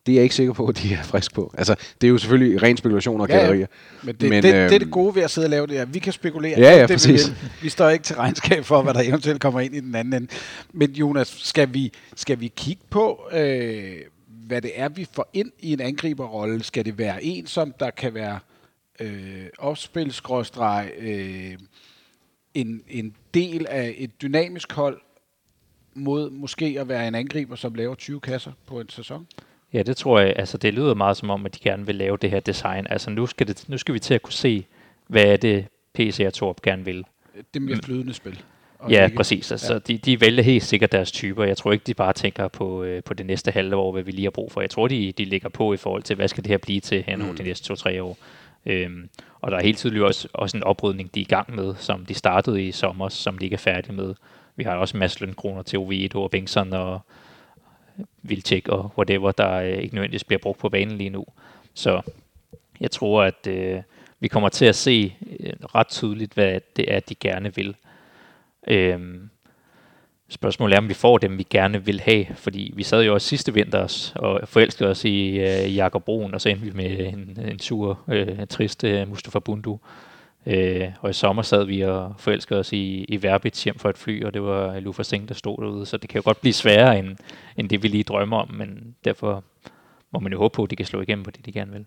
det 0.06 0.12
er 0.12 0.16
jeg 0.16 0.22
ikke 0.22 0.34
sikker 0.34 0.52
på, 0.52 0.66
at 0.66 0.78
de 0.82 0.94
er 0.94 1.02
friske 1.02 1.34
på. 1.34 1.54
Altså, 1.58 1.74
det 2.00 2.06
er 2.06 2.10
jo 2.10 2.18
selvfølgelig 2.18 2.62
ren 2.62 2.76
spekulation 2.76 3.20
og 3.20 3.28
ja, 3.28 3.52
ja. 3.52 3.66
Men, 4.02 4.14
det, 4.14 4.30
men 4.30 4.42
det, 4.42 4.54
øh, 4.54 4.68
det 4.68 4.74
er 4.74 4.78
det 4.78 4.90
gode 4.90 5.14
ved 5.14 5.22
at 5.22 5.30
sidde 5.30 5.46
og 5.46 5.50
lave 5.50 5.66
det 5.66 5.76
her. 5.76 5.84
Vi 5.84 5.98
kan 5.98 6.12
spekulere. 6.12 6.60
Ja, 6.60 6.76
ja, 6.76 6.82
det, 6.82 6.90
præcis. 6.90 7.30
Vi, 7.30 7.34
vi 7.62 7.68
står 7.68 7.88
ikke 7.88 8.04
til 8.04 8.16
regnskab 8.16 8.64
for, 8.64 8.82
hvad 8.82 8.94
der 8.94 9.00
eventuelt 9.00 9.40
kommer 9.40 9.60
ind 9.60 9.74
i 9.74 9.80
den 9.80 9.94
anden 9.94 10.14
ende. 10.14 10.28
Men 10.72 10.90
Jonas, 10.90 11.28
skal 11.28 11.74
vi, 11.74 11.92
skal 12.16 12.40
vi 12.40 12.52
kigge 12.56 12.82
på, 12.90 13.28
øh, 13.32 13.96
hvad 14.26 14.62
det 14.62 14.70
er, 14.74 14.88
vi 14.88 15.06
får 15.12 15.30
ind 15.32 15.52
i 15.58 15.72
en 15.72 15.80
angriberrolle? 15.80 16.62
Skal 16.62 16.84
det 16.84 16.98
være 16.98 17.24
en, 17.24 17.46
som 17.46 17.74
der 17.80 17.90
kan 17.90 18.14
være 18.14 18.38
øh, 19.00 19.46
opspilsgråstreg, 19.58 20.90
øh, 20.98 21.58
en, 22.54 22.82
en 22.88 23.14
del 23.34 23.66
af 23.66 23.94
et 23.98 24.22
dynamisk 24.22 24.72
hold, 24.72 25.00
mod 25.94 26.30
måske 26.30 26.76
at 26.80 26.88
være 26.88 27.08
en 27.08 27.14
angriber, 27.14 27.56
som 27.56 27.74
laver 27.74 27.94
20 27.94 28.20
kasser 28.20 28.52
på 28.66 28.80
en 28.80 28.88
sæson? 28.88 29.26
Ja, 29.72 29.82
det 29.82 29.96
tror 29.96 30.20
jeg. 30.20 30.32
Altså, 30.36 30.58
det 30.58 30.74
lyder 30.74 30.94
meget 30.94 31.16
som 31.16 31.30
om, 31.30 31.46
at 31.46 31.54
de 31.54 31.60
gerne 31.60 31.86
vil 31.86 31.94
lave 31.94 32.16
det 32.16 32.30
her 32.30 32.40
design. 32.40 32.86
Altså, 32.90 33.10
nu 33.10 33.26
skal, 33.26 33.48
det, 33.48 33.64
nu 33.68 33.78
skal 33.78 33.94
vi 33.94 33.98
til 33.98 34.14
at 34.14 34.22
kunne 34.22 34.32
se, 34.32 34.66
hvad 35.06 35.24
er 35.24 35.36
det, 35.36 35.66
PC 35.94 36.22
og 36.26 36.34
Torp 36.34 36.62
gerne 36.62 36.84
vil. 36.84 37.04
Det 37.54 37.62
mere 37.62 37.76
flydende 37.84 38.14
spil. 38.14 38.40
Og 38.78 38.90
Ja, 38.90 39.04
ikke- 39.04 39.16
præcis. 39.16 39.50
Altså, 39.52 39.72
ja. 39.72 39.78
de, 39.78 39.98
de 39.98 40.20
vælger 40.20 40.42
helt 40.42 40.62
sikkert 40.64 40.92
deres 40.92 41.12
typer. 41.12 41.44
Jeg 41.44 41.56
tror 41.56 41.72
ikke, 41.72 41.84
de 41.86 41.94
bare 41.94 42.12
tænker 42.12 42.48
på, 42.48 42.82
øh, 42.82 43.02
på 43.02 43.14
det 43.14 43.26
næste 43.26 43.50
halve 43.50 43.76
år, 43.76 43.92
hvad 43.92 44.02
vi 44.02 44.10
lige 44.10 44.24
har 44.24 44.30
brug 44.30 44.52
for. 44.52 44.60
Jeg 44.60 44.70
tror, 44.70 44.88
de, 44.88 45.12
de 45.12 45.24
ligger 45.24 45.48
på 45.48 45.72
i 45.72 45.76
forhold 45.76 46.02
til, 46.02 46.16
hvad 46.16 46.28
skal 46.28 46.44
det 46.44 46.50
her 46.50 46.58
blive 46.58 46.80
til 46.80 47.02
hen 47.06 47.22
over 47.22 47.30
Mm. 47.30 47.36
de 47.36 47.42
næste 47.42 47.66
to-tre 47.68 48.02
år. 48.02 48.18
Øhm, 48.66 49.08
og 49.40 49.50
der 49.50 49.56
er 49.58 49.62
helt 49.62 49.78
tydeligt 49.78 50.04
også, 50.04 50.28
også 50.32 50.56
en 50.56 50.62
oprydning, 50.64 51.14
de 51.14 51.20
er 51.20 51.24
i 51.24 51.26
gang 51.26 51.54
med, 51.54 51.74
som 51.78 52.06
de 52.06 52.14
startede 52.14 52.62
i 52.62 52.72
sommer, 52.72 53.08
som 53.08 53.38
de 53.38 53.44
ikke 53.44 53.54
er 53.54 53.58
færdige 53.58 53.92
med. 53.94 54.14
Vi 54.56 54.64
har 54.64 54.74
også 54.76 54.96
en 54.96 54.98
masse 54.98 55.20
lønkroner 55.20 55.62
til 55.62 55.78
Oviedo 55.78 56.22
og 56.22 56.30
Bengtsson 56.30 56.72
og 56.72 57.00
Vilcek 58.22 58.68
og 58.68 58.92
whatever, 58.98 59.32
der 59.32 59.52
øh, 59.52 59.78
ikke 59.78 59.94
nødvendigvis 59.94 60.24
bliver 60.24 60.40
brugt 60.40 60.58
på 60.58 60.68
banen 60.68 60.98
lige 60.98 61.10
nu. 61.10 61.24
Så 61.74 62.00
jeg 62.80 62.90
tror, 62.90 63.22
at 63.22 63.46
øh, 63.46 63.82
vi 64.20 64.28
kommer 64.28 64.48
til 64.48 64.64
at 64.64 64.76
se 64.76 65.16
øh, 65.40 65.52
ret 65.74 65.88
tydeligt, 65.88 66.34
hvad 66.34 66.60
det 66.76 66.94
er, 66.94 67.00
de 67.00 67.14
gerne 67.14 67.54
vil. 67.54 67.76
Øh, 68.66 69.00
spørgsmålet 70.28 70.74
er, 70.74 70.78
om 70.78 70.88
vi 70.88 70.94
får 70.94 71.18
dem, 71.18 71.38
vi 71.38 71.46
gerne 71.50 71.84
vil 71.84 72.00
have, 72.00 72.26
fordi 72.34 72.72
vi 72.76 72.82
sad 72.82 73.04
jo 73.04 73.14
også 73.14 73.28
sidste 73.28 73.54
vinter 73.54 74.10
og 74.14 74.48
forelskede 74.48 74.90
os 74.90 75.04
i 75.04 75.28
øh, 75.28 75.76
Jakob 75.76 76.04
Broen, 76.04 76.34
og 76.34 76.40
så 76.40 76.48
endte 76.48 76.64
vi 76.64 76.72
med 76.74 76.98
en, 76.98 77.38
en 77.50 77.58
sur, 77.58 78.00
øh, 78.08 78.46
trist 78.46 78.84
øh, 78.84 79.08
Mustafa 79.08 79.38
Bundu. 79.38 79.72
Øh, 79.72 80.07
Øh, 80.48 80.88
og 81.00 81.10
i 81.10 81.12
sommer 81.12 81.42
sad 81.42 81.64
vi 81.64 81.80
og 81.80 82.14
forelskede 82.18 82.60
os 82.60 82.72
i, 82.72 83.04
i 83.04 83.22
Verbitz 83.22 83.64
hjem 83.64 83.78
for 83.78 83.90
et 83.90 83.98
fly, 83.98 84.24
og 84.24 84.34
det 84.34 84.42
var 84.42 84.80
Lufa 84.80 85.02
Singh, 85.02 85.28
der 85.28 85.34
stod 85.34 85.62
derude, 85.62 85.86
så 85.86 85.96
det 85.96 86.10
kan 86.10 86.18
jo 86.18 86.24
godt 86.24 86.40
blive 86.40 86.52
sværere, 86.52 86.98
end, 86.98 87.16
end 87.56 87.68
det 87.68 87.82
vi 87.82 87.88
lige 87.88 88.04
drømmer 88.04 88.36
om, 88.36 88.54
men 88.54 88.94
derfor 89.04 89.44
må 90.12 90.18
man 90.18 90.32
jo 90.32 90.38
håbe 90.38 90.54
på, 90.54 90.64
at 90.64 90.70
de 90.70 90.76
kan 90.76 90.86
slå 90.86 91.00
igennem 91.00 91.24
på 91.24 91.30
det, 91.30 91.46
de 91.46 91.52
gerne 91.52 91.72
vil. 91.72 91.86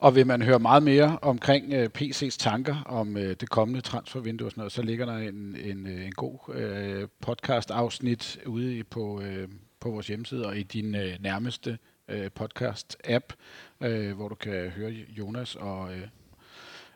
Og 0.00 0.14
vil 0.14 0.26
man 0.26 0.42
høre 0.42 0.58
meget 0.58 0.82
mere 0.82 1.18
omkring 1.22 1.72
øh, 1.72 1.90
PC's 1.98 2.36
tanker 2.38 2.82
om 2.86 3.16
øh, 3.16 3.36
det 3.40 3.50
kommende 3.50 3.80
transfervindue 3.80 4.46
og 4.46 4.50
sådan 4.50 4.60
noget, 4.60 4.72
så 4.72 4.82
ligger 4.82 5.06
der 5.06 5.16
en, 5.16 5.56
en, 5.64 5.86
øh, 5.86 6.06
en 6.06 6.12
god 6.12 6.54
øh, 6.54 7.08
podcast-afsnit 7.20 8.38
ude 8.46 8.84
på, 8.84 9.20
øh, 9.20 9.48
på 9.80 9.90
vores 9.90 10.06
hjemmeside 10.06 10.46
og 10.46 10.56
i 10.56 10.62
din 10.62 10.94
øh, 10.94 11.16
nærmeste 11.20 11.78
øh, 12.08 12.30
podcast-app, 12.40 13.34
øh, 13.80 14.16
hvor 14.16 14.28
du 14.28 14.34
kan 14.34 14.70
høre 14.70 14.90
Jonas 14.90 15.56
og 15.56 15.94
øh, 15.94 16.06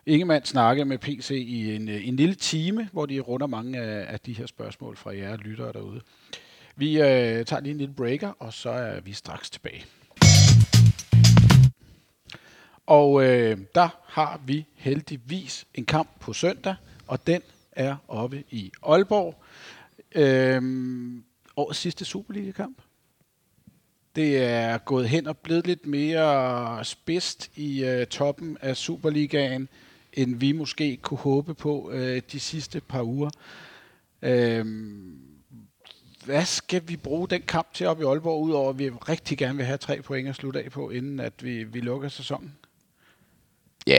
Ingemann 0.07 0.45
snakke 0.45 0.85
med 0.85 0.99
PC 0.99 1.31
i 1.31 1.75
en, 1.75 1.89
øh, 1.89 2.09
en 2.09 2.17
lille 2.17 2.35
time, 2.35 2.89
hvor 2.93 3.07
de 3.07 3.21
runder 3.21 3.47
mange 3.47 3.79
af, 3.81 4.13
af 4.13 4.21
de 4.21 4.33
her 4.33 4.47
spørgsmål 4.47 4.97
fra 4.97 5.17
jer 5.17 5.37
lyttere 5.37 5.73
derude. 5.73 6.01
Vi 6.77 7.01
øh, 7.01 7.45
tager 7.45 7.61
lige 7.61 7.71
en 7.71 7.79
lille 7.79 7.95
breaker, 7.95 8.29
og 8.39 8.53
så 8.53 8.71
er 8.71 9.01
vi 9.01 9.13
straks 9.13 9.51
tilbage. 9.51 9.85
Og 12.87 13.25
øh, 13.25 13.59
der 13.75 13.89
har 14.07 14.41
vi 14.47 14.67
heldigvis 14.75 15.67
en 15.75 15.85
kamp 15.85 16.09
på 16.21 16.33
søndag, 16.33 16.75
og 17.07 17.27
den 17.27 17.43
er 17.73 17.97
oppe 18.09 18.45
i 18.51 18.73
Aalborg. 18.83 19.43
Øh, 20.15 20.63
årets 21.57 21.79
sidste 21.79 22.05
Superliga-kamp. 22.05 22.79
Det 24.17 24.45
er 24.45 24.79
gået 24.79 25.09
hen 25.09 25.27
og 25.27 25.39
blevet 25.39 25.67
lidt 25.67 25.87
mere 25.87 26.85
spidst 26.85 27.51
i 27.57 27.85
øh, 27.85 28.07
toppen 28.07 28.59
af 28.61 28.77
Superligaen, 28.77 29.69
end 30.15 30.37
vi 30.37 30.53
måske 30.53 30.97
kunne 30.97 31.19
håbe 31.19 31.55
på 31.55 31.91
øh, 31.93 32.23
de 32.33 32.41
sidste 32.41 32.81
par 32.81 33.03
uger. 33.03 33.31
Øh, 34.23 34.67
hvad 36.25 36.45
skal 36.45 36.83
vi 36.87 36.97
bruge 36.97 37.29
den 37.29 37.43
kamp 37.43 37.75
til 37.75 37.87
op 37.87 38.01
i 38.01 38.05
Aalborg, 38.05 38.43
udover 38.43 38.71
at 38.71 38.79
vi 38.79 38.91
rigtig 38.91 39.39
gerne 39.39 39.57
vil 39.57 39.67
have 39.67 39.79
tre 39.79 40.03
point 40.03 40.29
at 40.29 40.35
slutte 40.35 40.65
af 40.65 40.71
på, 40.71 40.91
inden 40.91 41.21
at 41.21 41.33
vi, 41.43 41.65
vi 41.65 41.81
lukker 41.81 42.09
sæsonen? 42.09 42.53
Ja, 43.87 43.99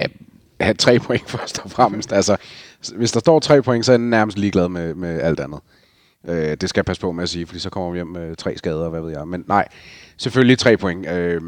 have 0.60 0.74
tre 0.74 1.00
point 1.00 1.30
først 1.30 1.60
og 1.60 1.72
fremmest. 1.72 2.14
Altså, 2.14 2.38
hvis 2.96 3.12
der 3.12 3.20
står 3.20 3.40
tre 3.40 3.62
point, 3.62 3.86
så 3.86 3.92
er 3.92 3.98
jeg 3.98 4.06
nærmest 4.06 4.38
ligeglad 4.38 4.70
med, 4.70 4.94
med 4.94 5.22
alt 5.22 5.40
andet. 5.40 5.60
Øh, 6.28 6.58
det 6.62 6.70
skal 6.70 6.80
jeg 6.80 6.86
passe 6.86 7.02
på 7.02 7.12
med 7.12 7.24
at 7.24 7.30
sige, 7.30 7.46
fordi 7.46 7.60
så 7.60 7.70
kommer 7.70 7.92
vi 7.92 7.98
hjem 7.98 8.08
med 8.08 8.36
tre 8.36 8.58
skader, 8.58 8.90
hvad 8.90 9.02
ved 9.02 9.12
jeg. 9.12 9.28
Men 9.28 9.44
nej, 9.48 9.68
selvfølgelig 10.18 10.58
tre 10.58 10.78
point. 10.78 11.08
Øh, 11.08 11.42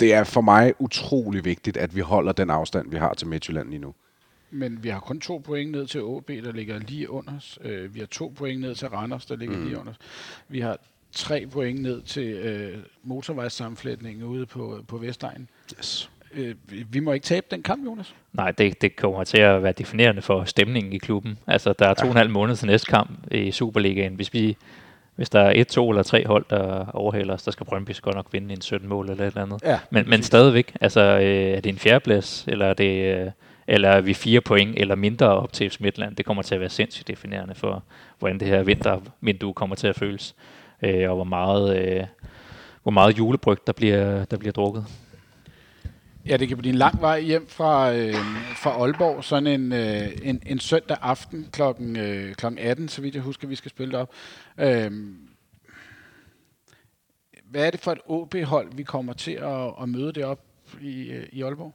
det 0.00 0.14
er 0.14 0.24
for 0.24 0.40
mig 0.40 0.74
utrolig 0.78 1.44
vigtigt, 1.44 1.76
at 1.76 1.96
vi 1.96 2.00
holder 2.00 2.32
den 2.32 2.50
afstand, 2.50 2.90
vi 2.90 2.96
har 2.96 3.14
til 3.14 3.26
Midtjylland 3.26 3.68
lige 3.68 3.78
nu. 3.80 3.94
Men 4.50 4.78
vi 4.84 4.88
har 4.88 5.00
kun 5.00 5.20
to 5.20 5.38
point 5.38 5.70
ned 5.70 5.86
til 5.86 5.98
AB, 5.98 6.28
der 6.44 6.52
ligger 6.52 6.78
lige 6.78 7.10
under 7.10 7.36
os. 7.36 7.58
Øh, 7.64 7.94
vi 7.94 8.00
har 8.00 8.06
to 8.06 8.32
point 8.36 8.60
ned 8.60 8.74
til 8.74 8.88
Randers, 8.88 9.26
der 9.26 9.36
ligger 9.36 9.56
mm. 9.58 9.64
lige 9.64 9.78
under 9.78 9.92
os. 9.92 9.98
Vi 10.48 10.60
har 10.60 10.78
tre 11.12 11.46
point 11.46 11.82
ned 11.82 12.02
til 12.02 12.26
øh, 12.32 12.78
motorvejssammenflætningen 13.02 14.22
ude 14.24 14.46
på, 14.46 14.84
på 14.88 14.98
Vestegnen. 14.98 15.48
Yes. 15.78 16.10
Øh, 16.34 16.54
vi- 16.68 16.86
vi 16.90 17.00
må 17.00 17.12
ikke 17.12 17.24
tabe 17.24 17.46
den 17.50 17.62
kamp, 17.62 17.84
Jonas. 17.84 18.14
Nej, 18.32 18.50
det, 18.50 18.82
det 18.82 18.96
kommer 18.96 19.24
til 19.24 19.38
at 19.38 19.62
være 19.62 19.72
definerende 19.72 20.22
for 20.22 20.44
stemningen 20.44 20.92
i 20.92 20.98
klubben. 20.98 21.38
Altså, 21.46 21.72
der 21.78 21.88
er 21.88 21.94
to 21.94 22.04
og 22.06 22.10
en 22.10 22.16
halv 22.16 22.30
måned 22.30 22.56
til 22.56 22.66
næste 22.66 22.86
kamp 22.90 23.10
i 23.30 23.50
Superligaen. 23.50 24.14
Hvis, 24.14 24.32
vi, 24.32 24.56
hvis 25.16 25.30
der 25.30 25.40
er 25.40 25.52
et, 25.54 25.68
to 25.68 25.90
eller 25.90 26.02
tre 26.02 26.26
hold, 26.26 26.44
der 26.50 26.86
overhaler 26.94 27.34
os, 27.34 27.42
der 27.42 27.50
skal 27.50 27.66
Brøndby 27.66 27.90
så 27.90 28.02
godt 28.02 28.16
nok 28.16 28.26
vinde 28.32 28.54
en 28.54 28.60
17 28.60 28.88
mål 28.88 29.10
eller 29.10 29.24
et 29.24 29.26
eller 29.26 29.42
andet. 29.42 29.62
Ja, 29.64 29.78
Men, 29.90 30.10
men 30.10 30.22
stadigvæk, 30.22 30.76
altså, 30.80 31.00
øh, 31.00 31.56
er 31.56 31.60
det 31.60 31.66
en 31.66 31.78
fjerdeplads, 31.78 32.44
eller 32.48 32.66
er, 32.66 32.74
det, 32.74 33.20
øh, 33.20 33.30
eller 33.66 33.88
er 33.88 34.00
vi 34.00 34.14
fire 34.14 34.40
point 34.40 34.78
eller 34.78 34.94
mindre 34.94 35.26
op 35.26 35.52
til 35.52 35.76
Midtland? 35.80 36.16
Det 36.16 36.26
kommer 36.26 36.42
til 36.42 36.54
at 36.54 36.60
være 36.60 36.68
sindssygt 36.68 37.08
definerende 37.08 37.54
for, 37.54 37.82
hvordan 38.18 38.40
det 38.40 38.48
her 38.48 38.62
vintervindue 38.62 39.54
kommer 39.54 39.76
til 39.76 39.86
at 39.86 39.96
føles, 39.96 40.34
øh, 40.82 41.10
og 41.10 41.14
hvor 41.14 41.24
meget, 41.24 41.78
øh, 41.78 42.04
hvor 42.82 42.92
meget 42.92 43.18
julebryg, 43.18 43.58
der 43.66 43.72
bliver, 43.72 44.24
der 44.24 44.36
bliver 44.36 44.52
drukket. 44.52 44.84
Ja, 46.28 46.36
det 46.36 46.48
kan 46.48 46.56
blive 46.56 46.72
en 46.72 46.78
lang 46.78 47.00
vej 47.00 47.20
hjem 47.20 47.46
fra, 47.48 47.94
øh, 47.94 48.14
fra 48.56 48.70
Aalborg. 48.70 49.24
Sådan 49.24 49.46
en, 49.46 49.72
øh, 49.72 50.08
en, 50.22 50.42
en 50.46 50.58
søndag 50.58 50.96
aften 51.02 51.48
klokken, 51.52 51.96
øh, 51.96 52.34
klokken 52.34 52.58
18, 52.58 52.88
så 52.88 53.02
vidt 53.02 53.14
jeg 53.14 53.22
husker, 53.22 53.48
vi 53.48 53.54
skal 53.54 53.70
spille 53.70 53.92
det 53.92 54.00
op. 54.00 54.10
Øh, 54.58 54.92
hvad 57.50 57.66
er 57.66 57.70
det 57.70 57.80
for 57.80 57.92
et 57.92 58.00
OB-hold, 58.06 58.74
vi 58.74 58.82
kommer 58.82 59.12
til 59.12 59.32
at, 59.32 59.72
at 59.82 59.88
møde 59.88 60.12
det 60.12 60.24
op 60.24 60.40
i, 60.80 61.10
øh, 61.10 61.26
i 61.32 61.42
Aalborg? 61.42 61.74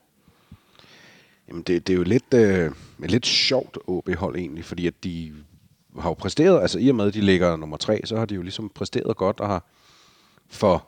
Jamen, 1.48 1.62
det, 1.62 1.86
det 1.86 1.92
er 1.92 1.96
jo 1.96 2.02
lidt, 2.02 2.34
øh, 2.34 2.72
et 3.04 3.10
lidt 3.10 3.26
sjovt 3.26 3.78
OB-hold 3.86 4.36
egentlig, 4.36 4.64
fordi 4.64 4.86
at 4.86 5.04
de 5.04 5.32
har 5.98 6.10
jo 6.10 6.14
præsteret, 6.14 6.62
altså 6.62 6.78
i 6.78 6.88
og 6.88 6.94
med, 6.94 7.06
at 7.06 7.14
de 7.14 7.20
ligger 7.20 7.56
nummer 7.56 7.76
tre, 7.76 8.00
så 8.04 8.16
har 8.16 8.24
de 8.24 8.34
jo 8.34 8.42
ligesom 8.42 8.68
præsteret 8.68 9.16
godt 9.16 9.40
og 9.40 9.48
har 9.48 9.64
for 10.48 10.86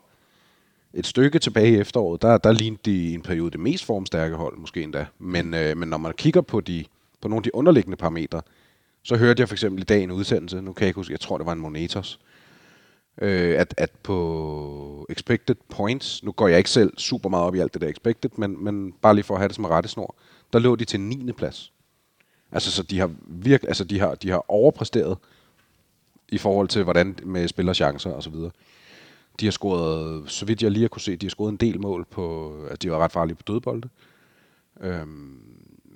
et 0.93 1.07
stykke 1.07 1.39
tilbage 1.39 1.71
i 1.71 1.79
efteråret, 1.79 2.21
der, 2.21 2.37
der 2.37 2.51
lignede 2.51 2.81
de 2.85 2.91
i 2.91 3.13
en 3.13 3.21
periode 3.21 3.51
det 3.51 3.59
mest 3.59 3.85
formstærke 3.85 4.35
hold, 4.35 4.57
måske 4.57 4.83
endda. 4.83 5.05
Men, 5.19 5.53
øh, 5.53 5.77
men 5.77 5.89
når 5.89 5.97
man 5.97 6.13
kigger 6.13 6.41
på, 6.41 6.61
de, 6.61 6.85
på 7.21 7.27
nogle 7.27 7.39
af 7.39 7.43
de 7.43 7.55
underliggende 7.55 7.97
parametre, 7.97 8.41
så 9.03 9.15
hørte 9.15 9.39
jeg 9.41 9.47
for 9.47 9.55
eksempel 9.55 9.81
i 9.81 9.85
dag 9.85 10.03
en 10.03 10.11
udsendelse, 10.11 10.61
nu 10.61 10.73
kan 10.73 10.81
jeg 10.81 10.87
ikke 10.87 10.99
huske, 10.99 11.11
jeg 11.11 11.19
tror 11.19 11.37
det 11.37 11.45
var 11.45 11.53
en 11.53 11.59
Monetos, 11.59 12.19
øh, 13.21 13.59
at, 13.59 13.73
at 13.77 13.91
på 14.03 15.07
expected 15.09 15.55
points, 15.69 16.23
nu 16.23 16.31
går 16.31 16.47
jeg 16.47 16.57
ikke 16.57 16.69
selv 16.69 16.97
super 16.97 17.29
meget 17.29 17.45
op 17.45 17.55
i 17.55 17.59
alt 17.59 17.73
det 17.73 17.81
der 17.81 17.87
expected, 17.87 18.29
men, 18.37 18.63
men 18.63 18.93
bare 19.01 19.15
lige 19.15 19.23
for 19.23 19.33
at 19.33 19.39
have 19.39 19.47
det 19.47 19.55
som 19.55 19.65
rettesnor, 19.65 20.15
der 20.53 20.59
lå 20.59 20.75
de 20.75 20.85
til 20.85 20.99
9. 20.99 21.31
plads. 21.31 21.73
Altså, 22.51 22.71
så 22.71 22.83
de 22.83 22.99
har 22.99 23.11
virke, 23.27 23.67
altså 23.67 23.83
de 23.83 23.99
har, 23.99 24.15
de 24.15 24.29
har 24.29 24.51
overpræsteret 24.51 25.17
i 26.29 26.37
forhold 26.37 26.67
til, 26.67 26.83
hvordan 26.83 27.17
med 27.23 27.47
spillerchancer 27.47 28.09
og 28.11 28.23
så 28.23 28.29
videre. 28.29 28.51
De 29.39 29.45
har 29.45 29.51
scoret, 29.51 30.31
så 30.31 30.45
vidt 30.45 30.63
jeg 30.63 30.71
lige 30.71 30.83
har 30.83 30.87
kunne 30.87 31.01
se, 31.01 31.15
de 31.15 31.25
har 31.25 31.29
scoret 31.29 31.51
en 31.51 31.57
del 31.57 31.79
mål 31.81 32.05
på, 32.05 32.55
altså 32.63 32.77
de 32.77 32.91
var 32.91 32.97
ret 32.97 33.11
farlige 33.11 33.35
på 33.35 33.43
dødbolde. 33.47 33.89
Øhm, 34.81 35.39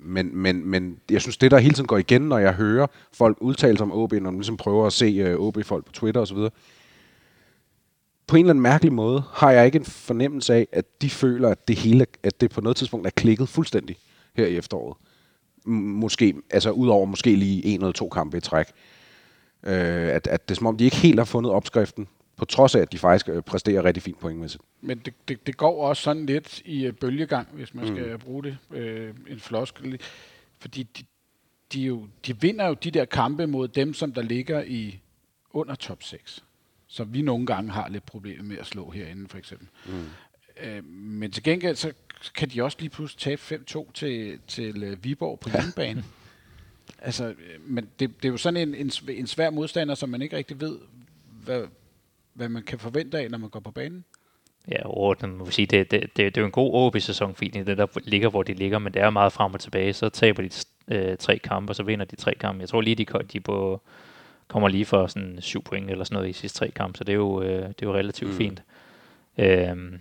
men, 0.00 0.36
men, 0.36 0.66
men 0.66 0.98
jeg 1.10 1.20
synes, 1.20 1.36
det 1.36 1.50
der 1.50 1.58
hele 1.58 1.74
tiden 1.74 1.86
går 1.86 1.98
igen, 1.98 2.22
når 2.22 2.38
jeg 2.38 2.52
hører 2.52 2.86
folk 3.12 3.38
udtale 3.40 3.76
sig 3.76 3.84
om 3.84 3.92
OB, 3.92 4.12
når 4.12 4.30
man 4.30 4.34
ligesom 4.34 4.56
prøver 4.56 4.86
at 4.86 4.92
se 4.92 5.06
øh, 5.06 5.36
OB-folk 5.38 5.84
på 5.84 5.92
Twitter 5.92 6.20
osv., 6.20 6.38
på 8.26 8.36
en 8.36 8.44
eller 8.44 8.50
anden 8.50 8.62
mærkelig 8.62 8.92
måde 8.92 9.22
har 9.32 9.50
jeg 9.50 9.66
ikke 9.66 9.78
en 9.78 9.84
fornemmelse 9.84 10.54
af, 10.54 10.68
at 10.72 11.02
de 11.02 11.10
føler, 11.10 11.48
at 11.48 11.68
det 11.68 11.76
hele, 11.76 12.06
at 12.22 12.40
det 12.40 12.50
på 12.50 12.60
noget 12.60 12.76
tidspunkt 12.76 13.06
er 13.06 13.10
klikket 13.10 13.48
fuldstændig 13.48 13.96
her 14.36 14.46
i 14.46 14.56
efteråret. 14.56 14.96
Måske, 15.66 16.34
altså 16.50 16.70
udover 16.70 17.06
måske 17.06 17.36
lige 17.36 17.64
en 17.64 17.80
eller 17.80 17.92
to 17.92 18.08
kampe 18.08 18.36
i 18.36 18.40
træk. 18.40 18.66
Øh, 19.66 20.08
at, 20.08 20.26
at 20.26 20.48
det 20.48 20.54
er 20.54 20.56
som 20.56 20.66
om, 20.66 20.76
de 20.76 20.84
ikke 20.84 20.96
helt 20.96 21.18
har 21.18 21.24
fundet 21.24 21.52
opskriften, 21.52 22.08
på 22.38 22.44
trods 22.44 22.74
af, 22.74 22.80
at 22.80 22.92
de 22.92 22.98
faktisk 22.98 23.28
øh, 23.28 23.42
præsterer 23.42 23.84
rigtig 23.84 24.02
fint 24.02 24.18
pointmæssigt. 24.18 24.62
Men 24.80 24.98
det, 24.98 25.14
det, 25.28 25.46
det 25.46 25.56
går 25.56 25.88
også 25.88 26.02
sådan 26.02 26.26
lidt 26.26 26.62
i 26.64 26.86
øh, 26.86 26.92
bølgegang, 26.92 27.48
hvis 27.52 27.74
man 27.74 27.86
skal 27.86 28.12
mm. 28.12 28.18
bruge 28.18 28.42
det. 28.44 28.58
Øh, 28.70 29.14
en 29.28 29.40
floskel. 29.40 30.00
Fordi 30.58 30.82
de, 30.82 31.04
de, 31.72 31.80
jo, 31.80 32.08
de 32.26 32.40
vinder 32.40 32.66
jo 32.66 32.74
de 32.74 32.90
der 32.90 33.04
kampe 33.04 33.46
mod 33.46 33.68
dem, 33.68 33.94
som 33.94 34.12
der 34.12 34.22
ligger 34.22 34.62
i 34.62 35.00
under 35.50 35.74
top 35.74 36.02
6. 36.02 36.44
Som 36.86 37.14
vi 37.14 37.22
nogle 37.22 37.46
gange 37.46 37.70
har 37.70 37.88
lidt 37.88 38.06
problemer 38.06 38.44
med 38.44 38.58
at 38.58 38.66
slå 38.66 38.90
herinde, 38.90 39.28
for 39.28 39.38
eksempel. 39.38 39.68
Mm. 39.86 40.04
Øh, 40.62 40.84
men 40.84 41.30
til 41.30 41.42
gengæld, 41.42 41.76
så 41.76 41.92
kan 42.34 42.48
de 42.48 42.62
også 42.62 42.76
lige 42.80 42.90
pludselig 42.90 43.38
tabe 43.38 43.62
5-2 43.70 43.92
til, 43.92 44.38
til 44.46 44.82
øh, 44.82 45.04
Viborg 45.04 45.40
på 45.40 45.50
hjemmebane. 45.54 46.04
Altså, 46.98 47.34
men 47.60 47.88
det, 48.00 48.22
det 48.22 48.28
er 48.28 48.32
jo 48.32 48.36
sådan 48.36 48.68
en, 48.68 48.74
en, 48.74 48.92
en 49.08 49.26
svær 49.26 49.50
modstander, 49.50 49.94
som 49.94 50.08
man 50.08 50.22
ikke 50.22 50.36
rigtig 50.36 50.60
ved, 50.60 50.78
hvad, 51.44 51.66
hvad 52.38 52.48
man 52.48 52.62
kan 52.62 52.78
forvente 52.78 53.18
af, 53.18 53.30
når 53.30 53.38
man 53.38 53.50
går 53.50 53.60
på 53.60 53.70
banen. 53.70 54.04
Ja, 54.68 54.86
overordnet 54.86 55.36
må 55.36 55.44
vi 55.44 55.52
sige, 55.52 55.66
det, 55.66 55.90
det, 55.90 56.02
det, 56.02 56.16
det 56.16 56.36
er 56.36 56.40
jo 56.40 56.46
en 56.46 56.52
god 56.52 56.70
OB-sæson, 56.74 57.34
fordi 57.34 57.48
det 57.48 57.78
der 57.78 57.86
ligger, 58.04 58.28
hvor 58.28 58.42
de 58.42 58.54
ligger, 58.54 58.78
men 58.78 58.94
det 58.94 59.02
er 59.02 59.10
meget 59.10 59.32
frem 59.32 59.54
og 59.54 59.60
tilbage. 59.60 59.92
Så 59.92 60.08
taber 60.08 60.42
de 60.42 60.50
øh, 60.88 61.16
tre 61.16 61.38
kampe, 61.38 61.70
og 61.70 61.76
så 61.76 61.82
vinder 61.82 62.04
de 62.04 62.16
tre 62.16 62.34
kampe. 62.34 62.60
Jeg 62.60 62.68
tror 62.68 62.80
lige, 62.80 62.94
de, 62.94 63.06
de 63.32 63.40
på, 63.40 63.80
kommer 64.48 64.68
lige 64.68 64.84
for 64.84 65.06
sådan 65.06 65.38
syv 65.40 65.62
point 65.62 65.90
eller 65.90 66.04
sådan 66.04 66.14
noget 66.16 66.28
i 66.28 66.32
sidste 66.32 66.58
tre 66.58 66.70
kampe, 66.70 66.98
så 66.98 67.04
det 67.04 67.12
er 67.12 67.16
jo, 67.16 67.42
øh, 67.42 67.68
det 67.68 67.82
er 67.82 67.86
jo 67.86 67.94
relativt 67.94 68.30
mm. 68.30 68.36
fint. 68.36 68.62
Øhm, 69.38 70.00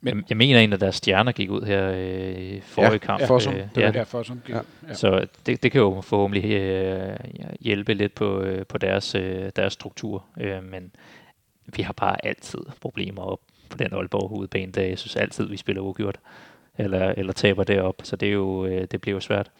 men, 0.00 0.16
jeg, 0.16 0.24
jeg 0.28 0.36
mener, 0.36 0.60
en 0.60 0.72
af 0.72 0.78
deres 0.78 0.94
stjerner 0.94 1.32
gik 1.32 1.50
ud 1.50 1.62
her 1.62 1.90
øh, 1.90 2.42
i 2.42 2.60
forrige 2.60 2.92
ja, 2.92 2.98
kamp. 2.98 3.20
Ja, 3.20 3.26
Fossum. 3.26 3.54
Øh, 3.54 3.60
det 3.60 3.68
var 3.76 3.82
ja. 3.82 3.90
der, 3.90 4.04
Fossum 4.04 4.40
gik. 4.46 4.54
Ja. 4.54 4.60
Ja. 4.88 4.94
Så 4.94 5.26
det, 5.46 5.62
det 5.62 5.72
kan 5.72 5.80
jo 5.80 6.00
forhåbentlig 6.00 6.52
øh, 6.52 7.16
hjælpe 7.60 7.94
lidt 7.94 8.14
på, 8.14 8.40
øh, 8.40 8.66
på 8.66 8.78
deres, 8.78 9.14
øh, 9.14 9.50
deres 9.56 9.72
struktur. 9.72 10.24
Øh, 10.40 10.64
men 10.64 10.92
vi 11.66 11.82
har 11.82 11.92
bare 11.92 12.26
altid 12.26 12.58
problemer 12.80 13.22
op 13.22 13.40
på 13.70 13.76
den 13.76 13.94
Aalborg 13.94 14.28
hovedbane, 14.28 14.72
der 14.72 14.82
jeg 14.82 14.98
synes 14.98 15.16
altid, 15.16 15.48
vi 15.48 15.56
spiller 15.56 15.82
ugjort 15.82 16.18
eller, 16.78 17.14
eller 17.16 17.32
taber 17.32 17.64
derop, 17.64 17.94
så 18.02 18.16
det, 18.16 18.28
er 18.28 18.32
jo, 18.32 18.66
øh, 18.66 18.86
det 18.90 19.00
bliver 19.00 19.14
jo 19.14 19.20
svært. 19.20 19.50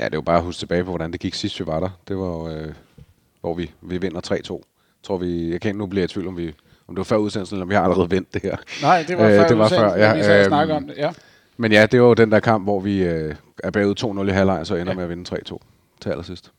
Ja, 0.00 0.04
det 0.04 0.12
er 0.12 0.16
jo 0.16 0.22
bare 0.22 0.36
at 0.36 0.42
huske 0.42 0.58
tilbage 0.58 0.84
på, 0.84 0.90
hvordan 0.90 1.12
det 1.12 1.20
gik 1.20 1.34
sidst, 1.34 1.60
vi 1.60 1.66
var 1.66 1.80
der. 1.80 1.90
Det 2.08 2.16
var 2.16 2.44
øh, 2.44 2.72
hvor 3.40 3.54
vi, 3.54 3.70
vi 3.80 3.98
vinder 3.98 4.20
3-2. 4.60 4.62
Tror 5.02 5.16
vi, 5.16 5.50
jeg 5.50 5.60
kan 5.60 5.68
ikke 5.68 5.78
nu 5.78 5.86
blive 5.86 6.04
i 6.04 6.08
tvivl, 6.08 6.28
om, 6.28 6.36
vi, 6.36 6.52
om 6.88 6.94
det 6.94 6.98
var 6.98 7.04
før 7.04 7.16
udsendelsen, 7.16 7.56
eller 7.56 7.64
om 7.64 7.68
vi 7.68 7.74
har 7.74 7.82
allerede 7.82 8.10
vendt 8.10 8.34
det 8.34 8.42
her. 8.42 8.56
Nej, 8.82 9.04
det 9.08 9.18
var 9.18 9.24
øh, 9.24 9.30
før 9.30 9.48
det 9.48 9.58
var 9.58 9.68
før, 9.68 9.96
ja, 9.96 10.16
vi 10.16 10.22
sad 10.22 10.52
og 10.52 10.62
øhm, 10.62 10.70
om 10.70 10.86
det, 10.86 10.96
ja. 10.96 11.12
Men 11.56 11.72
ja, 11.72 11.86
det 11.86 12.00
var 12.00 12.06
jo 12.06 12.14
den 12.14 12.32
der 12.32 12.40
kamp, 12.40 12.64
hvor 12.64 12.80
vi 12.80 13.02
øh, 13.02 13.34
er 13.64 13.70
bagud 13.70 14.24
2-0 14.24 14.28
i 14.28 14.32
halvleg, 14.32 14.66
så 14.66 14.74
ender 14.74 14.92
ja. 14.92 14.96
med 14.96 15.04
at 15.04 15.10
vinde 15.10 15.36
3-2 15.50 15.58
til 16.00 16.10
allersidst 16.10 16.52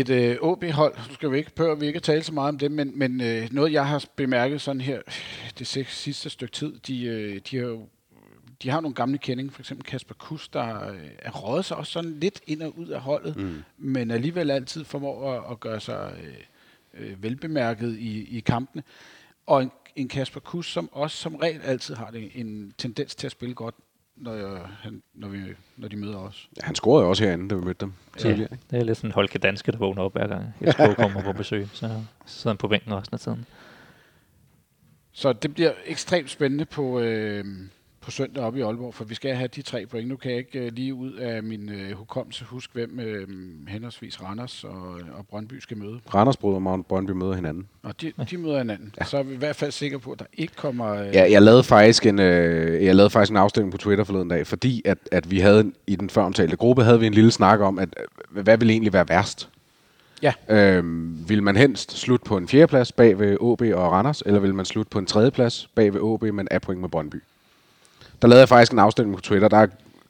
et 0.00 0.10
øh, 0.10 0.36
OB-hold, 0.40 0.96
nu 1.08 1.14
skal 1.14 1.32
vi 1.32 1.38
ikke 1.38 1.54
prøve, 1.54 1.80
vi 1.80 1.86
ikke 1.86 2.00
tale 2.00 2.22
så 2.22 2.32
meget 2.32 2.48
om 2.48 2.58
det, 2.58 2.72
men, 2.72 2.98
men 2.98 3.20
øh, 3.20 3.48
noget, 3.50 3.72
jeg 3.72 3.88
har 3.88 4.04
bemærket 4.16 4.60
sådan 4.60 4.80
her 4.80 5.00
det 5.58 5.66
sidste 5.88 6.30
stykke 6.30 6.52
tid, 6.52 6.78
de, 6.86 7.04
øh, 7.04 7.40
de 7.50 7.56
har 7.56 7.64
jo 7.64 7.88
de 8.62 8.70
har 8.70 8.80
nogle 8.80 8.94
gamle 8.94 9.18
kending, 9.18 9.52
for 9.52 9.62
eksempel 9.62 9.86
Kasper 9.86 10.14
Kus, 10.14 10.48
der 10.48 10.90
øh, 10.90 11.10
er 11.18 11.30
rådet 11.30 11.64
sig 11.64 11.76
også 11.76 11.92
sådan 11.92 12.10
lidt 12.20 12.40
ind 12.46 12.62
og 12.62 12.78
ud 12.78 12.88
af 12.88 13.00
holdet, 13.00 13.36
mm. 13.36 13.62
men 13.78 14.10
alligevel 14.10 14.50
altid 14.50 14.84
formår 14.84 15.32
at, 15.32 15.50
at 15.50 15.60
gøre 15.60 15.80
sig 15.80 16.16
øh, 16.22 16.34
øh, 16.94 17.22
velbemærket 17.22 17.96
i, 17.98 18.36
i 18.36 18.40
kampene. 18.40 18.82
Og 19.46 19.62
en, 19.62 19.70
en 19.96 20.08
Kasper 20.08 20.40
Kus, 20.40 20.72
som 20.72 20.88
også 20.92 21.16
som 21.16 21.34
regel 21.34 21.60
altid 21.60 21.94
har 21.94 22.10
det, 22.10 22.30
en 22.34 22.72
tendens 22.78 23.14
til 23.14 23.26
at 23.26 23.32
spille 23.32 23.54
godt 23.54 23.74
når, 24.16 24.34
jeg, 24.34 24.60
han, 24.80 25.02
når, 25.14 25.28
vi, 25.28 25.38
når 25.76 25.88
de 25.88 25.96
møder 25.96 26.16
os. 26.16 26.48
Ja, 26.56 26.66
han 26.66 26.74
scorede 26.74 27.06
også 27.06 27.24
herinde, 27.24 27.48
da 27.48 27.54
vi 27.54 27.60
mødte 27.64 27.80
dem. 27.84 27.92
Ja, 28.24 28.28
det 28.30 28.48
er 28.70 28.84
lidt 28.84 28.98
sådan 28.98 29.10
en 29.10 29.14
Holke 29.14 29.38
Danske, 29.38 29.72
der 29.72 29.78
vågner 29.78 30.02
op 30.02 30.12
hver 30.12 30.26
gang 30.26 30.54
jeg 30.60 30.94
kommer 30.96 31.22
på 31.22 31.32
besøg. 31.32 31.68
Så 31.72 32.02
sidder 32.26 32.50
han 32.50 32.56
på 32.56 32.68
bænken 32.68 32.94
resten 32.94 33.14
af 33.14 33.20
tiden. 33.20 33.46
Så 35.12 35.32
det 35.32 35.54
bliver 35.54 35.72
ekstremt 35.86 36.30
spændende 36.30 36.64
på, 36.64 37.00
øh, 37.00 37.44
på 38.04 38.10
søndag 38.10 38.44
op 38.44 38.56
i 38.56 38.60
Aalborg, 38.60 38.94
for 38.94 39.04
vi 39.04 39.14
skal 39.14 39.34
have 39.34 39.48
de 39.48 39.62
tre 39.62 39.86
point. 39.86 40.08
Nu 40.08 40.16
kan 40.16 40.30
jeg 40.30 40.38
ikke 40.38 40.66
uh, 40.66 40.72
lige 40.72 40.94
ud 40.94 41.12
af 41.12 41.42
min 41.42 41.68
uh, 41.68 41.98
hukommelse 41.98 42.44
huske, 42.44 42.72
hvem 42.72 42.98
uh, 42.98 43.68
henholdsvis 43.68 44.22
Randers 44.22 44.64
og, 44.64 45.00
og 45.18 45.26
Brøndby 45.30 45.60
skal 45.60 45.76
møde. 45.76 46.00
Randers 46.14 46.36
og 46.36 46.84
Brøndby 46.88 47.10
møder 47.10 47.34
hinanden. 47.34 47.66
Og 47.82 48.00
de, 48.00 48.12
de 48.30 48.36
møder 48.36 48.58
hinanden. 48.58 48.94
Ja. 49.00 49.04
Så 49.04 49.18
er 49.18 49.22
vi 49.22 49.34
i 49.34 49.36
hvert 49.36 49.56
fald 49.56 49.72
sikre 49.72 49.98
på, 49.98 50.12
at 50.12 50.18
der 50.18 50.24
ikke 50.34 50.54
kommer... 50.56 51.00
Uh, 51.00 51.14
ja, 51.14 51.30
jeg 51.30 51.42
lavede 51.42 51.64
faktisk 51.64 52.06
en, 52.06 52.18
uh, 52.18 52.24
jeg 52.24 52.94
lavede 52.94 53.10
faktisk 53.10 53.30
en 53.30 53.36
afstemning 53.36 53.72
på 53.72 53.78
Twitter 53.78 54.04
forleden 54.04 54.28
dag, 54.28 54.46
fordi 54.46 54.82
at, 54.84 54.98
at 55.12 55.30
vi 55.30 55.38
havde 55.38 55.72
i 55.86 55.96
den 55.96 56.10
føromtalte 56.10 56.56
gruppe, 56.56 56.84
havde 56.84 57.00
vi 57.00 57.06
en 57.06 57.14
lille 57.14 57.30
snak 57.30 57.60
om, 57.60 57.78
at 57.78 57.88
hvad 58.30 58.58
vil 58.58 58.70
egentlig 58.70 58.92
være 58.92 59.08
værst? 59.08 59.48
Ja. 60.22 60.32
Øhm, 60.48 61.28
vil 61.28 61.42
man 61.42 61.56
helst 61.56 61.92
slutte 61.92 62.24
på 62.24 62.36
en 62.36 62.48
fjerdeplads 62.48 62.92
bag 62.92 63.18
ved 63.18 63.36
OB 63.40 63.62
og 63.62 63.92
Randers, 63.92 64.22
eller 64.26 64.40
vil 64.40 64.54
man 64.54 64.64
slutte 64.64 64.90
på 64.90 64.98
en 64.98 65.06
tredjeplads 65.06 65.68
bag 65.74 65.94
ved 65.94 66.00
OB, 66.00 66.22
men 66.22 66.48
af 66.50 66.62
point 66.62 66.80
med 66.80 66.88
Brøndby? 66.88 67.22
Der 68.22 68.28
lavede 68.28 68.40
jeg 68.40 68.48
faktisk 68.48 68.72
en 68.72 68.78
afstemning 68.78 69.16
på 69.16 69.22
Twitter. 69.22 69.48
Der 69.48 69.56
er, 69.56 69.66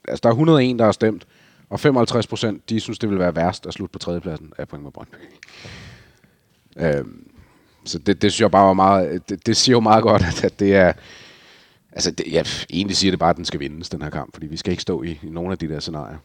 altså, 0.07 0.21
der 0.23 0.29
er 0.29 0.33
101, 0.33 0.79
der 0.79 0.85
har 0.85 0.91
stemt, 0.91 1.27
og 1.69 1.79
55 1.79 2.27
procent, 2.27 2.69
de 2.69 2.79
synes, 2.79 2.99
det 2.99 3.09
vil 3.09 3.19
være 3.19 3.35
værst 3.35 3.65
at 3.65 3.73
slutte 3.73 3.93
på 3.93 3.99
tredjepladsen 3.99 4.53
af 4.57 4.67
point 4.67 4.83
med 4.83 4.91
Brøndby. 4.91 5.15
øhm, 6.77 7.31
så 7.85 7.99
det, 7.99 8.21
det 8.21 8.31
synes 8.31 8.41
jeg 8.41 8.51
bare 8.51 8.67
var 8.67 8.73
meget, 8.73 9.29
det, 9.29 9.45
det 9.45 9.57
siger 9.57 9.75
jo 9.75 9.79
meget 9.79 10.03
godt, 10.03 10.21
at, 10.21 10.43
at 10.43 10.59
det 10.59 10.75
er, 10.75 10.93
altså 11.91 12.11
det, 12.11 12.25
jeg 12.31 12.45
egentlig 12.69 12.97
siger 12.97 13.11
det 13.11 13.19
bare, 13.19 13.29
at 13.29 13.37
den 13.37 13.45
skal 13.45 13.59
vindes, 13.59 13.89
den 13.89 14.01
her 14.01 14.09
kamp, 14.09 14.33
fordi 14.33 14.47
vi 14.47 14.57
skal 14.57 14.71
ikke 14.71 14.81
stå 14.81 15.03
i, 15.03 15.19
i 15.23 15.29
nogle 15.29 15.51
af 15.51 15.57
de 15.57 15.69
der 15.69 15.79
scenarier. 15.79 16.17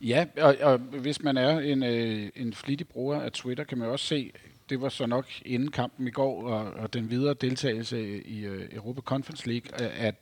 Ja, 0.00 0.24
og, 0.40 0.56
og 0.60 0.78
hvis 0.78 1.22
man 1.22 1.36
er 1.36 1.58
en, 1.58 1.82
øh, 1.82 2.28
en 2.36 2.54
flittig 2.54 2.88
bruger 2.88 3.20
af 3.20 3.32
Twitter, 3.32 3.64
kan 3.64 3.78
man 3.78 3.88
også 3.88 4.06
se, 4.06 4.32
det 4.70 4.80
var 4.80 4.88
så 4.88 5.06
nok 5.06 5.26
inden 5.44 5.70
kampen 5.70 6.08
i 6.08 6.10
går, 6.10 6.48
og, 6.48 6.72
og 6.72 6.94
den 6.94 7.10
videre 7.10 7.34
deltagelse 7.34 8.22
i 8.22 8.44
øh, 8.44 8.68
Europa 8.72 9.00
Conference 9.00 9.48
League, 9.48 9.80
at 9.80 10.14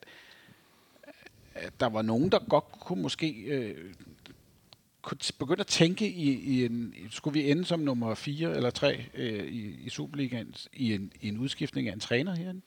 der 1.81 1.87
var 1.87 2.03
nogen, 2.03 2.33
der 2.33 2.39
godt 2.49 2.65
kunne 2.81 3.03
måske 3.03 3.31
øh, 3.31 3.75
kunne 5.03 5.19
begynde 5.39 5.61
at 5.61 5.67
tænke 5.67 6.09
i, 6.09 6.33
i 6.33 6.65
en, 6.65 6.95
skulle 7.11 7.41
vi 7.41 7.51
ende 7.51 7.65
som 7.65 7.81
nummer 7.81 8.15
4 8.15 8.57
eller 8.57 8.71
3 8.71 9.05
øh, 9.15 9.45
i, 9.45 9.79
i 9.85 9.89
Superligaen 9.89 10.55
i 10.73 10.95
en, 10.95 11.13
i 11.21 11.29
en 11.29 11.39
udskiftning 11.39 11.89
af 11.89 11.93
en 11.93 12.01
træner 12.01 12.37
herinde? 12.37 12.61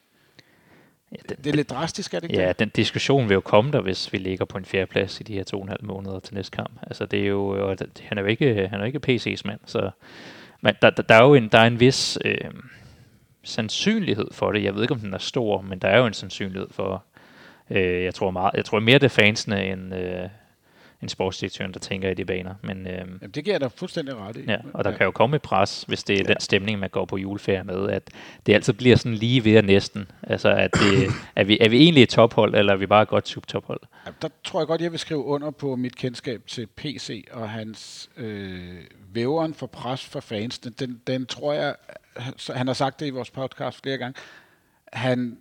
Ja, 1.12 1.18
den, 1.30 1.38
det 1.38 1.48
er 1.48 1.56
lidt 1.56 1.70
drastisk, 1.70 2.14
er 2.14 2.20
det 2.20 2.32
ikke 2.32 2.42
Ja, 2.42 2.48
det? 2.48 2.60
den 2.60 2.70
diskussion 2.70 3.30
vil 3.30 3.34
jo 3.34 3.42
komme 3.42 3.72
der, 3.72 3.82
hvis 3.82 4.14
vi 4.14 4.18
ligger 4.18 4.46
på 4.46 4.58
en 4.58 4.66
fjerde 4.66 4.86
plads 4.86 5.20
i 5.20 5.24
de 5.24 5.34
her 5.34 5.44
to 5.44 5.58
og 5.58 5.64
en 5.64 5.70
halv 5.70 5.86
måneder 5.86 6.20
til 6.20 6.34
næste 6.36 6.56
kamp. 6.56 6.80
Altså, 6.82 7.06
det 7.06 7.20
er 7.20 7.28
jo, 7.28 7.76
han 8.02 8.18
er 8.18 8.22
jo 8.22 8.28
ikke, 8.28 8.68
han 8.68 8.82
er 8.82 8.86
ikke 8.86 9.00
PC's 9.08 9.42
mand, 9.46 9.60
så 9.66 9.92
men 10.62 10.74
der, 10.82 10.90
der, 10.90 11.04
der, 11.04 11.16
er 11.16 11.24
jo 11.24 11.34
en, 11.34 11.50
der 11.50 11.60
er 11.60 11.68
en 11.68 11.80
vis 11.80 12.18
øh, 12.26 12.38
sandsynlighed 13.44 14.28
for 14.32 14.52
det. 14.52 14.64
Jeg 14.64 14.76
ved 14.76 14.82
ikke, 14.82 14.94
om 14.94 15.00
den 15.00 15.14
er 15.14 15.18
stor, 15.18 15.62
men 15.62 15.80
der 15.80 15.88
er 15.88 15.98
jo 15.98 16.06
en 16.06 16.14
sandsynlighed 16.14 16.68
for, 16.72 17.06
Øh, 17.70 18.04
jeg 18.04 18.14
tror 18.14 18.32
meget, 18.32 18.52
jeg 18.54 18.66
tror 18.66 18.80
mere 18.80 19.00
det 19.00 19.06
er 19.06 19.10
fansene 19.10 19.66
end, 19.66 19.96
øh, 19.96 20.30
end 21.02 21.10
sportsdirektøren, 21.10 21.74
der 21.74 21.80
tænker 21.80 22.10
i 22.10 22.14
de 22.14 22.26
baner. 22.26 22.56
Men, 22.64 22.88
øh, 22.88 22.94
Jamen, 22.94 23.20
det 23.36 23.46
giver 23.46 23.60
da 23.60 23.68
fuldstændig 23.68 24.16
ret 24.16 24.38
i. 24.38 24.44
Ja, 24.48 24.58
og 24.74 24.84
der 24.84 24.92
ja. 24.92 24.98
kan 24.98 25.06
jo 25.06 25.12
komme 25.12 25.36
et 25.36 25.42
pres, 25.42 25.84
hvis 25.88 26.04
det 26.04 26.14
er 26.14 26.24
ja. 26.28 26.34
den 26.34 26.40
stemning, 26.40 26.80
man 26.80 26.90
går 26.90 27.06
på 27.06 27.18
juleferie 27.18 27.64
med, 27.64 27.90
at 27.90 28.10
det 28.46 28.54
altid 28.54 28.74
bliver 28.74 28.96
sådan 28.96 29.14
lige 29.14 29.44
ved 29.44 29.64
næsten. 29.64 30.12
Altså, 30.24 30.50
at 30.50 30.72
det, 30.74 31.12
er, 31.36 31.44
vi, 31.44 31.58
er 31.62 31.70
vi 31.70 31.78
egentlig 31.78 32.04
et 32.04 32.10
tophold, 32.10 32.56
eller 32.56 32.74
er 32.74 32.78
vi 32.78 32.86
bare 32.86 33.02
et 33.02 33.08
godt 33.08 33.28
subtophold? 33.28 33.80
Ja, 34.06 34.12
der 34.22 34.30
tror 34.44 34.60
jeg 34.60 34.68
godt, 34.68 34.82
jeg 34.82 34.92
vil 34.92 35.00
skrive 35.00 35.24
under 35.24 35.52
på 35.52 35.76
mit 35.76 35.96
kendskab 35.96 36.42
til 36.48 36.68
PC 36.68 37.28
og 37.32 37.50
hans 37.50 38.10
øh, 38.18 38.78
væveren 39.14 39.54
for 39.54 39.68
pres 39.68 40.06
for 40.06 40.20
fansene. 40.20 40.74
Den, 40.80 41.02
den 41.08 41.26
tror 41.26 41.54
jeg, 41.54 41.76
han 42.50 42.68
har 42.68 42.74
sagt 42.74 43.00
det 43.00 43.06
i 43.06 43.10
vores 43.10 43.30
podcast 43.30 43.82
flere 43.84 43.98
gange, 43.98 44.20
han 44.94 45.38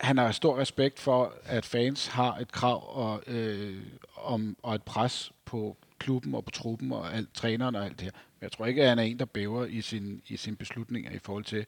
han 0.00 0.18
har 0.18 0.32
stor 0.32 0.58
respekt 0.58 0.98
for, 0.98 1.32
at 1.44 1.66
fans 1.66 2.06
har 2.06 2.36
et 2.36 2.52
krav 2.52 2.96
og, 2.96 3.22
øh, 3.26 3.76
om, 4.16 4.56
og 4.62 4.74
et 4.74 4.82
pres 4.82 5.32
på 5.44 5.76
klubben 5.98 6.34
og 6.34 6.44
på 6.44 6.50
truppen 6.50 6.92
og 6.92 7.14
alt, 7.14 7.34
træneren 7.34 7.74
og 7.74 7.84
alt 7.84 7.92
det 7.92 8.04
her. 8.04 8.12
Men 8.12 8.42
jeg 8.42 8.52
tror 8.52 8.66
ikke, 8.66 8.82
at 8.82 8.88
han 8.88 8.98
er 8.98 9.02
en, 9.02 9.18
der 9.18 9.24
bæver 9.24 9.66
i 9.66 9.80
sin, 9.80 10.22
i 10.28 10.36
sin 10.36 10.56
beslutninger 10.56 11.10
i 11.10 11.18
forhold 11.22 11.44
til, 11.44 11.66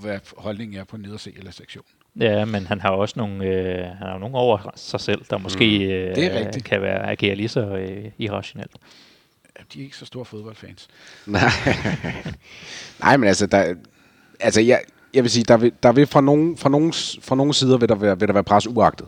hvad 0.00 0.20
holdningen 0.36 0.78
er 0.80 0.84
på 0.84 0.96
nederse 0.96 1.32
eller 1.36 1.50
sektion. 1.50 1.84
Ja, 2.20 2.44
men 2.44 2.66
han 2.66 2.80
har 2.80 2.90
også 2.90 3.14
nogle, 3.16 3.44
øh, 3.44 3.84
han 3.84 3.96
har 4.08 4.18
nogle 4.18 4.36
over 4.36 4.72
sig 4.76 5.00
selv, 5.00 5.24
der 5.30 5.38
måske 5.38 5.84
øh, 5.84 6.16
det 6.16 6.24
er 6.24 6.38
rigtigt. 6.38 6.64
kan 6.64 6.82
være 6.82 7.10
agere 7.10 7.34
lige 7.34 7.48
så 7.48 7.60
øh, 7.60 8.10
irrationelt. 8.18 8.76
De 9.72 9.80
er 9.80 9.84
ikke 9.84 9.96
så 9.96 10.06
store 10.06 10.24
fodboldfans. 10.24 10.88
Nej, 11.26 11.42
Nej 13.00 13.16
men 13.16 13.28
altså, 13.28 13.46
der, 13.46 13.74
altså 14.40 14.60
jeg, 14.60 14.80
jeg 15.14 15.22
vil 15.24 15.30
sige, 15.30 15.44
der 15.44 15.56
vil, 15.56 15.72
der 15.82 15.92
vil 15.92 16.06
fra, 16.06 16.20
nogen, 16.20 16.56
fra, 16.56 16.68
nogen, 16.68 16.92
fra 17.20 17.36
nogen 17.36 17.52
sider 17.52 17.78
vil 17.78 17.88
der, 17.88 17.94
være, 17.94 18.18
vil 18.18 18.28
der 18.28 18.34
være 18.34 18.44
pres 18.44 18.66
uagtet 18.66 19.06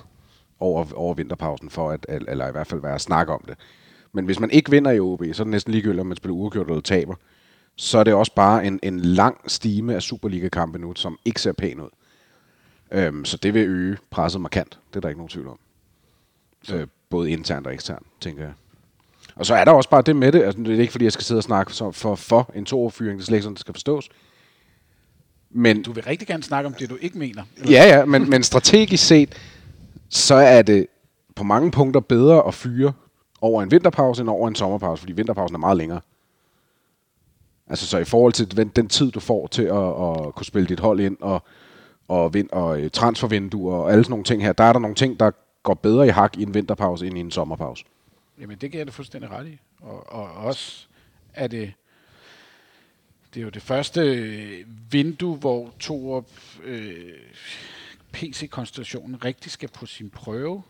over, 0.61 0.87
over 0.95 1.15
vinterpausen, 1.15 1.71
for 1.71 1.91
at, 1.91 2.07
eller 2.09 2.49
i 2.49 2.53
hvert 2.53 2.67
fald 2.67 2.81
være 2.81 2.95
at 2.95 3.01
snakke 3.01 3.33
om 3.33 3.45
det. 3.49 3.55
Men 4.13 4.25
hvis 4.25 4.41
man 4.41 4.51
ikke 4.51 4.71
vinder 4.71 4.91
i 4.91 5.01
OB, 5.01 5.23
så 5.33 5.43
er 5.43 5.45
det 5.45 5.51
næsten 5.51 5.73
ligegyldigt, 5.73 6.01
om 6.01 6.07
man 6.07 6.17
spiller 6.17 6.35
uafgjort 6.35 6.67
eller 6.67 6.81
taber. 6.81 7.15
Så 7.77 7.99
er 7.99 8.05
det 8.05 8.15
også 8.15 8.35
bare 8.35 8.67
en, 8.67 8.81
en 8.83 9.01
lang 9.01 9.51
stime 9.51 9.95
af 9.95 10.03
Superliga-kampe 10.03 10.79
nu, 10.79 10.95
som 10.95 11.19
ikke 11.25 11.41
ser 11.41 11.53
pæn 11.53 11.81
ud. 11.81 11.89
Øhm, 12.93 13.25
så 13.25 13.37
det 13.37 13.55
vil 13.55 13.69
øge 13.69 13.97
presset 14.11 14.41
markant. 14.41 14.79
Det 14.91 14.97
er 14.97 15.01
der 15.01 15.09
ikke 15.09 15.19
nogen 15.19 15.29
tvivl 15.29 15.49
om. 15.49 15.59
Øh, 16.73 16.87
både 17.11 17.31
internt 17.31 17.67
og 17.67 17.75
eksternt, 17.75 18.07
tænker 18.21 18.43
jeg. 18.43 18.53
Og 19.37 19.47
så 19.47 19.55
er 19.55 19.65
der 19.65 19.73
også 19.73 19.91
bare 19.91 20.03
det 20.03 20.17
med 20.17 20.33
det. 20.33 20.43
Altså, 20.43 20.63
det 20.63 20.75
er 20.75 20.81
ikke, 20.81 20.91
fordi 20.91 21.05
jeg 21.05 21.13
skal 21.13 21.25
sidde 21.25 21.39
og 21.39 21.45
snakke 21.45 21.73
for, 21.73 22.15
for, 22.15 22.51
en 22.55 22.65
toerfyring. 22.65 23.19
Det 23.19 23.23
er 23.23 23.27
slet 23.27 23.37
ikke 23.37 23.43
sådan, 23.43 23.55
det 23.55 23.61
skal 23.61 23.75
forstås. 23.75 24.09
Men, 25.51 25.83
du 25.83 25.93
vil 25.93 26.05
rigtig 26.05 26.29
gerne 26.29 26.43
snakke 26.43 26.67
om 26.67 26.75
det, 26.75 26.91
du 26.91 26.97
ikke 27.01 27.19
mener. 27.19 27.43
Eller? 27.57 27.73
Ja, 27.73 27.99
ja, 27.99 28.05
men, 28.05 28.31
men 28.31 28.43
strategisk 28.43 29.07
set, 29.07 29.35
så 30.09 30.35
er 30.35 30.63
det 30.63 30.87
på 31.35 31.45
mange 31.45 31.71
punkter 31.71 32.01
bedre 32.01 32.47
at 32.47 32.55
fyre 32.55 32.93
over 33.41 33.63
en 33.63 33.71
vinterpause 33.71 34.21
end 34.23 34.31
over 34.31 34.49
en 34.49 34.55
sommerpause, 34.55 35.01
fordi 35.01 35.13
vinterpausen 35.13 35.55
er 35.55 35.59
meget 35.59 35.77
længere. 35.77 36.01
Altså 37.67 37.87
så 37.87 37.99
i 37.99 38.05
forhold 38.05 38.33
til 38.33 38.57
den, 38.57 38.69
den 38.69 38.89
tid, 38.89 39.11
du 39.11 39.21
får 39.21 39.47
til 39.47 39.63
at, 39.63 39.89
at 39.89 40.35
kunne 40.35 40.47
spille 40.47 40.69
dit 40.69 40.81
hold 40.81 41.01
ind, 41.01 41.17
og, 41.21 41.43
og, 42.09 42.35
vind, 42.35 42.49
og 42.53 42.81
øh, 42.81 42.91
transfervinduer 42.91 43.77
og 43.77 43.93
alle 43.93 44.05
sådan 44.05 44.11
nogle 44.11 44.25
ting 44.25 44.43
her, 44.43 44.53
der 44.53 44.65
er 44.65 44.73
der 44.73 44.81
nogle 44.81 44.97
ting, 44.97 45.21
der 45.21 45.31
går 45.63 45.75
bedre 45.75 46.07
i 46.07 46.11
hak 46.11 46.39
i 46.39 46.43
en 46.43 46.55
vinterpause 46.55 47.07
end 47.07 47.19
i 47.19 47.21
en 47.21 47.31
sommerpause. 47.31 47.85
Jamen, 48.41 48.59
det 48.59 48.71
giver 48.71 48.81
jeg 48.81 48.87
det 48.87 48.95
fuldstændig 48.95 49.31
ret 49.31 49.47
i. 49.47 49.59
Og, 49.81 50.13
og 50.13 50.29
også 50.35 50.87
er 51.35 51.47
det, 51.47 51.73
det 53.35 53.41
er 53.41 53.45
jo 53.45 53.51
det 53.51 53.63
første 53.63 54.01
øh, 54.01 54.65
vindue, 54.91 55.37
hvor 55.37 55.75
Torup 55.79 56.29
øh, 56.65 57.15
PC-konstellationen 58.13 59.25
rigtig 59.25 59.53
skal 59.53 59.69
på 59.69 59.87
sin 59.87 60.11
prøve. 60.11 60.63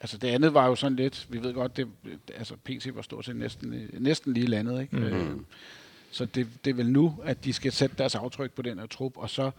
Altså 0.00 0.18
det 0.18 0.28
andet 0.28 0.54
var 0.54 0.66
jo 0.66 0.74
sådan 0.74 0.96
lidt, 0.96 1.26
vi 1.30 1.42
ved 1.42 1.54
godt, 1.54 1.76
det, 1.76 1.88
altså 2.34 2.56
PC 2.64 2.90
var 2.94 3.02
stort 3.02 3.24
set 3.24 3.36
næsten, 3.36 3.90
næsten 3.92 4.34
lige 4.34 4.46
landet, 4.46 4.80
ikke? 4.80 4.96
Mm-hmm. 4.96 5.32
Øh, 5.32 5.40
så 6.10 6.24
det, 6.24 6.48
det 6.64 6.70
er 6.70 6.74
vel 6.74 6.90
nu, 6.90 7.16
at 7.24 7.44
de 7.44 7.52
skal 7.52 7.72
sætte 7.72 7.96
deres 7.98 8.14
aftryk 8.14 8.52
på 8.52 8.62
den 8.62 8.78
her 8.78 8.86
trup, 8.86 9.16
og 9.16 9.30
så 9.30 9.50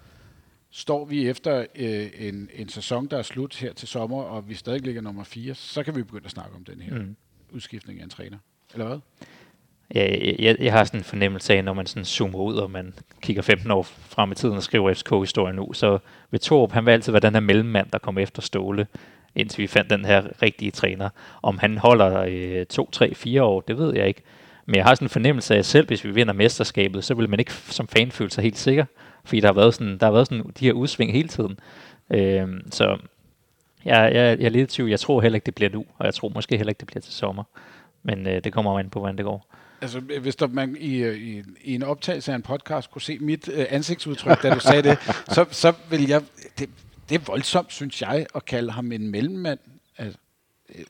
står 0.72 1.06
vi 1.06 1.28
efter 1.28 1.66
øh, 1.76 2.10
en, 2.18 2.50
en 2.54 2.70
sæson, 2.70 3.08
der 3.08 3.18
er 3.18 3.22
slut 3.22 3.56
her 3.56 3.74
til 3.74 3.88
sommer, 3.88 4.24
og 4.24 4.50
vi 4.50 4.54
stadig 4.54 4.82
ligger 4.82 5.02
nummer 5.02 5.24
4, 5.24 5.56
så 5.56 5.84
kan 5.84 5.96
vi 5.96 6.04
begynde 6.04 6.26
at 6.26 6.32
snakke 6.32 6.56
om 6.56 6.64
den 6.64 6.82
her 6.82 7.00
mm. 7.00 7.16
udskiftning 7.52 8.00
af 8.00 8.04
en 8.04 8.10
træner. 8.10 8.38
Eller 8.74 8.88
hvad? 8.88 9.00
Ja, 9.96 10.34
jeg, 10.40 10.56
jeg 10.60 10.74
har 10.74 10.84
sådan 10.84 11.00
en 11.00 11.04
fornemmelse 11.04 11.54
af, 11.54 11.64
når 11.64 11.74
man 11.74 11.86
sådan 11.86 12.06
zoomer 12.06 12.40
ud, 12.40 12.56
og 12.56 12.72
man 12.72 12.94
kigger 13.22 13.42
15 13.42 13.72
år 13.72 13.84
frem 13.84 14.32
i 14.32 14.36
tiden 14.36 14.56
og 14.56 14.64
skriver 14.64 14.94
FCK-historien 14.94 15.56
nu, 15.56 15.74
så 15.74 16.00
ved 16.32 16.40
Torup, 16.40 16.72
han 16.72 16.86
vil 16.86 16.92
altid 16.92 17.12
være 17.12 17.20
den 17.20 17.34
her 17.34 17.40
mellemmand, 17.40 17.88
der 17.92 17.98
kommer 17.98 18.22
efter 18.22 18.42
Ståle, 18.42 18.88
indtil 19.36 19.62
vi 19.62 19.68
fandt 19.68 19.90
den 19.90 20.06
her 20.06 20.24
rigtige 20.42 20.72
træner. 20.72 21.10
Om 21.42 21.58
han 21.58 21.78
holder 21.78 22.26
øh, 22.28 22.66
2, 22.66 22.90
3, 22.92 23.16
4 23.16 23.44
år, 23.44 23.62
det 23.62 23.78
ved 23.78 23.96
jeg 23.96 24.08
ikke. 24.08 24.22
Men 24.66 24.76
jeg 24.76 24.84
har 24.84 24.96
sådan 24.96 25.06
en 25.06 25.10
fornemmelse 25.10 25.54
af, 25.54 25.60
at 25.60 25.66
selv 25.66 25.88
hvis 25.88 26.06
vi 26.06 26.12
vinder 26.12 26.34
mesterskabet, 26.34 27.04
så 27.04 27.14
vil 27.14 27.30
man 27.30 27.40
ikke 27.40 27.54
som 27.54 27.88
fan 27.88 28.12
føle 28.12 28.32
sig 28.32 28.44
helt 28.44 28.58
sikker. 28.58 28.86
Fordi 29.24 29.40
der 29.40 29.48
har 29.48 29.54
været 29.54 29.74
sådan, 29.74 29.98
der 29.98 30.06
har 30.06 30.12
været 30.12 30.28
sådan 30.28 30.44
de 30.60 30.66
her 30.66 30.74
udsving 30.74 31.12
hele 31.12 31.28
tiden. 31.28 31.60
Øh, 32.14 32.48
så 32.72 32.98
jeg, 33.86 34.12
jeg, 34.14 34.40
jeg 34.40 34.46
er 34.46 34.50
lidt 34.50 34.72
i 34.72 34.76
tvivl. 34.76 34.90
Jeg 34.90 35.00
tror 35.00 35.22
heller 35.22 35.36
ikke, 35.36 35.46
det 35.46 35.56
bliver 35.56 35.70
nu, 35.70 35.86
og 35.98 36.06
jeg 36.06 36.14
tror 36.14 36.30
måske 36.30 36.58
heller 36.58 36.72
ikke, 36.72 36.80
det 36.80 36.88
bliver 36.88 37.02
til 37.02 37.14
sommer. 37.14 37.44
Men 38.04 38.28
øh, 38.28 38.44
det 38.44 38.54
kommer 38.54 38.80
an 38.80 38.86
ind 38.86 38.92
på, 38.92 39.00
hvordan 39.00 39.18
det 39.18 39.26
går. 39.26 39.46
Altså, 39.82 40.00
hvis 40.00 40.36
der, 40.36 40.48
man 40.48 40.78
i, 40.80 40.96
øh, 40.98 41.18
i, 41.18 41.44
i 41.64 41.76
en 41.76 41.84
optagelse 41.84 42.32
af 42.32 42.36
en 42.36 42.42
podcast 42.42 42.92
kunne 42.92 43.02
se 43.02 43.18
mit 43.20 43.50
øh, 43.54 43.66
ansigtsudtryk, 43.70 44.44
da 44.44 44.54
du 44.54 44.60
sagde 44.60 44.82
det, 44.82 44.98
så, 45.36 45.46
så 45.52 45.74
vil 45.90 46.08
jeg... 46.08 46.22
Det, 46.60 46.70
det 47.10 47.16
er 47.16 47.20
voldsomt, 47.26 47.74
synes 47.74 48.02
jeg, 48.02 48.26
at 48.36 48.46
kalde 48.46 48.72
ham 48.72 48.92
en 48.92 49.12
mellemmand. 49.12 49.60
Altså, 49.98 50.20
øh, 50.76 50.86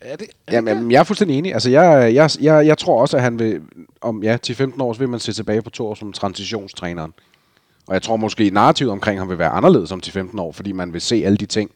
er 0.00 0.16
det, 0.16 0.28
er 0.46 0.52
Jamen, 0.52 0.74
jamen, 0.74 0.90
jeg 0.90 0.98
er 0.98 1.04
fuldstændig 1.04 1.38
enig. 1.38 1.52
Altså, 1.52 1.70
jeg, 1.70 2.14
jeg, 2.14 2.30
jeg, 2.40 2.66
jeg 2.66 2.78
tror 2.78 3.00
også, 3.00 3.16
at 3.16 3.22
han 3.22 3.38
vil, 3.38 3.62
om 4.00 4.22
ja, 4.22 4.38
10-15 4.46 4.82
år, 4.82 4.92
så 4.92 4.98
vil 4.98 5.08
man 5.08 5.20
se 5.20 5.32
tilbage 5.32 5.62
på 5.62 5.70
to 5.70 5.86
år 5.86 5.94
som 5.94 6.12
transitionstræneren. 6.12 7.12
Og 7.86 7.94
jeg 7.94 8.02
tror 8.02 8.16
måske, 8.16 8.50
narrativet 8.50 8.92
omkring 8.92 9.20
ham 9.20 9.28
vil 9.28 9.38
være 9.38 9.50
anderledes 9.50 9.92
om 9.92 10.02
10-15 10.06 10.40
år, 10.40 10.52
fordi 10.52 10.72
man 10.72 10.92
vil 10.92 11.00
se 11.00 11.22
alle 11.24 11.36
de 11.36 11.46
ting, 11.46 11.70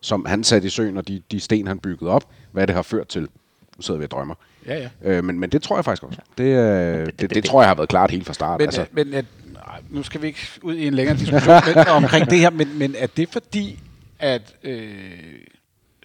som 0.00 0.24
han 0.24 0.44
satte 0.44 0.66
i 0.66 0.70
søen, 0.70 0.96
og 0.96 1.08
de, 1.08 1.22
de 1.30 1.40
sten, 1.40 1.66
han 1.66 1.78
byggede 1.78 2.10
op, 2.10 2.24
hvad 2.52 2.66
det 2.66 2.74
har 2.74 2.82
ført 2.82 3.08
til. 3.08 3.28
Nu 3.82 3.86
sidder 3.86 3.98
vi 3.98 4.04
og 4.04 4.10
drømmer. 4.10 4.34
Ja, 4.66 4.78
ja. 4.78 4.88
Øh, 5.02 5.24
men, 5.24 5.40
men 5.40 5.50
det 5.50 5.62
tror 5.62 5.76
jeg 5.76 5.84
faktisk 5.84 6.02
også. 6.02 6.18
Det, 6.38 6.44
øh, 6.44 7.06
det, 7.06 7.20
det, 7.20 7.34
det, 7.34 7.44
tror 7.44 7.62
jeg 7.62 7.68
har 7.68 7.74
været 7.74 7.88
klart 7.88 8.10
helt 8.10 8.26
fra 8.26 8.32
start. 8.32 8.60
Men, 8.60 8.66
altså. 8.68 8.86
men 8.92 9.14
at, 9.14 9.24
nej, 9.52 9.80
nu 9.90 10.02
skal 10.02 10.22
vi 10.22 10.26
ikke 10.26 10.40
ud 10.62 10.74
i 10.74 10.86
en 10.86 10.94
længere 10.94 11.16
diskussion 11.16 11.54
men, 11.76 11.88
omkring 11.88 12.30
det 12.30 12.38
her, 12.38 12.50
men, 12.50 12.78
men 12.78 12.94
er 12.98 13.06
det 13.06 13.28
fordi, 13.32 13.78
at 14.18 14.54
øh, 14.62 14.94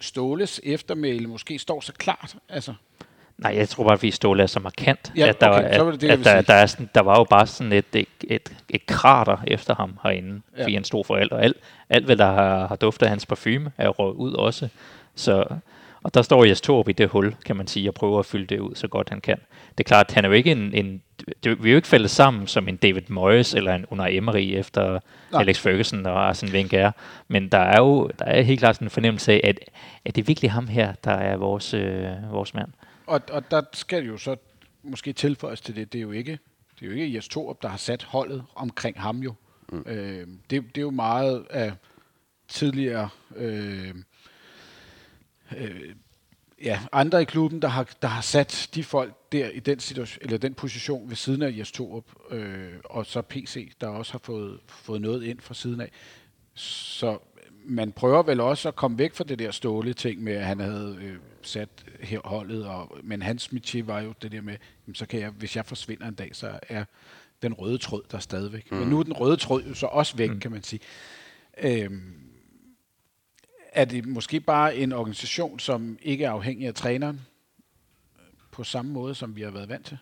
Ståles 0.00 0.60
eftermæle 0.64 1.26
måske 1.26 1.58
står 1.58 1.80
så 1.80 1.92
klart? 1.92 2.36
Altså, 2.48 2.74
Nej, 3.38 3.56
jeg 3.56 3.68
tror 3.68 3.84
bare, 3.84 3.94
at 3.94 4.02
vi 4.02 4.10
Ståle 4.10 4.42
er 4.42 4.46
så 4.46 4.60
markant. 4.60 5.12
Ja, 5.16 5.26
at 5.26 5.40
der, 5.40 5.48
okay, 5.48 5.92
det 5.92 6.00
det, 6.00 6.26
at, 6.26 6.46
der, 6.46 6.54
er 6.54 6.66
sådan, 6.66 6.90
der 6.94 7.00
var 7.00 7.18
jo 7.18 7.24
bare 7.24 7.46
sådan 7.46 7.72
et, 7.72 7.84
et, 7.92 8.08
et, 8.24 8.52
et 8.68 8.86
krater 8.86 9.36
efter 9.46 9.74
ham 9.74 9.98
herinde, 10.02 10.28
Ja. 10.28 10.58
ja. 10.58 10.64
fordi 10.64 10.74
han 10.74 10.84
stod 10.84 11.04
for 11.04 11.16
alt. 11.16 11.32
Og 11.32 11.44
alt, 11.44 11.56
alt 11.90 12.04
hvad 12.04 12.16
der 12.16 12.32
har, 12.32 12.66
har 12.66 12.76
duftet 12.76 13.06
af 13.06 13.10
hans 13.10 13.26
parfume, 13.26 13.72
er 13.78 13.88
røget 13.88 14.14
ud 14.14 14.32
også. 14.32 14.68
Så, 15.14 15.44
og 16.02 16.14
der 16.14 16.22
står 16.22 16.44
Jes 16.44 16.60
Torp 16.60 16.88
i 16.88 16.92
det 16.92 17.08
hul, 17.08 17.34
kan 17.44 17.56
man 17.56 17.66
sige, 17.66 17.90
og 17.90 17.94
prøver 17.94 18.18
at 18.18 18.26
fylde 18.26 18.46
det 18.46 18.58
ud 18.58 18.74
så 18.74 18.88
godt 18.88 19.08
han 19.08 19.20
kan. 19.20 19.38
Det 19.70 19.84
er 19.84 19.88
klart, 19.88 20.06
at 20.08 20.14
han 20.14 20.24
er 20.24 20.28
jo 20.28 20.34
ikke 20.34 20.52
en... 20.52 20.74
en 20.74 21.02
det, 21.44 21.62
vi 21.62 21.68
er 21.68 21.72
jo 21.72 21.76
ikke 21.76 21.88
faldet 21.88 22.10
sammen 22.10 22.46
som 22.46 22.68
en 22.68 22.76
David 22.76 23.02
Moyes 23.08 23.54
eller 23.54 23.74
en 23.74 23.86
Unai 23.90 24.16
Emery 24.16 24.52
efter. 24.54 25.00
Nej. 25.32 25.40
Alex 25.40 25.58
Ferguson 25.58 26.06
og 26.06 26.28
Arsene 26.28 26.52
Wenger. 26.52 26.92
Men 27.28 27.48
der 27.48 27.58
er 27.58 27.80
jo 27.80 28.10
der 28.18 28.24
er 28.24 28.42
helt 28.42 28.58
klart 28.58 28.76
sådan 28.76 28.86
en 28.86 28.90
fornemmelse 28.90 29.32
af, 29.32 29.40
at, 29.44 29.58
at 30.04 30.16
det 30.16 30.22
er 30.22 30.26
virkelig 30.26 30.50
ham 30.50 30.66
her, 30.66 30.92
der 31.04 31.10
er 31.10 31.36
vores, 31.36 31.74
øh, 31.74 32.32
vores 32.32 32.54
mand. 32.54 32.68
og, 33.06 33.20
og 33.30 33.50
der 33.50 33.62
skal 33.72 34.04
jo 34.04 34.16
så 34.16 34.36
måske 34.82 35.12
tilføjes 35.12 35.60
til 35.60 35.76
det, 35.76 35.92
det 35.92 35.98
er 35.98 36.02
jo 36.02 36.10
ikke, 36.10 36.38
det 36.80 36.82
er 36.82 36.86
jo 36.86 36.92
ikke 36.92 37.14
Jes 37.14 37.28
Torup, 37.28 37.62
der 37.62 37.68
har 37.68 37.76
sat 37.76 38.02
holdet 38.02 38.44
omkring 38.54 39.00
ham 39.00 39.18
jo. 39.18 39.34
Mm. 39.72 39.84
Øh, 39.86 40.26
det, 40.50 40.50
det 40.50 40.78
er 40.78 40.82
jo 40.82 40.90
meget 40.90 41.46
af 41.50 41.72
tidligere 42.48 43.08
øh, 43.36 43.94
øh, 45.56 45.94
ja, 46.62 46.80
andre 46.92 47.22
i 47.22 47.24
klubben, 47.24 47.62
der 47.62 47.68
har, 47.68 47.88
der 48.02 48.08
har 48.08 48.20
sat 48.20 48.68
de 48.74 48.84
folk 48.84 49.32
der 49.32 49.48
i 49.48 49.60
den 49.60 49.80
situation, 49.80 50.22
eller 50.22 50.38
den 50.38 50.54
position 50.54 51.08
ved 51.08 51.16
siden 51.16 51.42
af 51.42 51.54
Jes 51.58 51.72
Torup, 51.72 52.04
øh, 52.30 52.72
og 52.84 53.06
så 53.06 53.22
PC, 53.22 53.72
der 53.80 53.88
også 53.88 54.12
har 54.12 54.18
fået, 54.18 54.60
fået 54.66 55.00
noget 55.00 55.22
ind 55.22 55.40
fra 55.40 55.54
siden 55.54 55.80
af. 55.80 55.90
Så 56.54 57.18
man 57.64 57.92
prøver 57.92 58.22
vel 58.22 58.40
også 58.40 58.68
at 58.68 58.76
komme 58.76 58.98
væk 58.98 59.14
fra 59.14 59.24
det 59.24 59.38
der 59.38 59.50
ståle 59.50 59.94
ting 59.94 60.22
med, 60.22 60.32
at 60.32 60.44
han 60.44 60.60
havde 60.60 60.98
øh, 61.02 61.16
sat 61.42 61.68
her 62.00 62.20
holdet, 62.24 62.66
og, 62.66 62.98
men 63.02 63.22
hans 63.22 63.48
métier 63.52 63.82
var 63.82 64.00
jo 64.00 64.14
det 64.22 64.32
der 64.32 64.40
med, 64.40 64.56
jamen, 64.86 64.94
så 64.94 65.06
kan 65.06 65.20
jeg, 65.20 65.30
hvis 65.30 65.56
jeg 65.56 65.66
forsvinder 65.66 66.08
en 66.08 66.14
dag, 66.14 66.30
så 66.32 66.58
er 66.68 66.84
den 67.42 67.54
røde 67.54 67.78
tråd 67.78 68.02
der 68.10 68.18
stadigvæk. 68.18 68.72
Mm. 68.72 68.78
Men 68.78 68.88
nu 68.88 68.98
er 68.98 69.02
den 69.02 69.12
røde 69.12 69.36
tråd 69.36 69.62
jo 69.62 69.74
så 69.74 69.86
også 69.86 70.16
væk, 70.16 70.30
mm. 70.30 70.40
kan 70.40 70.50
man 70.50 70.62
sige. 70.62 70.80
Øhm, 71.62 72.27
er 73.72 73.84
det 73.84 74.06
måske 74.06 74.40
bare 74.40 74.76
en 74.76 74.92
organisation, 74.92 75.58
som 75.58 75.98
ikke 76.02 76.24
er 76.24 76.30
afhængig 76.30 76.66
af 76.66 76.74
træneren, 76.74 77.20
på 78.50 78.64
samme 78.64 78.92
måde, 78.92 79.14
som 79.14 79.36
vi 79.36 79.42
har 79.42 79.50
været 79.50 79.68
vant 79.68 79.86
til? 79.86 79.98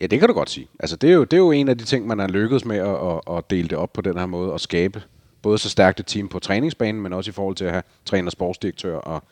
Ja, 0.00 0.06
det 0.06 0.18
kan 0.18 0.28
du 0.28 0.34
godt 0.34 0.50
sige. 0.50 0.68
Altså, 0.78 0.96
det 0.96 1.10
er 1.10 1.14
jo, 1.14 1.24
det 1.24 1.32
er 1.32 1.38
jo 1.40 1.50
en 1.50 1.68
af 1.68 1.78
de 1.78 1.84
ting, 1.84 2.06
man 2.06 2.18
har 2.18 2.28
lykkedes 2.28 2.64
med 2.64 2.76
at, 2.76 3.06
at, 3.06 3.36
at 3.36 3.50
dele 3.50 3.68
det 3.68 3.78
op 3.78 3.92
på 3.92 4.00
den 4.00 4.18
her 4.18 4.26
måde, 4.26 4.52
og 4.52 4.60
skabe 4.60 5.02
både 5.42 5.58
så 5.58 5.70
stærkt 5.70 6.00
et 6.00 6.06
team 6.06 6.28
på 6.28 6.38
træningsbanen, 6.38 7.02
men 7.02 7.12
også 7.12 7.30
i 7.30 7.32
forhold 7.32 7.56
til 7.56 7.64
at 7.64 7.70
have 7.70 7.82
træner, 8.04 8.30
sportsdirektør 8.30 8.96
og 8.96 9.22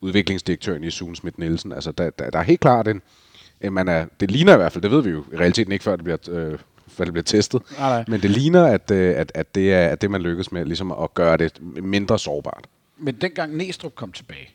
udviklingsdirektøren 0.00 0.84
i 0.84 0.90
Sune 0.90 1.16
Schmidt 1.16 1.38
Nielsen. 1.38 1.72
Altså, 1.72 1.92
der, 1.92 2.10
der, 2.10 2.30
der 2.30 2.38
er 2.38 2.42
helt 2.42 2.60
klart 2.60 2.88
en, 2.88 3.02
en 3.60 3.72
man 3.72 3.88
er, 3.88 4.06
det 4.20 4.30
ligner 4.30 4.54
i 4.54 4.56
hvert 4.56 4.72
fald, 4.72 4.82
det 4.82 4.90
ved 4.90 5.02
vi 5.02 5.10
jo 5.10 5.24
i 5.32 5.36
realiteten 5.36 5.72
ikke, 5.72 5.82
før 5.82 5.96
det 5.96 6.04
bliver, 6.04 6.18
øh, 6.28 6.58
før 6.94 7.04
det 7.04 7.12
bliver 7.12 7.24
testet, 7.24 7.62
Nej, 7.78 7.88
nej. 7.88 8.04
men 8.08 8.22
det 8.22 8.30
ligner, 8.30 8.64
at, 8.66 8.90
øh, 8.90 9.16
at, 9.16 9.32
at, 9.34 9.54
det 9.54 9.72
er 9.72 9.88
at 9.88 10.02
det, 10.02 10.10
man 10.10 10.22
lykkes 10.22 10.52
med, 10.52 10.64
ligesom 10.64 10.92
at 10.92 11.14
gøre 11.14 11.36
det 11.36 11.52
mindre 11.82 12.18
sårbart. 12.18 12.64
Men 12.98 13.14
dengang 13.14 13.56
Næstrup 13.56 13.94
kom 13.94 14.12
tilbage, 14.12 14.48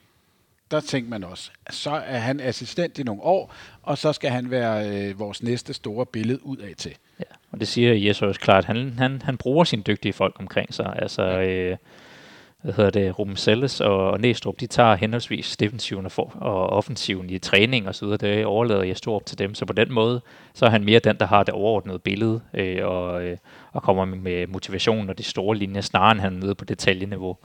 der 0.71 0.79
tænkte 0.79 1.09
man 1.09 1.23
også, 1.23 1.51
at 1.65 1.73
så 1.73 1.91
er 1.91 2.17
han 2.17 2.39
assistent 2.39 2.99
i 2.99 3.03
nogle 3.03 3.21
år, 3.21 3.53
og 3.83 3.97
så 3.97 4.13
skal 4.13 4.29
han 4.29 4.51
være 4.51 4.89
øh, 4.89 5.19
vores 5.19 5.43
næste 5.43 5.73
store 5.73 6.05
billede 6.05 6.45
ud 6.45 6.57
af 6.57 6.73
til. 6.77 6.95
Ja, 7.19 7.35
og 7.51 7.59
det 7.59 7.67
siger 7.67 7.93
Jes 7.93 8.21
også 8.21 8.39
klart. 8.39 8.65
Han, 8.65 8.93
han, 8.97 9.21
han 9.21 9.37
bruger 9.37 9.63
sine 9.63 9.81
dygtige 9.81 10.13
folk 10.13 10.35
omkring 10.39 10.73
sig. 10.73 10.95
Altså, 11.01 11.23
øh, 11.23 11.77
hvad 12.61 12.73
hedder 12.73 12.89
det, 12.89 13.19
Ruben 13.19 13.35
Selles 13.35 13.81
og, 13.81 14.11
og 14.11 14.19
Næstrup, 14.19 14.59
de 14.59 14.67
tager 14.67 14.95
henholdsvis 14.95 15.57
defensiven 15.57 16.05
og, 16.05 16.11
for, 16.11 16.33
og 16.35 16.69
offensiven 16.69 17.29
i 17.29 17.37
træning 17.37 17.87
og 17.87 17.95
så 17.95 18.05
videre. 18.05 18.17
Det 18.17 18.45
overlader 18.45 18.83
jeg 18.83 18.97
stort 18.97 19.25
til 19.25 19.39
dem. 19.39 19.53
Så 19.53 19.65
på 19.65 19.73
den 19.73 19.93
måde, 19.93 20.21
så 20.53 20.65
er 20.65 20.69
han 20.69 20.83
mere 20.83 20.99
den, 20.99 21.17
der 21.17 21.25
har 21.25 21.43
det 21.43 21.53
overordnede 21.53 21.99
billede 21.99 22.41
øh, 22.53 22.85
og, 22.85 23.23
øh, 23.23 23.37
og 23.71 23.83
kommer 23.83 24.05
med 24.05 24.47
motivation 24.47 25.09
og 25.09 25.17
de 25.17 25.23
store 25.23 25.57
linjer, 25.57 25.81
snarere 25.81 26.11
end 26.11 26.19
han 26.19 26.35
er 26.35 26.39
nede 26.39 26.55
på 26.55 26.65
detaljeniveau. 26.65 27.37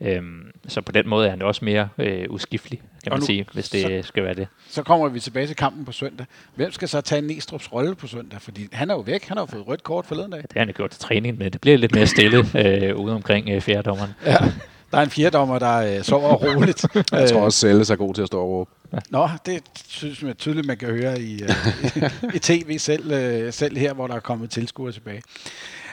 Øhm, 0.00 0.50
så 0.68 0.80
på 0.80 0.92
den 0.92 1.08
måde 1.08 1.26
er 1.26 1.30
han 1.30 1.42
også 1.42 1.64
mere 1.64 1.88
øh, 1.98 2.24
uskiftelig, 2.30 2.78
kan 3.02 3.12
Og 3.12 3.16
man 3.16 3.20
nu- 3.20 3.26
sige, 3.26 3.46
hvis 3.52 3.68
det 3.68 3.82
så- 4.04 4.08
skal 4.08 4.24
være 4.24 4.34
det. 4.34 4.48
Så 4.68 4.82
kommer 4.82 5.08
vi 5.08 5.20
tilbage 5.20 5.46
til 5.46 5.56
kampen 5.56 5.84
på 5.84 5.92
søndag. 5.92 6.26
Hvem 6.54 6.72
skal 6.72 6.88
så 6.88 7.00
tage 7.00 7.20
Næstrups 7.22 7.72
rolle 7.72 7.94
på 7.94 8.06
søndag? 8.06 8.40
Fordi 8.42 8.68
han 8.72 8.90
er 8.90 8.94
jo 8.94 9.00
væk. 9.00 9.24
Han 9.24 9.36
har 9.36 9.42
jo 9.42 9.46
fået 9.46 9.66
rødt 9.68 9.82
kort 9.82 10.06
forleden 10.06 10.30
dag. 10.30 10.42
Det 10.42 10.52
har 10.52 10.60
han 10.60 10.68
jo 10.68 10.74
gjort 10.76 10.90
til 10.90 11.00
træning, 11.00 11.38
men 11.38 11.52
det 11.52 11.60
bliver 11.60 11.78
lidt 11.78 11.94
mere 11.94 12.06
stille 12.06 12.46
øh, 12.64 12.96
ude 12.96 13.14
omkring 13.14 13.48
øh, 13.50 13.60
fjerdommeren. 13.60 14.10
Ja. 14.26 14.36
Der 14.90 14.98
er 15.00 15.04
en 15.04 15.10
fjerdommer, 15.10 15.58
der 15.58 15.96
øh, 15.98 16.02
sover 16.04 16.34
roligt. 16.34 16.84
Jeg 17.12 17.30
tror 17.30 17.40
også, 17.40 17.58
Selles 17.58 17.90
er 17.90 17.96
god 17.96 18.14
til 18.14 18.22
at 18.22 18.28
stå 18.28 18.40
over. 18.40 18.64
Nå, 19.10 19.28
det 19.46 19.62
synes 19.88 20.22
jeg 20.22 20.36
tydeligt, 20.38 20.66
man 20.66 20.76
kan 20.76 20.88
høre 20.88 21.20
i, 21.20 21.42
øh, 21.42 21.50
i, 21.96 22.36
i 22.36 22.38
tv 22.38 22.78
selv, 22.78 23.12
øh, 23.12 23.52
selv 23.52 23.76
her, 23.76 23.94
hvor 23.94 24.06
der 24.06 24.14
er 24.14 24.20
kommet 24.20 24.50
tilskuere 24.50 24.92
tilbage. 24.92 25.22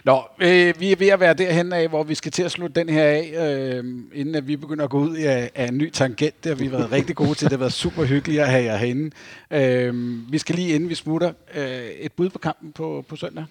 Nå, 0.03 0.21
øh, 0.39 0.73
vi 0.79 0.91
er 0.91 0.95
ved 0.95 1.07
at 1.07 1.19
være 1.19 1.33
derhen 1.33 1.73
af, 1.73 1.87
hvor 1.87 2.03
vi 2.03 2.15
skal 2.15 2.31
til 2.31 2.43
at 2.43 2.51
slutte 2.51 2.79
den 2.79 2.89
her 2.89 3.03
af, 3.03 3.31
øh, 3.37 3.83
inden 4.13 4.35
at 4.35 4.47
vi 4.47 4.55
begynder 4.55 4.83
at 4.83 4.89
gå 4.89 4.99
ud 4.99 5.15
af, 5.15 5.51
af 5.55 5.67
en 5.67 5.77
ny 5.77 5.91
tangent. 5.91 6.43
Det 6.43 6.49
har 6.49 6.55
vi 6.55 6.71
været 6.71 6.91
rigtig 6.91 7.15
gode 7.15 7.35
til. 7.35 7.45
Det 7.45 7.51
har 7.51 7.57
været 7.57 7.73
super 7.73 8.03
hyggeligt 8.03 8.41
at 8.41 8.49
have 8.49 8.63
jer 8.63 8.77
herinde. 8.77 9.11
Øh, 9.51 10.31
vi 10.31 10.37
skal 10.37 10.55
lige 10.55 10.75
inden 10.75 10.89
vi 10.89 10.95
smutter, 10.95 11.31
øh, 11.55 11.81
et 11.99 12.11
bud 12.11 12.29
på 12.29 12.39
kampen 12.39 12.71
på, 12.71 13.05
på 13.09 13.15
søndag. 13.15 13.45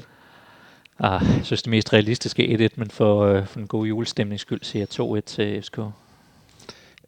Ah, 0.99 1.23
jeg 1.37 1.41
synes, 1.45 1.63
det 1.63 1.71
mest 1.71 1.93
realistiske 1.93 2.53
er 2.53 2.69
1-1, 2.69 2.73
men 2.77 2.91
for, 2.91 3.25
øh, 3.25 3.47
for 3.47 3.61
en 3.61 3.67
god 3.67 3.87
julestemnings 3.87 4.43
skyld 4.43 4.61
siger 4.63 4.87
jeg 4.99 5.19
2-1 5.19 5.21
til 5.21 5.63
FCK. 5.63 5.79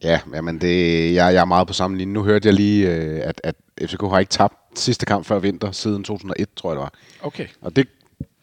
Ja, 0.02 0.20
jamen 0.34 0.60
det, 0.60 1.14
jeg, 1.14 1.34
jeg 1.34 1.40
er 1.40 1.44
meget 1.44 1.66
på 1.66 1.72
samme 1.72 1.98
linje. 1.98 2.12
Nu 2.14 2.22
hørte 2.22 2.48
jeg 2.48 2.54
lige, 2.54 2.90
øh, 2.94 3.20
at, 3.24 3.40
at 3.44 3.54
FCK 3.82 4.00
har 4.00 4.18
ikke 4.18 4.30
tabt 4.30 4.54
sidste 4.74 5.06
kamp 5.06 5.26
før 5.26 5.38
vinter 5.38 5.72
siden 5.72 6.04
2001, 6.04 6.48
tror 6.56 6.70
jeg 6.70 6.76
det 6.76 6.82
var. 6.82 6.92
Okay. 7.22 7.46
Og 7.60 7.76
det, 7.76 7.88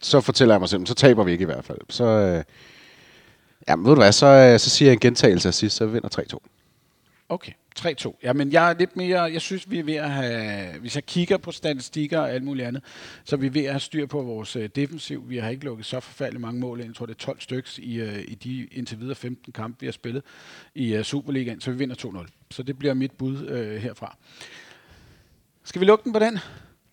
så 0.02 0.22
fortæller 0.22 0.54
jeg 0.54 0.60
mig 0.60 0.70
selv, 0.70 0.86
så 0.86 0.94
taber 0.94 1.24
vi 1.24 1.32
ikke 1.32 1.42
i 1.42 1.46
hvert 1.46 1.66
fald. 1.66 1.80
Så, 1.90 2.04
øh, 2.04 2.44
jamen 3.68 3.86
ved 3.86 3.92
du 3.92 4.02
hvad, 4.02 4.12
så, 4.12 4.26
øh, 4.26 4.60
så 4.60 4.70
siger 4.70 4.90
jeg 4.90 4.94
en 4.94 5.00
gentagelse 5.00 5.48
af 5.48 5.54
sidst, 5.54 5.76
så 5.76 5.86
vinder 5.86 6.10
3-2. 6.10 6.38
Okay, 7.30 7.52
3-2. 7.80 8.20
Jamen, 8.24 8.52
jeg 8.52 8.70
er 8.70 8.76
lidt 8.78 8.96
mere, 8.96 9.22
jeg 9.22 9.42
synes, 9.42 9.72
vi 9.72 9.80
er 9.80 9.84
ved 9.84 9.96
at 9.96 10.10
have, 10.12 10.80
hvis 10.80 10.96
jeg 10.96 11.06
kigger 11.06 11.38
på 11.38 11.52
statistikker 11.52 12.20
og 12.20 12.32
alt 12.32 12.44
muligt 12.44 12.68
andet, 12.68 12.84
så 13.24 13.36
er 13.36 13.40
vi 13.40 13.54
ved 13.54 13.64
at 13.64 13.72
have 13.72 13.80
styr 13.80 14.06
på 14.06 14.22
vores 14.22 14.56
øh, 14.56 14.70
defensiv. 14.76 15.30
Vi 15.30 15.38
har 15.38 15.50
ikke 15.50 15.66
lukket 15.66 15.86
så 15.86 16.00
forfærdeligt 16.00 16.42
mange 16.42 16.60
mål 16.60 16.80
ind. 16.80 16.88
Jeg 16.88 16.96
tror, 16.96 17.06
det 17.06 17.14
er 17.14 17.20
12 17.20 17.40
stykker 17.40 17.70
i, 17.78 17.96
øh, 17.96 18.24
i 18.28 18.36
de 18.36 18.68
indtil 18.72 19.00
videre 19.00 19.16
15 19.16 19.54
kampe, 19.54 19.80
vi 19.80 19.88
har 19.88 19.92
spillet 19.92 20.24
i 20.76 20.94
øh, 20.96 21.04
Superligaen, 21.04 21.62
så 21.62 21.72
vi 21.72 21.78
vinder 21.78 21.96
2-0. 21.96 22.28
Så 22.52 22.64
det 22.64 22.80
bliver 22.80 22.94
mit 22.94 23.12
bud 23.12 23.48
øh, 23.48 23.76
herfra. 23.76 24.18
Skal 25.64 25.82
vi 25.82 25.86
lukke 25.86 26.04
den 26.04 26.14
på 26.14 26.20
den? 26.20 26.40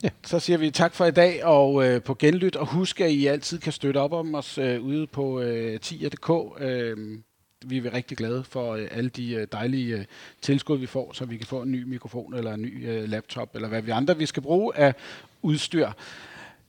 Ja. 0.03 0.09
Så 0.25 0.39
siger 0.39 0.59
vi 0.59 0.71
tak 0.71 0.95
for 0.95 1.05
i 1.05 1.11
dag, 1.11 1.45
og 1.45 1.87
øh, 1.87 2.03
på 2.03 2.15
genlyt, 2.15 2.57
og 2.57 2.67
husk, 2.67 3.01
at 3.01 3.11
I 3.11 3.27
altid 3.27 3.59
kan 3.59 3.73
støtte 3.73 3.99
op 3.99 4.13
om 4.13 4.35
os 4.35 4.59
øh, 4.59 4.83
ude 4.83 5.07
på 5.07 5.41
øh, 5.41 5.79
10.dk. 5.85 6.63
Øh, 6.63 7.19
vi 7.67 7.79
er 7.79 7.95
rigtig 7.95 8.17
glade 8.19 8.45
for 8.45 8.75
øh, 8.75 8.89
alle 8.91 9.11
de 9.11 9.35
øh, 9.35 9.47
dejlige 9.53 9.97
øh, 9.97 10.05
tilskud, 10.43 10.79
vi 10.79 10.87
får, 10.87 11.13
så 11.13 11.25
vi 11.25 11.37
kan 11.37 11.47
få 11.47 11.63
en 11.63 11.73
ny 11.73 11.83
mikrofon 11.83 12.35
eller 12.35 12.55
en 12.55 12.63
ny 12.63 12.89
øh, 12.89 13.09
laptop, 13.09 13.55
eller 13.55 13.69
hvad 13.69 13.83
vi 13.83 13.91
andre 13.91 14.19
vi 14.19 14.27
skal 14.27 14.43
bruge 14.43 14.77
af 14.77 14.95
udstyr. 15.43 15.91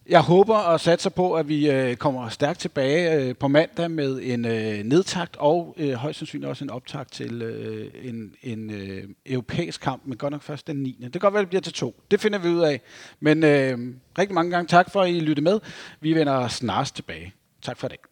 Jeg 0.09 0.21
håber 0.21 0.55
og 0.55 0.79
satser 0.79 1.09
på, 1.09 1.33
at 1.33 1.47
vi 1.47 1.71
øh, 1.71 1.95
kommer 1.95 2.29
stærkt 2.29 2.59
tilbage 2.59 3.15
øh, 3.15 3.35
på 3.35 3.47
mandag 3.47 3.91
med 3.91 4.19
en 4.23 4.45
øh, 4.45 4.83
nedtakt 4.83 5.35
og 5.37 5.75
øh, 5.77 5.93
højst 5.93 6.19
sandsynligt 6.19 6.49
også 6.49 6.63
en 6.63 6.69
optakt 6.69 7.11
til 7.11 7.41
øh, 7.41 7.91
en, 8.03 8.35
en 8.41 8.69
øh, 8.69 9.03
europæisk 9.25 9.81
kamp, 9.81 10.01
men 10.05 10.17
godt 10.17 10.31
nok 10.31 10.41
først 10.41 10.67
den 10.67 10.75
9. 10.75 10.97
Det 11.03 11.11
kan 11.11 11.21
godt 11.21 11.33
være, 11.33 11.41
at 11.41 11.45
det 11.45 11.49
bliver 11.49 11.61
til 11.61 11.73
to. 11.73 12.01
Det 12.11 12.21
finder 12.21 12.39
vi 12.39 12.49
ud 12.49 12.61
af. 12.61 12.81
Men 13.19 13.43
øh, 13.43 13.77
rigtig 14.19 14.33
mange 14.33 14.51
gange 14.51 14.67
tak 14.67 14.91
for, 14.91 15.01
at 15.01 15.09
I 15.09 15.19
lyttede 15.19 15.43
med. 15.43 15.59
Vi 15.99 16.13
vender 16.13 16.47
snarest 16.47 16.95
tilbage. 16.95 17.33
Tak 17.61 17.77
for 17.77 17.87
i 17.87 17.89
dag. 17.89 18.06